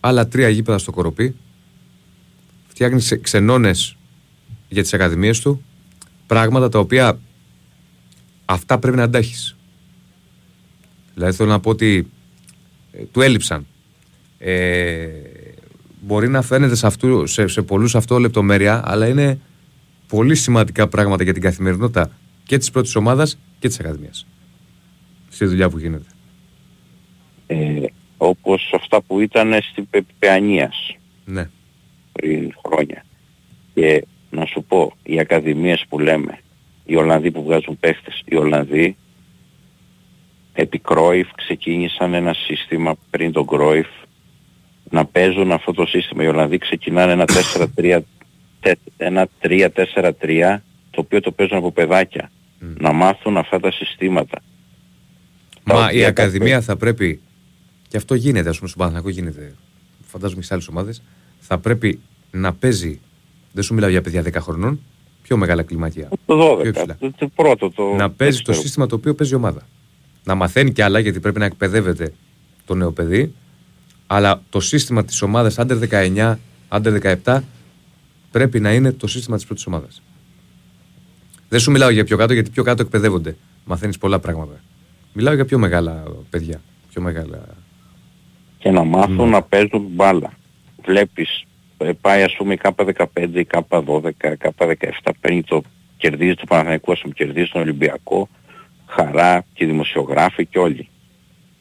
άλλα 0.00 0.28
τρία 0.28 0.48
γήπεδα 0.48 0.78
στο 0.78 0.90
Κοροπή. 0.92 1.36
Φτιάχνει 2.68 3.00
σε- 3.00 3.16
ξενώνες 3.16 3.96
για 4.68 4.82
τις 4.82 4.94
ακαδημίες 4.94 5.40
του. 5.40 5.62
Πράγματα 6.26 6.68
τα 6.68 6.78
οποία 6.78 7.18
αυτά 8.44 8.78
πρέπει 8.78 8.96
να 8.96 9.02
αντάχεις. 9.02 9.56
Δηλαδή 11.14 11.36
θέλω 11.36 11.48
να 11.48 11.60
πω 11.60 11.70
ότι 11.70 12.10
ε, 12.92 13.02
του 13.04 13.20
έλειψαν. 13.20 13.66
Ε, 14.46 15.08
μπορεί 16.00 16.28
να 16.28 16.42
φαίνεται 16.42 16.74
σε, 16.74 16.86
αυτού, 16.86 17.26
σε, 17.26 17.46
σε 17.46 17.62
πολλούς 17.62 17.94
αυτό 17.94 18.18
λεπτομέρεια, 18.18 18.82
αλλά 18.84 19.08
είναι 19.08 19.38
πολύ 20.08 20.34
σημαντικά 20.34 20.88
πράγματα 20.88 21.22
για 21.24 21.32
την 21.32 21.42
καθημερινότητα 21.42 22.10
και 22.44 22.58
της 22.58 22.70
πρώτης 22.70 22.94
ομάδας 22.96 23.38
και 23.58 23.68
της 23.68 23.80
Ακαδημίας. 23.80 24.26
Στη 25.28 25.44
δουλειά 25.44 25.68
που 25.70 25.78
γίνεται. 25.78 26.04
Ε, 27.46 27.80
όπως 28.16 28.72
αυτά 28.74 29.02
που 29.02 29.20
ήταν 29.20 29.52
στην 29.70 29.86
Πε- 29.90 30.04
Παιανίας 30.18 30.96
Ναι. 31.24 31.50
πριν 32.12 32.52
χρόνια. 32.66 33.04
Και 33.74 34.06
να 34.30 34.44
σου 34.46 34.64
πω, 34.68 34.92
οι 35.02 35.18
ακαδημίες 35.20 35.84
που 35.88 35.98
λέμε, 35.98 36.38
οι 36.84 36.96
Ολλανδοί 36.96 37.30
που 37.30 37.42
βγάζουν 37.44 37.78
παίχτες, 37.80 38.22
οι 38.24 38.36
Ολλανδοί 38.36 38.96
επί 40.52 40.78
Κρόιφ 40.78 41.28
ξεκίνησαν 41.34 42.14
ένα 42.14 42.34
σύστημα 42.34 42.94
πριν 43.10 43.32
τον 43.32 43.46
Κρόιφ 43.46 43.86
να 44.90 45.04
παίζουν 45.06 45.52
αυτό 45.52 45.72
το 45.72 45.86
σύστημα. 45.86 46.22
Οι 46.22 46.26
Ολλανδοί 46.26 46.58
ξεκινάνε 46.58 47.12
ένα 47.12 47.24
4-3 47.76 48.00
τε- 48.60 48.78
ένα 48.96 49.28
3-4-3 49.42 50.60
το 50.90 51.00
οποίο 51.00 51.20
το 51.20 51.30
παίζουν 51.30 51.56
από 51.56 51.72
παιδάκια. 51.72 52.30
Να 52.78 52.92
μάθουν 52.92 53.36
αυτά 53.36 53.60
τα 53.60 53.72
συστήματα. 53.72 54.38
Τα 55.64 55.74
Μα 55.74 55.84
οποία 55.84 55.98
η 55.98 56.02
τα 56.02 56.08
Ακαδημία 56.08 56.60
θα 56.60 56.76
πρέπει, 56.76 57.20
και 57.88 57.96
αυτό 57.96 58.14
γίνεται, 58.14 58.48
ας 58.48 58.56
πούμε 58.56 58.68
στον 58.68 58.80
Παναθηναϊκό 58.80 59.20
γίνεται, 59.20 59.54
φαντάζομαι 60.06 60.40
και 60.40 60.46
σε 60.46 60.54
άλλες 60.54 60.68
ομάδες, 60.68 61.02
θα 61.40 61.58
πρέπει 61.58 62.00
να 62.30 62.52
παίζει, 62.52 63.00
δεν 63.52 63.62
σου 63.62 63.74
μιλάω 63.74 63.90
για 63.90 64.02
παιδιά 64.02 64.22
10 64.22 64.32
χρονών, 64.40 64.80
πιο 65.22 65.36
μεγάλα 65.36 65.62
κλιμάκια. 65.62 66.08
Το 66.08 66.16
πιο 66.26 66.58
12, 66.58 66.66
υψηλά. 66.66 66.96
το, 67.00 67.12
το 67.18 67.28
πρώτο 67.28 67.70
το... 67.70 67.94
να 67.94 68.10
παίζει 68.10 68.36
το 68.36 68.50
ξέρω. 68.50 68.60
σύστημα 68.66 68.86
το 68.86 68.94
οποίο 68.94 69.14
παίζει 69.14 69.32
η 69.32 69.36
ομάδα. 69.36 69.66
Να 70.24 70.34
μαθαίνει 70.34 70.72
κι 70.72 70.82
άλλα 70.82 70.98
γιατί 70.98 71.20
πρέπει 71.20 71.38
να 71.38 71.44
εκπαιδεύεται 71.44 72.14
το 72.66 72.74
νέο 72.74 72.92
παιδί. 72.92 73.34
Αλλά 74.06 74.42
το 74.50 74.60
σύστημα 74.60 75.04
της 75.04 75.22
ομάδας 75.22 75.56
under 75.58 75.78
19, 75.90 76.38
under 76.68 77.16
17 77.24 77.40
πρέπει 78.30 78.60
να 78.60 78.72
είναι 78.72 78.92
το 78.92 79.06
σύστημα 79.06 79.36
της 79.36 79.44
πρώτης 79.46 79.66
ομάδας. 79.66 80.02
Δεν 81.48 81.60
σου 81.60 81.70
μιλάω 81.70 81.90
για 81.90 82.04
πιο 82.04 82.16
κάτω 82.16 82.32
γιατί 82.32 82.50
πιο 82.50 82.62
κάτω 82.62 82.82
εκπαιδεύονται. 82.82 83.36
Μαθαίνεις 83.64 83.98
πολλά 83.98 84.18
πράγματα. 84.18 84.60
Μιλάω 85.12 85.34
για 85.34 85.44
πιο 85.44 85.58
μεγάλα 85.58 86.02
παιδιά. 86.30 86.60
Πιο 86.92 87.02
μεγάλα. 87.02 87.40
και 88.58 88.70
να 88.70 88.82
Ναι. 88.84 88.88
μάθουν 88.88 89.28
να 89.28 89.42
παίζουν 89.42 89.86
μπάλα. 89.90 90.32
Βλέπεις, 90.84 91.44
ε, 91.78 91.90
πάει 92.00 92.22
ας 92.22 92.34
πούμε 92.36 92.54
η 92.54 92.58
K15, 92.62 93.40
η 93.40 93.46
K12, 93.50 94.32
η 94.32 94.36
K17, 94.40 95.10
παίρνει 95.20 95.42
το, 95.42 95.62
κερδίζει 95.96 96.34
το 96.34 96.44
Παναθηναϊκό, 96.48 96.92
ας 96.92 97.00
πούμε, 97.00 97.14
κερδίζει 97.14 97.50
τον 97.52 97.60
Ολυμπιακό, 97.62 98.28
χαρά 98.86 99.44
και 99.54 99.64
οι 99.64 99.66
δημοσιογράφοι 99.66 100.46
και 100.46 100.58
όλοι. 100.58 100.88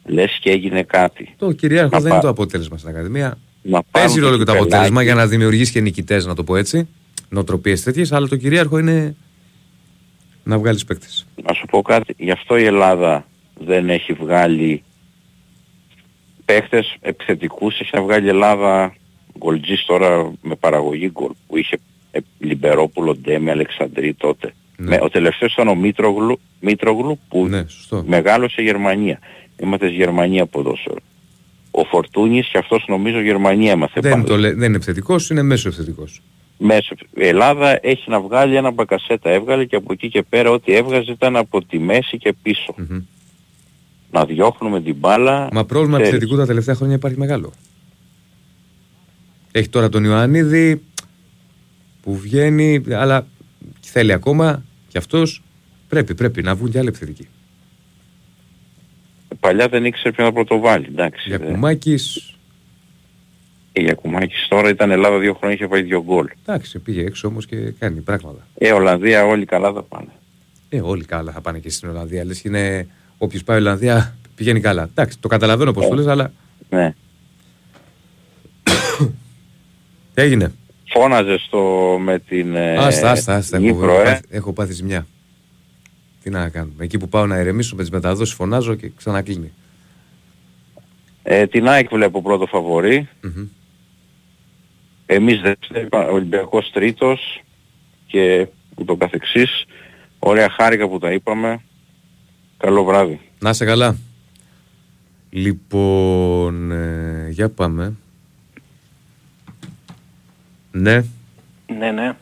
Λες 0.06 0.38
και 0.42 0.50
έγινε 0.52 0.84
κάτι. 0.84 1.34
Το 1.38 1.52
κυρίαρχος 1.52 1.92
Να 1.92 2.00
δεν 2.00 2.04
πά- 2.08 2.14
είναι 2.14 2.22
το 2.22 2.30
αποτέλεσμα 2.30 2.78
στην 2.78 2.90
Ακαδημία. 2.90 3.38
Να 3.62 3.84
Παίζει 3.92 4.08
πάρουν 4.14 4.24
ρόλο 4.24 4.38
και 4.38 4.44
το 4.44 4.52
κυπελάκι. 4.52 4.68
αποτέλεσμα 4.74 5.04
για 5.04 5.16
να 5.16 5.28
δημιουργήσει 5.28 5.72
και 5.72 5.80
νικητές, 5.82 6.26
να 6.26 6.36
το 6.36 6.44
πω 6.44 6.56
έτσι. 6.56 6.88
Νοοτροπίε 7.30 7.78
τέτοιες, 7.78 8.12
αλλά 8.12 8.28
το 8.28 8.36
κυρίαρχο 8.36 8.78
είναι 8.78 9.16
να 10.44 10.58
βγάλεις 10.58 10.86
παίκτες. 10.86 11.26
Να 11.48 11.54
σου 11.54 11.66
πω 11.66 11.82
κάτι, 11.82 12.14
γι' 12.18 12.32
αυτό 12.32 12.58
η 12.58 12.64
Ελλάδα 12.66 13.26
δεν 13.66 13.90
έχει 13.90 14.14
βγάλει 14.14 14.84
παίχτες 16.46 16.96
επιθετικούς, 17.02 17.80
έχει 17.80 17.90
να 17.94 18.02
βγάλει 18.02 18.26
η 18.26 18.30
Ελλάδα 18.30 18.94
γκολτζής 19.38 19.86
τώρα 19.86 20.32
με 20.42 20.56
παραγωγή 20.56 21.10
γκολ 21.12 21.32
που 21.48 21.58
είχε 21.58 21.78
ε, 22.12 22.20
Λιμπερόπουλο, 22.40 23.16
Ντέμι, 23.16 23.50
Αλεξανδρή 23.50 24.14
τότε. 24.14 24.54
Με, 24.78 25.00
ο 25.02 25.10
τελευταίος 25.10 25.54
ήταν 25.54 25.68
ο 25.68 25.76
Μήτρογλου, 25.76 26.40
Μήτρογλου 26.60 27.20
που 27.30 27.50
μεγάλωσε 28.06 28.62
η 28.62 28.64
Γερμανία. 28.64 29.20
Έμαθε 29.64 29.88
Γερμανία 29.88 30.46
ποδόσφαιρο. 30.46 30.98
Ο 31.72 31.84
Φορτούνης 31.84 32.48
και 32.48 32.58
αυτός 32.58 32.86
νομίζω 32.88 33.20
Γερμανία 33.22 33.72
έμαθε 33.72 34.00
Δεν, 34.00 34.12
πάλι. 34.12 34.24
το 34.24 34.38
λέ- 34.38 34.56
δεν 34.58 34.68
είναι 34.68 34.76
επιθετικός, 34.76 35.30
είναι 35.30 35.42
μέσο 35.42 35.68
επιθετικός. 35.68 36.22
Μέσα. 36.58 36.96
Η 37.16 37.28
Ελλάδα 37.28 37.80
έχει 37.82 38.10
να 38.10 38.20
βγάλει 38.22 38.56
ένα 38.56 38.72
μπακασέτα. 38.72 39.30
Έβγαλε 39.30 39.66
και 39.66 39.76
από 39.76 39.94
εκεί 39.94 40.10
και 40.10 40.24
πέρα 40.30 40.50
ό,τι 40.50 40.74
έβγαζε 40.76 41.12
ήταν 41.12 41.36
από 41.36 41.66
τη 41.66 41.80
μέση 41.80 42.18
και 42.18 42.34
πισω 42.42 42.76
Να 44.12 44.26
διώχνουμε 44.26 44.82
την 44.82 44.96
μπάλα. 44.96 45.50
Μα 45.52 45.66
πρόβλημα 45.66 45.96
ξέρεις. 45.98 46.14
επιθετικού 46.14 46.38
τα 46.40 46.46
τελευταία 46.46 46.76
χρόνια 46.76 46.96
υπάρχει 46.96 47.18
μεγάλο. 47.18 47.52
Έχει 49.52 49.70
τώρα 49.70 49.90
τον 49.90 50.04
Ιωαννίδη 50.04 50.82
που 52.02 52.18
βγαίνει, 52.18 52.84
αλλά 52.92 53.28
θέλει 53.82 54.14
ακόμα 54.14 54.64
και 54.88 54.98
αυτός 54.98 55.42
πρέπει, 55.90 56.16
πρέπει 56.16 56.42
να 56.44 56.56
βγουν 56.56 56.72
και 56.72 56.78
άλλοι 56.80 56.88
επιθετικοί. 56.88 57.28
Παλιά 59.44 59.68
δεν 59.68 59.86
ήξερε 59.86 60.12
ποιον 60.12 60.28
να 60.28 60.34
πρωτοβάλει. 60.34 60.86
Εντάξει. 60.90 61.30
Για 61.30 61.38
δεν- 61.38 61.48
Κουμάκης, 61.52 62.34
Ε, 63.74 63.82
για 63.82 63.94
Κουμάκης 63.94 64.48
τώρα 64.50 64.70
ήταν 64.70 64.92
Ελλάδα 64.92 65.18
δύο 65.18 65.34
χρόνια 65.34 65.56
είχε 65.56 65.66
βάλει 65.66 65.84
δύο 65.84 66.04
γκολ. 66.04 66.28
εντάξει, 66.46 66.80
πήγε 66.80 67.02
έξω 67.06 67.28
όμως 67.28 67.46
και 67.46 67.56
κάνει 67.80 68.00
πράγματα. 68.00 68.48
Ε, 68.58 68.72
Ολλανδία 68.72 69.26
όλοι 69.26 69.46
καλά 69.46 69.74
θα 69.74 69.84
πάνε. 69.84 70.08
Ε, 70.70 70.82
όλοι 70.82 71.06
καλά 71.06 71.32
θα 71.32 71.42
πάνε 71.42 71.60
και 71.60 71.70
στην 71.70 71.90
Ολλανδία. 71.90 72.26
Λες 72.26 72.44
είναι 72.44 72.88
όποιος 73.18 73.44
πάει 73.44 73.58
Ολλανδία 73.58 74.16
πηγαίνει 74.36 74.60
καλά. 74.60 74.82
Εντάξει, 74.84 75.18
το 75.20 75.28
καταλαβαίνω 75.28 75.72
πώς 75.72 75.88
το 75.88 75.96
λες, 75.96 76.08
αλλά 76.08 76.32
Ναι. 76.70 76.94
τι 80.14 80.22
έγινε. 80.22 80.52
Φώναζες 80.86 81.42
στο 81.42 81.60
με 82.02 82.20
την 82.20 82.56
ε, 82.56 82.78
Άστα, 82.78 83.12
άστα, 83.12 83.36
άστα. 83.36 83.58
Έχω, 83.58 83.66
Νύπρο, 83.66 83.92
έχω, 83.94 84.02
ε. 84.02 84.04
πάθει, 84.04 84.22
έχω 84.30 84.54
πάθει 84.54 84.74
ζημιά. 84.74 85.08
Τι 86.24 86.30
να 86.30 86.50
κάνουμε. 86.50 86.84
Εκεί 86.84 86.98
που 86.98 87.10
πάω 87.10 87.26
να 87.28 87.38
ηρεμήσω 87.40 87.76
με 87.76 87.82
τις 87.82 87.92
μεταδόσεις 87.92 88.36
φωνάζω 88.36 88.76
και 88.76 88.92
ξανακλίνει. 88.98 89.52
Ε, 91.24 91.48
την 91.48 91.68
ΑΕΚ 91.68 91.90
βλέπω 91.90 92.22
πρώτο 92.22 92.46
φαβορί. 92.46 93.08
Μμμ. 93.22 93.48
Εμείς 95.06 95.42
δεύτεροι, 95.42 95.88
ο 95.92 96.14
Ολυμπιακός 96.14 96.72
τρίτος 96.74 97.42
και 98.08 98.48
ούτω 98.76 98.96
καθεξής. 98.96 99.66
Ωραία 100.20 100.50
χάρηκα 100.50 100.88
που 100.88 101.00
τα 101.00 101.12
είπαμε. 101.12 101.62
Καλό 102.58 102.84
βράδυ. 102.84 103.20
Να 103.40 103.50
είσαι 103.50 103.66
καλά. 103.66 103.98
Λοιπόν, 105.30 106.72
ε, 106.72 107.28
για 107.30 107.50
πάμε. 107.50 107.94
Ναι, 110.72 111.04
Ναι, 111.80 111.92
ναι. 111.92 112.16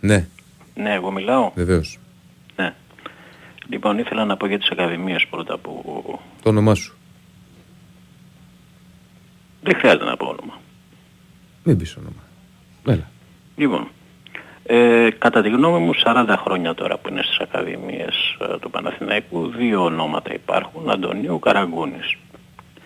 ναι, 0.00 0.26
Ναι, 0.74 0.92
εγώ 0.94 1.10
μιλάω. 1.10 1.50
βεβαίως. 1.54 1.98
Ναι. 3.68 3.76
Λοιπόν, 3.76 3.98
ήθελα 3.98 4.24
να 4.24 4.36
πω 4.36 4.46
για 4.46 4.58
τις 4.58 4.70
ακαδημίες 4.70 5.26
πρώτα 5.30 5.58
που 5.58 6.02
Το 6.42 6.48
όνομά 6.48 6.74
σου. 6.74 6.94
δεν 9.62 9.74
χρειάζεται 9.76 10.04
να 10.04 10.16
πω 10.16 10.26
όνομα. 10.26 10.60
Μην 11.64 11.76
πεις 11.78 11.96
όνομα. 11.96 12.22
Έλα. 12.88 13.10
Λοιπόν, 13.56 13.88
ε, 14.64 15.08
κατά 15.18 15.42
τη 15.42 15.48
γνώμη 15.48 15.78
μου 15.84 15.92
40 16.04 16.34
χρόνια 16.44 16.74
τώρα 16.74 16.96
που 16.98 17.08
είναι 17.08 17.22
στις 17.22 17.38
ακαδημίες 17.38 18.36
ε, 18.54 18.58
του 18.58 18.70
Παναθηναϊκού 18.70 19.48
δύο 19.48 19.84
ονόματα 19.84 20.34
υπάρχουν, 20.34 20.90
Αντωνίου 20.90 21.38
Καραγκούνης. 21.38 22.16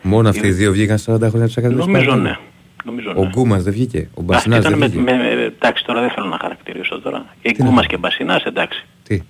Μόνο 0.03 0.29
αυτοί 0.29 0.47
οι 0.47 0.51
δύο 0.53 0.73
βγήκαν 0.73 0.97
40 0.99 1.03
χρόνια 1.05 1.25
από 1.27 1.45
τις 1.47 1.57
Ακαδημίες 1.59 1.87
Νομίζω 1.87 2.11
Παναθηναϊκού. 2.11 2.41
ναι. 2.41 2.49
Νομίζω 2.85 3.11
Ο 3.17 3.23
ναι. 3.23 3.29
Γκούμας 3.29 3.63
δεν 3.63 3.73
βγήκε. 3.73 4.09
Ο 4.15 4.21
Α, 4.21 4.25
Μπασινάς 4.25 4.59
ήταν 4.59 4.71
δεν 4.71 4.81
με, 4.81 4.87
βγήκε. 4.87 5.03
με, 5.03 5.17
με- 5.17 5.43
εντάξει 5.45 5.85
τώρα 5.85 6.01
δεν 6.01 6.11
θέλω 6.11 6.27
να 6.27 6.39
χαρακτηρίσω 6.41 7.01
τώρα. 7.01 7.27
Και 7.43 7.53
Τι 7.53 7.63
να 7.63 7.69
Γκούμας 7.69 7.87
και 7.87 7.97
Μπασινάς 7.97 8.43
εντάξει. 8.45 8.87
Τι; 9.03 9.23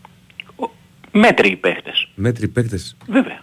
Μέτριοι 1.13 1.57
παίχτες. 1.57 2.09
Μέτρη 2.15 2.49
παίκτες. 2.49 2.97
Βέβαια. 3.07 3.43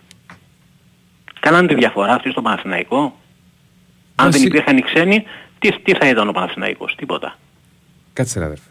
Κάνανε 1.39 1.68
τη 1.68 1.76
διαφορά 1.76 2.14
αυτή 2.14 2.30
στο 2.31 2.41
Παναθηναϊκό. 2.41 2.98
Αν 2.99 4.26
Μα 4.26 4.30
δεν 4.30 4.39
συ- 4.39 4.48
υπήρχαν 4.49 4.77
οι 4.77 4.81
ξένοι, 4.81 5.23
Τι, 5.60 5.81
τι 5.84 5.94
θα 5.94 6.10
ήταν 6.10 6.27
ο 6.27 6.31
Παναθηναϊκός, 6.31 6.95
τίποτα. 6.98 7.38
Κάτσε 8.14 8.39
ρε 8.39 8.45
αδερφέ. 8.45 8.69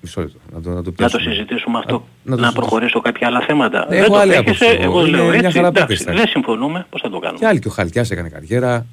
Μισό 0.00 0.20
λεπτό. 0.20 0.38
Να 0.52 0.60
το, 0.60 0.68
να 0.68 0.74
το, 0.74 0.78
Να 0.78 0.82
το 0.82 0.92
πιάσουμε. 0.92 1.22
συζητήσουμε 1.22 1.78
αυτό. 1.78 1.92
να 1.92 1.98
το 1.98 2.06
Να, 2.24 2.34
συζητήσουμε. 2.36 2.52
προχωρήσω 2.52 3.00
κάποια 3.00 3.26
άλλα 3.26 3.40
θέματα. 3.40 3.78
Έχω 3.90 4.00
δεν 4.02 4.06
το 4.10 4.16
άλλη 4.18 4.32
δέχεσαι, 4.32 4.64
άποψη. 4.64 4.82
εγώ 4.82 5.00
Είναι 5.06 5.16
λέω 5.16 5.24
μια 5.28 5.34
έτσι, 5.38 5.50
χαρά 5.52 5.66
εντάξει, 5.68 5.86
πίστευτα. 5.86 6.18
δεν 6.20 6.28
συμφωνούμε, 6.28 6.86
πώς 6.90 7.00
θα 7.00 7.10
το 7.10 7.18
κάνουμε; 7.18 7.38
Και 7.38 7.46
άλλοι 7.46 7.58
και 7.58 7.68
ο 7.68 7.70
Χαλκιάς 7.70 8.10
έκανε 8.10 8.28
καριέρα. 8.28 8.86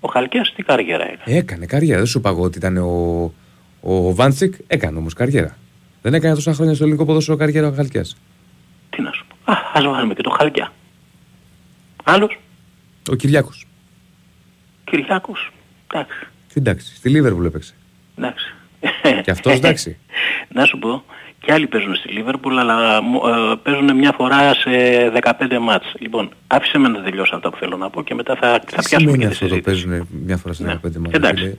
Ο 0.00 0.08
Χαλκιάς 0.08 0.52
τι 0.56 0.62
καριέρα 0.62 1.04
έκανε; 1.10 1.38
Έκανε 1.38 1.66
καριέρα. 1.66 1.98
Δεν 1.98 2.06
σου 2.06 2.18
είπα 2.18 2.28
εγώ 2.30 2.42
ότι 2.42 2.58
ήταν 2.58 2.76
ο, 2.76 3.32
ο 3.80 4.14
Βάντσικ. 4.14 4.54
Έκανε 4.66 4.98
όμως 4.98 5.14
καριέρα. 5.14 5.56
Δεν 6.02 6.14
έκανε 6.14 6.34
τόσα 6.34 6.52
χρόνια 6.54 6.74
στο 6.74 6.84
ελληνικό 6.84 7.04
ποδόσφαιρο 7.04 7.36
καριέρα 7.36 7.68
ο 7.68 7.72
Χαλκιάς. 7.72 8.16
Τι 9.00 9.06
να 9.06 9.12
σου 9.12 9.24
πω. 9.44 9.52
Α, 9.52 9.56
ας 9.74 9.84
βάλουμε 9.84 10.14
και 10.14 10.22
το 10.22 10.30
Χαλκιά. 10.30 10.72
Άλλος, 12.04 12.38
Ο 13.10 13.14
Κυριάκος. 13.14 13.66
Κυριάκος. 14.84 15.50
Εντάξει, 15.92 16.18
Τι 16.48 16.54
εντάξει. 16.56 16.94
Στη 16.96 17.08
Λίβερπουλ 17.08 17.44
έπαιξε. 17.46 17.74
εντάξει. 18.18 18.52
Και 19.24 19.30
αυτός 19.30 19.52
εντάξει. 19.52 19.98
Να 20.56 20.64
σου 20.64 20.78
πω, 20.78 21.04
και 21.40 21.52
άλλοι 21.52 21.66
παίζουν 21.66 21.94
στη 21.94 22.08
Λίβερπουλ, 22.12 22.58
αλλά 22.58 23.02
μου- 23.02 23.22
ε, 23.26 23.54
παίζουν 23.62 23.96
μια 23.96 24.12
φορά 24.12 24.54
σε 24.54 24.70
15 25.10 25.58
μάτς. 25.60 25.92
Λοιπόν, 25.98 26.30
άφησε 26.46 26.78
με 26.78 26.88
να 26.88 27.02
τελειώσω 27.02 27.36
αυτά 27.36 27.50
που 27.50 27.56
θέλω 27.56 27.76
να 27.76 27.90
πω 27.90 28.02
και 28.02 28.14
μετά 28.14 28.34
θα, 28.36 28.48
θα 28.50 28.58
Τι 28.58 28.66
πιάσουμε 28.66 29.00
σημαίνει 29.00 29.18
και 29.18 29.24
τη 29.26 29.32
αυτό 29.32 29.46
το 29.48 29.54
συζήτηση. 29.54 29.86
παίζουν 29.86 30.08
μια 30.24 30.36
φορά 30.36 30.54
σε 30.54 30.64
15 30.64 30.68
μάτια. 30.82 31.10
εντάξει. 31.12 31.42
φίλε; 31.44 31.54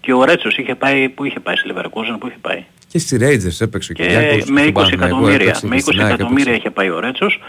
Και 0.00 0.12
ο 0.12 0.24
Ρέτσος 0.24 0.56
είχε 0.56 0.74
πάει, 0.74 1.08
πού 1.08 1.24
είχε 1.24 1.40
πάει, 1.40 1.56
στη 1.56 1.70
Leverkusen, 1.74 2.16
πού 2.20 2.26
είχε 2.26 2.36
πάει; 2.40 2.64
Και 2.96 3.02
στη 3.02 3.16
Rangers 3.20 3.60
έπαιξε 3.66 3.92
ο 3.92 3.94
Και 3.94 4.02
Κυριάκος. 4.02 4.50
με 4.50 4.60
στον 4.60 4.66
20 4.68 4.72
Παναθηναϊκό 4.72 5.04
εκατομμύρια, 5.04 5.34
έπαιξε, 5.44 5.66
με 5.66 5.76
και 5.76 5.82
20 5.82 5.92
στην 5.92 6.00
ΑΕΚ 6.00 6.08
εκατομμύρια 6.14 6.42
έπαιξε. 6.52 6.58
είχε 6.58 6.70
πάει 6.70 6.90
ο 6.90 7.00
Ρέτσος 7.00 7.40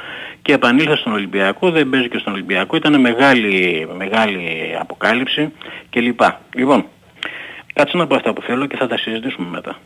και 0.41 0.53
επανήλθε 0.53 0.95
στον 0.95 1.13
Ολυμπιακό, 1.13 1.71
δεν 1.71 1.89
παίζει 1.89 2.09
και 2.09 2.17
στον 2.17 2.33
Ολυμπιακό, 2.33 2.75
ήταν 2.75 2.99
μεγάλη, 3.01 3.87
μεγάλη 3.97 4.39
αποκάλυψη 4.79 5.51
κλπ. 5.89 6.19
Λοιπόν, 6.55 6.85
κάτσε 7.73 7.97
να 7.97 8.07
πω 8.07 8.15
αυτά 8.15 8.33
που 8.33 8.41
θέλω 8.41 8.65
και 8.65 8.75
θα 8.77 8.87
τα 8.87 8.97
συζητήσουμε 8.97 9.47
μετά. 9.49 9.77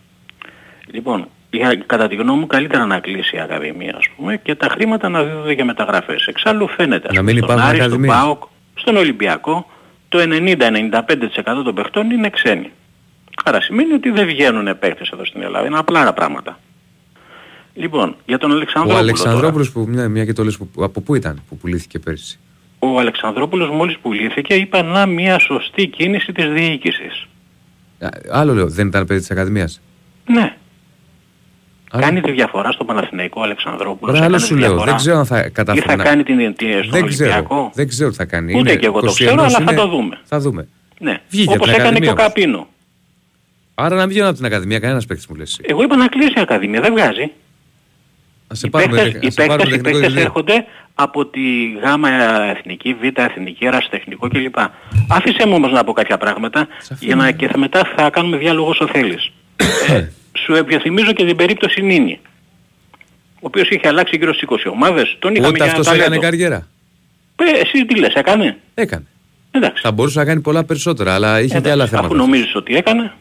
Λοιπόν, 0.92 1.28
για, 1.50 1.76
κατά 1.86 2.08
τη 2.08 2.16
γνώμη 2.16 2.40
μου 2.40 2.48
καλύτερα 2.48 2.86
να 2.86 3.00
κλείσει 3.00 3.36
η 3.36 3.40
Ακαδημία 3.40 3.94
ας 3.98 4.06
πούμε 4.16 4.38
και 4.38 4.56
τα 4.56 4.68
χρήματα 4.72 5.10
να 5.10 5.24
δίδονται 5.24 5.54
για 5.54 5.66
μεταγραφές. 5.66 6.26
Εξάλλου 6.28 6.68
φαίνεται 6.68 7.08
ας 7.08 7.14
Να 7.16 7.20
πούμε, 7.20 7.32
μην 7.34 7.44
στον 7.44 7.50
υπάρχουν 7.50 7.70
Άρη, 7.70 7.78
στον 7.78 7.88
ακαδημίες. 7.92 8.16
ΠΑΟΚ, 8.16 8.44
στον 8.76 8.96
Ολυμπιακό 8.96 9.70
το 10.10 10.20
90-95% 10.20 11.64
των 11.64 11.76
παιχτών 11.76 12.12
είναι 12.12 12.30
ξένοι. 12.30 12.72
Άρα 13.44 13.62
σημαίνει 13.62 13.94
ότι 13.94 14.10
δεν 14.10 14.26
βγαίνουν 14.26 14.80
παίκτες 14.80 15.10
εδώ 15.10 15.26
στην 15.26 15.42
Ελλάδα. 15.42 15.66
Είναι 15.68 15.78
απλά 15.78 16.04
τα 16.04 16.14
πράγματα. 16.14 16.60
Λοιπόν, 17.74 18.16
για 18.26 18.38
τον 18.38 18.52
Ο 18.52 18.54
Αλεξανδρόπουλο 18.54 18.98
τώρα. 19.06 19.12
Αλεξανδρόπουλος 19.14 19.72
που 19.72 19.86
μια, 19.90 20.10
μια 20.10 20.26
και 20.26 20.34
το 20.34 20.44
λες 20.44 20.58
που, 20.58 20.70
από 20.84 21.02
πού 21.02 21.16
ήταν 21.16 21.42
που 21.50 21.58
πουλήθηκε 21.58 22.00
πέρσι; 22.00 22.40
Ο 22.80 23.00
Αλεξανδρόπουλος 23.00 23.70
μόλις 23.70 23.98
πουλήθηκε 24.02 24.54
είπα 24.54 24.82
να 24.84 25.06
μια 25.06 25.40
σωστή 25.40 25.88
κίνηση 25.88 26.32
της 26.32 26.50
διοίκησης. 26.50 27.28
Α, 28.00 28.08
Άλλο 28.32 28.54
λέω, 28.54 28.68
δεν 28.70 28.88
ήταν 28.88 29.06
παιδί 29.06 29.20
της 29.20 29.32
Ακαδημίας; 29.32 29.82
Ναι. 30.26 30.56
Άλλο. 31.94 32.04
Κάνει 32.04 32.22
τη 32.22 32.32
διαφορά 32.32 32.72
στον 32.72 32.86
Παναθηναϊκό 32.88 33.42
Αλεξανδρόπουλος. 33.42 34.16
Ρε, 34.16 34.24
άλλο 34.26 34.36
έκανε 34.36 34.46
σου 34.48 34.54
τη 34.54 34.60
λέω, 34.60 34.70
διαφορά. 34.70 34.92
δεν 34.92 34.96
ξέρω 35.00 35.18
αν 35.18 35.26
θα 35.26 35.40
Ή 35.46 35.50
καταφέρει 35.50 35.86
θα 35.86 35.96
να... 35.96 36.04
κάνει 36.04 36.24
την, 36.24 36.38
την, 36.38 36.68
στον 36.84 36.90
δεν 36.92 37.06
ξέρω, 37.06 37.32
Ολυμπιακό. 37.32 37.72
δεν 37.74 37.88
ξέρω 37.88 38.10
τι 38.10 38.16
θα 38.16 38.26
κάνει. 38.26 38.58
Ούτε 38.60 38.70
Είναι 38.72 38.80
και 38.80 38.86
εγώ 38.86 39.00
το 39.00 39.08
21 39.08 39.14
ξέρω, 39.14 39.32
αλλά 39.42 39.50
θα 39.50 39.62
είναι- 39.62 39.74
το 39.76 39.88
δούμε. 39.88 40.20
Θα 40.24 40.40
δούμε. 40.40 40.68
Ναι. 41.00 41.22
Βγήκε 41.30 41.54
από 41.54 41.64
Όπως 41.64 41.68
την 41.74 41.80
έκανε 41.82 42.00
και 42.00 42.08
ο 42.08 42.12
Ακαδημία 42.12 42.12
όμως. 42.12 42.34
Καπίνο. 42.34 42.68
Άρα 43.76 43.96
να 43.96 44.08
βγαίνω 44.08 44.28
από 44.28 44.36
την 44.36 44.46
Ακαδημία, 44.46 44.80
κανένας 44.80 45.06
παίκτης 45.06 45.28
μου 45.28 45.36
λες. 45.36 45.60
Εγώ 45.64 45.84
είπα 45.84 45.96
να 45.96 46.08
κλείσει 46.08 46.34
η 46.38 46.42
Ακαδημία, 46.42 46.82
δεν 46.82 46.92
βγάζει. 46.94 47.32
Να 48.48 48.56
σε 48.56 48.68
Οι 48.68 48.70
πάρουμε, 48.70 48.96
παίκτες, 49.02 49.22
να 49.22 49.28
οι 49.28 49.32
σε 49.32 49.46
πάρουμε 49.46 49.58
παίκτες, 49.58 49.80
οι 49.80 49.82
τεχνικό 49.82 50.00
παίκτες 50.00 50.14
διευθυντή. 50.14 50.22
έρχονται 50.52 50.66
από 50.96 51.26
τη 51.26 51.42
γάμα 51.84 52.10
εθνική, 52.58 52.94
β 52.94 53.04
εθνική, 53.20 53.66
ερασιτεχνικό 53.66 54.28
κλπ. 54.28 54.56
Άφησε 55.10 55.48
μου 55.48 55.54
όμως 55.56 55.72
να 55.72 55.84
πω 55.84 55.94
κάποια 55.94 56.18
πράγματα 56.18 56.68
για 57.00 57.16
να, 57.16 57.32
και 57.32 57.48
θα, 57.48 57.58
μετά 57.58 57.92
θα 57.96 58.10
κάνουμε 58.10 58.38
διάλογο 58.38 58.70
όσο 58.70 58.88
θέλεις. 58.88 59.32
ε, 59.90 60.08
σου 60.46 60.54
επιθυμίζω 60.54 61.12
και 61.14 61.26
την 61.26 61.36
περίπτωση 61.36 61.82
Νίνη. 61.82 62.20
Ο 63.36 63.48
οποίος 63.48 63.70
είχε 63.70 63.88
αλλάξει 63.88 64.18
γύρω 64.18 64.34
στις 64.34 64.48
20 64.50 64.56
ομάδες. 64.72 65.16
Τον 65.20 65.32
είχαμε 65.36 65.48
Ούτε 65.48 65.58
για 65.58 65.66
αυτός 65.66 65.86
ταλέντο. 65.86 66.04
έκανε 66.06 66.22
καριέρα. 66.26 66.68
Ε, 67.36 67.60
εσύ 67.60 67.86
τι 67.86 68.00
λες, 68.00 68.14
έκανε; 68.14 68.58
Έκανε. 68.74 69.06
Εντάξει. 69.52 69.82
Θα 69.82 69.92
μπορούσε 69.92 70.20
να 70.20 70.26
κάνει 70.26 70.42
πολλά 70.42 70.64
περισσότερα, 70.64 71.14
αλλά 71.14 71.40
είχε 71.40 71.48
και 71.48 71.54
Εντάξει, 71.58 71.72
άλλα 71.72 71.84
Αφού 71.84 71.96
θέματα. 71.96 72.16
νομίζεις 72.16 72.56
ότι 72.56 72.76
έκανε, 72.76 73.14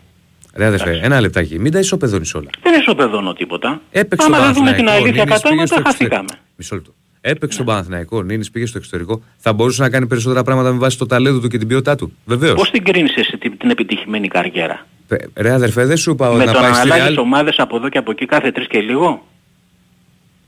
Ρε 0.61 0.66
αδερφέ, 0.66 1.01
ένα 1.03 1.20
λεπτάκι. 1.20 1.59
Μην 1.59 1.73
τα 1.73 1.78
ισοπεδώνεις 1.78 2.35
όλα. 2.35 2.51
δεν 2.62 2.81
ισοπεδώνω 2.81 3.32
τίποτα. 3.32 3.81
Έπαιξε 3.91 4.27
Άμα 4.27 4.37
τον 4.37 4.45
δεν 4.47 4.55
δούμε 4.55 4.73
την 4.73 4.85
Παναθηναϊκός, 4.85 5.05
αλήθεια 5.05 5.24
Νίνης 5.24 5.41
πήγε 5.41 5.66
στο 5.66 5.74
κατάματα, 5.74 5.91
εξωτερικό. 5.91 6.16
χαθήκαμε. 6.16 6.41
Μισό 6.57 6.74
λεπτό. 6.74 6.93
Έπαιξε 7.20 7.57
τον 7.57 7.66
Παναθηναϊκό, 7.66 8.23
Νίνης 8.23 8.51
πήγε 8.51 8.66
στο 8.66 8.78
εξωτερικό. 8.78 9.23
Θα 9.37 9.53
μπορούσε 9.53 9.82
να 9.82 9.91
κάνει 9.91 10.07
περισσότερα 10.07 10.43
πράγματα 10.43 10.73
με 10.73 10.78
βάση 10.78 10.99
το 10.99 11.07
ταλέντο 11.07 11.41
του 11.41 11.49
και 11.49 11.59
την 11.59 11.69
ποιότητά 11.69 11.97
του. 11.97 12.12
Βεβαίως. 12.24 12.55
Πώς 12.55 12.70
την 12.70 12.85
κρίνεις 12.85 13.16
εσύ 13.16 13.39
την, 13.39 13.59
την 13.59 13.70
επιτυχημένη 13.70 14.28
καριέρα; 14.28 14.87
Ρε 15.35 15.53
αδερφέ, 15.53 15.85
δεν 15.87 15.97
σου 15.97 16.11
είπα 16.11 16.32
Με 16.32 16.45
να 16.45 16.53
το 16.53 16.59
να 16.59 16.65
πάει 16.65 16.73
στη 16.73 16.91
αλλάζεις 16.93 17.16
Real. 17.19 17.23
ομάδες 17.23 17.59
από 17.59 17.77
εδώ 17.77 17.89
και 17.89 17.99
από 17.99 18.11
εκεί 18.11 18.27
κάθε 18.27 18.53
τρεις 18.53 18.66
και 18.66 18.81
λίγο; 18.81 19.27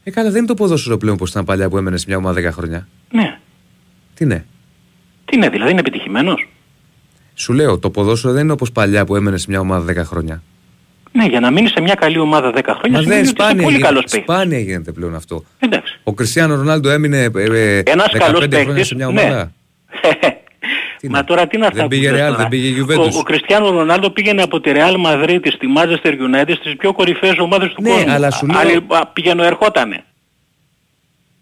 Ε, 0.04 0.10
καλά, 0.10 0.28
δεν 0.30 0.38
είναι 0.38 0.46
το 0.46 0.54
ποδόσφαιρο 0.54 0.96
πλέον 0.96 1.14
όπως 1.14 1.30
ήταν 1.30 1.44
παλιά 1.44 1.68
που 1.68 1.76
έμενε 1.78 1.96
σε 1.96 2.04
μια 2.08 2.16
ομάδα 2.16 2.40
10 2.50 2.52
χρόνια. 2.52 2.88
Ναι. 3.10 3.38
Τι 4.14 4.24
ναι. 4.26 4.44
Τι 5.24 5.36
είναι, 5.36 5.48
δηλαδή 5.48 5.70
είναι 5.70 5.80
επιτυχημένος; 5.80 6.48
Σου 7.42 7.52
λέω, 7.52 7.78
το 7.78 7.90
ποδόσφαιρο 7.90 8.32
δεν 8.32 8.42
είναι 8.42 8.52
όπως 8.52 8.72
παλιά 8.72 9.04
που 9.04 9.16
έμενε 9.16 9.36
σε 9.36 9.46
μια 9.48 9.60
ομάδα 9.60 9.92
10 9.92 10.04
χρόνια. 10.06 10.42
Ναι, 11.12 11.24
για 11.26 11.40
να 11.40 11.50
μείνει 11.50 11.68
σε 11.68 11.80
μια 11.80 11.94
καλή 11.94 12.18
ομάδα 12.18 12.50
10 12.54 12.60
χρόνια 12.64 12.90
Μα 12.90 13.02
σημαίνει 13.02 13.04
δεν 13.04 13.18
ότι 13.18 13.22
είσαι 13.22 13.30
σπάνια, 13.30 13.62
πολύ 13.62 13.76
γίνεται- 13.76 13.86
καλός 13.94 14.02
παίκτης. 14.10 14.22
σπάνια 14.22 14.58
γίνεται 14.58 14.92
πλέον 14.92 15.14
αυτό. 15.14 15.44
Εντάξει. 15.58 16.00
Ο 16.04 16.14
Κριστιανό 16.14 16.54
Ρονάλντο 16.54 16.90
έμεινε 16.90 17.18
ε, 17.22 17.30
ε, 17.34 17.82
Ένας 17.86 18.06
15 18.12 18.18
καλός 18.18 18.38
χρόνια 18.40 18.48
παίκτης, 18.64 18.86
σε 18.86 18.94
μια 18.94 19.06
ναι. 19.06 19.20
ομάδα. 19.20 19.52
Μα 21.10 21.24
τώρα 21.24 21.46
τι 21.46 21.58
να 21.58 21.66
Δεν 21.68 21.76
αυτά 21.76 21.88
πήγε 21.88 22.08
που 22.08 22.14
λες 22.14 22.22
Real, 22.22 22.26
τώρα. 22.26 22.36
δεν 22.38 22.48
πήγε 22.48 22.80
Ο, 22.80 22.86
Juventus. 22.88 23.12
ο 23.18 23.22
Κριστιανό 23.22 23.70
Ρονάλντο 23.70 24.10
πήγαινε 24.10 24.42
από 24.42 24.60
τη 24.60 24.70
Real 24.74 24.96
Madrid 25.06 25.40
στη 25.54 25.66
Manchester 25.76 26.10
United 26.12 26.52
στις 26.60 26.76
πιο 26.76 26.92
κορυφαίες 26.92 27.38
ομάδες 27.38 27.68
του 27.72 27.82
Ναι, 27.82 27.90
κόσμου. 27.90 28.10
αλλά 28.12 28.30
σου 28.30 28.46
λέω- 28.46 28.58
Άλλοι 28.58 28.84
α, 28.88 29.06
πήγαινε 29.06 29.46
ερχότανε. 29.46 30.04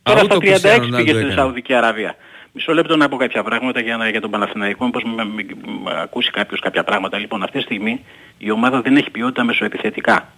Τώρα 0.03 0.21
ούτε 0.25 0.35
στα 0.35 0.37
ο 0.37 0.79
Cristiano 0.79 0.81
36 0.81 0.83
Ronaldo 0.83 0.97
πήγε 0.97 1.09
στη 1.11 1.19
έκανε. 1.19 1.33
Σαουδική 1.33 1.75
Αραβία. 1.75 2.15
Μισό 2.53 2.73
λεπτό 2.75 2.97
να 2.97 3.09
πω 3.09 3.17
κάποια 3.17 3.43
πράγματα 3.43 3.81
για, 3.81 3.97
να, 3.97 4.09
για 4.09 4.21
τον 4.21 4.31
Παναθηναϊκό, 4.31 4.85
μήπως 4.85 5.03
με, 5.05 5.25
με- 5.25 5.47
με 5.85 6.01
ακούσει 6.01 6.31
κάποιος 6.31 6.61
κάποια 6.61 6.85
πράγματα. 6.85 7.19
Λοιπόν, 7.19 7.43
αυτή 7.43 7.59
τη 7.59 7.65
στιγμή 7.65 8.05
η 8.39 8.51
ομάδα 8.51 8.81
δεν 8.81 8.97
έχει 8.97 9.11
ποιότητα 9.11 9.45
μεσοεπιθετικά. 9.45 10.29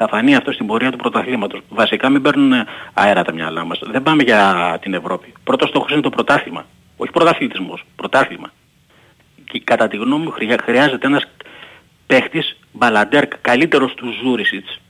Θα 0.00 0.08
φανεί 0.08 0.34
αυτό 0.34 0.52
στην 0.52 0.66
πορεία 0.66 0.90
του 0.90 0.96
πρωταθλήματος. 0.96 1.60
Βασικά 1.68 2.08
μην 2.08 2.22
παίρνουν 2.22 2.52
αέρα 2.94 3.24
τα 3.24 3.32
μυαλά 3.32 3.64
μας. 3.64 3.80
Δεν 3.90 4.02
πάμε 4.02 4.22
για 4.22 4.78
την 4.82 4.94
Ευρώπη. 4.94 5.32
Πρώτος 5.44 5.68
στόχος 5.68 5.90
είναι 5.92 6.00
το 6.00 6.10
πρωτάθλημα. 6.10 6.66
Όχι 6.96 7.10
πρωταθλητισμός, 7.12 7.84
πρωτάθλημα. 7.96 8.52
Και 9.50 9.60
κατά 9.64 9.88
τη 9.88 9.96
γνώμη 9.96 10.24
μου 10.24 10.30
χρειά- 10.30 10.62
χρειάζεται 10.62 11.06
ένας 11.06 11.24
παίχτης 12.06 12.56
μπαλαντέρ 12.72 13.26
καλύτερος 13.40 13.94
του 13.94 14.14
Ζούρισιτς. 14.22 14.80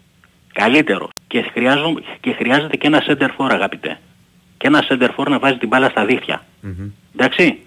Καλύτερος. 0.52 1.08
Και, 1.26 1.42
χρειάζομαι- 1.42 2.02
και 2.20 2.32
χρειάζεται 2.32 2.76
και 2.76 2.86
ένα 2.86 3.02
center 3.06 3.28
for 3.36 3.48
αγαπητέ. 3.50 3.98
Και 4.58 4.66
ένα 4.66 4.84
center 4.88 5.08
for 5.16 5.26
να 5.28 5.38
βάζει 5.38 5.58
την 5.58 5.68
μπάλα 5.68 5.88
στα 5.88 6.04
δίχτυα. 6.04 6.44
Εντάξει. 7.14 7.58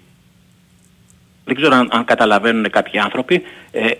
Δεν 1.44 1.54
ξέρω 1.54 1.74
αν, 1.74 1.88
αν 1.92 2.04
καταλαβαίνουν 2.04 2.70
κάποιοι 2.70 2.98
άνθρωποι. 2.98 3.42
Ε, 3.70 3.90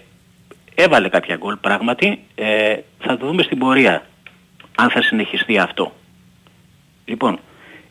έβαλε 0.74 1.09
κάποια 1.09 1.36
γκολ 1.36 1.56
πράγματι. 1.56 2.20
Ε, 2.35 2.77
θα 2.98 3.16
το 3.16 3.27
δούμε 3.27 3.43
στην 3.43 3.59
πορεία. 3.59 4.06
Αν 4.74 4.90
θα 4.90 5.02
συνεχιστεί 5.02 5.59
αυτό. 5.59 5.93
Λοιπόν, 7.05 7.39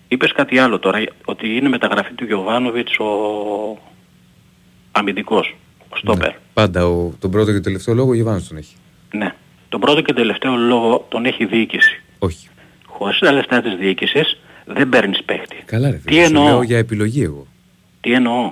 είπες 0.08 0.32
κάτι 0.32 0.60
άλλο 0.60 0.80
τώρα. 0.80 1.04
Ότι 1.26 1.56
είναι 1.56 1.70
μεταγραφή 1.70 2.14
του 2.14 2.26
Γιωβάνοβιτς 2.26 3.00
ο 3.00 3.08
αμυντικός. 4.92 5.56
Ο 5.90 5.96
στόπερ. 5.96 6.32
Πάντα 6.54 6.86
ο, 6.88 7.14
τον 7.20 7.32
πρώτο 7.32 7.52
και 7.52 7.60
τελευταίο 7.60 7.94
λόγο 7.96 8.10
ο 8.10 8.14
Γιωβάνος 8.14 8.48
τον 8.48 8.58
έχει. 8.58 8.76
Ναι. 9.12 9.36
Τον 9.70 9.80
πρώτο 9.80 10.02
και 10.02 10.14
τελευταίο 10.14 10.56
λόγο 10.56 11.06
τον 11.10 11.26
έχει 11.26 11.44
η 11.44 11.46
διοίκηση. 11.46 12.02
Όχι. 12.20 12.48
Χωρίς 12.86 13.20
τα 13.20 13.32
λεφτά 13.32 13.62
της 13.62 13.76
διοίκησης 13.76 14.40
δεν 14.74 14.90
παίρνεις 14.90 15.24
παίχτη. 15.24 15.56
Καλά 15.66 15.90
ρε 15.90 15.96
Τι 15.96 16.02
φίλε, 16.02 16.20
σου 16.22 16.26
εννοώ; 16.28 16.44
λέω 16.46 16.62
για 16.62 16.78
επιλογή 16.78 17.24
εγώ. 17.24 17.48
Τι 18.02 18.14
εννοώ; 18.14 18.52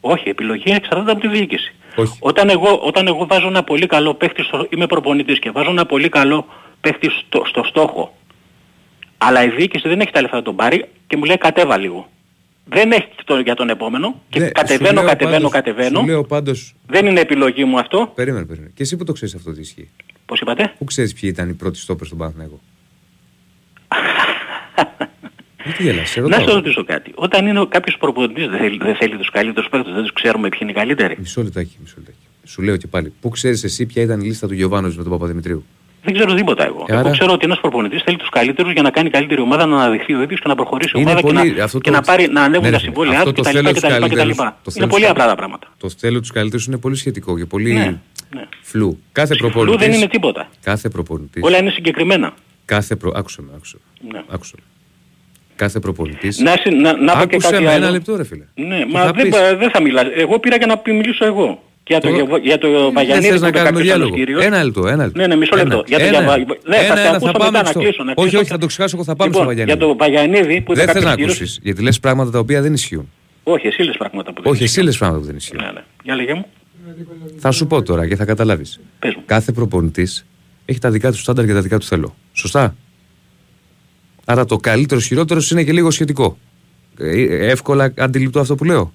Όχι, 0.00 0.22
η 0.26 0.30
επιλογή 0.30 0.70
εξαρτάται 0.70 1.10
από 1.10 1.20
τη 1.20 1.28
διοίκηση. 1.28 1.74
Όχι. 1.96 2.16
Όταν 2.20 2.48
εγώ, 2.48 2.78
όταν 2.78 3.06
εγώ 3.06 3.26
βάζω 3.26 3.46
ένα 3.46 3.62
πολύ 3.64 3.86
καλό 3.86 4.14
παίχτη, 4.14 4.42
στο, 4.42 4.66
είμαι 4.70 4.86
προπονητής 4.86 5.38
και 5.38 5.50
βάζω 5.50 5.70
ένα 5.70 5.86
πολύ 5.86 6.08
καλό 6.08 6.46
παίχτη 6.80 7.08
στο, 7.10 7.42
στο 7.46 7.62
στόχο, 7.64 8.16
αλλά 9.18 9.44
η 9.44 9.48
διοίκηση 9.50 9.88
δεν 9.88 10.00
έχει 10.00 10.10
τα 10.10 10.20
λεφτά 10.20 10.36
να 10.36 10.42
τον 10.42 10.56
πάρει 10.56 10.84
και 11.06 11.16
μου 11.16 11.24
λέει 11.24 11.38
κατέβα 11.38 11.78
λίγο. 11.78 12.08
Δεν 12.66 12.92
έχει 12.92 13.08
το, 13.24 13.38
για 13.38 13.54
τον 13.54 13.68
επόμενο 13.68 14.20
και 14.28 14.38
Ναι, 14.38 14.44
σου 14.44 14.52
κατεβαίνω, 14.52 14.92
λέω 15.00 15.04
κατεβαίνω, 15.08 15.36
πάντως- 15.36 15.52
κατεβαίνω. 15.52 15.98
Σου 16.00 16.06
λέω 16.06 16.24
πάντως, 16.24 16.74
Δεν 16.86 17.06
είναι 17.06 17.20
επιλογή 17.20 17.64
μου 17.64 17.78
αυτό. 17.78 18.12
περίμενε, 18.14 18.44
περίμενε. 18.44 18.72
Και 18.74 18.82
εσύ 18.82 18.96
που 18.96 19.04
το 19.04 19.12
ξέρεις 19.12 19.34
αυτό 19.34 19.52
τι 19.52 19.60
ισχύει; 19.60 19.90
Πώς 20.26 20.40
είπατε; 20.40 20.72
Πού 20.78 20.84
ξέρεις 20.84 21.12
ποιοι 21.12 21.30
ήταν 21.32 21.48
οι 21.48 21.52
πρώτοι 21.52 21.78
στόπερ 21.78 22.06
στον 22.06 22.18
Παναθηναϊκό; 22.18 22.60
Γιατί 25.64 25.82
γελάς, 25.82 26.08
σε 26.10 26.20
Να 26.20 26.34
σε 26.34 26.40
ρωτάω. 26.40 26.54
ρωτήσω 26.54 26.84
κάτι. 26.84 27.12
Όταν 27.14 27.46
είναι 27.46 27.66
κάποιος 27.68 27.96
προπονητής 27.96 28.48
δεν 28.48 28.58
θέλει, 28.58 28.78
δεν 28.82 28.94
θέλει 28.94 29.16
τους 29.16 29.30
καλύτερους 29.30 29.68
παίκτες, 29.68 29.92
δεν 29.92 30.02
τους 30.02 30.12
ξέρουμε 30.12 30.48
ποιοι 30.48 30.58
είναι 30.62 30.70
οι 30.70 30.74
καλύτεροι. 30.74 31.16
Μισό 31.18 31.42
λεπτάκι, 31.42 31.76
μισό 31.82 31.94
λεπτάκι. 31.98 32.16
Σου 32.44 32.62
λέω 32.62 32.76
και 32.76 32.86
πάλι. 32.86 33.12
Πού 33.20 33.28
ξέρεις 33.28 33.64
εσύ 33.64 33.86
ποια 33.86 34.02
ήταν 34.02 34.20
η 34.20 34.24
λίστα 34.26 34.46
του 34.48 34.54
Γιωβάνοβιτς 34.54 34.96
με 34.96 35.02
τον 35.02 35.12
Παπαδημητρίου; 35.12 35.64
Δεν 36.02 36.14
ξέρω 36.14 36.34
τίποτα 36.34 36.64
εγώ. 36.64 36.86
Άρα- 36.88 37.00
Εγώ 37.00 37.10
ξέρω 37.10 37.32
ότι 37.32 37.44
ένας 37.44 37.60
προπονητής 37.60 38.02
θέλει 38.02 38.16
τους 38.16 38.28
καλύτερους 38.28 38.72
για 38.72 38.82
να 38.82 38.90
κάνει 38.90 39.10
καλύτερη 39.10 39.40
ομάδα, 39.40 39.66
να 39.66 39.76
αναδειχθεί 39.76 40.14
ο 40.14 40.22
ίδιος 40.22 40.40
και 40.40 40.48
να 40.48 40.54
προχωρήσει 40.54 40.90
η 40.94 41.00
Είναι 41.00 41.10
ομάδα 41.10 41.22
πολύ- 41.26 41.50
και, 41.52 41.58
να, 41.58 41.64
αυτό 41.64 41.78
και 41.78 41.90
το- 41.90 41.96
να, 41.96 42.02
πάρει, 42.02 42.28
να 42.28 42.42
ανέβουν 42.42 42.64
Ναι, 42.64 42.70
τα 42.70 42.76
ρε, 42.76 42.82
συμβόλαιά 42.84 43.18
αυτό 43.18 43.32
του 43.32 43.42
το 43.42 43.42
κτλ. 43.42 43.50
θέλω 43.56 43.70
τους 43.72 43.80
κτλ, 43.80 43.86
κτλ. 43.88 44.00
καλύτερους. 44.00 44.36
Το 44.36 44.44
Είναι 44.44 44.60
θέλω 44.72 44.86
πολύ 44.86 45.02
τους- 45.02 45.10
απλά 45.10 45.26
τα 45.26 45.34
πράγματα. 45.34 45.66
Το 45.78 45.88
θέλω 45.88 46.20
τους 46.20 46.30
καλύτερους 46.30 46.66
είναι 46.66 46.76
πολύ 46.78 46.96
σχετικό 46.96 47.36
και 47.38 47.46
πολύ 47.46 47.72
Ναι, 47.72 47.98
ναι. 48.34 48.46
φλου. 48.62 48.98
Κάθε 49.12 49.34
Φλου 49.34 49.50
προπονητή. 49.50 49.84
δεν 49.84 49.92
είναι 49.96 50.08
τίποτα. 50.08 50.48
Κάθε 50.62 50.88
προπονητή. 50.88 51.40
Όλα 51.42 51.58
είναι 51.58 51.70
συγκεκριμένα. 51.70 52.34
Κάθε 52.64 52.96
προ... 52.96 53.12
Άκουσε 53.14 53.42
με, 53.42 53.48
άκουσε. 53.56 53.76
με. 54.02 54.08
Ναι. 54.12 54.24
Άκουσε 54.28 54.54
με. 54.58 54.62
Κάθε 55.56 55.78
προπονητής. 55.78 56.38
Να, 56.38 56.50
συ- 56.50 56.72
να, 56.74 56.96
να 56.96 57.12
πω 57.12 57.18
και 57.26 57.34
Άκουσε 57.36 57.50
κάτι 57.50 57.62
με 57.62 57.68
άλλο. 57.70 57.82
ένα 57.84 57.90
λεπτό, 57.90 58.16
ρε 58.16 58.24
φίλε. 58.24 58.44
Ναι, 58.54 58.84
Τι 58.84 58.92
μα 58.92 59.00
θα 59.00 59.12
δεν, 59.12 59.22
πεις. 59.28 59.30
πα- 59.38 59.56
δεν 59.56 59.70
θα 59.70 59.82
μιλάς. 59.82 60.04
Εγώ 60.16 60.38
πήρα 60.38 60.56
για 60.56 60.66
να 60.66 60.76
πει- 60.78 60.94
μιλήσω 60.94 61.24
εγώ. 61.24 61.62
Για 61.86 62.00
το, 62.00 62.08
Τώρα- 62.08 62.22
για, 62.24 62.38
για 62.42 62.58
το 62.58 62.68
Δεν 62.70 62.92
Βαγιανίδη 62.92 63.28
θες 63.28 63.40
να 63.40 63.50
που 63.50 63.56
είπε 63.56 63.58
κάνουμε 63.64 63.76
κάποιος 63.76 63.94
άλλος 63.94 64.10
διάλογο. 64.10 64.14
κύριος. 64.16 64.44
Ένα 64.44 64.64
λεπτό, 64.64 64.86
ένα 64.88 65.04
λεπτό. 65.04 65.18
Ναι, 65.20 65.26
ναι, 65.26 65.36
μισό 65.36 65.56
λεπτό. 65.56 65.72
Ένα, 65.74 65.84
Για 65.86 65.98
το 65.98 66.04
ένα, 66.04 66.18
Γιαβα- 66.18 66.36
Ναι, 66.38 66.76
θα 66.76 66.84
ένα, 66.84 66.94
σε 66.96 67.00
ένα, 67.00 67.10
ακούσω 67.10 67.26
θα 67.32 67.38
πάμε 67.38 67.50
μετά, 67.50 67.62
να 67.62 67.68
στο- 67.70 67.80
κλείσω, 67.80 68.02
να 68.04 68.12
Όχι, 68.16 68.20
κλείσω. 68.28 68.38
όχι, 68.42 68.48
θα 68.50 68.58
το 68.58 68.66
ξεχάσω 68.66 68.96
εγώ, 68.96 69.04
θα 69.04 69.16
πάμε 69.16 69.30
Λοιπόν, 69.30 69.42
στο 69.44 69.50
Βαγιανίδη. 69.54 69.78
Για 69.78 69.86
το 69.88 69.96
Βαγιανίδη 69.96 70.60
που 70.60 70.72
είπε 70.72 70.84
Δεν 70.84 70.94
θες 70.94 71.02
να 71.02 71.10
κάποιος 71.10 71.14
κύριος- 71.16 71.36
ακούσεις, 71.36 71.58
γιατί 71.62 71.82
λες 71.82 72.00
πράγματα 72.00 72.30
τα 72.30 72.38
οποία 72.38 72.62
δεν 72.62 72.72
ισχύουν. 72.72 73.10
Όχι, 73.42 73.66
εσύ 73.66 73.82
λες 73.82 73.96
πράγματα 73.96 74.32
που 74.32 74.42
δεν 74.42 74.52
Όχι, 74.52 74.62
εσύ 74.62 74.80
λες 74.80 74.98
πράγματα 74.98 75.20
που 75.20 75.26
δεν 75.26 75.36
ισχύουν. 75.36 75.62
Ναι, 75.64 75.70
ναι. 75.72 75.82
Για 76.02 76.14
λέγε 76.14 76.34
μου. 76.34 76.46
Θα 77.38 77.50
σου 77.50 77.66
πω 77.66 77.82
τώρα 77.82 78.06
και 78.08 78.16
θα 78.16 78.24
καταλάβεις. 78.24 78.80
Πες 78.98 79.14
μου. 79.14 79.22
Κάθε 79.26 79.52
προπονητής 79.52 80.26
έχει 80.64 80.78
τα 80.78 80.90
δικά 80.90 81.10
του 81.10 81.18
στάνταρ 81.18 81.46
και 81.46 81.52
τα 81.52 81.60
δικά 81.60 81.78
του 81.78 81.86
θέλω. 81.86 82.14
Σωστά; 82.32 82.74
Άρα 84.26 84.44
το 84.44 84.56
καλύτερο 84.56 85.00
χειρότερο 85.00 85.40
είναι 85.50 85.64
και 85.64 85.72
λίγο 85.72 85.90
σχετικό. 85.90 86.38
Ε, 86.98 87.46
εύκολα 87.50 87.92
αντιληπτό 87.98 88.40
αυτό 88.40 88.54
που 88.54 88.64
λέω. 88.64 88.92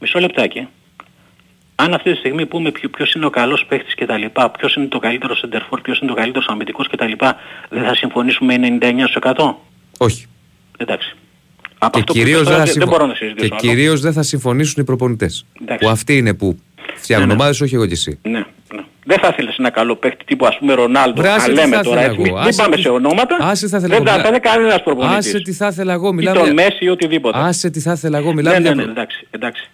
Μισό 0.00 0.18
λεπτάκι. 0.18 0.68
Αν 1.74 1.94
αυτή 1.94 2.12
τη 2.12 2.18
στιγμή 2.18 2.46
πούμε 2.46 2.70
ποιο, 2.70 2.88
ποιος 2.88 3.12
είναι 3.14 3.26
ο 3.26 3.30
καλός 3.30 3.64
παίχτης 3.68 3.94
και 3.94 4.06
τα 4.06 4.16
λοιπά, 4.18 4.50
ποιος 4.50 4.74
είναι 4.74 4.86
το 4.86 4.98
καλύτερο 4.98 5.34
σεντερφόρ, 5.36 5.80
ποιος 5.80 5.98
είναι 6.00 6.10
το 6.10 6.16
καλύτερος 6.16 6.46
αμυντικός 6.48 6.88
και 6.88 6.96
τα 6.96 7.06
λοιπά, 7.06 7.36
δεν 7.70 7.82
θα 7.84 7.94
συμφωνήσουμε 7.94 8.54
99%. 8.54 9.54
Όχι. 9.98 10.26
Εντάξει. 10.76 11.16
Από 11.78 11.90
Και 11.92 11.98
αυτό 11.98 12.12
που 12.12 12.18
κυρίως 12.18 12.40
είπες 12.40 12.48
δεν, 12.48 12.52
τώρα 12.52 12.58
θα 12.58 12.64
δεν 12.64 12.72
συμφω- 12.72 12.90
μπορώ 12.90 13.06
να 13.06 13.12
και 13.12 13.18
συζητήσω. 13.24 13.54
άλλο. 13.54 13.60
κυρίως 13.60 14.00
δεν 14.00 14.12
θα 14.12 14.22
συμφωνήσουν 14.22 14.82
οι 14.82 14.84
προπονητές. 14.86 15.44
Εντάξει. 15.62 15.84
Που 15.84 15.90
αυτοί 15.90 16.16
είναι 16.16 16.34
που 16.34 16.58
φτιάχνουν 16.96 17.28
Ναι, 17.28 17.34
ναι. 17.34 17.40
ομάδες, 17.40 17.60
όχι 17.60 17.74
εγώ 17.74 17.86
και 17.86 17.92
εσύ. 17.92 18.18
Ναι, 18.22 18.38
ναι. 18.74 18.84
Δεν 19.10 19.18
θα 19.22 19.28
ήθελες 19.32 19.56
ένα 19.58 19.70
καλό 19.70 19.96
παίχτη 19.96 20.24
τύπου 20.24 20.46
ας 20.46 20.56
πούμε 20.58 20.72
Ρονάλντο. 20.74 21.20
Βρε, 21.22 21.30
άσε 21.30 21.46
να 21.46 21.54
τι 21.54 21.60
λέμε 21.60 21.76
θα 21.76 21.82
τώρα 21.82 22.00
ήθελα 22.00 22.10
έτσι. 22.12 22.18
Μην, 22.22 22.30
εγώ. 22.30 22.38
μην 22.38 22.48
Άσε 22.48 22.62
πάμε 22.62 22.76
τι- 22.76 22.82
σε 22.82 22.88
ονόματα. 22.88 23.36
Άσε 23.40 23.64
τι 23.64 23.70
θα 23.70 23.76
ήθελα 23.76 23.94
δεν 23.94 24.06
εγώ. 24.06 24.14
θα 24.14 24.20
ήθελε 24.20 24.38
κανένας 24.38 24.82
προπονητής. 24.82 25.16
Άσε 25.26 25.40
τι 25.40 25.52
θα 25.52 25.66
ήθελα 25.66 25.92
εγώ, 25.92 26.08
Ή 26.08 26.12
μιλάμε. 26.12 26.36
τον 26.38 26.44
για- 26.44 26.54
Μέση 26.54 26.84
ή 26.84 26.88
οτιδήποτε. 26.88 27.38
Άσε 27.38 27.70
τι 27.70 27.80
θα 27.80 27.92
ήθελα 27.92 28.18
εγώ, 28.18 28.28
ναι, 28.28 28.34
μιλάμε 28.34 28.56
ναι, 28.58 28.62
για 28.62 28.74
ναι, 28.74 28.82
προ- 28.82 28.90
εντάξει, 28.96 29.26
εντάξει. 29.30 29.70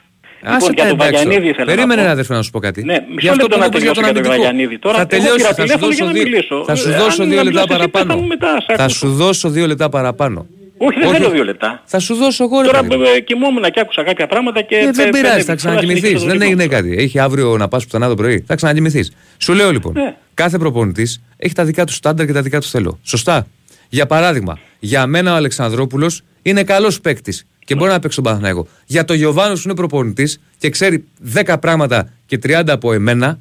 Άσε 0.46 0.54
Λοιπόν, 0.54 0.74
τα 0.74 0.82
για 0.82 0.84
τον 0.90 0.94
εντάξει 0.94 1.12
τώρα. 1.12 1.24
Βαγιανίδη 1.24 1.48
ήθελα 1.52 1.64
Περίμενε 1.70 1.94
να 1.94 1.96
πω. 1.96 2.02
ένα 2.02 2.10
αδερφέ 2.12 2.34
να 2.34 2.42
σου 2.42 2.50
πω 2.50 2.58
κάτι. 2.58 2.84
Ναι, 2.84 2.92
Για 2.92 3.04
μισό 3.14 3.30
αυτό 3.30 3.42
λεπτό 3.42 3.54
που 3.56 3.60
να 3.60 3.66
είπες 3.66 3.82
για 3.82 3.92
τελειώσω 3.92 4.00
τον 4.00 4.04
για 4.04 4.22
τον 4.22 4.32
αμυντικό. 4.32 4.42
Βαγιανίδη. 4.42 4.76
Τώρα 4.78 4.94
Θα 4.96 5.00
εγώ 5.00 5.08
τελειώσει, 5.14 5.36
πήρα 5.36 5.48
θα 5.48 5.54
σου 5.54 5.62
τηλέφωνο 5.62 5.86
δώσω 5.86 5.96
για 6.02 6.04
να 6.04 6.12
δύο- 6.12 6.22
μιλήσω. 6.28 6.56
θα 6.70 6.74
σου 6.80 6.88
Ε, 6.88 6.96
δώσω 7.00 7.22
αν 7.22 7.28
δύο 7.30 7.38
να 7.40 7.44
λεπτά 7.48 7.60
μιλάς 7.60 7.64
εσύ, 7.64 7.72
παραπάνω. 7.76 8.10
πες 8.12 8.20
μου 8.22 8.26
μετά, 8.34 8.50
σε 8.66 8.72
Θα 8.78 8.82
άκουσα. 8.84 8.98
σου 8.98 9.08
δώσω 9.22 9.46
δύο 9.56 9.66
λεπτά 9.72 9.86
παραπάνω. 9.96 10.40
Όχι, 10.78 10.98
δεν 10.98 11.08
Όχι. 11.08 11.16
θέλω 11.16 11.30
δύο 11.30 11.44
λεπτά. 11.44 11.82
Θα 11.84 11.98
σου 11.98 12.14
δώσω 12.14 12.44
εγώ 12.44 12.60
ρε 12.60 12.66
Τώρα 12.66 12.80
παιδί 12.82 12.96
μου. 12.96 13.02
ε, 13.16 13.20
κοιμόμουν 13.20 13.62
και 13.62 13.80
άκουσα 13.80 14.02
κάποια 14.04 14.26
πράγματα 14.26 14.62
και... 14.62 14.74
Ε, 14.76 14.84
πε- 14.84 14.94
δεν 14.94 15.04
πέντε 15.04 15.16
πειράζει, 15.20 15.32
θα 15.32 15.38
λεπτά, 15.38 15.54
ξανακοιμηθείς. 15.54 16.00
συνεχίζω 16.02 16.24
το 16.24 16.30
Δεν 16.30 16.38
δικό 16.38 16.50
έγινε 16.50 16.64
μου. 16.64 16.70
κάτι. 16.70 17.02
Έχει 17.02 17.18
αύριο 17.18 17.56
να 17.56 17.68
πας 17.68 17.84
πουθενά 17.84 18.08
το 18.08 18.14
πρωί. 18.14 18.44
Θα 18.46 18.54
ξανακοιμηθείς. 18.54 19.12
Σου 19.38 19.52
λέω 19.52 19.70
λοιπόν, 19.72 19.92
Ναι. 19.92 20.16
κάθε 20.34 20.58
προπονητής 20.58 21.20
έχει 21.36 21.54
τα 21.54 21.64
δικά 21.64 21.84
του 21.84 21.92
στάνταρ 21.92 22.26
και 22.26 22.32
τα 22.32 22.42
δικά 22.42 22.60
του 22.60 22.66
θέλω. 22.66 22.98
Σωστά. 23.02 23.46
Για 23.88 24.06
παράδειγμα, 24.06 24.58
για 24.78 25.06
μένα 25.06 25.32
ο 25.32 25.36
Αλεξανδρόπουλος 25.36 26.22
είναι 26.42 26.64
καλός 26.64 27.00
παίκτης 27.00 27.46
και 27.64 27.74
μπορεί 27.74 27.90
να 27.90 27.98
παίξει 27.98 28.16
τον 28.16 28.24
Παναθηναϊκό. 28.24 28.66
Για 28.86 29.04
το 29.04 29.14
Γιωβάνος 29.14 29.62
που 29.62 29.68
είναι 29.68 29.76
προπονητής 29.76 30.40
και 30.58 30.70
ξέρει 30.70 31.04
10 31.34 31.56
πράγματα 31.60 32.08
και 32.26 32.38
30 32.46 32.62
από 32.66 32.92
εμένα, 32.92 33.38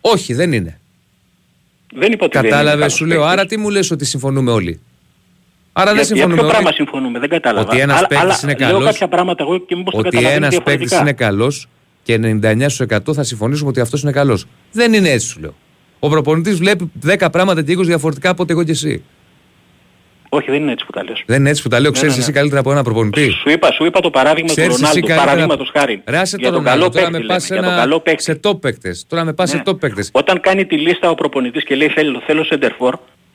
όχι, 0.00 0.34
δεν 0.34 0.52
είναι. 0.52 0.80
Δεν 1.94 2.12
είπα 2.12 2.24
ότι 2.24 2.32
δεν 2.36 2.44
είναι 2.46 2.50
Κατάλαβες, 2.52 2.78
καλός 2.80 2.92
σου 2.94 3.04
λέω. 3.04 3.16
παίκτης. 3.18 3.32
Άρα 3.32 3.46
τι 3.46 3.56
μου 3.58 3.70
λες 3.70 3.90
ότι 3.90 4.04
συμφωνούμε 4.04 4.50
όλοι; 4.50 4.80
Άρα 5.80 5.90
Για- 5.92 5.94
δεν 5.94 6.04
συμφωνούμε 6.04 6.34
Για 6.34 6.42
ποιο 6.42 6.44
όλοι. 6.44 6.52
πράγμα 6.52 6.72
συμφωνούμε, 6.72 7.18
δεν 7.18 7.28
κατάλαβα. 7.28 7.66
Ότι 7.68 7.78
ένας 7.80 7.96
Αλλά- 7.98 8.06
παίκτης 8.06 8.24
αλλά 8.24 8.38
είναι 8.42 8.54
Λέω 8.58 8.68
καλός, 8.78 8.84
κάποια 8.92 9.08
πράγματα 9.08 9.42
εγώ 9.42 9.58
και 9.58 9.76
μήπως 9.76 9.92
το 9.92 9.98
Ότι 9.98 10.08
καταλαβαίνεις 10.08 10.46
ένας 10.48 10.62
παίκτης 10.62 10.88
διαφορετικά. 10.88 11.00
είναι 11.00 11.12
καλός 11.30 11.68
και 12.02 12.14
99% 12.18 13.14
θα 13.14 13.22
συμφωνήσουμε 13.22 13.68
ότι 13.68 13.80
αυτός 13.80 14.02
είναι 14.02 14.12
καλός. 14.12 14.44
Δεν 14.72 14.92
είναι 14.92 15.08
έτσι, 15.10 15.26
σου 15.28 15.40
λέω. 15.40 15.54
Ο 15.98 16.08
προπονητής 16.08 16.56
βλέπει 16.58 16.90
10 17.00 17.30
πράγματα 17.30 17.62
και 17.62 17.72
20 17.72 17.86
διαφορετικά 17.86 18.30
από 18.30 18.42
ότι 18.42 18.52
εγώ 18.52 18.64
και 18.64 18.70
εσύ. 18.70 19.04
Όχι, 20.30 20.50
δεν 20.50 20.60
είναι 20.62 20.72
έτσι 20.72 20.84
που 20.86 20.92
τα 20.92 21.04
λες. 21.04 21.22
Δεν 21.26 21.40
είναι 21.40 21.50
έτσι 21.50 21.62
που 21.62 21.68
τα 21.68 21.80
λέω. 21.80 21.90
Ναι, 21.90 21.96
Ξέρεις 21.96 22.10
ναι, 22.14 22.18
ναι. 22.18 22.24
εσύ 22.24 22.32
καλύτερα 22.32 22.60
από 22.60 22.70
ένα 22.72 22.82
προπονητή. 22.82 23.30
Σου 23.30 23.50
είπα, 23.50 23.72
σου 23.72 23.84
είπα 23.84 24.00
το 24.00 24.10
παράδειγμα 24.10 24.48
Ξέρεις 24.48 24.68
του 24.68 24.74
εσύ 24.74 24.82
Ρονάλντο, 24.82 25.06
καλύτερα- 25.06 25.26
παραδείγματος 25.30 25.70
χάρη. 25.76 26.02
Ρε, 26.06 26.18
άσε 26.18 26.36
για 26.38 26.48
το 26.48 26.54
τον 26.54 26.64
Ρονάλντο, 26.64 26.88
καλό 26.88 26.92
τώρα 26.92 27.04
παίκτη 27.04 27.12
με 27.12 27.18
λέμε, 27.18 27.32
πας 27.34 27.46
για 27.46 27.62
τον 27.62 27.74
καλό 27.76 28.00
παίκτη. 28.00 28.22
σε 28.22 28.40
top 28.44 28.60
παίκτες. 28.60 29.04
Τώρα 29.08 29.24
με 29.24 29.32
πας 29.32 29.50
σε 29.50 29.56
Ναι. 29.56 29.62
top 29.66 29.80
παίκτες. 29.80 30.08
Όταν 30.12 30.40
κάνει 30.40 30.66
τη 30.66 30.76
λίστα 30.78 31.10
ο 31.10 31.14
προπονητής 31.14 31.64
και 31.64 31.74
λέει 31.74 31.88
θέλω, 31.88 32.22
θέλω 32.26 32.44
center 32.50 32.70
for, 32.78 32.92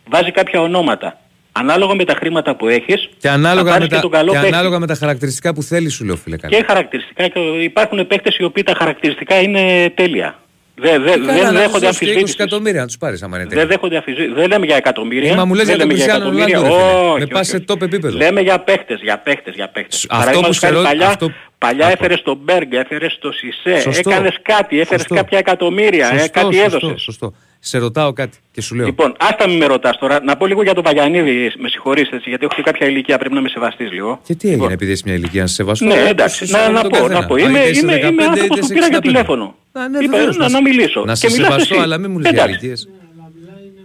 βάζει 0.10 0.32
κάποια 0.32 0.62
ονόματα. 0.62 1.20
Ανάλογα 1.56 1.96
με 1.96 2.06
τα 2.06 2.14
χρήματα 2.14 2.56
που 2.56 2.68
έχεις, 2.68 3.10
Και 3.20 3.28
θα 3.28 3.34
ανάλογα, 3.34 3.70
πάρεις 3.72 3.80
με 3.82 3.88
και 3.88 3.96
τα, 3.96 4.02
τον 4.02 4.12
καλό 4.12 4.32
και 4.32 4.38
παίκτη. 4.40 4.54
ανάλογα 4.54 4.80
με 4.80 4.88
τα 4.88 4.96
χαρακτηριστικά 4.96 5.54
που 5.54 5.64
θέλεις, 5.64 5.94
σου 5.94 6.06
λέω 6.06 6.16
φίλε. 6.16 6.38
καλά. 6.38 6.58
Και 6.58 6.64
χαρακτηριστικά. 6.68 7.28
Και 7.28 7.40
υπάρχουν 7.40 8.08
παίκτες 8.08 8.38
οι 8.38 8.44
οποίοι 8.44 8.64
τα 8.64 8.74
χαρακτηριστικά 8.78 9.42
είναι 9.42 9.92
τέλεια. 9.96 10.38
Δεν 10.76 11.02
δε, 11.04 11.12
Ε, 11.12 11.14
Καλά, 11.18 11.26
δεν 11.34 11.42
να 11.44 11.50
τους 11.50 11.60
δέχονται 11.60 11.86
δώσεις 11.86 11.98
και 12.00 12.06
20 12.06 12.10
αμφισβήτηση. 12.10 12.36
εκατομμύρια 12.40 12.80
να 12.82 12.88
τους 12.88 12.98
πάρεις 12.98 13.24
άμα 13.24 13.36
είναι 13.36 13.46
Δεν 13.46 13.54
τέλειο. 13.58 13.68
δέχονται 13.68 13.96
αμφισβήτηση. 13.98 14.34
Δεν 14.34 14.48
λέμε 14.50 14.66
για 14.66 14.76
εκατομμύρια. 14.76 15.32
Ε, 15.32 15.36
μα 15.36 15.46
μου 15.46 15.54
λες 15.54 15.66
δεν 15.66 15.76
για 15.76 15.86
τον 15.86 15.96
λέμε 15.96 16.00
Κριστιανό 16.04 16.26
εκατομμύρια. 16.38 16.58
Ρονάλντο, 16.60 16.86
ρε 16.86 16.92
φίλε. 17.00 17.10
Όχι, 17.12 17.20
Με 17.20 17.26
πας 17.26 17.40
όχι, 17.42 17.50
σε 17.50 17.56
όχι. 17.56 17.66
top 17.68 17.82
επίπεδο. 17.82 18.18
Λέμε 18.18 18.42
για 18.42 18.60
παίκτες, 18.60 19.00
για 19.02 19.18
παίκτες, 19.20 19.54
για 19.56 19.70
παίκτες. 19.70 19.98
Αυτό 20.10 20.16
Παραδείγματος 20.18 20.60
που 20.60 20.66
σε 20.66 20.66
χάρη 20.66 20.78
ρω- 20.80 20.84
παλιά, 20.90 21.08
αυτό- 21.08 21.32
παλιά 21.58 21.86
αυτό. 21.86 21.98
έφερες 22.00 22.22
τον 22.22 22.38
Μπέργκ, 22.44 22.74
έφερες 22.74 23.18
τον 23.22 23.34
Σισε, 23.34 23.80
Σωστό. 23.82 24.10
έκανες 24.10 24.36
κάτι, 24.42 24.80
έφερες 24.80 25.02
Σωστό. 25.02 25.16
κάποια 25.16 25.38
εκατομμύρια, 25.38 26.08
ε, 26.14 26.18
Σωστό, 26.18 26.40
κάτι 26.40 26.56
σωστό, 26.56 26.76
έδωσες. 26.78 27.02
Σωστό. 27.02 27.34
Σε 27.66 27.78
ρωτάω 27.78 28.14
κάτι 28.14 28.38
και 28.52 28.62
σου 28.62 28.76
λέω. 28.76 28.86
Λοιπόν, 28.86 29.16
άστα 29.20 29.48
μην 29.48 29.58
με 29.58 29.66
ρωτάς 29.66 29.98
τώρα. 29.98 30.24
Να 30.24 30.36
πω 30.38 30.46
λίγο 30.48 30.64
για 30.64 30.74
τον 30.74 30.84
Παγιανίδη, 30.84 31.52
με 31.58 31.70
συγχωρείς 31.70 32.10
έτσι, 32.12 32.30
γιατί 32.30 32.46
έχω 32.46 32.54
και 32.56 32.62
κάποια 32.62 32.88
ηλικία, 32.88 33.18
πρέπει 33.18 33.34
να 33.34 33.42
με 33.42 33.50
σεβαστείς 33.50 33.92
λίγο. 33.92 34.20
Και 34.24 34.36
τι 34.36 34.50
έγινε 34.50 34.74
επειδή 34.74 34.92
έχει 34.92 35.02
μια 35.06 35.14
ηλικία 35.14 35.42
να 35.42 35.48
σε 35.48 35.54
σεβαστώ; 35.54 35.86
Ναι, 35.86 35.94
όπως 35.94 36.10
εντάξει, 36.10 36.46
σε 36.46 36.58
να, 36.58 36.64
όλο 36.64 36.72
να 36.72 36.82
τον 36.82 36.90
πω, 36.92 36.98
καθένα. 36.98 37.20
να 37.20 37.26
πω. 37.28 37.34
Αν 37.36 37.40
Είμαι, 37.40 37.60
είτε 37.60 37.70
είσαι 37.70 37.80
είμαι, 37.80 37.94
15, 37.96 38.12
είμαι 38.12 38.24
άνθρωπος 38.24 38.46
είτε 38.46 38.56
που 38.58 38.64
είσαι 38.64 38.74
πήρα 38.74 38.88
για 38.88 38.98
65. 38.98 39.02
τηλέφωνο. 39.02 39.56
Α, 39.72 39.88
ναι, 39.88 39.98
Είπα, 40.04 40.18
βεβαίως, 40.18 40.38
να, 40.38 40.48
σε- 40.48 40.54
να 40.54 40.62
μιλήσω. 40.62 41.04
Να 41.06 41.16
σε 41.16 41.28
Και 41.28 41.34
μιλάς 41.34 41.52
σεβαστώ, 41.52 41.74
εσύ. 41.74 41.84
αλλά 41.84 41.98
μην 41.98 42.12
μου 42.12 42.20
λες 42.20 42.32
για 42.32 42.42
Εντάξει, 42.44 42.60
ηλικίες. 42.60 42.90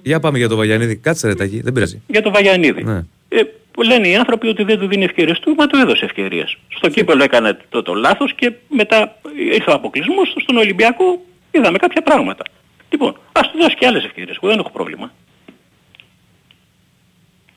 Για 0.02 0.20
πάμε 0.20 0.38
για 0.38 0.48
τον 0.48 0.56
Βαγιανίδη. 0.56 0.96
Κάτσε 0.96 1.26
ρε 1.26 1.34
Τάκη, 1.34 1.60
δεν 1.60 1.72
πειράζει. 1.72 2.02
για 2.06 2.22
τον 2.22 2.32
Βαγιανίδη. 2.32 2.84
Ναι. 2.84 3.00
Ε, 3.28 3.40
που 3.70 3.82
λένε 3.82 4.08
οι 4.08 4.14
άνθρωποι 4.16 4.48
ότι 4.48 4.62
δεν 4.62 4.78
του 4.78 4.86
δίνει 4.86 5.04
ευκαιρίες 5.04 5.38
του, 5.38 5.54
μα 5.58 5.66
του 5.66 5.76
έδωσε 5.78 6.04
ευκαιρίες. 6.04 6.56
Στο 6.68 6.88
κύπελο 6.88 7.22
έκανε 7.22 7.58
το, 7.68 7.82
το 7.82 7.94
λάθος 7.94 8.34
και 8.34 8.52
μετά 8.68 9.18
ήρθε 9.52 9.70
ο 9.70 9.74
αποκλεισμός, 9.74 10.34
στον 10.42 10.56
Ολυμπιακό 10.56 11.04
είδαμε 11.50 11.78
κάποια 11.78 12.02
πράγματα. 12.02 12.44
Λοιπόν, 12.90 13.18
ας 13.32 13.50
του 13.50 13.58
δώσει 13.58 13.76
και 13.76 13.86
άλλες 13.86 14.04
ευκαιρίες, 14.04 14.36
εγώ 14.36 14.48
δεν 14.48 14.58
έχω 14.58 14.70
πρόβλημα. 14.70 15.12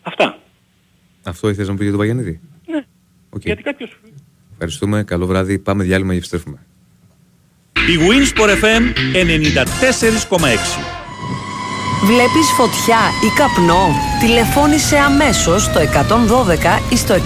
Αυτά. 0.01 0.37
Αυτό 1.23 1.49
ήθελες 1.49 1.67
να 1.67 1.73
μου 1.73 1.77
πεις 1.77 1.83
για 1.83 1.93
τον 1.93 2.01
Βαγιανίδη; 2.01 2.39
Ναι. 2.65 2.85
Οκ. 3.29 3.41
Γιατί 3.43 3.63
κάποιος... 3.63 3.99
Ευχαριστούμε. 4.51 5.03
Καλό 5.03 5.25
βράδυ. 5.25 5.59
Πάμε 5.59 5.83
διάλειμμα 5.83 6.11
και 6.11 6.17
επιστρέφουμε. 6.17 6.65
Η 7.73 7.95
Winsport 8.07 8.49
FM 8.63 8.83
94,6. 9.15 10.93
Βλέπεις 12.05 12.47
φωτιά 12.57 12.99
ή 13.23 13.29
καπνό; 13.37 13.87
Τηλεφώνησε 14.19 14.97
αμέσως 14.97 15.63
στο 15.63 15.79
112 15.79 15.83
ή 16.93 16.97
στο 16.97 17.13
199. 17.13 17.17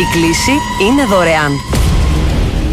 Η 0.00 0.04
κλήση 0.12 0.52
είναι 0.82 1.04
δωρεάν. 1.04 1.52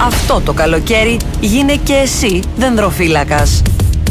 Αυτό 0.04 0.42
το 0.46 0.54
καλοκαίρι 0.54 1.18
γίνε 1.40 1.76
και 1.76 1.94
εσύ 1.94 2.44
δενδροφύλακας. 2.56 3.62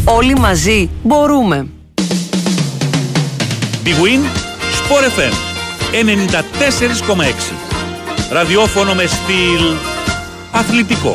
Όλοι 0.04 0.34
μαζί 0.34 0.90
μπορούμε. 1.02 1.66
Big 3.84 3.88
Win 3.88 4.22
Sport 4.78 5.18
FM 5.18 5.32
94,6. 7.12 7.54
Ραδιόφωνο 8.32 8.94
με 8.94 9.06
στυλ 9.06 9.64
αθλητικό. 10.50 11.12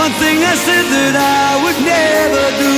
One 0.00 0.16
thing 0.16 0.40
I 0.40 0.56
said 0.56 0.86
that 0.96 1.12
I 1.12 1.60
would 1.60 1.76
never 1.84 2.44
do. 2.56 2.76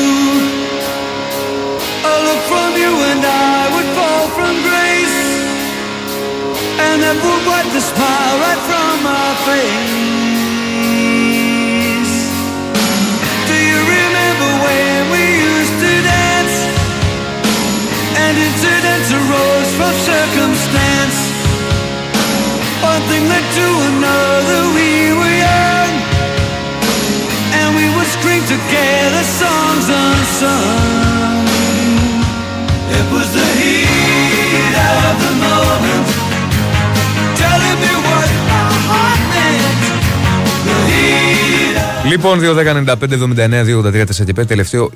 A 2.03 2.15
look 2.27 2.43
from 2.51 2.75
you 2.75 2.93
and 3.15 3.23
I 3.23 3.71
would 3.71 3.89
fall 3.95 4.27
from 4.35 4.55
grace. 4.67 5.23
And 6.83 6.99
that 6.99 7.15
would 7.23 7.45
wipe 7.47 7.71
the 7.71 7.79
smile 7.79 8.35
right 8.43 8.63
from 8.67 9.07
my 9.07 9.29
face. 9.47 9.95
Do 13.47 13.55
you 13.71 13.81
remember 13.87 14.51
when 14.67 14.99
we 15.15 15.23
used 15.47 15.79
to 15.79 15.93
dance? 16.03 16.57
And 18.19 18.35
incidents 18.35 19.15
arose 19.15 19.71
from 19.79 19.95
circumstance. 20.11 21.19
One 22.83 23.03
thing 23.07 23.31
led 23.31 23.47
to 23.47 23.67
another, 23.95 24.72
Λοιπόν, 42.13 42.39
2.195.79.283 42.41 44.25
και 44.25 44.33
5, 44.41 44.47
τελευταίο 44.47 44.91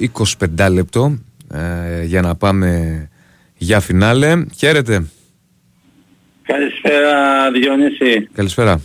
25 0.59 0.68
λεπτό 0.72 1.18
ε, 1.52 2.05
για 2.05 2.20
να 2.20 2.34
πάμε 2.34 2.68
για 3.56 3.80
φινάλε. 3.80 4.44
Χαίρετε. 4.56 5.06
Καλησπέρα 6.43 7.51
Διονύση. 7.52 8.28
Καλησπέρα. 8.34 8.80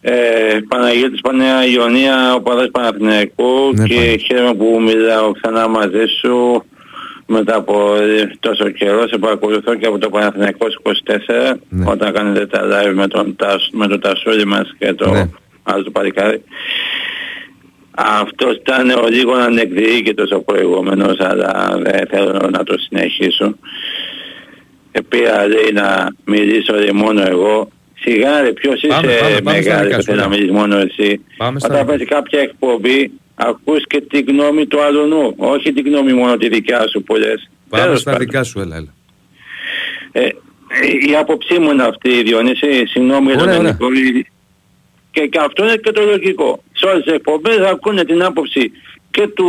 Ε, 0.00 0.12
Παναγιώτης 0.68 1.20
Πανέα 1.20 1.64
Ιωνία, 1.66 2.34
ο 2.34 2.40
Παδάς 2.40 2.68
Παναθηναϊκού 2.70 3.72
Ναι, 3.74 3.86
και 3.86 3.94
πάνε. 3.94 4.16
χαίρομαι 4.16 4.54
που 4.54 4.80
μιλάω 4.82 5.32
ξανά 5.32 5.68
μαζί 5.68 6.04
σου 6.20 6.64
μετά 7.26 7.56
από 7.56 7.94
ε, 7.96 8.30
τόσο 8.40 8.70
καιρό. 8.70 9.08
Σε 9.08 9.18
παρακολουθώ 9.18 9.74
και 9.74 9.86
από 9.86 9.98
το 9.98 10.08
Παναθηναϊκός 10.10 10.80
24 10.82 11.54
Ναι. 11.68 11.84
όταν 11.90 12.12
κάνετε 12.12 12.46
τα 12.46 12.60
live 12.64 12.92
με 12.94 13.06
τον, 13.08 13.36
Τασ- 13.36 13.72
με 13.72 13.86
τον 13.86 14.00
Τασούλη 14.00 14.44
μας 14.46 14.74
και 14.78 14.92
το 14.92 15.10
Ναι. 15.10 15.28
άλλο 15.62 15.82
το 15.82 15.90
παλικάρι. 15.90 16.42
Αυτό 17.94 18.50
ήταν 18.50 18.90
ο 18.90 19.06
λίγο 19.08 19.32
ανεκδιοίκητος 19.32 20.30
ο 20.30 20.40
προηγούμενος 20.40 21.16
αλλά 21.20 21.78
δεν 21.82 22.06
θέλω 22.10 22.48
να 22.52 22.64
το 22.64 22.74
συνεχίσω. 22.78 23.54
Ε, 24.92 25.00
πήρα 25.08 25.46
λέει 25.46 25.70
να 25.72 26.08
μιλήσω 26.24 26.74
λέει, 26.74 26.90
μόνο 26.94 27.22
εγώ. 27.26 27.68
Σιγά 28.00 28.40
ρε 28.42 28.52
ποιος 28.52 28.80
Πάμε, 28.88 29.12
είσαι 29.12 29.20
πάμε, 29.20 29.40
πάμε 29.40 29.62
στα 29.62 29.72
μεγάλη 29.72 29.84
δικά 29.86 29.96
που 29.96 30.02
σου, 30.02 30.06
θέλει 30.06 30.16
να 30.16 30.22
έλα. 30.22 30.28
μιλήσεις 30.32 30.52
μόνο 30.52 30.76
εσύ. 30.78 31.20
Πάμε 31.36 31.58
στα 31.58 31.68
Όταν 31.68 31.78
δικά 31.86 31.92
πας 31.98 31.98
σε 32.00 32.04
κάποια 32.14 32.40
εκπομπή 32.40 33.10
ακούς 33.34 33.86
και 33.86 34.00
τη 34.00 34.20
γνώμη 34.20 34.66
του 34.66 34.80
αλλού, 34.82 35.34
όχι 35.36 35.72
τη 35.72 35.80
γνώμη 35.88 36.12
μόνο 36.12 36.36
τη 36.36 36.48
δικιά 36.48 36.88
σου 36.88 37.02
που 37.02 37.16
λες. 37.16 37.50
Πάμε 37.68 37.84
Τέλος 37.84 38.00
στα 38.00 38.10
πάντων. 38.10 38.26
δικά 38.26 38.42
σου, 38.42 38.60
έλα, 38.60 38.76
έλα. 38.76 38.92
Ε, 40.12 40.28
η 41.10 41.16
άποψή 41.16 41.58
μου 41.58 41.70
είναι 41.70 41.82
αυτή, 41.82 42.22
Διονύση, 42.22 42.86
συγγνώμη 42.86 43.32
για 43.32 43.40
Ωραία, 43.42 43.54
τον 43.54 43.60
ωραία. 43.64 43.72
Νικολή. 43.72 44.26
Και, 45.10 45.26
και 45.26 45.38
αυτό 45.38 45.64
είναι 45.64 45.76
και 45.76 45.90
το 45.92 46.02
λογικό. 46.04 46.62
Σε 46.80 46.86
όλες 46.86 47.04
τις 47.04 47.12
εκπομπές 47.12 47.58
ακούνε 47.58 48.04
την 48.04 48.22
άποψη 48.22 48.72
και 49.10 49.26
του, 49.28 49.48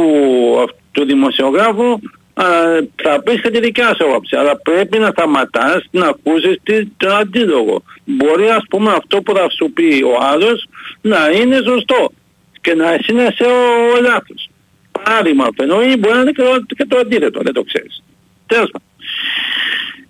αυ- 0.63 0.75
του 0.91 1.05
δημοσιογράφου, 1.05 1.99
αλλά 2.33 2.87
θα 3.03 3.21
πεις 3.23 3.41
και 3.41 3.49
τη 3.49 3.59
δικιά 3.59 3.95
σου 3.95 4.09
άποψη. 4.09 4.35
Αλλά 4.35 4.57
πρέπει 4.57 4.99
να 4.99 5.09
σταματάς 5.09 5.83
να 5.91 6.07
ακούσεις 6.07 6.59
τι, 6.63 6.85
το 6.85 7.13
αντίλογο. 7.13 7.83
Μπορεί 8.05 8.49
ας 8.49 8.63
πούμε 8.69 8.91
αυτό 8.91 9.21
που 9.21 9.35
θα 9.35 9.49
σου 9.49 9.71
πει 9.73 10.03
ο 10.03 10.17
άλλος 10.21 10.67
να 11.01 11.29
είναι 11.29 11.59
σωστό 11.65 12.11
και 12.61 12.73
να 12.75 12.93
εσύ 12.93 13.13
να 13.13 13.23
είσαι 13.23 13.43
ο, 13.43 13.57
ο 13.97 14.01
λάθος. 14.01 14.49
Παράδειγμα 14.91 15.43
αυτό 15.43 15.63
εννοεί 15.63 15.97
μπορεί 15.97 16.15
να 16.15 16.21
είναι 16.21 16.31
και 16.31 16.41
το, 16.43 16.75
και 16.75 16.85
το 16.85 16.97
αντίθετο, 16.97 17.39
δεν 17.43 17.53
το 17.53 17.63
ξέρεις. 17.63 18.03
Τέλος 18.45 18.69
πάντων. 18.71 18.87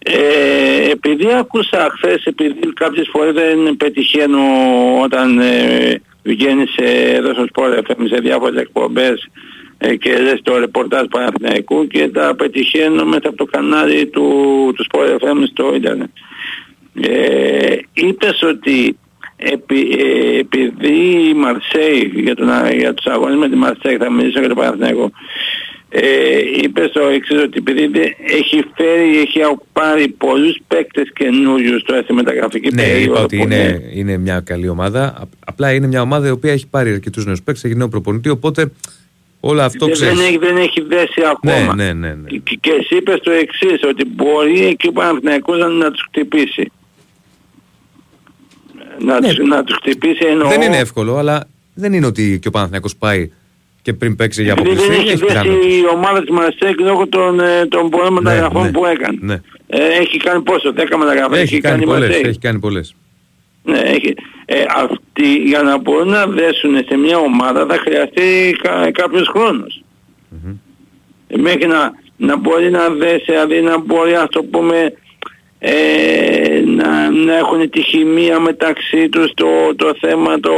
Ε, 0.03 0.89
επειδή 0.91 1.33
άκουσα 1.33 1.89
χθες, 1.97 2.23
επειδή 2.25 2.73
κάποιες 2.73 3.09
φορές 3.11 3.33
δεν 3.33 3.77
πετυχαίνω 3.77 4.41
όταν 5.03 5.39
ε, 5.39 6.01
βγαίνεις 6.23 6.75
ε, 6.77 7.15
εδώ 7.15 7.33
στο 7.33 7.45
Sport 7.53 7.77
FM 7.77 8.03
σε 8.09 8.19
διάφορες 8.21 8.61
εκπομπές 8.61 9.29
ε, 9.77 9.95
και 9.95 10.17
λες 10.17 10.39
το 10.43 10.57
ρεπορτάζ 10.57 11.05
Παναθηναϊκού 11.09 11.87
και 11.87 12.07
τα 12.07 12.35
πετυχαίνω 12.35 13.05
μέσα 13.05 13.27
από 13.27 13.37
το 13.37 13.45
κανάλι 13.45 14.05
του, 14.05 14.25
τους 14.75 14.87
Sport 14.91 15.15
FM 15.15 15.43
στο 15.51 15.75
ίντερνετ. 15.75 16.09
Ε, 17.01 17.75
είπες 17.93 18.41
ότι 18.43 18.97
επει, 19.35 19.97
ε, 19.99 20.39
επειδή 20.39 21.27
η 21.29 21.33
Μαρσέη 21.33 22.11
για, 22.15 22.35
τον, 22.35 22.49
για 22.77 22.93
τους 22.93 23.05
αγώνες 23.05 23.37
με 23.37 23.49
τη 23.49 23.55
Μαρσέη 23.55 23.97
θα 23.97 24.11
μιλήσω 24.11 24.39
για 24.39 24.49
το 24.49 24.55
Παναθηναϊκό 24.55 25.11
ε, 25.93 26.37
είπες 26.63 26.91
το 26.91 26.99
εξής 27.01 27.37
ότι 27.41 27.57
επειδή 27.57 27.87
δεν- 27.87 28.15
έχει 28.27 28.63
φέρει, 28.75 29.17
έχει 29.17 29.39
πάρει 29.73 30.07
πολλούς 30.07 30.57
παίκτες 30.67 31.11
καινούριους 31.13 31.83
τώρα 31.83 32.01
στη 32.01 32.13
μεταγραφική 32.13 32.69
Ναι, 32.73 32.81
περίοδο 32.83 33.11
είπα 33.11 33.21
ότι 33.23 33.37
που 33.37 33.43
είναι, 33.43 33.81
είναι 33.93 34.17
μια 34.17 34.39
καλή 34.39 34.69
ομάδα. 34.69 35.15
Απ- 35.19 35.31
Απλά 35.45 35.73
είναι 35.73 35.87
μια 35.87 36.01
ομάδα 36.01 36.27
η 36.27 36.31
οποία 36.31 36.51
έχει 36.51 36.67
πάρει 36.67 36.91
αρκετούς 36.91 37.25
νέους 37.25 37.41
παίκτες, 37.41 37.63
έχει 37.63 37.75
νέο 37.75 37.89
προπονητή. 37.89 38.29
Οπότε 38.29 38.71
όλο 39.39 39.61
αυτό 39.61 39.85
δεν, 39.85 39.93
ξέρεις. 39.93 40.17
δεν, 40.17 40.25
έχει, 40.27 40.37
δεν 40.37 40.57
έχει 40.57 40.81
δέσει 40.81 41.21
ακόμα. 41.31 41.75
Ναι, 41.75 41.83
ναι, 41.83 41.93
ναι. 41.93 42.13
ναι. 42.13 42.29
Και, 42.37 42.57
και 42.59 42.71
εσύ 42.79 42.95
είπες 42.95 43.19
το 43.19 43.31
εξής 43.31 43.79
ότι 43.89 44.05
μπορεί 44.05 44.65
εκεί 44.65 44.87
ο 44.87 44.91
Παναθηναϊκός 44.91 45.59
να, 45.59 45.67
να 45.67 45.91
τους 45.91 46.01
χτυπήσει. 46.07 46.71
Να, 48.99 49.21
τους, 49.21 49.37
να 49.37 49.63
τους 49.63 49.75
χτυπήσει 49.75 50.25
εννοώ... 50.29 50.47
Ναι. 50.47 50.55
Δεν 50.55 50.61
είναι 50.67 50.77
εύκολο, 50.77 51.17
αλλά 51.17 51.47
δεν 51.73 51.93
είναι 51.93 52.05
ότι 52.05 52.39
και 52.41 52.47
ο 52.47 52.51
Παναθηναϊκός 52.51 52.95
πάει 52.95 53.31
και 53.81 53.93
πριν 53.93 54.15
παίξει 54.15 54.43
για 54.43 54.51
επειδή 54.51 54.69
αποκλειστή. 54.69 54.95
δεν 54.95 55.05
έχεις 55.05 55.21
έχει 55.21 55.25
δέσει 55.25 55.39
πιθανότητες. 55.41 55.75
η 55.75 55.87
ομάδα 55.95 56.19
της 56.19 56.29
Μαρσέκ 56.29 56.79
λόγω 56.79 57.07
των, 57.07 57.39
ε, 57.39 57.65
των 57.65 57.89
πολλών 57.89 58.13
μεταγραφών 58.13 58.63
ναι. 58.63 58.71
που 58.71 58.85
έκανε. 58.85 59.17
Ναι. 59.21 59.41
Ε, 59.67 59.83
έχει 59.99 60.17
κάνει 60.17 60.41
πόσο, 60.41 60.73
10 60.73 60.97
μεταγραφές 60.97 61.39
Έχει 61.39 61.59
κάνει 61.59 61.83
η 61.83 61.85
πολλές. 61.85 62.09
Marseille. 62.09 62.25
Έχει 62.25 62.39
κάνει 62.39 62.59
πολλές. 62.59 62.95
Ναι, 63.63 63.79
έχει. 63.79 64.13
Ε, 64.45 64.63
αυτοί 64.75 65.33
για 65.35 65.61
να 65.61 65.77
μπορούν 65.77 66.09
να 66.09 66.25
δέσουν 66.25 66.75
σε 66.87 66.97
μια 66.97 67.17
ομάδα 67.17 67.65
θα 67.69 67.77
χρειαστεί 67.77 68.57
κα, 68.61 68.91
κάποιος 68.91 69.27
χρόνος. 69.27 69.83
Ε, 71.27 71.37
Μέχρι 71.37 71.67
να, 71.67 71.91
να 72.17 72.37
μπορεί 72.37 72.69
να 72.69 72.89
δέσει, 72.89 73.25
δηλαδή 73.27 73.61
να 73.61 73.79
μπορεί 73.79 74.11
να 74.11 74.27
το 74.27 74.43
πούμε 74.43 74.93
ε, 75.59 76.63
να, 76.65 77.09
να 77.09 77.37
έχουν 77.37 77.69
τη 77.69 77.81
χημεία 77.81 78.39
μεταξύ 78.39 79.09
τους 79.09 79.31
το, 79.33 79.47
το 79.75 79.93
θέμα 79.99 80.39
το 80.39 80.53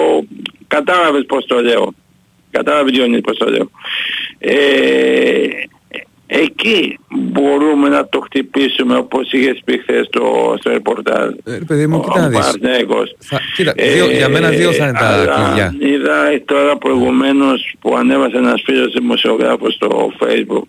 κατάλαβες 0.68 1.26
πως 1.26 1.45
το 1.45 1.62
λέω 1.62 1.94
κατάλαβε 2.53 2.89
Διονύση 2.91 3.21
πως 3.21 3.38
το 3.38 3.49
λέω 3.49 3.69
ε, 4.39 4.53
εκεί 6.27 6.99
μπορούμε 7.09 7.89
να 7.89 8.07
το 8.07 8.19
χτυπήσουμε 8.19 8.97
όπως 8.97 9.31
είχες 9.31 9.61
πει 9.65 9.77
χθες 9.77 10.05
στο, 10.05 10.55
στο 10.59 10.69
ρεπορτάζ 10.69 11.30
Ε, 11.43 11.57
ρε 11.57 11.65
παιδί 11.67 11.88
μου, 11.88 12.01
κοίτα 12.01 12.19
να 12.19 12.25
ο 12.25 12.30
δεις. 12.30 12.39
Παναθηναϊκός. 12.39 13.15
Θα- 13.19 13.41
κοίτα, 13.55 13.73
δύο- 13.77 14.11
για 14.11 14.30
μένα 14.30 14.49
δύο 14.49 14.71
θα 14.71 14.84
είναι 14.88 14.97
τα 14.99 15.05
Ε, 15.05 15.13
αλλά 15.13 15.25
κλειδιά. 15.45 15.75
Είδα 15.80 16.41
τώρα 16.45 16.77
προηγουμένως 16.77 17.73
που 17.80 17.95
ανέβασε 17.95 18.38
ένας 18.38 18.61
φίλος 18.65 18.93
δημοσιογράφος 18.93 19.73
στο 19.73 20.11
facebook 20.19 20.63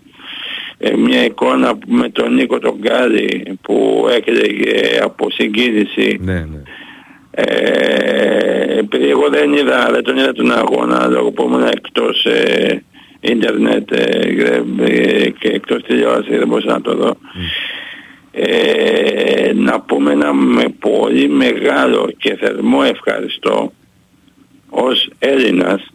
ε, 0.78 0.96
μια 0.96 1.24
εικόνα 1.24 1.78
με 1.86 2.08
τον 2.08 2.34
Νίκο 2.34 2.58
τον 2.58 2.74
Γκάλη 2.80 3.58
που 3.62 4.06
έκλαιγε 4.16 4.98
από 5.02 5.30
συγκίνηση. 5.30 6.18
Ναι, 6.20 6.32
ναι. 6.32 6.62
Ε, 7.36 8.78
επειδή 8.78 9.08
εγώ 9.08 9.28
δεν 9.28 9.52
είδα, 9.52 9.88
δεν 9.90 10.02
τον 10.04 10.16
είδα 10.16 10.32
τον 10.32 10.52
αγώνα 10.52 11.06
λόγω 11.06 11.30
που 11.32 11.42
ήμουν 11.42 11.62
εκτός 11.66 12.24
ε, 12.24 12.84
ίντερνετ 13.20 13.92
ε, 13.92 14.62
ε, 14.80 15.30
και 15.30 15.48
εκτός 15.48 15.82
τηλεόρασης 15.82 16.38
δεν 16.38 16.48
μπορούσα 16.48 16.70
να 16.72 16.80
το 16.80 16.94
δω. 16.96 17.16
Ε, 18.32 19.52
να 19.54 19.80
πούμε 19.80 20.12
ένα 20.12 20.32
με 20.32 20.64
πολύ 20.78 21.28
μεγάλο 21.28 22.10
και 22.18 22.36
θερμό 22.36 22.80
ευχαριστώ 22.84 23.72
ως 24.70 25.10
Έλληνας 25.18 25.86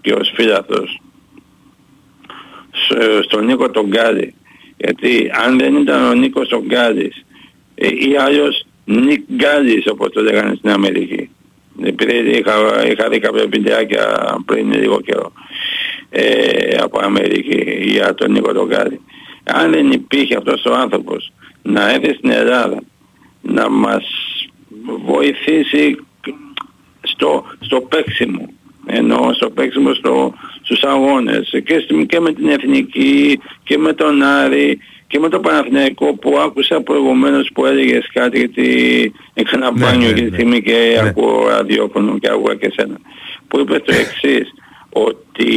και 0.00 0.12
ως 0.12 0.32
φίλαθος 0.34 1.00
σ- 2.72 3.24
στον 3.24 3.44
Νίκο 3.44 3.70
τον 3.70 3.86
Γκάλη 3.86 4.34
γιατί 4.76 5.30
αν 5.46 5.58
δεν 5.58 5.74
ήταν 5.76 6.04
ο 6.04 6.14
Νίκος 6.14 6.48
τον 6.48 6.64
Γκάλης 6.66 7.24
ε, 7.74 7.86
ή 7.88 8.16
άλλος 8.18 8.66
Νίκ 8.90 9.22
Γκάλης 9.34 9.86
όπως 9.86 10.12
το 10.12 10.22
λέγανε 10.22 10.54
στην 10.54 10.70
Αμερική. 10.70 11.30
Επειδή 11.82 12.30
είχα, 12.30 12.86
είχα 12.90 13.08
δει 13.08 13.18
κάποια 13.18 13.46
βιντεάκια 13.46 14.36
πριν 14.46 14.72
λίγο 14.72 15.00
καιρό 15.00 15.32
ε, 16.10 16.76
από 16.80 16.98
Αμερική 17.02 17.80
για 17.82 18.14
τον 18.14 18.32
Νίκο 18.32 18.52
τον 18.52 18.66
Γκάλη 18.66 19.00
αν 19.44 19.70
δεν 19.70 19.90
υπήρχε 19.90 20.36
αυτός 20.36 20.64
ο 20.64 20.74
άνθρωπος 20.74 21.32
να 21.62 21.90
έρθει 21.90 22.14
στην 22.14 22.30
Ελλάδα 22.30 22.82
να 23.42 23.68
μας 23.70 24.04
βοηθήσει 25.04 25.96
στο, 27.00 27.44
στο 27.60 27.80
παίξιμο 27.80 28.48
ενώ 28.86 29.30
στο 29.34 29.50
παίξιμο 29.50 29.94
στο, 29.94 30.34
στους 30.62 30.82
αγώνες 30.82 31.48
και, 31.64 31.78
στη- 31.78 32.06
και 32.06 32.20
με 32.20 32.32
την 32.32 32.48
Εθνική 32.48 33.40
και 33.62 33.78
με 33.78 33.92
τον 33.92 34.22
Άρη 34.22 34.78
και 35.08 35.18
με 35.18 35.28
το 35.28 35.40
Παναθηναϊκό 35.40 36.14
που 36.14 36.38
άκουσα 36.38 36.80
προηγουμένως 36.80 37.50
που 37.54 37.66
έλεγες 37.66 38.08
κάτι 38.12 38.38
γιατί 38.38 39.12
έκανα 39.34 39.70
Ναι, 39.72 39.80
μπάνιο 39.80 40.08
ναι, 40.08 40.14
για 40.14 40.14
τη 40.14 40.30
ναι. 40.30 40.36
στιγμή 40.36 40.62
και 40.62 40.98
ακούω 41.02 41.48
ραδιόφωνο 41.48 42.18
και 42.18 42.28
άκουγα 42.30 42.54
και 42.54 42.72
σένα 42.76 42.96
που 43.48 43.58
είπες 43.60 43.82
το 43.84 43.94
εξής 43.94 44.52
ότι 44.92 45.52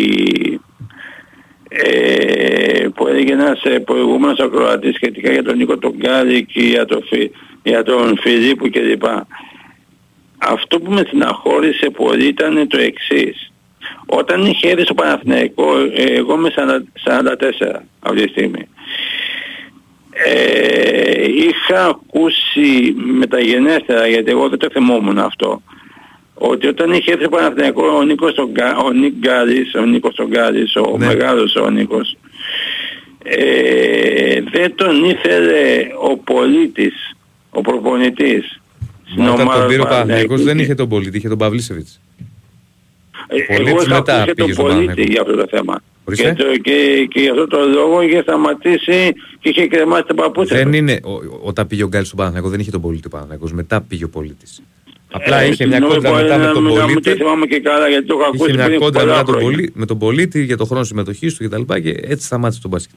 ε, 1.70 2.88
που 2.96 3.08
έλεγε 3.08 3.34
ένας 3.34 3.64
ε, 3.64 3.80
προηγούμενος 3.80 4.40
ακροατής 4.40 4.96
σχετικά 4.96 5.32
για 5.32 5.44
τον 5.44 5.58
Νίκο 5.58 5.78
τον 5.78 5.94
Γκάλη 5.98 6.46
και 6.46 6.62
για, 6.62 6.86
το, 6.86 7.02
Φι- 7.10 7.32
για 7.64 7.84
τον 7.84 8.18
Φιλίππου 8.22 8.70
κλπ. 8.70 9.04
Αυτό 10.38 10.80
που 10.80 10.92
με 10.92 11.06
συναχώρησε 11.10 11.90
πολύ 11.90 12.26
ήταν 12.28 12.68
το 12.68 12.78
εξής. 12.80 13.52
Όταν 14.06 14.46
είχε 14.46 14.70
έρθει 14.70 14.84
στο 14.84 14.94
Παναθηναϊκό, 14.94 15.78
ε, 15.78 16.04
εγώ 16.04 16.34
είμαι 16.36 16.52
40 16.56 16.62
44 17.74 17.80
αυτή 18.00 18.24
τη 18.24 18.30
στιγμή. 18.30 18.68
Ε, 20.14 21.24
είχα 21.24 21.86
ακούσει 21.86 22.96
μεταγενέστερα, 23.20 24.08
γιατί 24.08 24.32
εγώ 24.32 24.50
δεν 24.50 24.60
το 24.60 24.68
θυμόμουν 24.72 25.18
αυτό, 25.18 25.62
ότι 26.34 26.68
όταν 26.68 26.92
είχε 26.94 27.12
έρθει 27.12 27.24
στο 27.24 27.30
Παναθηναϊκός 27.36 27.94
ο 27.94 28.04
Νίκος 28.04 28.34
τον 28.34 28.54
Κα- 28.54 28.78
ο 28.78 28.92
Νίκ 28.92 29.14
Γκάλης, 29.20 29.76
ο 29.76 29.82
Νίκος 29.86 30.16
τον 30.16 30.28
Γκάλης, 30.28 30.76
ο 30.76 30.98
μεγάλος 30.98 31.56
ο 31.56 31.70
Νίκος, 31.70 32.18
ε, 33.24 34.42
δεν 34.52 34.76
τον 34.76 35.04
ήθελε 35.04 35.88
ο 36.10 36.18
πολίτης, 36.18 37.16
ο 37.50 37.62
προπονητής. 37.62 38.62
στην 39.12 39.24
Μα 39.24 39.32
όταν 39.32 39.46
ομάδα 39.48 39.60
τον 39.60 39.68
πήρε 39.68 39.82
ο 39.82 39.84
του 39.84 39.90
Παναθηναϊκού. 39.90 40.28
Παναθηναϊκός 40.28 40.44
δεν 40.44 40.60
είχε 40.60 40.76
τον 40.76 40.90
πολίτη, 40.90 41.18
είχε 41.18 41.28
τον 41.30 41.38
Παυλίσεβιτς. 41.38 42.02
Εγώ 43.32 43.58
Πολίτης 43.58 43.86
είχα 43.86 43.96
μετά 43.96 44.14
ακούσει 44.14 44.26
τον 44.26 44.36
πήγε 44.36 44.54
στον 44.54 44.66
πολίτη 44.66 44.86
Παναθηναϊκό. 44.86 45.12
για 45.12 45.22
αυτό 45.22 45.36
το 45.36 45.48
θέμα. 45.50 45.82
Ορίστε. 46.06 46.34
Και, 46.38 46.44
το, 46.44 46.58
και, 46.58 47.08
και 47.10 47.20
για 47.20 47.32
αυτό 47.32 47.48
το 47.48 47.60
λόγο 47.68 48.02
είχε 48.02 48.22
σταματήσει 48.22 49.14
και 49.40 49.50
είχε 49.50 49.68
κρεμάσει 49.68 50.04
τα 50.08 50.14
παπούτσια. 50.14 50.58
Δεν 50.58 50.72
του. 50.72 50.78
είναι, 50.78 51.00
ο- 51.04 51.12
ο- 51.12 51.40
όταν 51.42 51.68
πήγε 51.68 51.84
ο 51.84 51.88
Γκάλης 51.88 52.08
στον 52.08 52.18
Παναθηναϊκό 52.20 52.50
δεν 52.52 52.60
είχε 52.60 52.72
τον 52.72 52.82
πολίτη 52.82 53.08
ο 53.08 53.10
Παναθηναϊκός, 53.10 53.54
μετά 53.54 53.82
πήγε 53.82 54.04
ο 54.04 54.10
πολίτης. 54.10 54.62
Απλά 55.12 55.40
Ε, 55.42 55.48
είχε 55.48 55.66
μια 55.66 55.80
νομίζω 55.80 55.96
κόντρα 55.96 56.12
μπορεί 56.12 56.24
μετά 56.24 56.38
με 56.38 56.46
να 56.46 56.54
τον 56.54 56.64
μην- 56.64 56.74
να 56.76 56.86
μην 56.86 56.94
πολίτη. 56.94 57.10
το 57.12 57.16
θυμάμαι 57.16 57.46
και 57.46 57.60
καλά 57.60 57.88
γιατί 57.88 58.06
το 58.06 58.14
έχω 58.14 58.22
Είχε 58.34 58.44
ακούσει 58.44 58.54
μια 58.58 58.66
πριν 58.66 58.80
κόντρα 58.80 59.00
πολλά 59.02 59.12
μετά 59.14 59.26
τον 59.26 59.36
χρόνια. 59.36 59.56
πολί- 59.58 59.72
με 59.76 59.86
τον 59.86 59.98
πολίτη 59.98 60.44
για 60.44 60.58
το 60.58 60.66
χρόνο 60.66 60.84
συμμετοχής 60.84 61.36
του 61.36 61.50
κτλ. 61.50 61.62
Και, 61.82 61.90
έτσι 62.02 62.26
σταμάτησε 62.26 62.62
τον 62.62 62.70
μπάσκετ. 62.70 62.96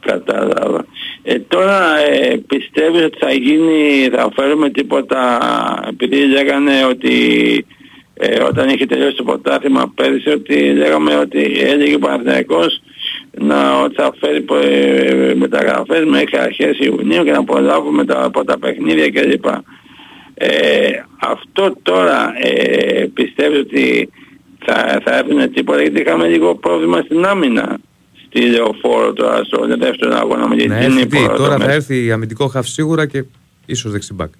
Κατάλαβα. 0.00 0.84
Ε, 1.22 1.38
τώρα 1.38 1.98
ε, 1.98 2.36
πιστεύεις 2.46 3.02
ότι 3.04 3.18
θα 3.18 3.32
γίνει, 3.32 4.08
θα 4.12 4.30
φέρουμε 4.36 4.70
τίποτα, 4.70 5.38
επειδή 5.88 6.16
λέγανε 6.26 6.72
ότι 6.90 7.10
ε, 8.18 8.42
όταν 8.42 8.68
είχε 8.68 8.86
τελειώσει 8.86 9.16
το 9.16 9.22
πρωτάθλημα 9.22 9.92
πέρυσι 9.94 10.28
ότι 10.28 10.72
λέγαμε 10.72 11.16
ότι 11.16 11.60
έλεγε 11.60 11.94
ο 11.94 11.98
Παναθηναϊκός 11.98 12.82
να, 13.38 13.80
ότι 13.82 13.94
θα 13.94 14.14
φέρει 14.20 14.44
ε, 14.62 15.34
μεταγραφές 15.34 16.04
μέχρι 16.04 16.38
αρχές 16.38 16.78
Ιουνίου 16.78 17.24
και 17.24 17.30
να 17.30 17.44
προλάβουμε 17.44 18.04
τα, 18.04 18.24
από 18.24 18.44
τα 18.44 18.58
παιχνίδια 18.58 19.10
κλπ. 19.10 19.44
Ε, 20.34 20.88
αυτό 21.20 21.76
τώρα 21.82 22.32
ε, 22.42 23.06
πιστεύεις 23.14 23.58
ότι 23.58 24.08
θα, 24.64 25.00
θα 25.04 25.16
έρθουν 25.16 25.52
τίποτα 25.52 25.82
γιατί 25.82 26.00
είχαμε 26.00 26.28
λίγο 26.28 26.54
πρόβλημα 26.54 27.00
στην 27.00 27.24
άμυνα 27.24 27.78
στη 28.26 28.40
λεωφόρο 28.40 29.12
τώρα 29.12 29.44
στο 29.44 29.66
δεύτερο 29.78 30.16
αγώνα 30.16 30.48
με 30.48 30.56
την 30.56 30.68
Να 30.68 30.76
έρθει 30.76 31.06
τι, 31.06 31.18
Νύπρο, 31.18 31.36
τώρα 31.36 31.36
το 31.36 31.44
θα 31.50 31.58
μέσα. 31.58 31.72
έρθει 31.72 32.12
αμυντικό 32.12 32.46
χαφ 32.46 32.66
σίγουρα 32.66 33.06
και 33.06 33.24
ίσως 33.66 33.92
δεξί 33.92 34.10
μπακ. 34.10 34.32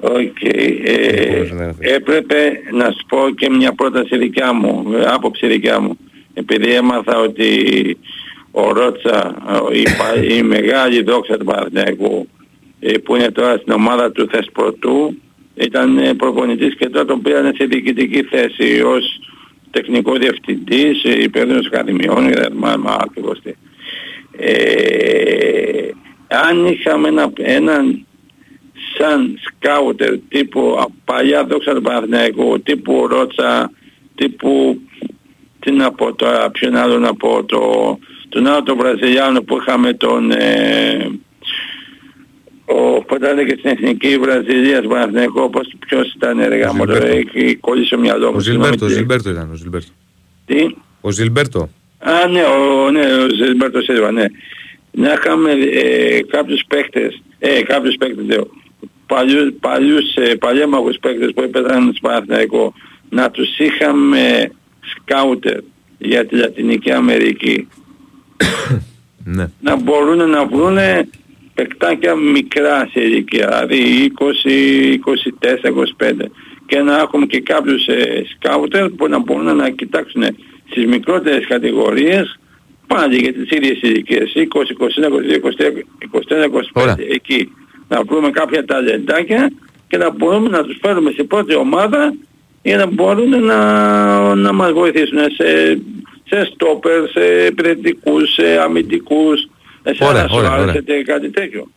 Οκ. 0.00 0.42
Ε, 0.42 1.46
έπρεπε 1.78 2.60
να 2.72 2.90
σου 2.90 3.06
πω 3.08 3.18
και 3.36 3.50
μια 3.50 3.72
πρόταση 3.72 4.16
δικιά 4.18 4.52
μου, 4.52 4.92
ε, 4.94 5.04
άποψη 5.06 5.46
δικιά 5.46 5.80
μου. 5.80 5.98
Επειδή 6.34 6.70
έμαθα 6.72 7.18
ότι 7.18 7.50
ο 8.50 8.72
Ρότσα, 8.72 9.36
ε, 9.72 9.78
η, 9.78 9.82
πα- 9.82 10.24
η 10.38 10.42
μεγάλη 10.42 11.02
δόξα 11.02 11.36
του 11.36 11.44
Παναθηναϊκού, 11.44 12.28
ε, 12.80 12.98
που 12.98 13.16
είναι 13.16 13.30
τώρα 13.30 13.56
στην 13.56 13.72
ομάδα 13.72 14.12
του 14.12 14.28
Θεσπρωτού, 14.30 15.16
ήταν 15.54 15.98
ε, 15.98 16.14
προπονητής 16.14 16.76
και 16.76 16.88
τώρα 16.88 17.04
τον 17.04 17.22
πήραν 17.22 17.54
σε 17.56 17.64
διοικητική 17.64 18.22
θέση 18.22 18.82
ως 18.82 19.20
τεχνικός 19.70 20.18
διευθυντής, 20.18 21.04
ε, 21.04 21.22
υπεύθυνος 21.22 21.66
ακαδημιών, 21.66 22.32
δεν 22.32 22.44
θυμάμαι 22.52 22.96
ακριβώς 22.98 23.40
τι. 23.42 23.50
Ε, 24.38 25.90
αν 26.28 26.66
είχαμε 26.66 27.08
ένα, 27.08 27.32
έναν 27.36 28.06
σαν 28.98 29.38
σκάουτερ 29.44 30.14
τύπου 30.28 30.76
α, 30.80 30.86
παλιά 31.04 31.44
δόξα 31.44 31.74
του 31.74 31.82
Παναθηναϊκού, 31.82 32.60
τύπου 32.60 33.06
Ρότσα, 33.06 33.70
τύπου 34.14 34.80
τι 35.60 35.70
να 35.72 35.92
πω 35.92 36.14
τώρα, 36.14 36.50
ποιον 36.50 36.76
άλλο 36.76 36.98
να 36.98 37.14
πω, 37.14 37.44
το, 37.44 37.60
τον 38.28 38.46
άλλο 38.46 38.62
τον 38.62 38.76
Βραζιλιάνο 38.78 39.42
που 39.42 39.56
είχαμε 39.60 39.92
τον 39.94 40.30
ε, 40.30 41.10
ο, 42.64 43.02
που 43.04 43.14
ήταν 43.14 43.46
και 43.46 43.56
στην 43.58 43.70
Εθνική 43.70 44.18
Βραζιλίας 44.18 44.80
του 44.82 44.88
Παναθηναϊκού, 44.88 45.50
πώς, 45.50 45.72
ποιος 45.86 46.12
ήταν 46.12 46.38
ρε 46.48 46.56
γαμώτο, 46.56 46.92
Ζιλμπέρτο. 46.92 47.16
έχει 47.38 47.56
κολλήσει 47.56 47.94
ο 47.94 47.98
μυαλός 47.98 48.30
μου. 48.30 48.36
Ο 48.36 48.40
συγγνώμη, 48.40 48.66
Ζιλμπέρτο, 48.66 48.84
ο 48.84 48.88
τι- 48.88 48.94
Ζιλμπέρτο 48.94 49.30
ήταν 49.30 49.50
ο 49.50 49.54
Ζιλμπέρτο. 49.54 49.86
Τι; 50.46 50.74
Ο 51.00 51.10
Ζιλμπέρτο. 51.10 51.68
Α, 51.98 52.28
ναι, 52.28 52.42
ο, 52.42 52.90
ναι, 52.90 53.00
ο 53.00 53.26
Ζιλμπέρτο 53.34 53.80
Σίλβα, 53.80 54.12
ναι. 54.12 54.24
Να 54.90 55.12
είχαμε 55.12 55.50
ε, 55.52 56.22
κάποιους 56.22 56.62
παίκτες, 56.68 57.22
ε, 57.38 57.62
κάποιους 57.62 57.94
παίκτες, 57.96 58.24
λέω, 58.26 58.46
παλιούς, 59.06 59.52
παλιούς, 59.60 60.14
ε, 60.14 60.34
παλαίμαχους 60.34 60.96
παίκτες 61.00 61.32
που 61.34 61.42
έπαιζαν 61.42 61.92
στο 61.92 62.08
Παναθηναϊκό, 62.08 62.74
να 63.10 63.30
τους 63.30 63.58
είχαμε 63.58 64.50
σκάουτερ 64.80 65.60
για 65.98 66.26
τη 66.26 66.36
Λατινική 66.36 66.92
Αμερική. 66.92 67.68
Ναι. 69.28 69.50
να 69.60 69.76
μπορούν 69.76 70.30
να 70.30 70.46
βρουν 70.46 70.78
παικτάκια 71.54 72.14
μικρά 72.14 72.88
σε 72.92 73.00
ηλικία, 73.00 73.66
δηλαδή 73.66 74.12
20, 74.18 74.98
24, 75.40 75.72
25 75.98 76.30
και 76.66 76.78
να 76.78 76.98
έχουμε 76.98 77.26
και 77.26 77.40
κάποιους 77.40 77.86
ε, 77.86 78.24
σκάουτερ 78.34 78.88
που 78.88 79.08
να 79.08 79.18
μπορούν 79.18 79.56
να 79.56 79.70
κοιτάξουν 79.70 80.22
στις 80.70 80.86
μικρότερες 80.86 81.46
κατηγορίες 81.46 82.38
πάλι 82.86 83.16
για 83.16 83.32
τις 83.32 83.50
ίδιες 83.50 83.80
ηλικίες 83.80 84.32
20, 84.34 84.42
21, 84.42 85.08
22, 85.08 85.40
23, 85.40 85.84
21, 86.74 86.92
25 86.92 86.94
εκεί 87.10 87.52
να 87.88 88.02
βρούμε 88.04 88.30
κάποια 88.30 88.64
ταλεντάκια 88.64 89.50
και 89.88 89.96
να 89.96 90.10
μπορούμε 90.10 90.48
να 90.48 90.62
τους 90.64 90.78
φέρουμε 90.82 91.10
στην 91.10 91.26
πρώτη 91.26 91.54
ομάδα 91.54 92.14
για 92.62 92.76
να 92.76 92.86
μπορούν 92.86 93.44
να, 93.44 94.34
να 94.34 94.52
μας 94.52 94.72
βοηθήσουν 94.72 95.18
σε, 95.18 95.78
σε 96.28 96.50
στόπερ, 96.54 97.08
σε 97.10 97.44
επιθετικούς, 97.46 98.32
σε 98.32 98.60
αμυντικούς. 98.64 99.48
Εσένα 99.82 100.10
Ωραία, 100.10 100.28
σου 100.28 100.34
ωραία, 100.36 100.50
άρεσε 100.50 100.68
ωραία. 100.68 100.82
τε- 100.82 101.04
κάτι 101.06 101.30
τέτοιο. 101.30 101.70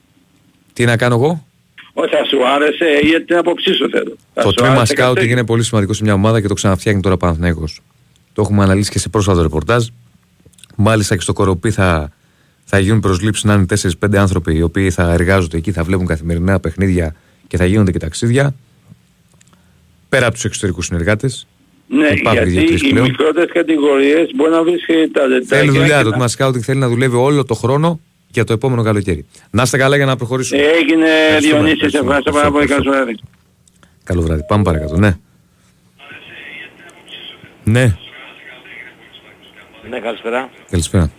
Τι 0.73 0.86
να 0.86 0.98
κάνω 0.98 1.15
εγώ; 1.15 1.45
Όχι, 1.94 2.10
θα 2.15 2.26
σου 2.26 2.48
άρεσε 2.48 2.86
για 3.03 3.26
την 3.26 3.38
άποψή 3.38 3.73
σου 3.73 3.90
θέλω. 3.90 4.15
Θα 4.34 4.41
Το 4.41 4.48
σου 4.48 4.53
τμήμα 4.53 4.73
άρεσε 4.73 4.86
κάτι 4.86 5.02
σκάουτινγκ 5.02 5.15
τέτοιο. 5.26 5.31
είναι 5.38 5.45
πολύ 5.45 5.64
σημαντικό 5.64 5.94
σε 5.94 6.03
μια 6.03 6.14
ομάδα 6.14 6.41
και 6.41 6.48
το 6.48 6.53
ξαναφτιάχνει 6.53 7.02
τώρα 7.02 7.15
ο 7.15 7.18
Παναθηναϊκός. 7.18 7.81
Το 8.34 8.41
έχουμε 8.41 8.64
αναλύσει 8.64 8.91
και 8.91 8.99
σε 8.99 9.10
πρόσφατο 9.10 9.41
ρεπορτάζ. 9.41 9.88
Μάλιστα 10.76 11.15
και 11.15 11.22
στο 11.22 11.34
Κοροπή 11.34 11.72
θα, 11.72 12.11
θα 12.72 12.80
γίνουν 12.80 13.00
προσλήψεις 13.00 13.44
να 13.44 13.54
είναι 13.54 13.66
4-5 14.06 14.16
άνθρωποι 14.16 14.56
οι 14.56 14.62
οποίοι 14.62 14.91
θα 14.91 15.12
εργάζονται 15.12 15.58
εκεί, 15.58 15.72
θα 15.72 15.84
βλέπουν 15.84 16.06
καθημερινά 16.06 16.60
παιχνίδια 16.60 17.16
και 17.48 17.58
θα 17.58 17.66
γίνονται 17.66 17.91
και 17.91 18.00
ταξίδια. 18.00 18.56
Πέρα 20.10 20.26
από 20.26 20.34
τους 20.36 20.44
εξωτερικούς 20.46 20.86
συνεργάτες. 20.86 21.48
Ναι, 21.88 22.08
Υπάρχουν 22.08 22.32
γιατί 22.32 22.50
δύο-τρεις 22.50 22.82
οι 22.82 22.90
πλέον. 22.90 23.08
μικρότερες 23.08 23.50
κατηγορίες 23.54 24.30
μπορεί 24.36 24.52
να 24.52 24.64
βρεις 24.64 24.86
και 24.86 25.10
τα 25.14 25.28
λεπτάκια. 25.28 25.58
Θέλει 25.58 25.70
δουλειά. 25.72 25.98
και 25.98 26.04
Το 26.04 26.04
να- 26.04 26.12
τμήμα 26.12 26.28
σκάουτινγκ 26.28 26.64
θέλει 26.66 26.80
να 26.80 26.88
δουλεύει 26.90 27.16
όλο 27.16 27.46
το 27.46 27.54
χρόνο 27.54 28.00
για 28.32 28.44
το 28.44 28.54
επόμενο 28.54 28.84
καλοκαίρι. 28.84 29.26
Να 29.52 29.62
είστε 29.62 29.78
καλά 29.78 29.96
για 29.96 30.06
να 30.06 30.16
προχωρήσουμε. 30.16 30.62
Έγινε 30.62 31.06
Ευχαριστούμε, 31.10 31.54
Διονύσης, 31.64 31.91
σε 31.91 31.98
ευχαριστούμε, 31.98 32.08
ευχαριστώ 32.18 32.32
πάρα 32.32 32.52
πολύ. 32.52 32.64
ευχαριστώ. 32.64 32.91
Καλό 32.91 33.04
βράδυ. 33.04 33.20
Καλό 34.04 34.22
βράδυ. 34.22 34.41
Πάμε 34.48 34.64
παρακάτω. 34.64 34.98
Ναι. 34.98 35.18
Ναι. 37.64 37.96
Ναι, 39.90 40.00
καλησπέρα. 40.00 40.50
Καλησπέρα. 40.70 41.12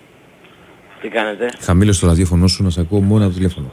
Τι 1.01 1.09
κάνετε; 1.09 1.51
Χαμήλωσε 1.61 2.01
το 2.01 2.07
ραδιόφωνο 2.07 2.47
σου 2.47 2.63
να 2.63 2.71
σε 2.71 2.81
ακούω 2.81 3.01
μόνο 3.01 3.23
από 3.25 3.33
το 3.33 3.37
τηλέφωνο. 3.39 3.67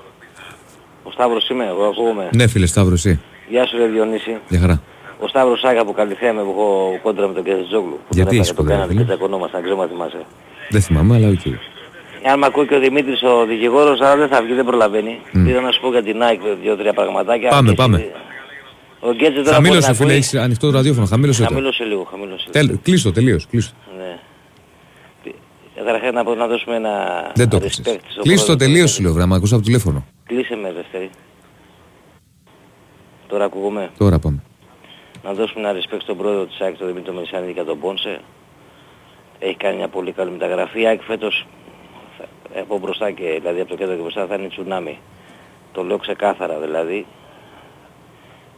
Ο 1.04 1.12
Σταύρος 1.12 1.49
είμαι, 1.49 1.66
εγώ 1.66 1.84
ακούγομαι. 1.84 2.30
Ναι, 2.34 2.48
φίλε 2.48 2.66
Σταύρος, 2.66 3.06
εσύ. 3.06 3.20
Γεια 3.49 3.68
σου, 3.68 3.78
ρε 3.78 3.86
Διονύση. 3.86 4.38
Για 4.49 4.60
χαρά. 4.60 4.82
Ο 5.20 5.28
Σταύρος 5.28 5.60
Σάγα 5.60 5.86
που 5.86 5.94
καλυφθέμε 5.94 6.41
που 6.41 6.49
έχω 6.49 6.99
κόντρα 7.04 7.28
με 7.28 7.34
τον 7.34 7.44
Κεζετζόγλου. 7.44 7.98
Που 8.08 8.14
Γιατί 8.18 8.30
τον 8.30 8.38
έχεις 8.40 8.49
έπαιρνε, 8.52 8.70
κόντρα, 8.72 8.86
τον 8.86 8.88
φίλε; 8.88 8.99
κάναμε 9.04 9.12
και 9.12 9.18
τσακωνόμασταν, 9.18 9.62
ξέρω 9.64 9.82
αν 9.82 9.88
θυμάσαι. 9.90 10.22
Δεν 10.70 10.82
θυμάμαι, 10.82 11.16
αλλά 11.16 11.28
οκ. 11.28 11.45
Αν 12.32 12.40
με 12.40 12.45
ακούει 12.45 12.68
και 12.68 12.76
ο 12.76 12.80
Δημήτρης 12.80 13.22
ο 13.24 13.45
δικηγόρος, 13.45 13.99
αλλά 14.02 14.16
δεν 14.16 14.28
θα 14.28 14.41
βγει, 14.44 14.54
δεν 14.54 14.66
προλαβαίνει. 14.66 15.20
Μμ. 15.32 15.44
Πήρα 15.45 15.62
να 15.62 15.72
σου 15.72 15.82
πω 15.82 15.90
για 15.91 16.04
την 16.04 16.16
Nike 16.24 16.48
δύο-τρία 16.62 16.94
πραγματάκια. 16.94 17.49
Πάμε, 17.49 17.70
Και 17.70 17.76
πάμε. 17.76 17.98
εσύ- 17.98 18.12
Ο 18.99 19.12
Γκέτσε 19.14 19.32
τώρα 19.32 19.41
μπορεί 19.44 19.54
Χαμήλωσε, 19.54 19.88
να 19.88 19.94
φίλε, 19.94 20.06
ακούει. 20.08 20.18
έχεις 20.20 20.34
ανοιχτό 20.36 20.68
το 20.70 20.74
ραδιόφωνο. 20.78 21.06
Χαμήλωσε 21.06 21.41
το. 21.41 21.48
Χαμήλωσε 21.48 21.84
λίγο, 21.84 22.08
χαμήλωσε 22.12 22.45
λίγο. 22.54 22.68
Τέλ, 22.68 22.78
κλείστο, 22.84 23.12
τελείως. 23.12 23.48
Κλείστο. 23.49 23.74
Ναι. 25.78 25.84
Καταρχάς 25.84 26.12
να, 26.14 26.24
πω- 26.24 26.36
να 26.36 26.48
δώσουμε 26.48 26.76
ένα 26.76 26.91
Δεν 27.36 27.49
το 27.49 27.58
respect 27.58 27.62
κλείσε. 27.62 27.82
στον 28.10 28.24
Κλείστο, 28.24 28.45
πρόεδρο. 28.45 28.56
τελείως, 28.66 28.91
σου 28.91 29.02
λέω, 29.02 29.12
βρε, 29.12 29.22
να 29.22 29.28
με 29.28 29.36
ακούς 29.36 29.52
από 29.52 29.60
το 29.62 29.66
τηλέφωνο. 29.66 30.06
Κλείσε 30.26 30.56
με 30.56 30.72
δεύτερη. 30.72 31.10
Τώρα 33.28 33.45
ακούγομαι. 33.45 33.90
Τώρα 33.98 34.20
πάμε. 34.20 34.44
Να 35.24 35.34
δώσουμε 35.34 35.70
ένα 35.70 35.80
respect 35.80 36.02
στον 36.02 36.18
πρόεδρο 36.18 36.45
της 36.45 36.60
ΑΕΚ, 36.62 36.78
τον 36.78 36.88
Δημήτρη 36.88 37.14
Μελισανίδη 37.14 37.54
και 37.54 37.62
τον 37.64 37.80
Πόνσε. 37.80 38.20
Έχει 39.40 39.56
κάνει 39.56 39.76
μια 39.78 39.88
πολύ 39.88 40.12
καλή 40.12 40.32
μεταγραφή. 40.32 40.82
Η 40.82 40.88
ΑΕΚ 40.88 41.02
φέτος 41.02 41.45
θα- 42.18 42.60
από 42.60 42.80
μπροστά 42.80 43.12
και 43.12 43.38
δηλαδή 43.41 43.60
από 43.60 43.70
το 43.70 43.76
κέντρο 43.76 43.95
και 43.95 44.02
μπροστά 44.02 44.26
θα 44.26 44.36
είναι 44.36 44.48
τσουνάμι. 44.48 44.99
Το 45.72 45.84
λέω 45.84 45.98
ξεκάθαρα 45.98 46.60
δηλαδή. 46.60 47.06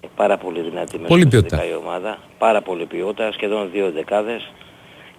Είναι 0.02 0.12
πάρα 0.16 0.38
πολύ 0.38 0.62
δυνατή 0.62 0.96
μέσα 0.96 1.08
Πολύ 1.08 1.22
στη 1.22 1.30
ποιότητα. 1.30 1.56
δεκαετία 1.56 1.78
η 1.78 1.80
ομάδα. 1.86 2.18
Πάρα 2.38 2.62
πολύ 2.62 2.86
ποιότητα, 2.86 3.32
σχεδόν 3.32 3.70
δύο 3.72 3.92
δεκάδες. 3.92 4.52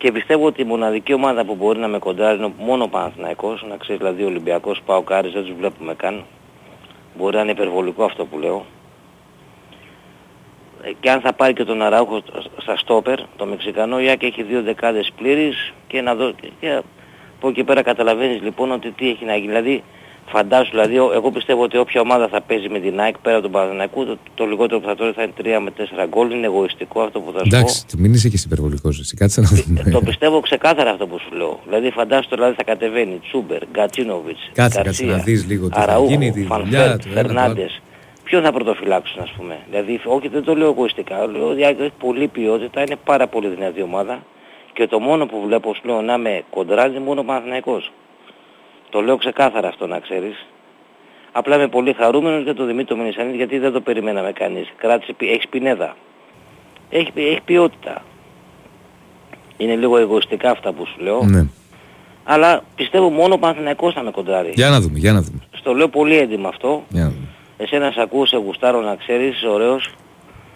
Και 0.00 0.12
πιστεύω 0.12 0.46
ότι 0.46 0.60
η 0.60 0.64
μοναδική 0.64 1.12
ομάδα 1.12 1.44
που 1.44 1.54
μπορεί 1.54 1.78
να 1.78 1.88
με 1.88 1.98
κοντράρει 1.98 2.38
είναι 2.38 2.52
μόνο 2.58 2.84
ο 2.84 2.88
Παναθηναϊκός. 2.88 3.64
Να 3.68 3.76
ξέρεις 3.76 4.00
δηλαδή 4.00 4.22
ο 4.22 4.26
Ολυμπιακός, 4.26 4.82
Πάο 4.86 5.02
Κάρις, 5.02 5.32
δεν 5.32 5.44
τους 5.44 5.54
βλέπουμε 5.58 5.94
καν. 5.94 6.24
Μπορεί 7.16 7.36
να 7.36 7.42
είναι 7.42 7.50
υπερβολικό 7.50 8.04
αυτό 8.04 8.26
που 8.26 8.38
λέω. 8.38 8.64
Ε, 10.82 10.92
και 11.00 11.10
αν 11.10 11.20
θα 11.20 11.32
πάρει 11.32 11.52
και 11.52 11.64
τον 11.64 11.82
Αραούχο 11.82 12.22
στα 12.56 12.76
στόπερ, 12.76 13.18
το 13.36 13.46
Μεξικανό, 13.46 14.00
η 14.00 14.10
Άκη 14.10 14.26
έχει 14.26 14.42
δύο 14.42 14.62
δεκάδες 14.62 15.12
πλήρης 15.16 15.72
και 15.86 16.00
να 16.00 16.14
δω... 16.14 16.32
Και 16.60 16.82
από 17.36 17.48
εκεί 17.48 17.64
πέρα 17.64 17.82
καταλαβαίνεις 17.82 18.42
λοιπόν 18.42 18.70
ότι 18.70 18.90
τι 18.90 19.10
έχει 19.10 19.24
να 19.24 19.34
γίνει. 19.36 19.46
Δηλαδή 19.46 19.82
φαντάσου, 20.30 20.70
δηλαδή 20.70 20.98
ο- 20.98 21.10
εγώ 21.14 21.30
πιστεύω 21.30 21.62
ότι 21.62 21.76
όποια 21.78 22.00
ομάδα 22.00 22.28
θα 22.28 22.40
παίζει 22.40 22.68
με 22.68 22.78
την 22.78 23.00
ΑΕΚ 23.00 23.18
πέρα 23.18 23.34
από 23.34 23.42
τον 23.42 23.52
Παναθηναϊκού, 23.52 24.04
το, 24.04 24.18
το 24.34 24.44
λιγότερο 24.46 24.80
που 24.80 24.86
θα 24.86 24.94
τρώει 24.96 25.12
θα 25.12 25.22
είναι 25.22 25.32
3 25.58 25.60
με 25.62 25.70
4 25.70 26.06
γκολ. 26.08 26.30
Είναι 26.30 26.46
εγωιστικό 26.46 27.00
αυτό 27.00 27.20
που 27.20 27.32
θα 27.32 27.38
σου 27.38 27.48
πω. 27.50 27.56
Εντάξει, 27.56 27.84
μην 27.98 28.12
είσαι 28.14 28.28
και 28.28 28.34
εσύ 28.34 28.44
υπερβολικός, 28.46 28.98
εσύ. 29.00 29.16
Κάτσε 29.16 29.40
να 29.40 29.48
δούμε. 29.48 29.90
Το 29.90 30.00
πιστεύω 30.00 30.40
ξεκάθαρα 30.40 30.90
αυτό 30.90 31.06
που 31.06 31.18
σου 31.18 31.36
λέω. 31.36 31.60
Δηλαδή 31.66 31.90
φαντάσου 31.90 32.28
τώρα 32.28 32.36
δηλαδή 32.42 32.56
θα 32.56 32.64
κατεβαίνει 32.72 33.18
Τσούμπερ, 33.26 33.62
Γκατσίνοβιτς, 33.72 34.50
Κάτσε, 34.54 34.82
κάτσε 34.82 35.04
να 35.04 35.16
δεις 35.16 35.46
λίγο 35.46 35.68
τι 35.68 35.80
θα 35.80 35.98
γίνει, 36.06 36.32
τη 36.32 36.42
δουλειά, 36.42 36.58
το 36.68 36.76
ένα, 36.84 36.96
το 36.98 37.08
άλλο. 37.08 37.14
Φερνάντες. 37.26 37.80
ποιον 38.24 38.42
θα 38.42 38.52
πρωτοφυλάξουν 38.52 39.22
ας 39.22 39.30
πούμε. 39.36 39.58
Δηλαδή 39.70 40.00
όχι 40.04 40.28
δεν 40.28 40.44
το 40.44 40.54
λέω 40.56 40.68
εγωιστικά, 40.68 41.26
λέω 41.26 41.48
ότι 41.48 41.62
έχει 41.62 41.90
πολλή 41.98 42.26
ποιότητα, 42.28 42.80
είναι 42.80 42.96
πάρα 43.04 43.26
πολύ 43.26 43.48
δυνατή 43.48 43.82
ομάδα 43.82 44.22
και 44.72 44.86
το 44.86 44.98
μόνο 44.98 45.26
που 45.26 45.42
βλέπω 45.46 45.74
σου 45.74 45.80
λέω 45.84 46.00
να 46.00 46.14
είμαι 46.14 46.42
κοντρά 46.50 46.86
είναι 46.86 47.00
μόνο 47.00 47.20
ο 47.20 47.24
Παναθηναϊκός. 47.24 47.92
Το 48.90 49.00
λέω 49.00 49.16
ξεκάθαρα 49.16 49.68
αυτό 49.68 49.86
να 49.86 49.98
ξέρεις. 49.98 50.46
Απλά 51.32 51.56
είμαι 51.56 51.68
πολύ 51.68 51.92
χαρούμενος 51.92 52.42
για 52.42 52.54
τον 52.54 52.66
Δημήτρη 52.66 52.96
Μενισανίδη 52.96 53.36
γιατί 53.36 53.58
δεν 53.58 53.72
το 53.72 53.80
περιμέναμε 53.80 54.32
κανείς. 54.32 54.72
Κράτησε, 54.76 55.12
πι- 55.12 55.28
έχεις 55.30 55.42
σπινέδα. 55.42 55.96
Έχεις, 56.90 57.12
πι- 57.12 57.26
έχεις 57.26 57.42
ποιότητα. 57.44 58.02
Είναι 59.56 59.76
λίγο 59.76 59.96
εγωιστικά 59.98 60.50
αυτά 60.50 60.72
που 60.72 60.86
σου 60.86 61.00
λέω. 61.02 61.22
Ναι. 61.24 61.44
Αλλά 62.24 62.62
πιστεύω 62.76 63.08
μόνο 63.10 63.34
ο 63.34 63.38
Παναθηναϊκός 63.38 63.94
θα 63.94 64.02
με 64.02 64.10
κοντράρει. 64.10 64.52
Για 64.54 64.68
να 64.68 64.80
δούμε, 64.80 64.98
για 64.98 65.12
να 65.12 65.20
δούμε. 65.20 65.38
Στο 65.56 65.74
λέω 65.74 65.88
πολύ 65.88 66.16
έντιμα 66.16 66.48
αυτό. 66.48 66.84
Για 66.88 67.02
να 67.02 67.08
δούμε. 67.08 67.26
Εσένα 67.56 67.90
σε 67.90 68.00
ακούω, 68.00 68.26
σε 68.26 68.36
γουστάρω 68.36 68.80
να 68.80 68.94
ξέρεις, 68.96 69.36
είσαι 69.36 69.48
ωραίος. 69.48 69.90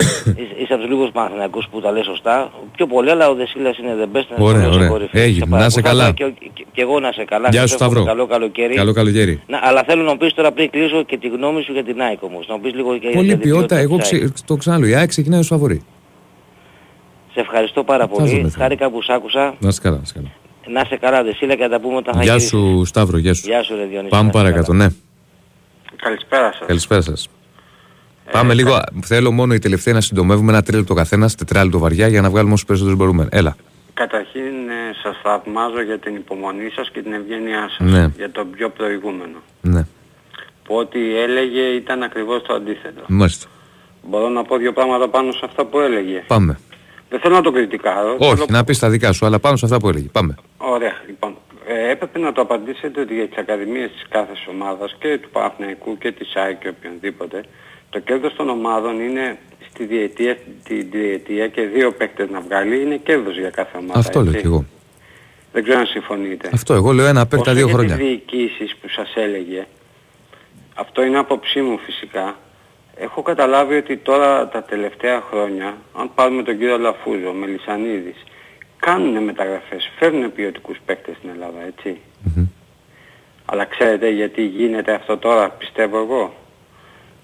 Είσαι- 0.40 0.56
Είσαι 0.62 0.72
από 0.72 0.82
τους 0.82 0.90
λίγους 0.90 1.10
Παναθηναϊκούς 1.10 1.66
που 1.70 1.80
τα 1.80 1.90
λες 1.92 2.04
σωστά. 2.04 2.50
Πιο 2.76 2.86
πολύ, 2.86 3.10
αλλά 3.10 3.28
ο 3.28 3.34
Δεσίλας 3.34 3.78
είναι 3.78 3.94
the 4.02 4.16
best. 4.16 4.26
είναι 4.36 4.48
Ωραία, 4.48 4.62
στο 4.62 4.72
ωραία. 4.74 4.88
κορυφή. 4.88 5.18
Έγινε. 5.18 5.44
Σε 5.44 5.50
Να 5.56 5.64
είσαι 5.66 5.80
παρακολουθώ 5.80 6.14
καλά. 6.14 6.32
Και, 6.34 6.48
και, 6.54 6.64
και 6.72 6.80
εγώ 6.82 7.00
να 7.00 7.12
σε 7.12 7.24
καλά. 7.24 7.48
Γεια 7.50 7.60
Σε 7.60 7.66
σου, 7.66 7.74
εύχομαι 7.74 7.90
Σταύρο. 7.90 8.04
Καλό 8.10 8.26
καλοκαίρι. 8.26 8.74
Καλό 8.74 8.92
καλοκαίρι. 8.92 9.42
Να, 9.46 9.58
αλλά 9.62 9.82
θέλω 9.84 10.02
να 10.02 10.10
μου 10.10 10.16
πεις 10.16 10.34
τώρα 10.34 10.52
πριν 10.52 10.70
κλείσω 10.70 11.02
και 11.02 11.16
τη 11.18 11.28
γνώμη 11.28 11.62
σου 11.62 11.72
για 11.72 11.84
την 11.84 12.00
ΑΕΚ 12.00 12.22
όμως. 12.22 12.46
Να 12.48 12.54
μου 12.54 12.60
πεις 12.60 12.74
λίγο 12.74 12.98
και 12.98 13.08
Πολύ 13.14 13.26
για 13.26 13.38
την 13.38 13.42
ποιότητα. 13.50 13.76
Εγώ 13.76 13.96
της 13.96 14.12
ΑΕΚ. 14.12 14.22
ξε, 14.32 14.44
το 14.46 14.56
ξαναλέω. 14.56 14.88
Η 14.88 14.94
ΑΕΚ 14.94 15.08
ξεκινάει 15.08 15.40
ως 15.40 15.46
φαβορή. 15.46 15.82
Σε 17.32 17.40
ευχαριστώ 17.40 17.84
πάρα 17.84 18.06
Φάζομαι, 18.08 18.26
πολύ. 18.26 18.40
θέλω. 18.40 18.52
Χάρηκα 18.56 18.90
που 18.90 19.02
σ' 19.02 19.08
άκουσα. 19.10 19.54
Να 19.58 19.68
είσαι 19.68 19.80
καλά. 19.82 19.96
να 19.96 20.02
είσαι 20.04 20.12
καλά. 20.14 20.28
Να 20.66 20.80
είσαι 20.84 20.96
καλά, 20.96 21.22
Δεσίλα, 21.22 21.54
και 21.54 21.62
να 21.62 21.68
τα 21.68 21.80
πούμε 21.80 21.96
όταν 21.96 22.14
θα 22.14 22.22
Γεια 22.22 22.32
γυρίσεις. 22.32 22.50
σου, 22.50 22.82
Σταύρο. 22.84 23.18
Γεια 23.18 23.34
σου. 23.34 23.42
Γεια 23.46 23.62
σου, 23.62 23.76
ρε 23.76 23.84
Διονύση. 23.84 24.08
Πάμε 24.10 24.22
να 24.22 24.28
είσαι 24.28 24.38
παρακάτω, 24.38 24.72
ναι. 24.72 24.86
Καλησπέρα 25.96 26.52
σας. 26.52 26.66
Καλησπέρα 26.66 27.00
σας. 27.00 27.28
Πάμε 28.32 28.54
λίγο. 28.54 28.78
Θέλω 29.04 29.30
μόνο 29.32 29.54
οι 29.54 29.58
τελευταίοι 29.58 29.94
να 29.94 30.00
συντομεύουμε 30.00 30.52
ένα 30.52 30.62
τρίλεπτο 30.62 30.94
καθένας, 30.94 31.34
τετράλεπτο 31.34 31.78
βαριά 31.78 32.08
για 32.08 32.20
να 32.20 32.30
βγάλουμε 32.30 32.52
όσους 32.52 32.66
περισσότερους 32.66 32.98
μπορούμε. 32.98 33.28
Έλα. 33.30 33.56
Καταρχήν 33.94 34.40
ε, 34.68 34.94
σας 35.02 35.16
θαυμάζω 35.22 35.82
για 35.82 35.98
την 35.98 36.14
υπομονή 36.14 36.70
σας 36.76 36.90
και 36.90 37.02
την 37.02 37.12
ευγένειά 37.12 37.68
σας 37.78 37.90
Ναι. 37.90 38.06
για 38.16 38.30
το 38.30 38.44
πιο 38.44 38.68
προηγούμενο. 38.70 39.38
Ναι, 39.60 39.86
Που 40.64 40.74
ό,τι 40.76 41.18
έλεγε 41.18 41.60
ήταν 41.60 42.02
ακριβώς 42.02 42.42
το 42.42 42.54
αντίθετο. 42.54 43.02
μάλιστα. 43.08 43.46
Μπορώ 44.08 44.28
να 44.28 44.42
πω 44.44 44.56
δύο 44.56 44.72
πράγματα 44.72 45.08
πάνω 45.08 45.32
σε 45.32 45.40
αυτά 45.44 45.64
που 45.64 45.78
έλεγε. 45.80 46.24
Πάμε. 46.26 46.58
Δεν 47.10 47.20
θέλω 47.20 47.34
να 47.34 47.40
το 47.42 47.52
κριτικάρω. 47.52 48.16
Όχι, 48.18 48.34
θέλω- 48.34 48.46
να 48.50 48.64
πεις 48.64 48.78
τα 48.78 48.88
δικά 48.90 49.12
σου, 49.12 49.26
αλλά 49.26 49.38
πάνω 49.38 49.56
σε 49.56 49.64
αυτά 49.64 49.78
που 49.78 49.88
έλεγε. 49.88 50.08
Πάμε. 50.12 50.34
Ωραία, 50.56 50.92
λοιπόν. 51.06 51.36
Ε, 51.66 51.90
έπρεπε 51.90 52.18
να 52.18 52.32
το 52.32 52.40
απαντήσετε 52.40 53.00
ότι 53.00 53.14
για 53.14 53.28
τις 53.28 53.36
ακαδημίες 53.38 53.90
της 53.90 54.02
κάθε 54.08 54.32
ομάδας 54.50 54.96
και 54.98 55.18
του 55.22 55.28
Παναθηναϊκού 55.32 55.98
και 55.98 56.12
της 56.12 56.34
ΑΕΚ 56.36 56.58
και 56.58 56.68
οποιονδήποτε 56.68 57.44
το 57.94 58.00
κέρδος 58.00 58.34
των 58.34 58.48
ομάδων 58.48 59.00
είναι 59.00 59.38
στη 59.70 59.84
διετία, 59.84 60.36
τη 60.64 60.82
διετία 60.82 61.48
και 61.48 61.62
δύο 61.62 61.92
παίκτες 61.92 62.30
να 62.30 62.40
βγάλει 62.40 62.82
είναι 62.82 62.96
κέρδος 62.96 63.38
για 63.38 63.50
κάθε 63.50 63.76
ομάδα. 63.78 63.98
Αυτό 63.98 64.20
λέω 64.20 64.28
έτσι. 64.28 64.40
κι 64.40 64.46
εγώ. 64.46 64.64
Δεν 65.52 65.62
ξέρω 65.62 65.78
αν 65.78 65.86
συμφωνείτε. 65.86 66.50
Αυτό 66.52 66.74
εγώ 66.74 66.92
λέω 66.92 67.06
ένα 67.06 67.26
παίκτα 67.26 67.50
Όσο 67.50 67.54
δύο 67.54 67.64
για 67.66 67.74
χρόνια. 67.74 67.96
τις 67.96 68.06
διοικήσεις 68.06 68.76
που 68.76 68.88
σας 68.88 69.12
έλεγε, 69.16 69.66
αυτό 70.74 71.04
είναι 71.04 71.18
άποψή 71.18 71.60
μου 71.60 71.78
φυσικά. 71.78 72.36
Έχω 72.96 73.22
καταλάβει 73.22 73.76
ότι 73.76 73.96
τώρα 73.96 74.48
τα 74.48 74.62
τελευταία 74.62 75.20
χρόνια, 75.30 75.76
αν 75.98 76.10
πάρουμε 76.14 76.42
τον 76.42 76.58
κύριο 76.58 76.78
Λαφούζο, 76.78 77.32
Μελισανίδης, 77.32 78.24
κάνουν 78.76 79.24
μεταγραφές, 79.24 79.90
φέρνουν 79.98 80.32
ποιοτικούς 80.32 80.78
παίκτες 80.86 81.16
στην 81.16 81.28
Ελλάδα, 81.28 81.58
έτσι. 81.66 82.00
Αλλά 83.44 83.64
ξέρετε 83.64 84.08
γιατί 84.08 84.42
γίνεται 84.42 84.92
αυτό 84.94 85.16
τώρα, 85.16 85.50
πιστεύω 85.50 85.98
εγώ. 85.98 86.34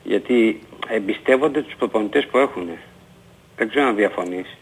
Γιατί 0.03 0.61
εμπιστεύονται 0.89 1.63
τους 1.63 1.75
προπονητές 1.79 2.27
που 2.31 2.39
έχουν. 2.39 2.69
Δεν 3.57 3.69
ξέρω 3.69 3.87
αν 3.87 3.97
διαφωνείς. 3.97 4.57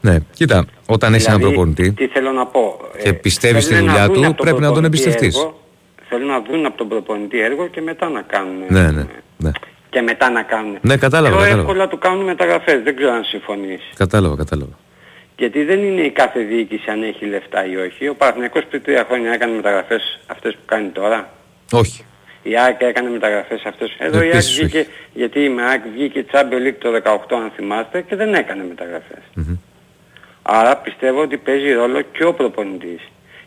Ναι, 0.00 0.16
κοίτα, 0.34 0.64
όταν 0.86 1.14
έχεις 1.14 1.26
έναν 1.26 1.38
Δηλαδή, 1.38 1.54
προπονητή 1.54 1.92
Τι 1.92 2.06
θέλω 2.06 2.32
να 2.32 2.46
πω. 2.46 2.80
και 3.02 3.08
ε, 3.08 3.12
πιστεύεις 3.12 3.64
στη 3.64 3.74
θέλουν 3.74 3.86
να 3.88 3.92
δουλειά 3.92 4.06
δουν 4.06 4.14
του, 4.22 4.28
από 4.28 4.36
τον 4.36 4.44
πρέπει 4.44 4.60
να 4.60 4.72
τον 4.72 4.82
προπονητή 4.82 5.02
εμπιστευτείς. 5.02 5.36
έργο, 5.38 5.60
Θέλουν 6.08 6.26
να 6.26 6.40
δουν 6.40 6.66
από 6.66 6.76
τον 6.76 6.88
προπονητή 6.88 7.40
έργο 7.40 7.66
και 7.66 7.80
μετά 7.80 8.08
να 8.08 8.22
κάνουν. 8.22 8.62
Ναι, 8.68 8.90
ναι, 8.90 9.06
ναι. 9.36 9.50
Και 9.90 10.00
μετά 10.00 10.30
να 10.30 10.42
κάνουν. 10.42 10.78
Ναι, 10.80 10.96
κατάλαβα, 10.96 11.34
Πιο 11.36 11.44
κατάλαβα. 11.44 11.60
εύκολα 11.70 11.88
του 11.88 11.98
κάνουν 11.98 12.24
μεταγραφές. 12.24 12.82
Δεν 12.82 12.96
ξέρω 12.96 13.12
αν 13.12 13.24
συμφωνείς. 13.24 13.80
Κατάλαβα, 13.96 14.36
κατάλαβα. 14.36 14.72
Γιατί 15.36 15.64
δεν 15.64 15.82
είναι 15.84 16.00
η 16.00 16.10
κάθε 16.10 16.40
διοίκηση 16.40 16.90
αν 16.90 17.02
έχει 17.02 17.24
λεφτά 17.26 17.66
ή 17.66 17.76
όχι. 17.76 18.08
Ο 18.08 18.14
Παναθηναϊκός 18.14 18.64
πριν 18.68 18.82
τρία 18.82 19.04
χρόνια 19.08 19.32
έκανε 19.32 19.54
μεταγραφές 19.56 20.20
αυτές 20.26 20.52
που 20.54 20.60
κάνει 20.66 20.88
τώρα. 20.88 21.30
Όχι. 21.72 22.04
Η 22.46 22.58
ΑΕΚ 22.58 22.80
έκανε 22.82 23.08
μεταγραφές 23.10 23.62
αυτές. 23.64 23.94
Εδώ 23.98 24.18
η 24.18 24.20
ΑΕΚ 24.20 24.32
Επίσης 24.32 24.58
βγήκε, 24.58 24.86
γιατί 25.14 25.40
η 25.40 25.54
ΑΕΚ 25.68 25.82
βγήκε 25.94 26.24
Champions 26.32 26.66
League 26.68 26.78
το 26.78 26.88
18 27.04 27.36
αν 27.42 27.50
θυμάστε 27.56 28.02
και 28.02 28.16
δεν 28.16 28.34
έκανε 28.34 28.64
μεταγραφές. 28.68 29.22
Άρα 30.42 30.76
πιστεύω 30.76 31.20
ότι 31.22 31.36
παίζει 31.36 31.72
ρόλο 31.72 32.00
και 32.00 32.24
ο 32.24 32.34
προπονητής. 32.34 33.00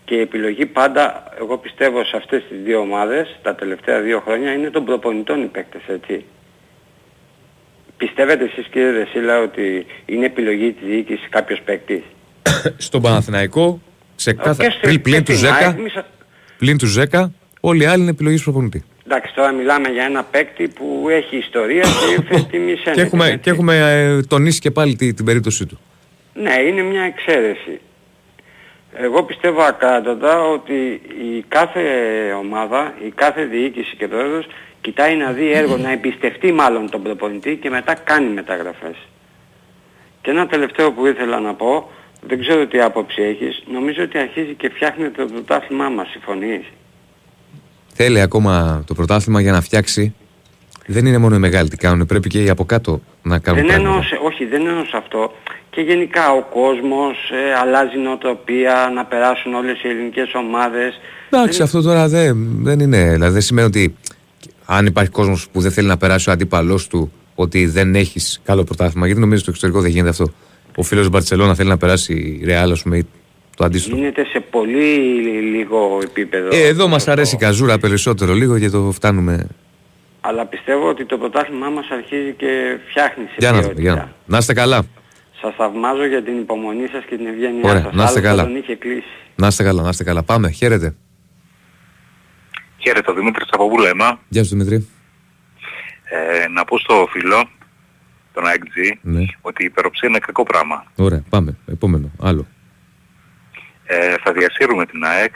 Και 0.06 0.16
η 0.16 0.20
επιλογή 0.20 0.66
πάντα, 0.66 1.24
εγώ 1.40 1.58
πιστεύω 1.58 2.04
σε 2.06 2.18
αυτές 2.18 2.44
τις 2.50 2.58
δύο 2.64 2.80
ομάδες, 2.80 3.40
τα 3.42 3.56
τελευταία 3.56 4.00
δύο 4.02 4.20
χρόνια, 4.20 4.54
είναι 4.54 4.70
των 4.70 4.86
προπονητών 4.86 5.44
οι 5.44 5.46
παίκτες, 5.46 5.82
έτσι. 5.88 6.26
Πιστεύετε 7.98 8.44
εσείς 8.44 8.68
κύριε 8.72 8.92
Δεσίλα 8.92 9.40
ότι 9.40 9.86
είναι 10.06 10.26
επιλογή 10.26 10.72
της 10.72 10.88
διοίκησης 10.88 11.28
κάποιος 11.30 11.62
παίκτης; 11.66 12.02
Στον 12.88 13.02
Παναθηναϊκό, 13.02 13.82
ξεκάθαρα. 14.16 14.70
Και 14.70 14.76
στο- 14.78 14.88
Πλην, 14.88 15.02
πλην 15.02 15.24
και 15.24 15.32
του 15.32 15.38
στην 15.38 15.50
ΑΕΚ, 15.54 15.70
10, 15.70 15.76
εμείς- 15.78 16.04
πλην 16.58 16.78
του 16.78 16.88
10, 16.88 17.32
όλοι 17.68 17.84
οι 17.84 17.86
άλλοι 17.86 18.02
είναι 18.02 18.10
επιλογής 18.12 18.44
προπονητή. 18.44 18.84
Εντάξει, 19.06 19.34
τώρα 19.34 19.52
μιλάμε 19.52 19.90
για 19.90 20.04
ένα 20.04 20.24
παίκτη 20.24 20.68
που 20.68 21.06
έχει 21.10 21.38
ιστορία 21.38 21.82
και 21.82 22.12
ήρθε 22.18 22.38
στη 22.38 22.58
μισή 22.60 22.92
Και 22.92 23.02
έχουμε, 23.02 23.40
και 23.42 23.50
έχουμε 23.50 23.76
ε, 23.78 24.22
τονίσει 24.22 24.60
και 24.60 24.72
πάλι 24.72 24.96
τη- 24.96 25.14
την 25.14 25.26
περίπτωσή 25.26 25.66
του. 25.66 25.80
Ναι, 26.34 26.54
είναι 26.68 26.82
μια 26.82 27.02
εξαίρεση. 27.02 27.80
Εγώ 29.00 29.24
πιστεύω 29.24 29.62
ακράδαντα 29.62 30.42
ότι 30.42 31.02
η 31.36 31.46
κάθε 31.48 31.82
ομάδα, 32.40 32.94
η 33.06 33.10
κάθε 33.16 33.44
διοίκηση 33.44 33.96
και 33.96 34.08
το 34.08 34.18
έδος 34.18 34.48
κοιτάει 34.82 35.16
να 35.16 35.32
δει 35.32 35.52
έργο, 35.52 35.78
να 35.78 35.92
εμπιστευτεί 35.92 36.52
μάλλον 36.52 36.90
τον 36.90 37.04
προπονητή 37.04 37.56
και 37.56 37.70
μετά 37.70 37.94
κάνει 37.94 38.30
μεταγραφές. 38.34 38.96
Και 40.22 40.32
ένα 40.32 40.48
τελευταίο 40.48 40.92
που 40.92 41.06
ήθελα 41.08 41.40
να 41.40 41.54
πω, 41.54 41.90
δεν 42.28 42.40
ξέρω 42.40 42.66
τι 42.68 42.80
άποψη 42.82 43.22
έχεις, 43.22 43.64
νομίζω 43.72 44.04
ότι 44.04 44.18
αρχίζει 44.18 44.54
και 44.54 44.70
φτιάχνεται 44.70 45.26
το 45.26 45.32
πρωτάθλημά 45.34 45.90
μας, 45.90 46.10
συμφωνείς; 46.10 46.62
Θέλει 48.00 48.22
ακόμα 48.22 48.84
το 48.88 48.94
πρωτάθλημα 48.94 49.42
για 49.42 49.52
να 49.52 49.62
φτιάξει. 49.62 50.14
Δεν 50.86 51.06
είναι 51.06 51.18
μόνο 51.18 51.36
οι 51.36 51.40
μεγάλοι 51.40 51.70
τι 51.70 51.78
κάνουν, 51.78 52.06
πρέπει 52.06 52.30
και 52.30 52.44
οι 52.44 52.50
από 52.50 52.66
κάτω 52.66 53.02
να 53.24 53.40
κάνουν 53.40 53.60
Δεν 53.62 53.70
πράγματα. 53.70 53.90
εννοώ, 53.90 54.04
σε- 54.04 54.20
όχι, 54.26 54.46
δεν 54.46 54.66
εννοώ 54.68 54.84
σε 54.86 54.98
αυτό. 54.98 55.32
Και 55.70 55.82
γενικά 55.82 56.32
ο 56.32 56.42
κόσμος 56.54 57.16
ε, 57.32 57.60
αλλάζει 57.62 57.98
νοοτροπία, 57.98 58.92
να 58.96 59.06
περάσουν 59.06 59.54
όλες 59.54 59.84
οι 59.84 59.88
ελληνικές 59.88 60.34
ομάδες. 60.34 61.00
Εντάξει, 61.30 61.62
αυτό 61.62 61.82
τώρα 61.82 62.08
δεν, 62.08 62.48
δεν 62.64 62.80
είναι. 62.80 63.12
Δηλαδή 63.12 63.34
δεν 63.34 63.42
σημαίνει 63.42 63.68
ότι 63.68 63.96
αν 64.66 64.86
υπάρχει 64.86 65.12
κόσμος 65.12 65.48
που 65.52 65.62
δεν 65.62 65.72
θέλει 65.72 65.88
να 65.88 65.98
περάσει 65.98 66.30
ο 66.30 66.32
αντίπαλός 66.32 66.88
του 66.88 67.12
ότι 67.36 67.66
δεν 67.66 67.96
έχεις 67.96 68.42
καλό 68.46 68.64
πρωτάθλημα. 68.64 69.06
Γιατί 69.06 69.22
νομίζω 69.22 69.42
στο 69.42 69.50
εξωτερικό 69.50 69.82
δεν 69.82 69.92
γίνεται 69.92 70.10
αυτό. 70.10 70.32
Ο 70.76 70.84
φίλος 70.84 71.10
Μπαρσελόνα 71.10 71.54
θέλει 71.56 71.70
να 71.70 71.78
περάσει 71.78 72.14
η 72.42 72.46
Ρεάλ, 72.46 72.72
ας 72.72 72.82
πούμε, 72.84 72.98
ή 72.98 73.06
το 73.58 73.66
αντίστοιχο. 73.66 73.96
Γίνεται 73.96 74.26
σε 74.26 74.40
πολύ 74.40 74.86
λίγο 75.56 76.00
επίπεδο. 76.04 76.48
Ε, 76.52 76.68
εδώ 76.68 76.88
μας 76.88 77.08
αρέσει 77.08 77.36
η 77.36 77.38
καζούρα 77.38 77.78
περισσότερο 77.78 78.34
λίγο 78.34 78.60
και 78.60 78.70
το 78.70 78.92
φτάνουμε. 78.92 79.48
Αλλά 80.22 80.46
πιστεύω 80.46 80.90
ότι 80.90 81.06
το 81.06 81.18
πρωτάθλημά 81.18 81.70
μας 81.70 81.86
αρχίζει 81.90 82.34
και 82.38 82.78
φτιάχνει 82.90 83.24
σε 83.24 83.36
Για 83.38 83.52
να 83.52 83.62
δούμε. 83.62 83.74
ποιότητα. 83.74 83.94
Για 83.94 84.02
να... 84.02 84.14
να 84.26 84.38
είστε 84.38 84.54
καλά. 84.54 84.84
Σας 85.42 85.54
θαυμάζω 85.58 86.06
για 86.06 86.24
την 86.24 86.38
υπομονή 86.38 86.88
σας 86.92 87.04
και 87.10 87.16
την 87.18 87.26
ευγένειά 87.26 87.70
Ωραία, 87.70 87.82
σας. 87.82 87.94
να 87.94 88.04
είστε 88.04 88.04
Άλλος 88.04 88.14
θα 88.14 88.22
καλά. 88.22 88.44
τον 88.44 88.56
είχε 88.56 88.76
κλείσει. 88.76 89.04
Να 89.36 89.48
είστε 89.48 89.64
καλά, 89.64 89.82
να 89.82 89.90
είστε 89.90 90.04
καλά. 90.04 90.24
Πάμε, 90.24 90.50
χαίρετε. 90.50 90.96
Χαίρετε, 92.78 93.12
ο 93.12 93.14
Δημήτρης 93.14 93.48
από 93.52 93.68
Βουλέμα. 93.70 94.20
Γεια 94.30 94.44
σου 94.44 94.50
Δημητρή. 94.50 94.88
Ε, 96.44 96.48
να 96.48 96.66
πω 96.66 96.78
στο 96.80 97.08
φίλο, 97.12 97.50
τον 98.34 98.46
ΑΕΚΤΖ, 98.48 98.74
Ναι. 99.02 99.26
ότι 99.42 99.64
η 99.64 99.66
υπεροψία 99.66 100.10
είναι 100.10 100.20
κακό 100.20 100.44
πράγμα. 100.44 100.86
Ωραία, 100.96 101.24
πάμε. 101.30 101.58
Επόμενο. 101.72 102.12
Άλλο. 102.22 102.46
Ε, 103.88 104.16
θα 104.24 104.32
διασύρουμε 104.32 104.86
την 104.86 105.04
ΑΕΚ, 105.04 105.34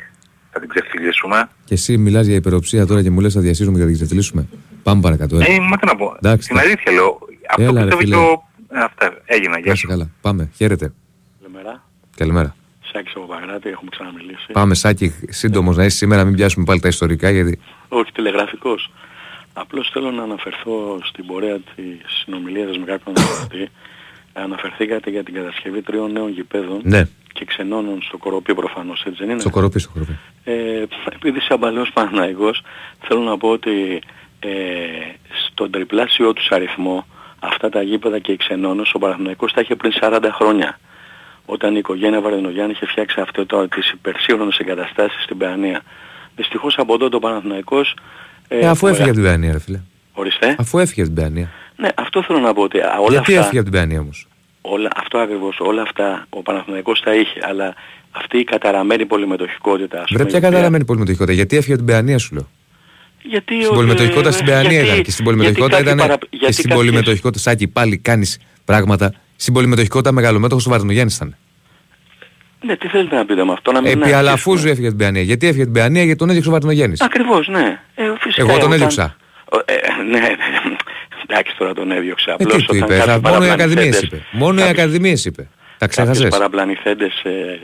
θα 0.52 0.60
την 0.60 0.70
ξεφυλίσουμε. 0.70 1.50
Και 1.66 1.74
εσύ 1.74 1.98
μιλάς 1.98 2.26
για 2.26 2.36
υπεροψία 2.36 2.86
τώρα 2.86 3.02
και 3.04 3.10
μου 3.12 3.20
λες 3.20 3.34
θα 3.34 3.40
διασύρουμε 3.40 3.74
και 3.76 3.82
θα 3.82 3.88
την 3.88 3.96
ξεφτυλίσουμε. 3.96 4.48
Πάμε 4.84 5.02
παρακάτω. 5.02 5.38
Ε, 5.38 5.44
έλα. 5.48 5.62
μα 5.62 5.78
τι 5.78 5.86
να 5.86 5.96
πω. 5.96 6.16
Εντάξει, 6.22 6.48
την 6.48 6.58
εντάξει. 6.58 6.74
αλήθεια 6.74 6.92
λέω. 6.92 7.20
Αυτό 7.50 7.64
Έλα, 7.64 7.84
ρε, 7.84 7.96
πιστεύω 7.96 8.02
φίλε. 8.02 8.16
και 8.16 8.22
ο... 8.22 8.44
Ε, 8.78 8.84
αυτά 8.84 9.14
έγινα. 9.26 9.50
Να 9.52 9.58
Γεια 9.60 9.72
είστε 9.72 9.76
σου. 9.76 9.88
καλά. 9.88 10.10
Πάμε, 10.22 10.50
χαίρετε. 10.56 10.94
Καλημέρα. 11.42 11.84
Καλημέρα. 12.18 12.56
Σάκης 12.94 13.14
από 13.16 13.26
Παγράτη, 13.26 13.70
έχουμε 13.70 13.90
ξαναμιλήσει. 13.92 14.52
Πάμε, 14.52 14.76
Σάκη, 14.76 15.14
σύντομος 15.30 15.78
να 15.78 15.86
είσαι 15.86 15.98
σήμερα, 15.98 16.24
μην 16.24 16.36
πιάσουμε 16.36 16.66
πάλι 16.66 16.80
τα 16.80 16.88
ιστορικά 16.88 17.30
γιατί. 17.30 17.60
Όχι 17.88 18.12
τηλεγραφικός. 18.12 18.92
Απλώς 19.54 19.90
θέλω 19.94 20.12
να 20.12 20.24
αναφερθώ 20.24 21.00
στην 21.04 21.26
πορεία 21.26 21.60
της 21.76 21.96
συνομιλίας 22.24 22.78
με 22.78 22.86
κάποιον 22.86 23.16
αναφερθή. 23.18 23.70
Αναφερθήκατε 24.34 25.10
για 25.10 25.24
την 25.24 25.34
κατασκευή 25.34 25.82
τριών 25.82 26.12
νέων 26.12 26.30
γηπέδων 26.30 26.82
Ναι. 26.84 27.08
και 27.34 27.46
ξενώνων 27.46 28.02
στο 28.02 28.18
κοροπή 28.18 28.56
προφανώς, 28.56 29.04
έτσι 29.06 29.20
δεν 29.20 29.30
είναι; 29.30 29.40
Στο 29.40 29.50
κοροπή, 29.50 29.80
στο 29.80 29.90
κοροπή. 29.94 30.18
Ε, 30.44 30.84
επειδή 31.16 31.38
είσαι 31.38 31.58
παλαιός 31.60 31.92
Παναναϊκός, 31.94 32.64
θέλω 33.02 33.22
να 33.22 33.38
πω 33.38 33.50
ότι 33.50 34.02
ε, 34.40 34.50
τον 35.54 35.72
τριπλάσιο 35.72 36.34
τους 36.34 36.48
αριθμό 36.50 37.06
αυτά 37.40 37.70
τα 37.70 37.82
γήπεδα 37.82 38.20
και 38.20 38.32
η 38.32 38.38
Ξενώνος 38.38 38.94
ο 38.94 39.00
Παναθηναϊκός 39.00 39.54
τα 39.54 39.62
είχε 39.62 39.76
πριν 39.76 39.92
40 40.02 40.20
χρόνια. 40.32 40.80
Όταν 41.46 41.76
η 41.76 41.78
οικογένεια 41.78 42.22
Βαρδινογιάννη 42.22 42.72
είχε 42.72 42.86
φτιάξει 42.86 43.22
αυτό 43.22 43.46
το, 43.46 43.68
τις 43.68 43.92
υπερσύγχρονες 43.92 44.58
εγκαταστάσεις 44.58 45.24
στην 45.24 45.38
Παιανία. 45.38 45.82
Δυστυχώς 46.36 46.78
από 46.78 46.98
τότε 46.98 47.16
ο 47.16 47.20
Παναθηναϊκός... 47.20 47.96
Ε, 48.48 48.68
αφού 48.68 48.88
έφυγε 48.88 49.04
από 49.04 49.14
την 49.14 49.24
Παιανία 49.24 49.52
ρε 49.52 49.60
φίλε. 49.60 49.80
Ορίστε. 50.14 50.56
Αφού 50.60 50.80
έφυγε 50.80 51.02
από 51.02 51.10
την 51.14 51.20
Παιανία. 51.20 51.50
Ναι, 51.76 51.90
αυτό 51.96 52.24
θέλω 52.24 52.40
να 52.40 52.54
πω 52.54 52.62
ότι 52.62 52.80
α, 52.80 52.96
όλα 53.00 53.08
Γιατί 53.10 53.32
αυτά... 53.32 53.40
έφυγε 53.44 53.60
από 53.60 53.70
την 53.70 53.72
Παιανία 53.72 54.00
όμως; 54.00 54.28
Όλα, 54.62 54.90
αυτό 54.96 55.18
ακριβώς, 55.18 55.58
όλα 55.60 55.82
αυτά 55.82 56.26
ο 56.30 56.42
Παναθηναϊκός 56.42 57.02
τα 57.02 57.14
είχε, 57.16 57.40
αλλά 57.50 57.74
αυτή 58.12 58.38
η 58.38 58.44
καταραμένη 58.44 59.06
πολυμετοχικότητα, 59.06 59.98
ας 59.98 60.06
Βρε 60.10 60.18
πούμε, 60.18 60.24
ποια 60.30 60.34
η 60.34 60.38
οποία- 60.38 60.50
καταραμένη 60.50 60.86
πολυμετοχικότητα. 60.86 61.36
Γιατί 61.36 61.56
έφυγε 61.58 61.74
από 61.74 61.84
την 61.84 61.92
Παιανία 61.92 62.18
σου 62.18 62.34
λέω; 62.36 62.48
Γιατί 63.22 63.56
Στην 63.62 63.72
ο- 63.72 63.76
πολυμετοχικότητα 63.76 64.32
στην 64.32 64.46
Παιανία 64.46 64.72
γιατί- 64.72 64.86
ήταν. 64.88 65.02
Και 65.04 65.12
στην 65.12 65.24
γιατί 65.24 65.24
πολυμετοχικότητα 65.24 65.78
κάποιοι 65.78 65.94
ήταν. 65.94 66.08
παρα- 66.08 66.18
Και 66.18 66.28
γιατί 66.32 66.54
στην 66.54 66.70
κάποιες- 66.70 66.86
πολυμετοχικότητα, 66.86 67.40
Σάκη, 67.42 67.68
πάλι 67.68 67.98
κάνεις 67.98 68.40
πράγματα. 68.66 69.14
Στην 69.36 69.54
πολυμετοχικότητα 69.54 70.12
μεγαλομέτωχο 70.12 70.62
του 70.62 70.70
Βαρδινογιάννη 70.70 71.12
ήταν. 71.16 71.36
Ναι, 72.66 72.76
τι 72.76 72.88
θέλετε 72.88 73.16
να 73.16 73.26
πείτε 73.26 73.44
με 73.46 73.52
αυτό, 73.52 73.72
να 73.72 73.82
μην 73.82 73.90
Επί 73.92 73.98
αρχίσουμε. 74.00 74.20
αλαφούζου 74.28 74.68
έφυγε 74.68 74.88
από 74.88 74.90
την 74.90 74.98
Παιανία. 74.98 75.22
Γιατί 75.22 75.46
έφυγε 75.48 75.64
από 75.64 75.72
την 75.72 75.82
Παιανία, 75.82 76.04
γιατί 76.04 76.20
τον 76.20 76.28
έδιωξε 76.28 76.50
ο 76.50 76.52
Βαρδινογιάννη. 76.52 76.96
Ακριβώς, 77.00 77.48
ναι. 77.48 77.80
Ε, 77.96 78.04
φυσικά, 78.20 78.42
Εγώ 78.42 78.52
τον 78.52 78.60
όταν- 78.60 78.72
έδιωξα. 78.72 79.16
Ο- 79.54 79.58
Ε, 79.66 80.04
ναι, 80.10 80.20
ναι, 80.20 80.28
εντάξει 81.32 81.56
τώρα 81.58 81.74
τον 81.74 81.92
έδιωξα. 81.92 82.32
Ε, 82.32 82.34
Απλώς 82.34 82.54
τι 82.56 82.66
του 82.66 82.76
όταν 82.76 82.78
είπε, 82.78 82.98
κάποιοι 82.98 83.14
θα, 83.14 83.20
μόνο 83.30 83.46
οι 83.46 83.48
παραπλανηθέντες- 83.48 83.96
ακαδημίες 83.96 84.02
είπε. 84.02 84.22
Μόνο 84.32 84.60
οι 84.60 84.64
κάποιες- 84.64 84.80
ακαδημίες 84.86 85.26
είπε. 85.26 85.42
Τα 85.78 85.88
κάποιες 85.88 86.10
ξέχασε. 86.18 86.28
παραπλανηθέντες, 86.38 87.14
ε, 87.24 87.60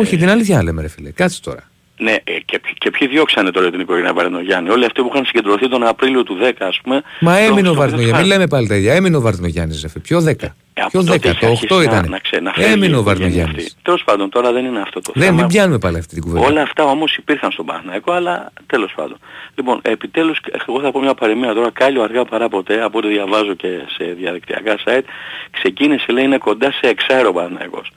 Όχι, 0.00 0.16
την 0.16 0.28
αλήθεια 0.28 0.62
λέμε, 0.62 0.82
ρε 0.82 0.88
φίλε. 0.88 1.10
Κάτσε 1.10 1.40
τώρα. 1.42 1.70
Ναι, 1.98 2.12
ε, 2.24 2.38
και, 2.44 2.60
και 2.78 2.90
ποιοι 2.90 3.08
διώξανε 3.08 3.50
τώρα 3.50 3.70
την 3.70 3.80
οικογένεια 3.80 4.12
Βαρδινογιάννη. 4.12 4.70
Όλοι 4.70 4.84
αυτοί 4.84 5.02
που 5.02 5.10
είχαν 5.12 5.24
συγκεντρωθεί 5.24 5.68
τον 5.68 5.86
Απρίλιο 5.86 6.22
του 6.22 6.38
10, 6.42 6.52
ας 6.58 6.80
πούμε. 6.82 7.02
Μα 7.20 7.36
έμεινε 7.38 7.68
ο 7.68 7.70
στο 7.72 7.80
Βαρδινογιάννη. 7.80 7.94
Μην 7.94 8.10
Πρωτοφάνη. 8.10 8.28
λέμε 8.28 8.46
πάλι 8.46 8.66
τα 8.68 8.74
ίδια. 8.76 8.94
Έμεινε 8.94 9.16
ο 9.16 9.20
Βαρδινογιάννη, 9.20 9.78
ρε 9.82 9.88
φίλε. 9.88 10.02
Ποιο 10.02 10.20
10. 10.20 10.54
Ε, 10.74 10.80
από 10.82 10.90
Ποιο 10.90 11.04
τότε 11.04 11.12
10, 11.18 11.24
είχε 11.24 11.32
το 11.34 11.46
8 11.46 11.50
αρχίσει 11.50 11.74
να- 11.76 11.82
ήταν. 11.82 12.10
να 12.10 12.18
ξε- 12.18 12.40
να 12.42 12.52
φεύγει 12.52 12.68
η 12.70 12.72
Έμεινε 12.72 12.96
ο 12.96 13.00
οικογένεια 13.00 13.02
Βαρδινογιάννη. 13.04 13.62
αυτή. 13.62 13.72
Τέλος 13.82 14.04
πάντων, 14.04 14.30
τώρα 14.30 14.52
δεν 14.52 14.64
είναι 14.64 14.80
αυτό 14.80 15.00
το 15.00 15.12
Δεν, 15.14 15.22
θέμα. 15.24 15.36
μην 15.36 15.46
πιάνουμε 15.46 15.78
πάλι 15.78 15.98
αυτή 15.98 16.14
την 16.14 16.22
κουβέντα. 16.22 16.46
Όλα 16.46 16.62
αυτά 16.62 16.84
όμως 16.84 17.16
υπήρχαν 17.16 17.50
στον 17.50 17.64
Παναθηναϊκό, 17.66 18.12
αλλά 18.12 18.52
τέλος 18.66 18.92
πάντων. 18.96 19.18
Λοιπόν, 19.54 19.78
επιτέλους, 19.82 20.38
εγώ 20.68 20.80
θα 20.80 20.90
πω 20.90 21.00
μια 21.00 21.14
παροιμία 21.14 21.54
τώρα, 21.54 21.70
κάλιο 21.70 22.02
αργά 22.02 22.24
παρά 22.24 22.48
ποτέ, 22.48 22.82
από 22.82 22.98
ό,τι 22.98 23.08
διαβάζω 23.08 23.54
και 23.54 23.68
σε 23.96 24.04
διαδικτυακά 24.04 24.76
site, 24.84 25.04
ξεκίνησε 25.50 26.12
λέει 26.12 26.24
είναι 26.24 26.38
κοντά 26.38 26.70
σε 26.72 26.88
εξάερο 26.88 27.28
ο 27.28 27.32
Παναθηναϊκός. 27.32 27.92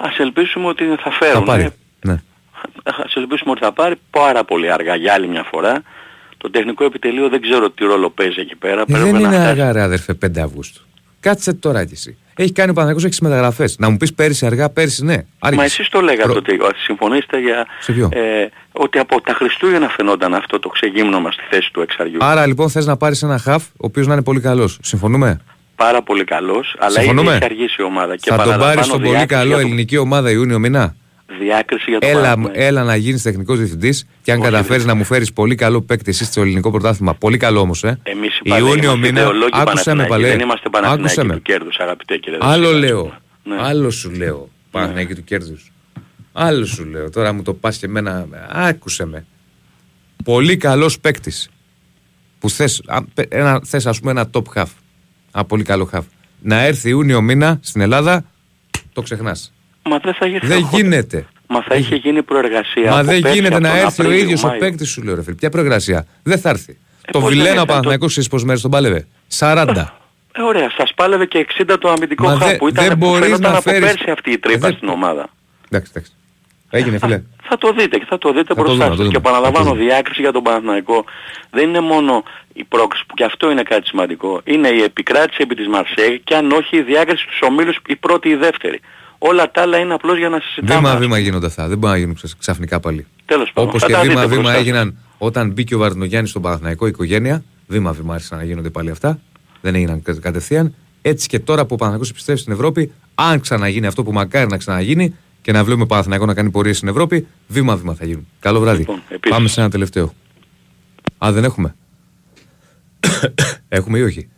Ας 0.00 0.18
ελπίσουμε 0.18 0.66
ότι 0.66 0.84
θα 1.02 1.10
φέρουν. 1.10 1.34
Θα 1.34 1.42
πάρει. 1.42 1.62
ε. 1.62 1.68
Ναι. 2.00 2.16
Ας 2.84 3.14
ελπίσουμε 3.14 3.50
ότι 3.50 3.60
θα 3.60 3.72
πάρει 3.72 3.94
πάρα 4.10 4.44
πολύ 4.44 4.72
αργά 4.72 4.94
για 4.94 5.12
άλλη 5.12 5.28
μια 5.28 5.42
φορά. 5.50 5.82
Το 6.36 6.50
τεχνικό 6.50 6.84
επιτελείο 6.84 7.28
δεν 7.28 7.40
ξέρω 7.40 7.70
τι 7.70 7.84
ρόλο 7.84 8.10
παίζει 8.10 8.40
εκεί 8.40 8.56
πέρα. 8.56 8.80
Ε, 8.80 8.84
Πρέπει 8.84 9.02
δεν 9.02 9.12
να 9.12 9.18
είναι 9.18 9.28
φτάσει. 9.28 9.46
αργά, 9.48 9.72
ρε 9.72 9.80
αδερφέ, 9.80 10.14
5 10.14 10.40
Αυγούστου. 10.40 10.82
Κάτσε 11.20 11.52
τώρα 11.52 11.84
κι 11.84 11.92
εσύ. 11.92 12.18
Έχει 12.36 12.52
κάνει 12.52 12.70
ο 12.70 12.72
Παναγιώτο, 12.72 13.06
έχεις 13.06 13.20
μεταγραφές. 13.20 13.76
Να 13.78 13.90
μου 13.90 13.96
πεις 13.96 14.14
πέρυσι 14.14 14.46
αργά, 14.46 14.70
πέρυσι 14.70 15.04
ναι. 15.04 15.14
Άργησε. 15.38 15.60
Μα 15.60 15.64
εσείς 15.64 15.88
το 15.88 16.00
λέγατε 16.00 16.22
Προ- 16.28 16.36
ότι 16.36 16.52
ότι 16.60 16.78
συμφωνήσετε 16.78 17.38
για 17.40 17.66
Σε 17.80 17.92
ποιο; 17.92 18.08
ε, 18.12 18.46
ότι 18.72 18.98
από 18.98 19.20
τα 19.20 19.32
Χριστούγεννα 19.34 19.88
φαινόταν 19.88 20.34
αυτό 20.34 20.58
το 20.58 20.68
ξεγύμνομα 20.68 21.30
στη 21.30 21.42
θέση 21.50 21.72
του 21.72 21.80
εξαριού. 21.80 22.18
Άρα 22.20 22.46
λοιπόν 22.46 22.70
θες 22.70 22.86
να 22.86 22.96
πάρεις 22.96 23.22
ένα 23.22 23.38
χαφ, 23.38 23.62
ο 23.64 23.70
οποίος 23.76 24.06
να 24.06 24.12
είναι 24.12 24.22
πολύ 24.22 24.40
καλός. 24.40 24.78
Συμφωνούμε; 24.82 25.40
Πάρα 25.76 26.02
πολύ 26.02 26.24
καλός, 26.24 26.76
αλλά 26.78 26.90
ήδη 26.90 26.98
Συμφωνούμε; 27.08 27.34
έχει 27.34 27.44
αργήσει 27.44 27.76
η 27.78 27.82
ομάδα. 27.84 28.16
Και 28.16 28.30
θα 28.30 28.36
τον 28.36 28.44
πάρεις 28.44 28.50
παραλαμβάνω 28.58 28.82
στον 28.86 28.98
πολύ 29.02 29.08
διάκριση 29.16 29.34
καλό 29.40 29.46
για 29.48 29.56
το- 29.56 29.66
ελληνική 29.66 29.96
ομάδα 29.96 30.30
Ιούνιο 30.30 30.58
μήνα. 30.58 30.94
Διάκριση 31.40 31.90
για 31.90 31.98
το 31.98 32.06
Έλα, 32.06 32.20
Παναθηναϊκό. 32.20 32.52
έλα 32.62 32.82
να 32.84 32.96
γίνεις 32.96 33.22
τεχνικός 33.22 33.58
διευθυντής 33.58 34.06
και 34.22 34.32
αν 34.32 34.40
καταφέρεις 34.40 34.84
να 34.84 34.94
μου 34.94 35.04
φέρεις 35.04 35.32
πολύ 35.32 35.54
καλό 35.54 35.80
παίκτη 35.82 36.10
εσύ 36.10 36.24
στο 36.24 36.40
ελληνικό 36.40 36.70
πρωτάθλημα. 36.70 37.14
Πολύ 37.14 37.36
καλό 37.36 37.60
όμως, 37.60 37.84
ε. 37.84 37.98
Εμείς 38.02 38.38
οι 38.42 38.48
Παλαιοί 38.48 38.66
Ιούνιο 38.68 38.82
είμαστε 38.82 39.06
μήνα. 39.06 39.20
ιδεολόγοι 39.20 39.50
Άκουσε 39.52 39.64
με 39.64 39.64
Παναθηναϊκοί, 39.64 40.10
παλέ. 40.10 40.28
Δεν 40.28 40.40
είμαστε 40.40 40.68
Άκουσε 40.72 40.82
Παναθηναϊκοί 40.86 41.26
με. 41.26 41.34
του 41.34 41.42
κέρδους, 41.42 41.78
αγαπητέ 41.78 42.16
κύριε 42.16 42.38
Άλλο 42.42 42.62
Δεσπότη. 42.68 42.86
λέω. 42.86 43.18
Ναι. 43.44 43.56
Άλλο 43.60 43.90
σου 43.90 44.10
λέω. 44.10 44.48
Παναθηναϊκή 44.70 45.14
του 45.14 45.24
κέρδους. 45.24 45.72
Άλλο 46.32 46.64
σου 46.66 46.84
λέω. 46.84 47.10
Τώρα 47.10 47.32
μου 47.32 47.42
το 47.42 47.54
πας 47.54 47.76
και 47.78 47.86
εμένα. 47.86 48.26
Άκουσε 48.52 49.06
με. 49.06 49.26
Πολύ 50.24 50.56
καλός 50.56 51.00
παίκτης. 51.00 51.48
Που 52.38 52.50
θες, 52.50 52.82
θες, 53.64 53.86
ας 53.86 53.98
πούμε 54.00 54.10
ένα 54.10 54.30
top 54.32 54.42
half. 54.54 54.66
Ένα 55.34 55.44
πολύ 55.44 55.62
καλό 55.62 55.88
half. 55.92 56.02
Να 56.42 56.60
έρθει 56.62 56.88
Ιούνιο 56.88 57.20
μήνα 57.20 57.58
στην 57.62 57.80
Ελλάδα, 57.80 58.24
το 58.92 59.02
ξεχνάς. 59.02 59.52
Μα 59.84 59.98
δεν 59.98 60.14
θα 60.14 60.26
γίνει. 60.26 60.40
Δεν 60.42 60.68
γίνεται. 60.72 61.26
Μα 61.46 61.62
θα 61.62 61.74
είχε 61.74 61.94
γίνει 61.96 62.22
προεργασία. 62.22 62.90
Μα 62.90 62.96
από 62.98 63.04
δεν 63.06 63.20
πέρσι, 63.20 63.36
γίνεται 63.38 63.54
από 63.54 63.64
να 63.64 63.70
τον 63.70 63.78
έρθει 63.78 64.00
ο 64.02 64.04
Απρίλιο, 64.04 64.22
ίδιος 64.24 64.44
ο 64.44 64.46
Μάιο. 64.46 64.58
παίκτης 64.58 64.88
σου, 64.90 65.02
λέω 65.02 65.14
ρε 65.14 65.22
φίλε. 65.22 65.34
Ποια 65.34 65.50
προεργασία. 65.50 66.06
Δεν 66.22 66.38
θα 66.38 66.48
έρθει. 66.48 66.78
το 67.10 67.18
πώς 67.20 67.22
δεν 67.22 67.28
Βιλένα 67.38 67.54
ήρθε, 67.54 67.66
Παναθηναϊκός 67.66 68.10
ξέρει 68.10 68.28
πόσε 68.28 68.44
μέρε 68.44 68.60
τον 68.60 68.70
πάλευε. 68.70 69.06
40. 69.38 69.66
Ε, 70.36 70.42
ωραία, 70.42 70.70
σας 70.76 70.92
πάλευε 70.94 71.26
και 71.26 71.38
60 71.38 71.78
το 71.80 71.88
αμυντικό 71.90 72.24
Μα 72.24 72.30
χαπ 72.36 72.48
δεν- 72.48 72.56
που 72.56 72.68
ήταν 72.68 72.84
δεν 72.84 72.98
που 72.98 73.06
μπορείς 73.06 73.24
φαινόταν 73.24 73.50
να 73.52 73.58
από 73.58 73.70
φέρεις- 73.70 73.80
πέρσι 73.94 74.10
αυτή 74.10 74.30
η 74.30 74.38
τρύπα 74.38 74.58
Δεν- 74.58 74.76
στην 74.76 74.88
ομάδα. 74.88 75.28
Εντάξει, 75.70 75.92
εντάξει. 75.94 76.12
Έγινε 76.70 76.98
φίλε. 76.98 77.22
Θα 77.42 77.58
το 77.58 77.72
δείτε 77.72 77.98
και 77.98 78.04
θα 78.08 78.18
το 78.18 78.32
δείτε 78.32 78.54
το 78.54 78.54
δούμε, 78.54 78.66
μπροστά 78.66 78.84
θα 78.84 78.90
το 78.90 78.96
σας. 78.96 79.06
δούμε, 79.06 79.08
Και 79.08 79.14
θα 79.16 79.22
το 79.22 79.28
παραλαμβάνω 79.30 79.70
δούμε. 79.70 79.84
διάκριση 79.84 80.20
για 80.20 80.32
τον 80.32 80.42
Παναθηναϊκό. 80.42 81.04
Δεν 81.50 81.68
είναι 81.68 81.80
μόνο 81.80 82.22
η 82.52 82.64
πρόκληση 82.64 83.04
που 83.06 83.14
και 83.14 83.24
αυτό 83.24 83.50
είναι 83.50 83.62
κάτι 83.62 83.86
σημαντικό. 83.86 84.40
Είναι 84.44 84.68
η 84.68 84.82
επικράτηση 84.82 85.38
επί 85.42 85.54
της 85.54 85.68
Μαρσέη 85.68 86.20
και 86.24 86.34
αν 86.34 86.50
όχι 86.52 86.76
η 86.76 86.82
διάκριση 86.82 87.22
στους 87.22 87.38
ομίλους 87.42 87.76
η 87.86 87.96
πρώτη 87.96 88.28
ή 88.28 88.32
η 88.32 88.34
δεύτερη. 88.36 88.80
Όλα 89.26 89.50
τα 89.50 89.62
άλλα 89.62 89.78
είναι 89.78 89.94
απλώς 89.94 90.18
για 90.18 90.28
να 90.28 90.40
συζητάμε. 90.40 90.80
Βήμα-βήμα 90.80 91.18
γίνονται 91.18 91.46
αυτά. 91.46 91.68
Δεν 91.68 91.78
μπορεί 91.78 91.92
να 91.92 91.98
γίνουν 91.98 92.14
ξε- 92.14 92.32
ξαφνικά 92.38 92.80
πάλι. 92.80 93.06
Τέλος 93.26 93.50
πάντων. 93.52 93.68
Όπως 93.68 93.80
θα 93.80 93.86
και 93.86 93.92
τα 93.92 94.00
δείτε 94.00 94.12
βήμα-βήμα 94.14 94.40
μπροστά 94.40 94.52
σας. 94.58 94.60
έγιναν 94.66 94.96
όταν 95.18 95.50
μπήκε 95.50 95.74
ο 95.74 95.78
Βαρδινογιάννης 95.78 96.30
στον 96.30 96.42
Παναθηναϊκό 96.42 96.86
οικογένεια. 96.86 97.44
Βήμα-βήμα 97.66 98.14
άρχισαν 98.14 98.38
να 98.38 98.44
γίνονται 98.44 98.70
πάλι 98.70 98.90
αυτά. 98.90 99.18
Δεν 99.60 99.74
έγιναν 99.74 100.02
κα- 100.02 100.14
κατευθείαν. 100.20 100.74
Έτσι 101.02 101.28
και 101.28 101.38
τώρα 101.38 101.60
που 101.62 101.68
ο 101.74 101.76
Παναθηναϊκός 101.76 102.10
επιστρέφει 102.10 102.40
στην 102.40 102.52
Ευρώπη, 102.52 102.92
αν 103.14 103.40
ξαναγίνει 103.40 103.86
αυτό 103.86 104.02
που 104.02 104.12
μακάρι 104.12 104.46
να 104.46 104.56
ξαναγίνει 104.56 105.14
και 105.42 105.52
να 105.52 105.64
βλέπουμε 105.64 105.86
Παναθηναϊκό 105.86 106.26
να 106.26 106.34
κάνει 106.34 106.50
πορείε 106.50 106.72
στην 106.72 106.88
Ευρώπη, 106.88 107.26
βήμα-βήμα 107.48 107.94
θα 107.94 108.04
γίνουν. 108.04 108.26
Καλό 108.40 108.60
βράδυ. 108.60 108.78
Λοιπόν, 108.78 109.02
επίσης. 109.08 109.36
Πάμε 109.36 109.48
σε 109.48 109.60
ένα 109.60 109.70
τελευταίο. 109.70 110.12
Α, 111.24 111.32
δεν 111.32 111.44
έχουμε. 111.44 111.74
έχουμε 113.68 113.98
ή 113.98 114.02
όχι; 114.02 114.28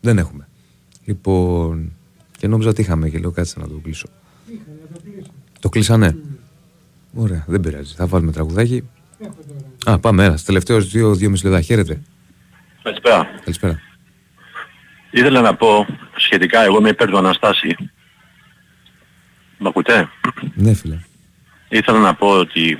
Δεν 0.00 0.18
έχουμε. 0.18 0.48
Λοιπόν. 1.04 1.92
Και 2.38 2.46
νόμιζα 2.48 2.68
ότι 2.68 2.80
είχαμε 2.80 3.08
και 3.08 3.18
λέω 3.18 3.30
κάτσε 3.30 3.58
να 3.60 3.66
το 3.68 3.80
κλείσω. 3.82 4.06
Το 5.64 5.70
κλείσανε. 5.70 6.16
Ωραία, 7.14 7.44
δεν 7.46 7.60
πειράζει. 7.60 7.94
Θα 7.94 8.06
βάλουμε 8.06 8.32
τραγουδάκι. 8.32 8.88
Α, 9.84 9.98
πάμε 9.98 10.24
ένα. 10.24 10.38
Τελευταίο 10.46 10.80
δύο, 10.80 11.14
δύο 11.14 11.30
μισή 11.30 11.44
λεπτά. 11.44 11.60
Χαίρετε. 11.60 12.02
Καλησπέρα. 12.82 13.26
Καλησπέρα. 13.44 13.80
Ήθελα 15.10 15.40
να 15.40 15.54
πω 15.54 15.86
σχετικά, 16.16 16.64
εγώ 16.64 16.78
είμαι 16.78 16.88
υπέρ 16.88 17.10
του 17.10 17.18
Αναστάση. 17.18 17.76
Μ' 19.58 19.66
ακούτε; 19.66 20.08
Ναι, 20.54 20.74
φίλε. 20.74 20.98
Ήθελα 21.68 21.98
να 21.98 22.14
πω 22.14 22.28
ότι 22.28 22.78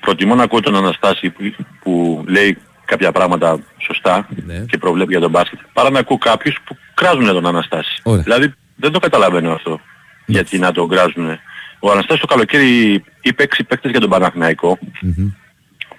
προτιμώ 0.00 0.34
να 0.34 0.42
ακούω 0.42 0.60
τον 0.60 0.76
Αναστάση 0.76 1.30
που, 1.30 1.42
που 1.80 2.24
λέει 2.28 2.58
κάποια 2.84 3.12
πράγματα 3.12 3.58
σωστά 3.78 4.28
Ναι. 4.46 4.58
και 4.58 4.78
προβλέπει 4.78 5.10
για 5.10 5.20
τον 5.20 5.30
μπάσκετ, 5.30 5.58
παρά 5.72 5.90
να 5.90 5.98
ακούω 5.98 6.18
κάποιους 6.18 6.56
που 6.64 6.76
κράζουν 6.94 7.26
τον 7.26 7.46
Αναστάση. 7.46 8.00
Ωραία. 8.02 8.22
Δηλαδή 8.22 8.54
δεν 8.76 8.92
το 8.92 8.98
καταλαβαίνω 8.98 9.52
αυτό. 9.52 9.80
Γιατί 10.26 10.58
να 10.58 10.72
τον 10.72 10.88
κράζουν. 10.88 11.38
Ο 11.80 11.90
Αναστάσης 11.90 12.20
το 12.20 12.26
καλοκαίρι 12.26 13.02
είπε 13.20 13.42
6 13.56 13.60
παίκτες 13.68 13.90
για 13.90 14.00
τον 14.00 14.10
Παναθηναϊκό. 14.10 14.78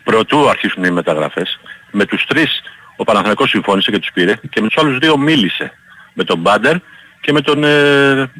Προτού 0.03 0.49
αρχίσουν 0.49 0.83
οι 0.83 0.91
μεταγραφές. 0.91 1.59
Με 1.91 2.05
τους 2.05 2.25
τρεις 2.25 2.61
ο 2.95 3.03
Παναθηναϊκός 3.03 3.49
συμφώνησε 3.49 3.91
και 3.91 3.99
τους 3.99 4.11
πήρε 4.13 4.33
και 4.49 4.61
με 4.61 4.67
τους 4.67 4.77
άλλους 4.83 4.97
δύο 4.97 5.17
μίλησε. 5.17 5.71
Με 6.13 6.23
τον 6.23 6.39
Μπάντερ 6.39 6.75
και 7.21 7.31
με 7.31 7.41
τον... 7.41 7.63
Ε, 7.63 8.31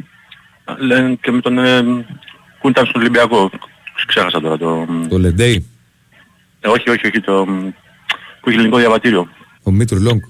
λένε- 0.78 1.20
και 1.22 1.32
με 1.32 1.42
τον... 1.42 1.58
Ε, 1.58 1.82
που 2.62 2.70
ήταν 2.70 2.86
στον 2.86 3.02
Ολυμπιακό. 3.02 3.50
Ξέχασα 4.08 4.42
τώρα 4.42 4.58
το... 4.58 4.88
Το 5.10 5.18
Λεντέι, 5.20 5.66
Ε, 6.60 6.68
όχι, 6.68 6.90
όχι, 6.90 7.08
όχι, 7.08 7.20
το... 7.22 7.46
που 8.42 8.50
έχει 8.50 8.56
ελληνικό 8.58 8.78
διαβατήριο. 8.78 9.30
ο 9.64 9.72
Μήτρου 9.72 10.02
Λόγκ. 10.02 10.24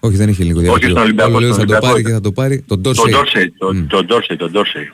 Όχι, 0.00 0.16
δεν 0.16 0.28
έχει 0.28 0.40
ελληνικό 0.42 0.58
Όχι 0.60 0.66
διαβατήριο. 0.68 0.94
στον 0.94 1.02
Ολυμπιακό, 1.04 1.30
Όλο 1.30 1.40
λέει 1.40 1.52
στον 1.52 1.68
θα 1.68 1.80
το 1.80 1.86
Ολυμπιακό 1.86 1.86
πάρει 1.86 2.00
ήταν. 2.00 2.12
και 2.12 2.16
θα 2.18 2.20
το 2.20 2.32
πάρει. 2.32 2.64
Τον 2.68 2.82
Τον 2.82 2.92
Ντόρσεϊ. 2.94 3.12
Ντόρσεϊ, 3.12 3.50
τον- 3.58 3.86
τον 3.88 4.06
Ντόρσεϊ, 4.06 4.36
τον 4.36 4.50
Ντόρσεϊ. 4.50 4.92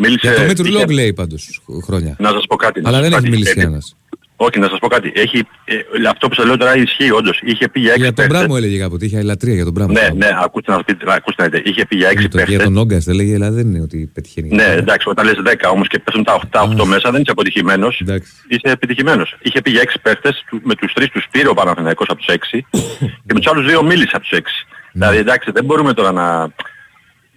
Ναι. 0.00 0.06
Μίλησε... 0.08 0.26
Για 0.28 0.34
τον 0.34 0.44
Μήτρου 0.46 0.64
είχε- 0.66 0.76
Λόγκ 0.76 0.90
λέει 0.90 1.12
πάντως 1.12 1.60
χρόνια. 1.84 2.16
Να 2.18 2.28
σας 2.28 2.44
πω 2.48 2.56
κάτι. 2.56 2.80
να 2.80 2.88
Αλλά 2.88 2.98
σας 2.98 3.08
δεν 3.08 3.10
πω 3.12 3.16
έχει 3.16 3.24
κάτι. 3.26 3.36
μιλήσει 3.38 3.58
Ε, 3.58 3.62
κανένας. 3.62 3.94
Όχι, 4.42 4.58
να 4.58 4.68
σας 4.68 4.78
πω 4.78 4.88
κάτι. 4.88 5.12
Έχει, 5.14 5.38
ε, 5.64 5.74
αυτό 6.10 6.28
που 6.28 6.34
σας 6.34 6.44
λέω 6.46 6.56
τώρα 6.56 6.76
ισχύει 6.76 7.10
όντως. 7.10 7.40
Είχε 7.44 7.68
πει 7.68 7.80
για 7.80 7.88
έξι 7.90 8.00
Για 8.02 8.12
τον 8.12 8.14
παίχτες. 8.24 8.38
Μπράμο 8.38 8.54
έλεγε 8.56 8.78
κάποτε. 8.78 9.04
Είχε 9.04 9.22
λατρεία 9.22 9.54
για 9.54 9.64
τον 9.64 9.72
Μπράμο. 9.72 9.92
Ναι, 9.92 10.08
ναι, 10.16 10.28
ακούστε 10.44 10.70
να 10.70 10.76
σας 10.76 10.84
πείτε, 10.86 11.04
ακούστε 11.14 11.42
να 11.42 11.48
δείτε. 11.48 11.70
Είχε 11.70 11.86
πει 11.86 11.96
για 11.96 12.08
έξι 12.08 12.20
Για 12.20 12.28
τον- 12.30 12.38
Για 12.38 12.46
παίχτες. 12.48 12.64
τον 12.66 12.76
Όγκα 12.76 12.98
δεν 12.98 13.14
λέγε, 13.14 13.34
αλλά 13.34 13.50
δεν 13.50 13.66
είναι 13.66 13.80
ότι 13.80 14.10
πετυχαίνει. 14.14 14.48
Ναι, 14.54 14.64
εντάξει, 14.64 15.08
όταν 15.08 15.24
λες 15.26 15.34
10 15.44 15.68
όμως 15.70 15.88
και 15.88 15.98
πέφτουν 15.98 16.24
τα 16.24 16.34
8 16.34 16.84
μέσα 16.84 17.10
δεν 17.10 17.20
είσαι 17.20 17.30
αποτυχημένος. 17.30 18.02
Είσαι 18.48 18.60
επιτυχημένος. 18.76 19.36
Είχε 19.42 19.60
πει 19.62 19.70
για 19.70 19.80
6 19.80 19.98
παίχτες, 20.02 20.44
του- 20.50 20.60
με 20.64 20.74
τους 20.74 20.92
3 20.92 21.08
τους 21.12 21.26
πήρε 21.30 21.48
ο 21.48 21.54
Παναθηναϊκός 21.54 22.06
από 22.10 22.18
τους 22.18 22.28
6 22.34 22.66
και 23.26 23.32
με 23.34 23.40
τους 23.40 23.50
άλλους 23.52 23.66
2 23.66 23.82
μίλησε 23.82 24.10
από 24.12 24.20
τους 24.20 24.32
6. 24.38 24.66
Ναι. 24.92 25.04
Δηλαδή 25.06 25.18
εντάξει, 25.18 25.50
δεν 25.50 25.64
μπορούμε 25.64 25.92
τώρα 25.94 26.12
να, 26.12 26.52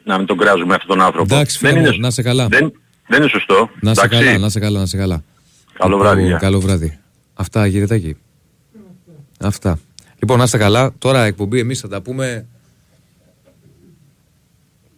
να 0.03 0.17
μην 0.17 0.27
τον 0.27 0.37
κράζουμε 0.37 0.73
αυτόν 0.73 0.97
τον 0.97 1.05
άνθρωπο. 1.05 1.35
Εντάξει, 1.35 1.57
δεν, 1.61 1.69
φίλε 1.69 1.81
μου, 1.81 1.87
είναι, 1.87 1.97
να 1.97 2.09
σε 2.09 2.21
καλά. 2.21 2.47
δεν, 2.47 2.73
δεν 3.07 3.19
είναι 3.21 3.29
σωστό. 3.29 3.69
Να 3.79 3.93
σε 3.93 4.05
εντάξει. 4.05 4.23
καλά, 4.23 4.37
να 4.37 4.49
σε 4.49 4.59
καλά, 4.59 4.79
να 4.79 4.85
σε 4.85 4.97
καλά. 4.97 5.23
Καλό 5.73 5.95
Λοιπόν, 5.95 6.07
βράδυ, 6.07 6.25
γεια. 6.25 6.37
Καλό 6.37 6.59
βράδυ. 6.59 6.99
Αυτά, 7.33 7.65
γυρετάκι. 7.65 8.17
Αυτά. 9.39 9.79
Λοιπόν, 10.19 10.37
να 10.37 10.43
είστε 10.43 10.57
καλά. 10.57 10.93
Τώρα 10.97 11.23
εκπομπή 11.23 11.59
εμείς 11.59 11.79
θα 11.79 11.87
τα 11.87 12.01
πούμε 12.01 12.45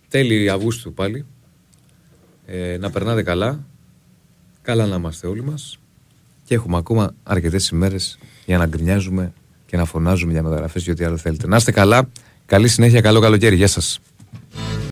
τέλη 0.07 0.49
Αυγούστου 0.49 0.93
πάλι. 0.93 1.25
Ε, 2.45 2.77
να 2.79 2.89
περνάτε 2.89 3.23
καλά. 3.23 3.59
Καλά 4.61 4.85
να 4.85 4.95
είμαστε 4.95 5.27
όλοι 5.27 5.43
μας. 5.43 5.79
Και 6.43 6.55
έχουμε 6.55 6.77
ακόμα 6.77 7.13
αρκετές 7.23 7.69
ημέρες 7.69 8.17
για 8.45 8.57
να 8.57 8.65
γκρινιάζουμε 8.65 9.33
και 9.65 9.77
να 9.77 9.85
φωνάζουμε 9.85 10.31
για 10.31 10.43
μεταγραφές 10.43 10.83
και 10.83 10.91
ό,τι 10.91 11.03
άλλο 11.03 11.17
θέλετε. 11.17 11.47
Να 11.47 11.55
είστε 11.55 11.71
καλά. 11.71 12.09
Καλή 12.45 12.67
συνέχεια. 12.67 13.01
Καλό 13.01 13.19
καλοκαίρι. 13.19 13.55
Γεια 13.55 13.67
σας. 13.67 13.99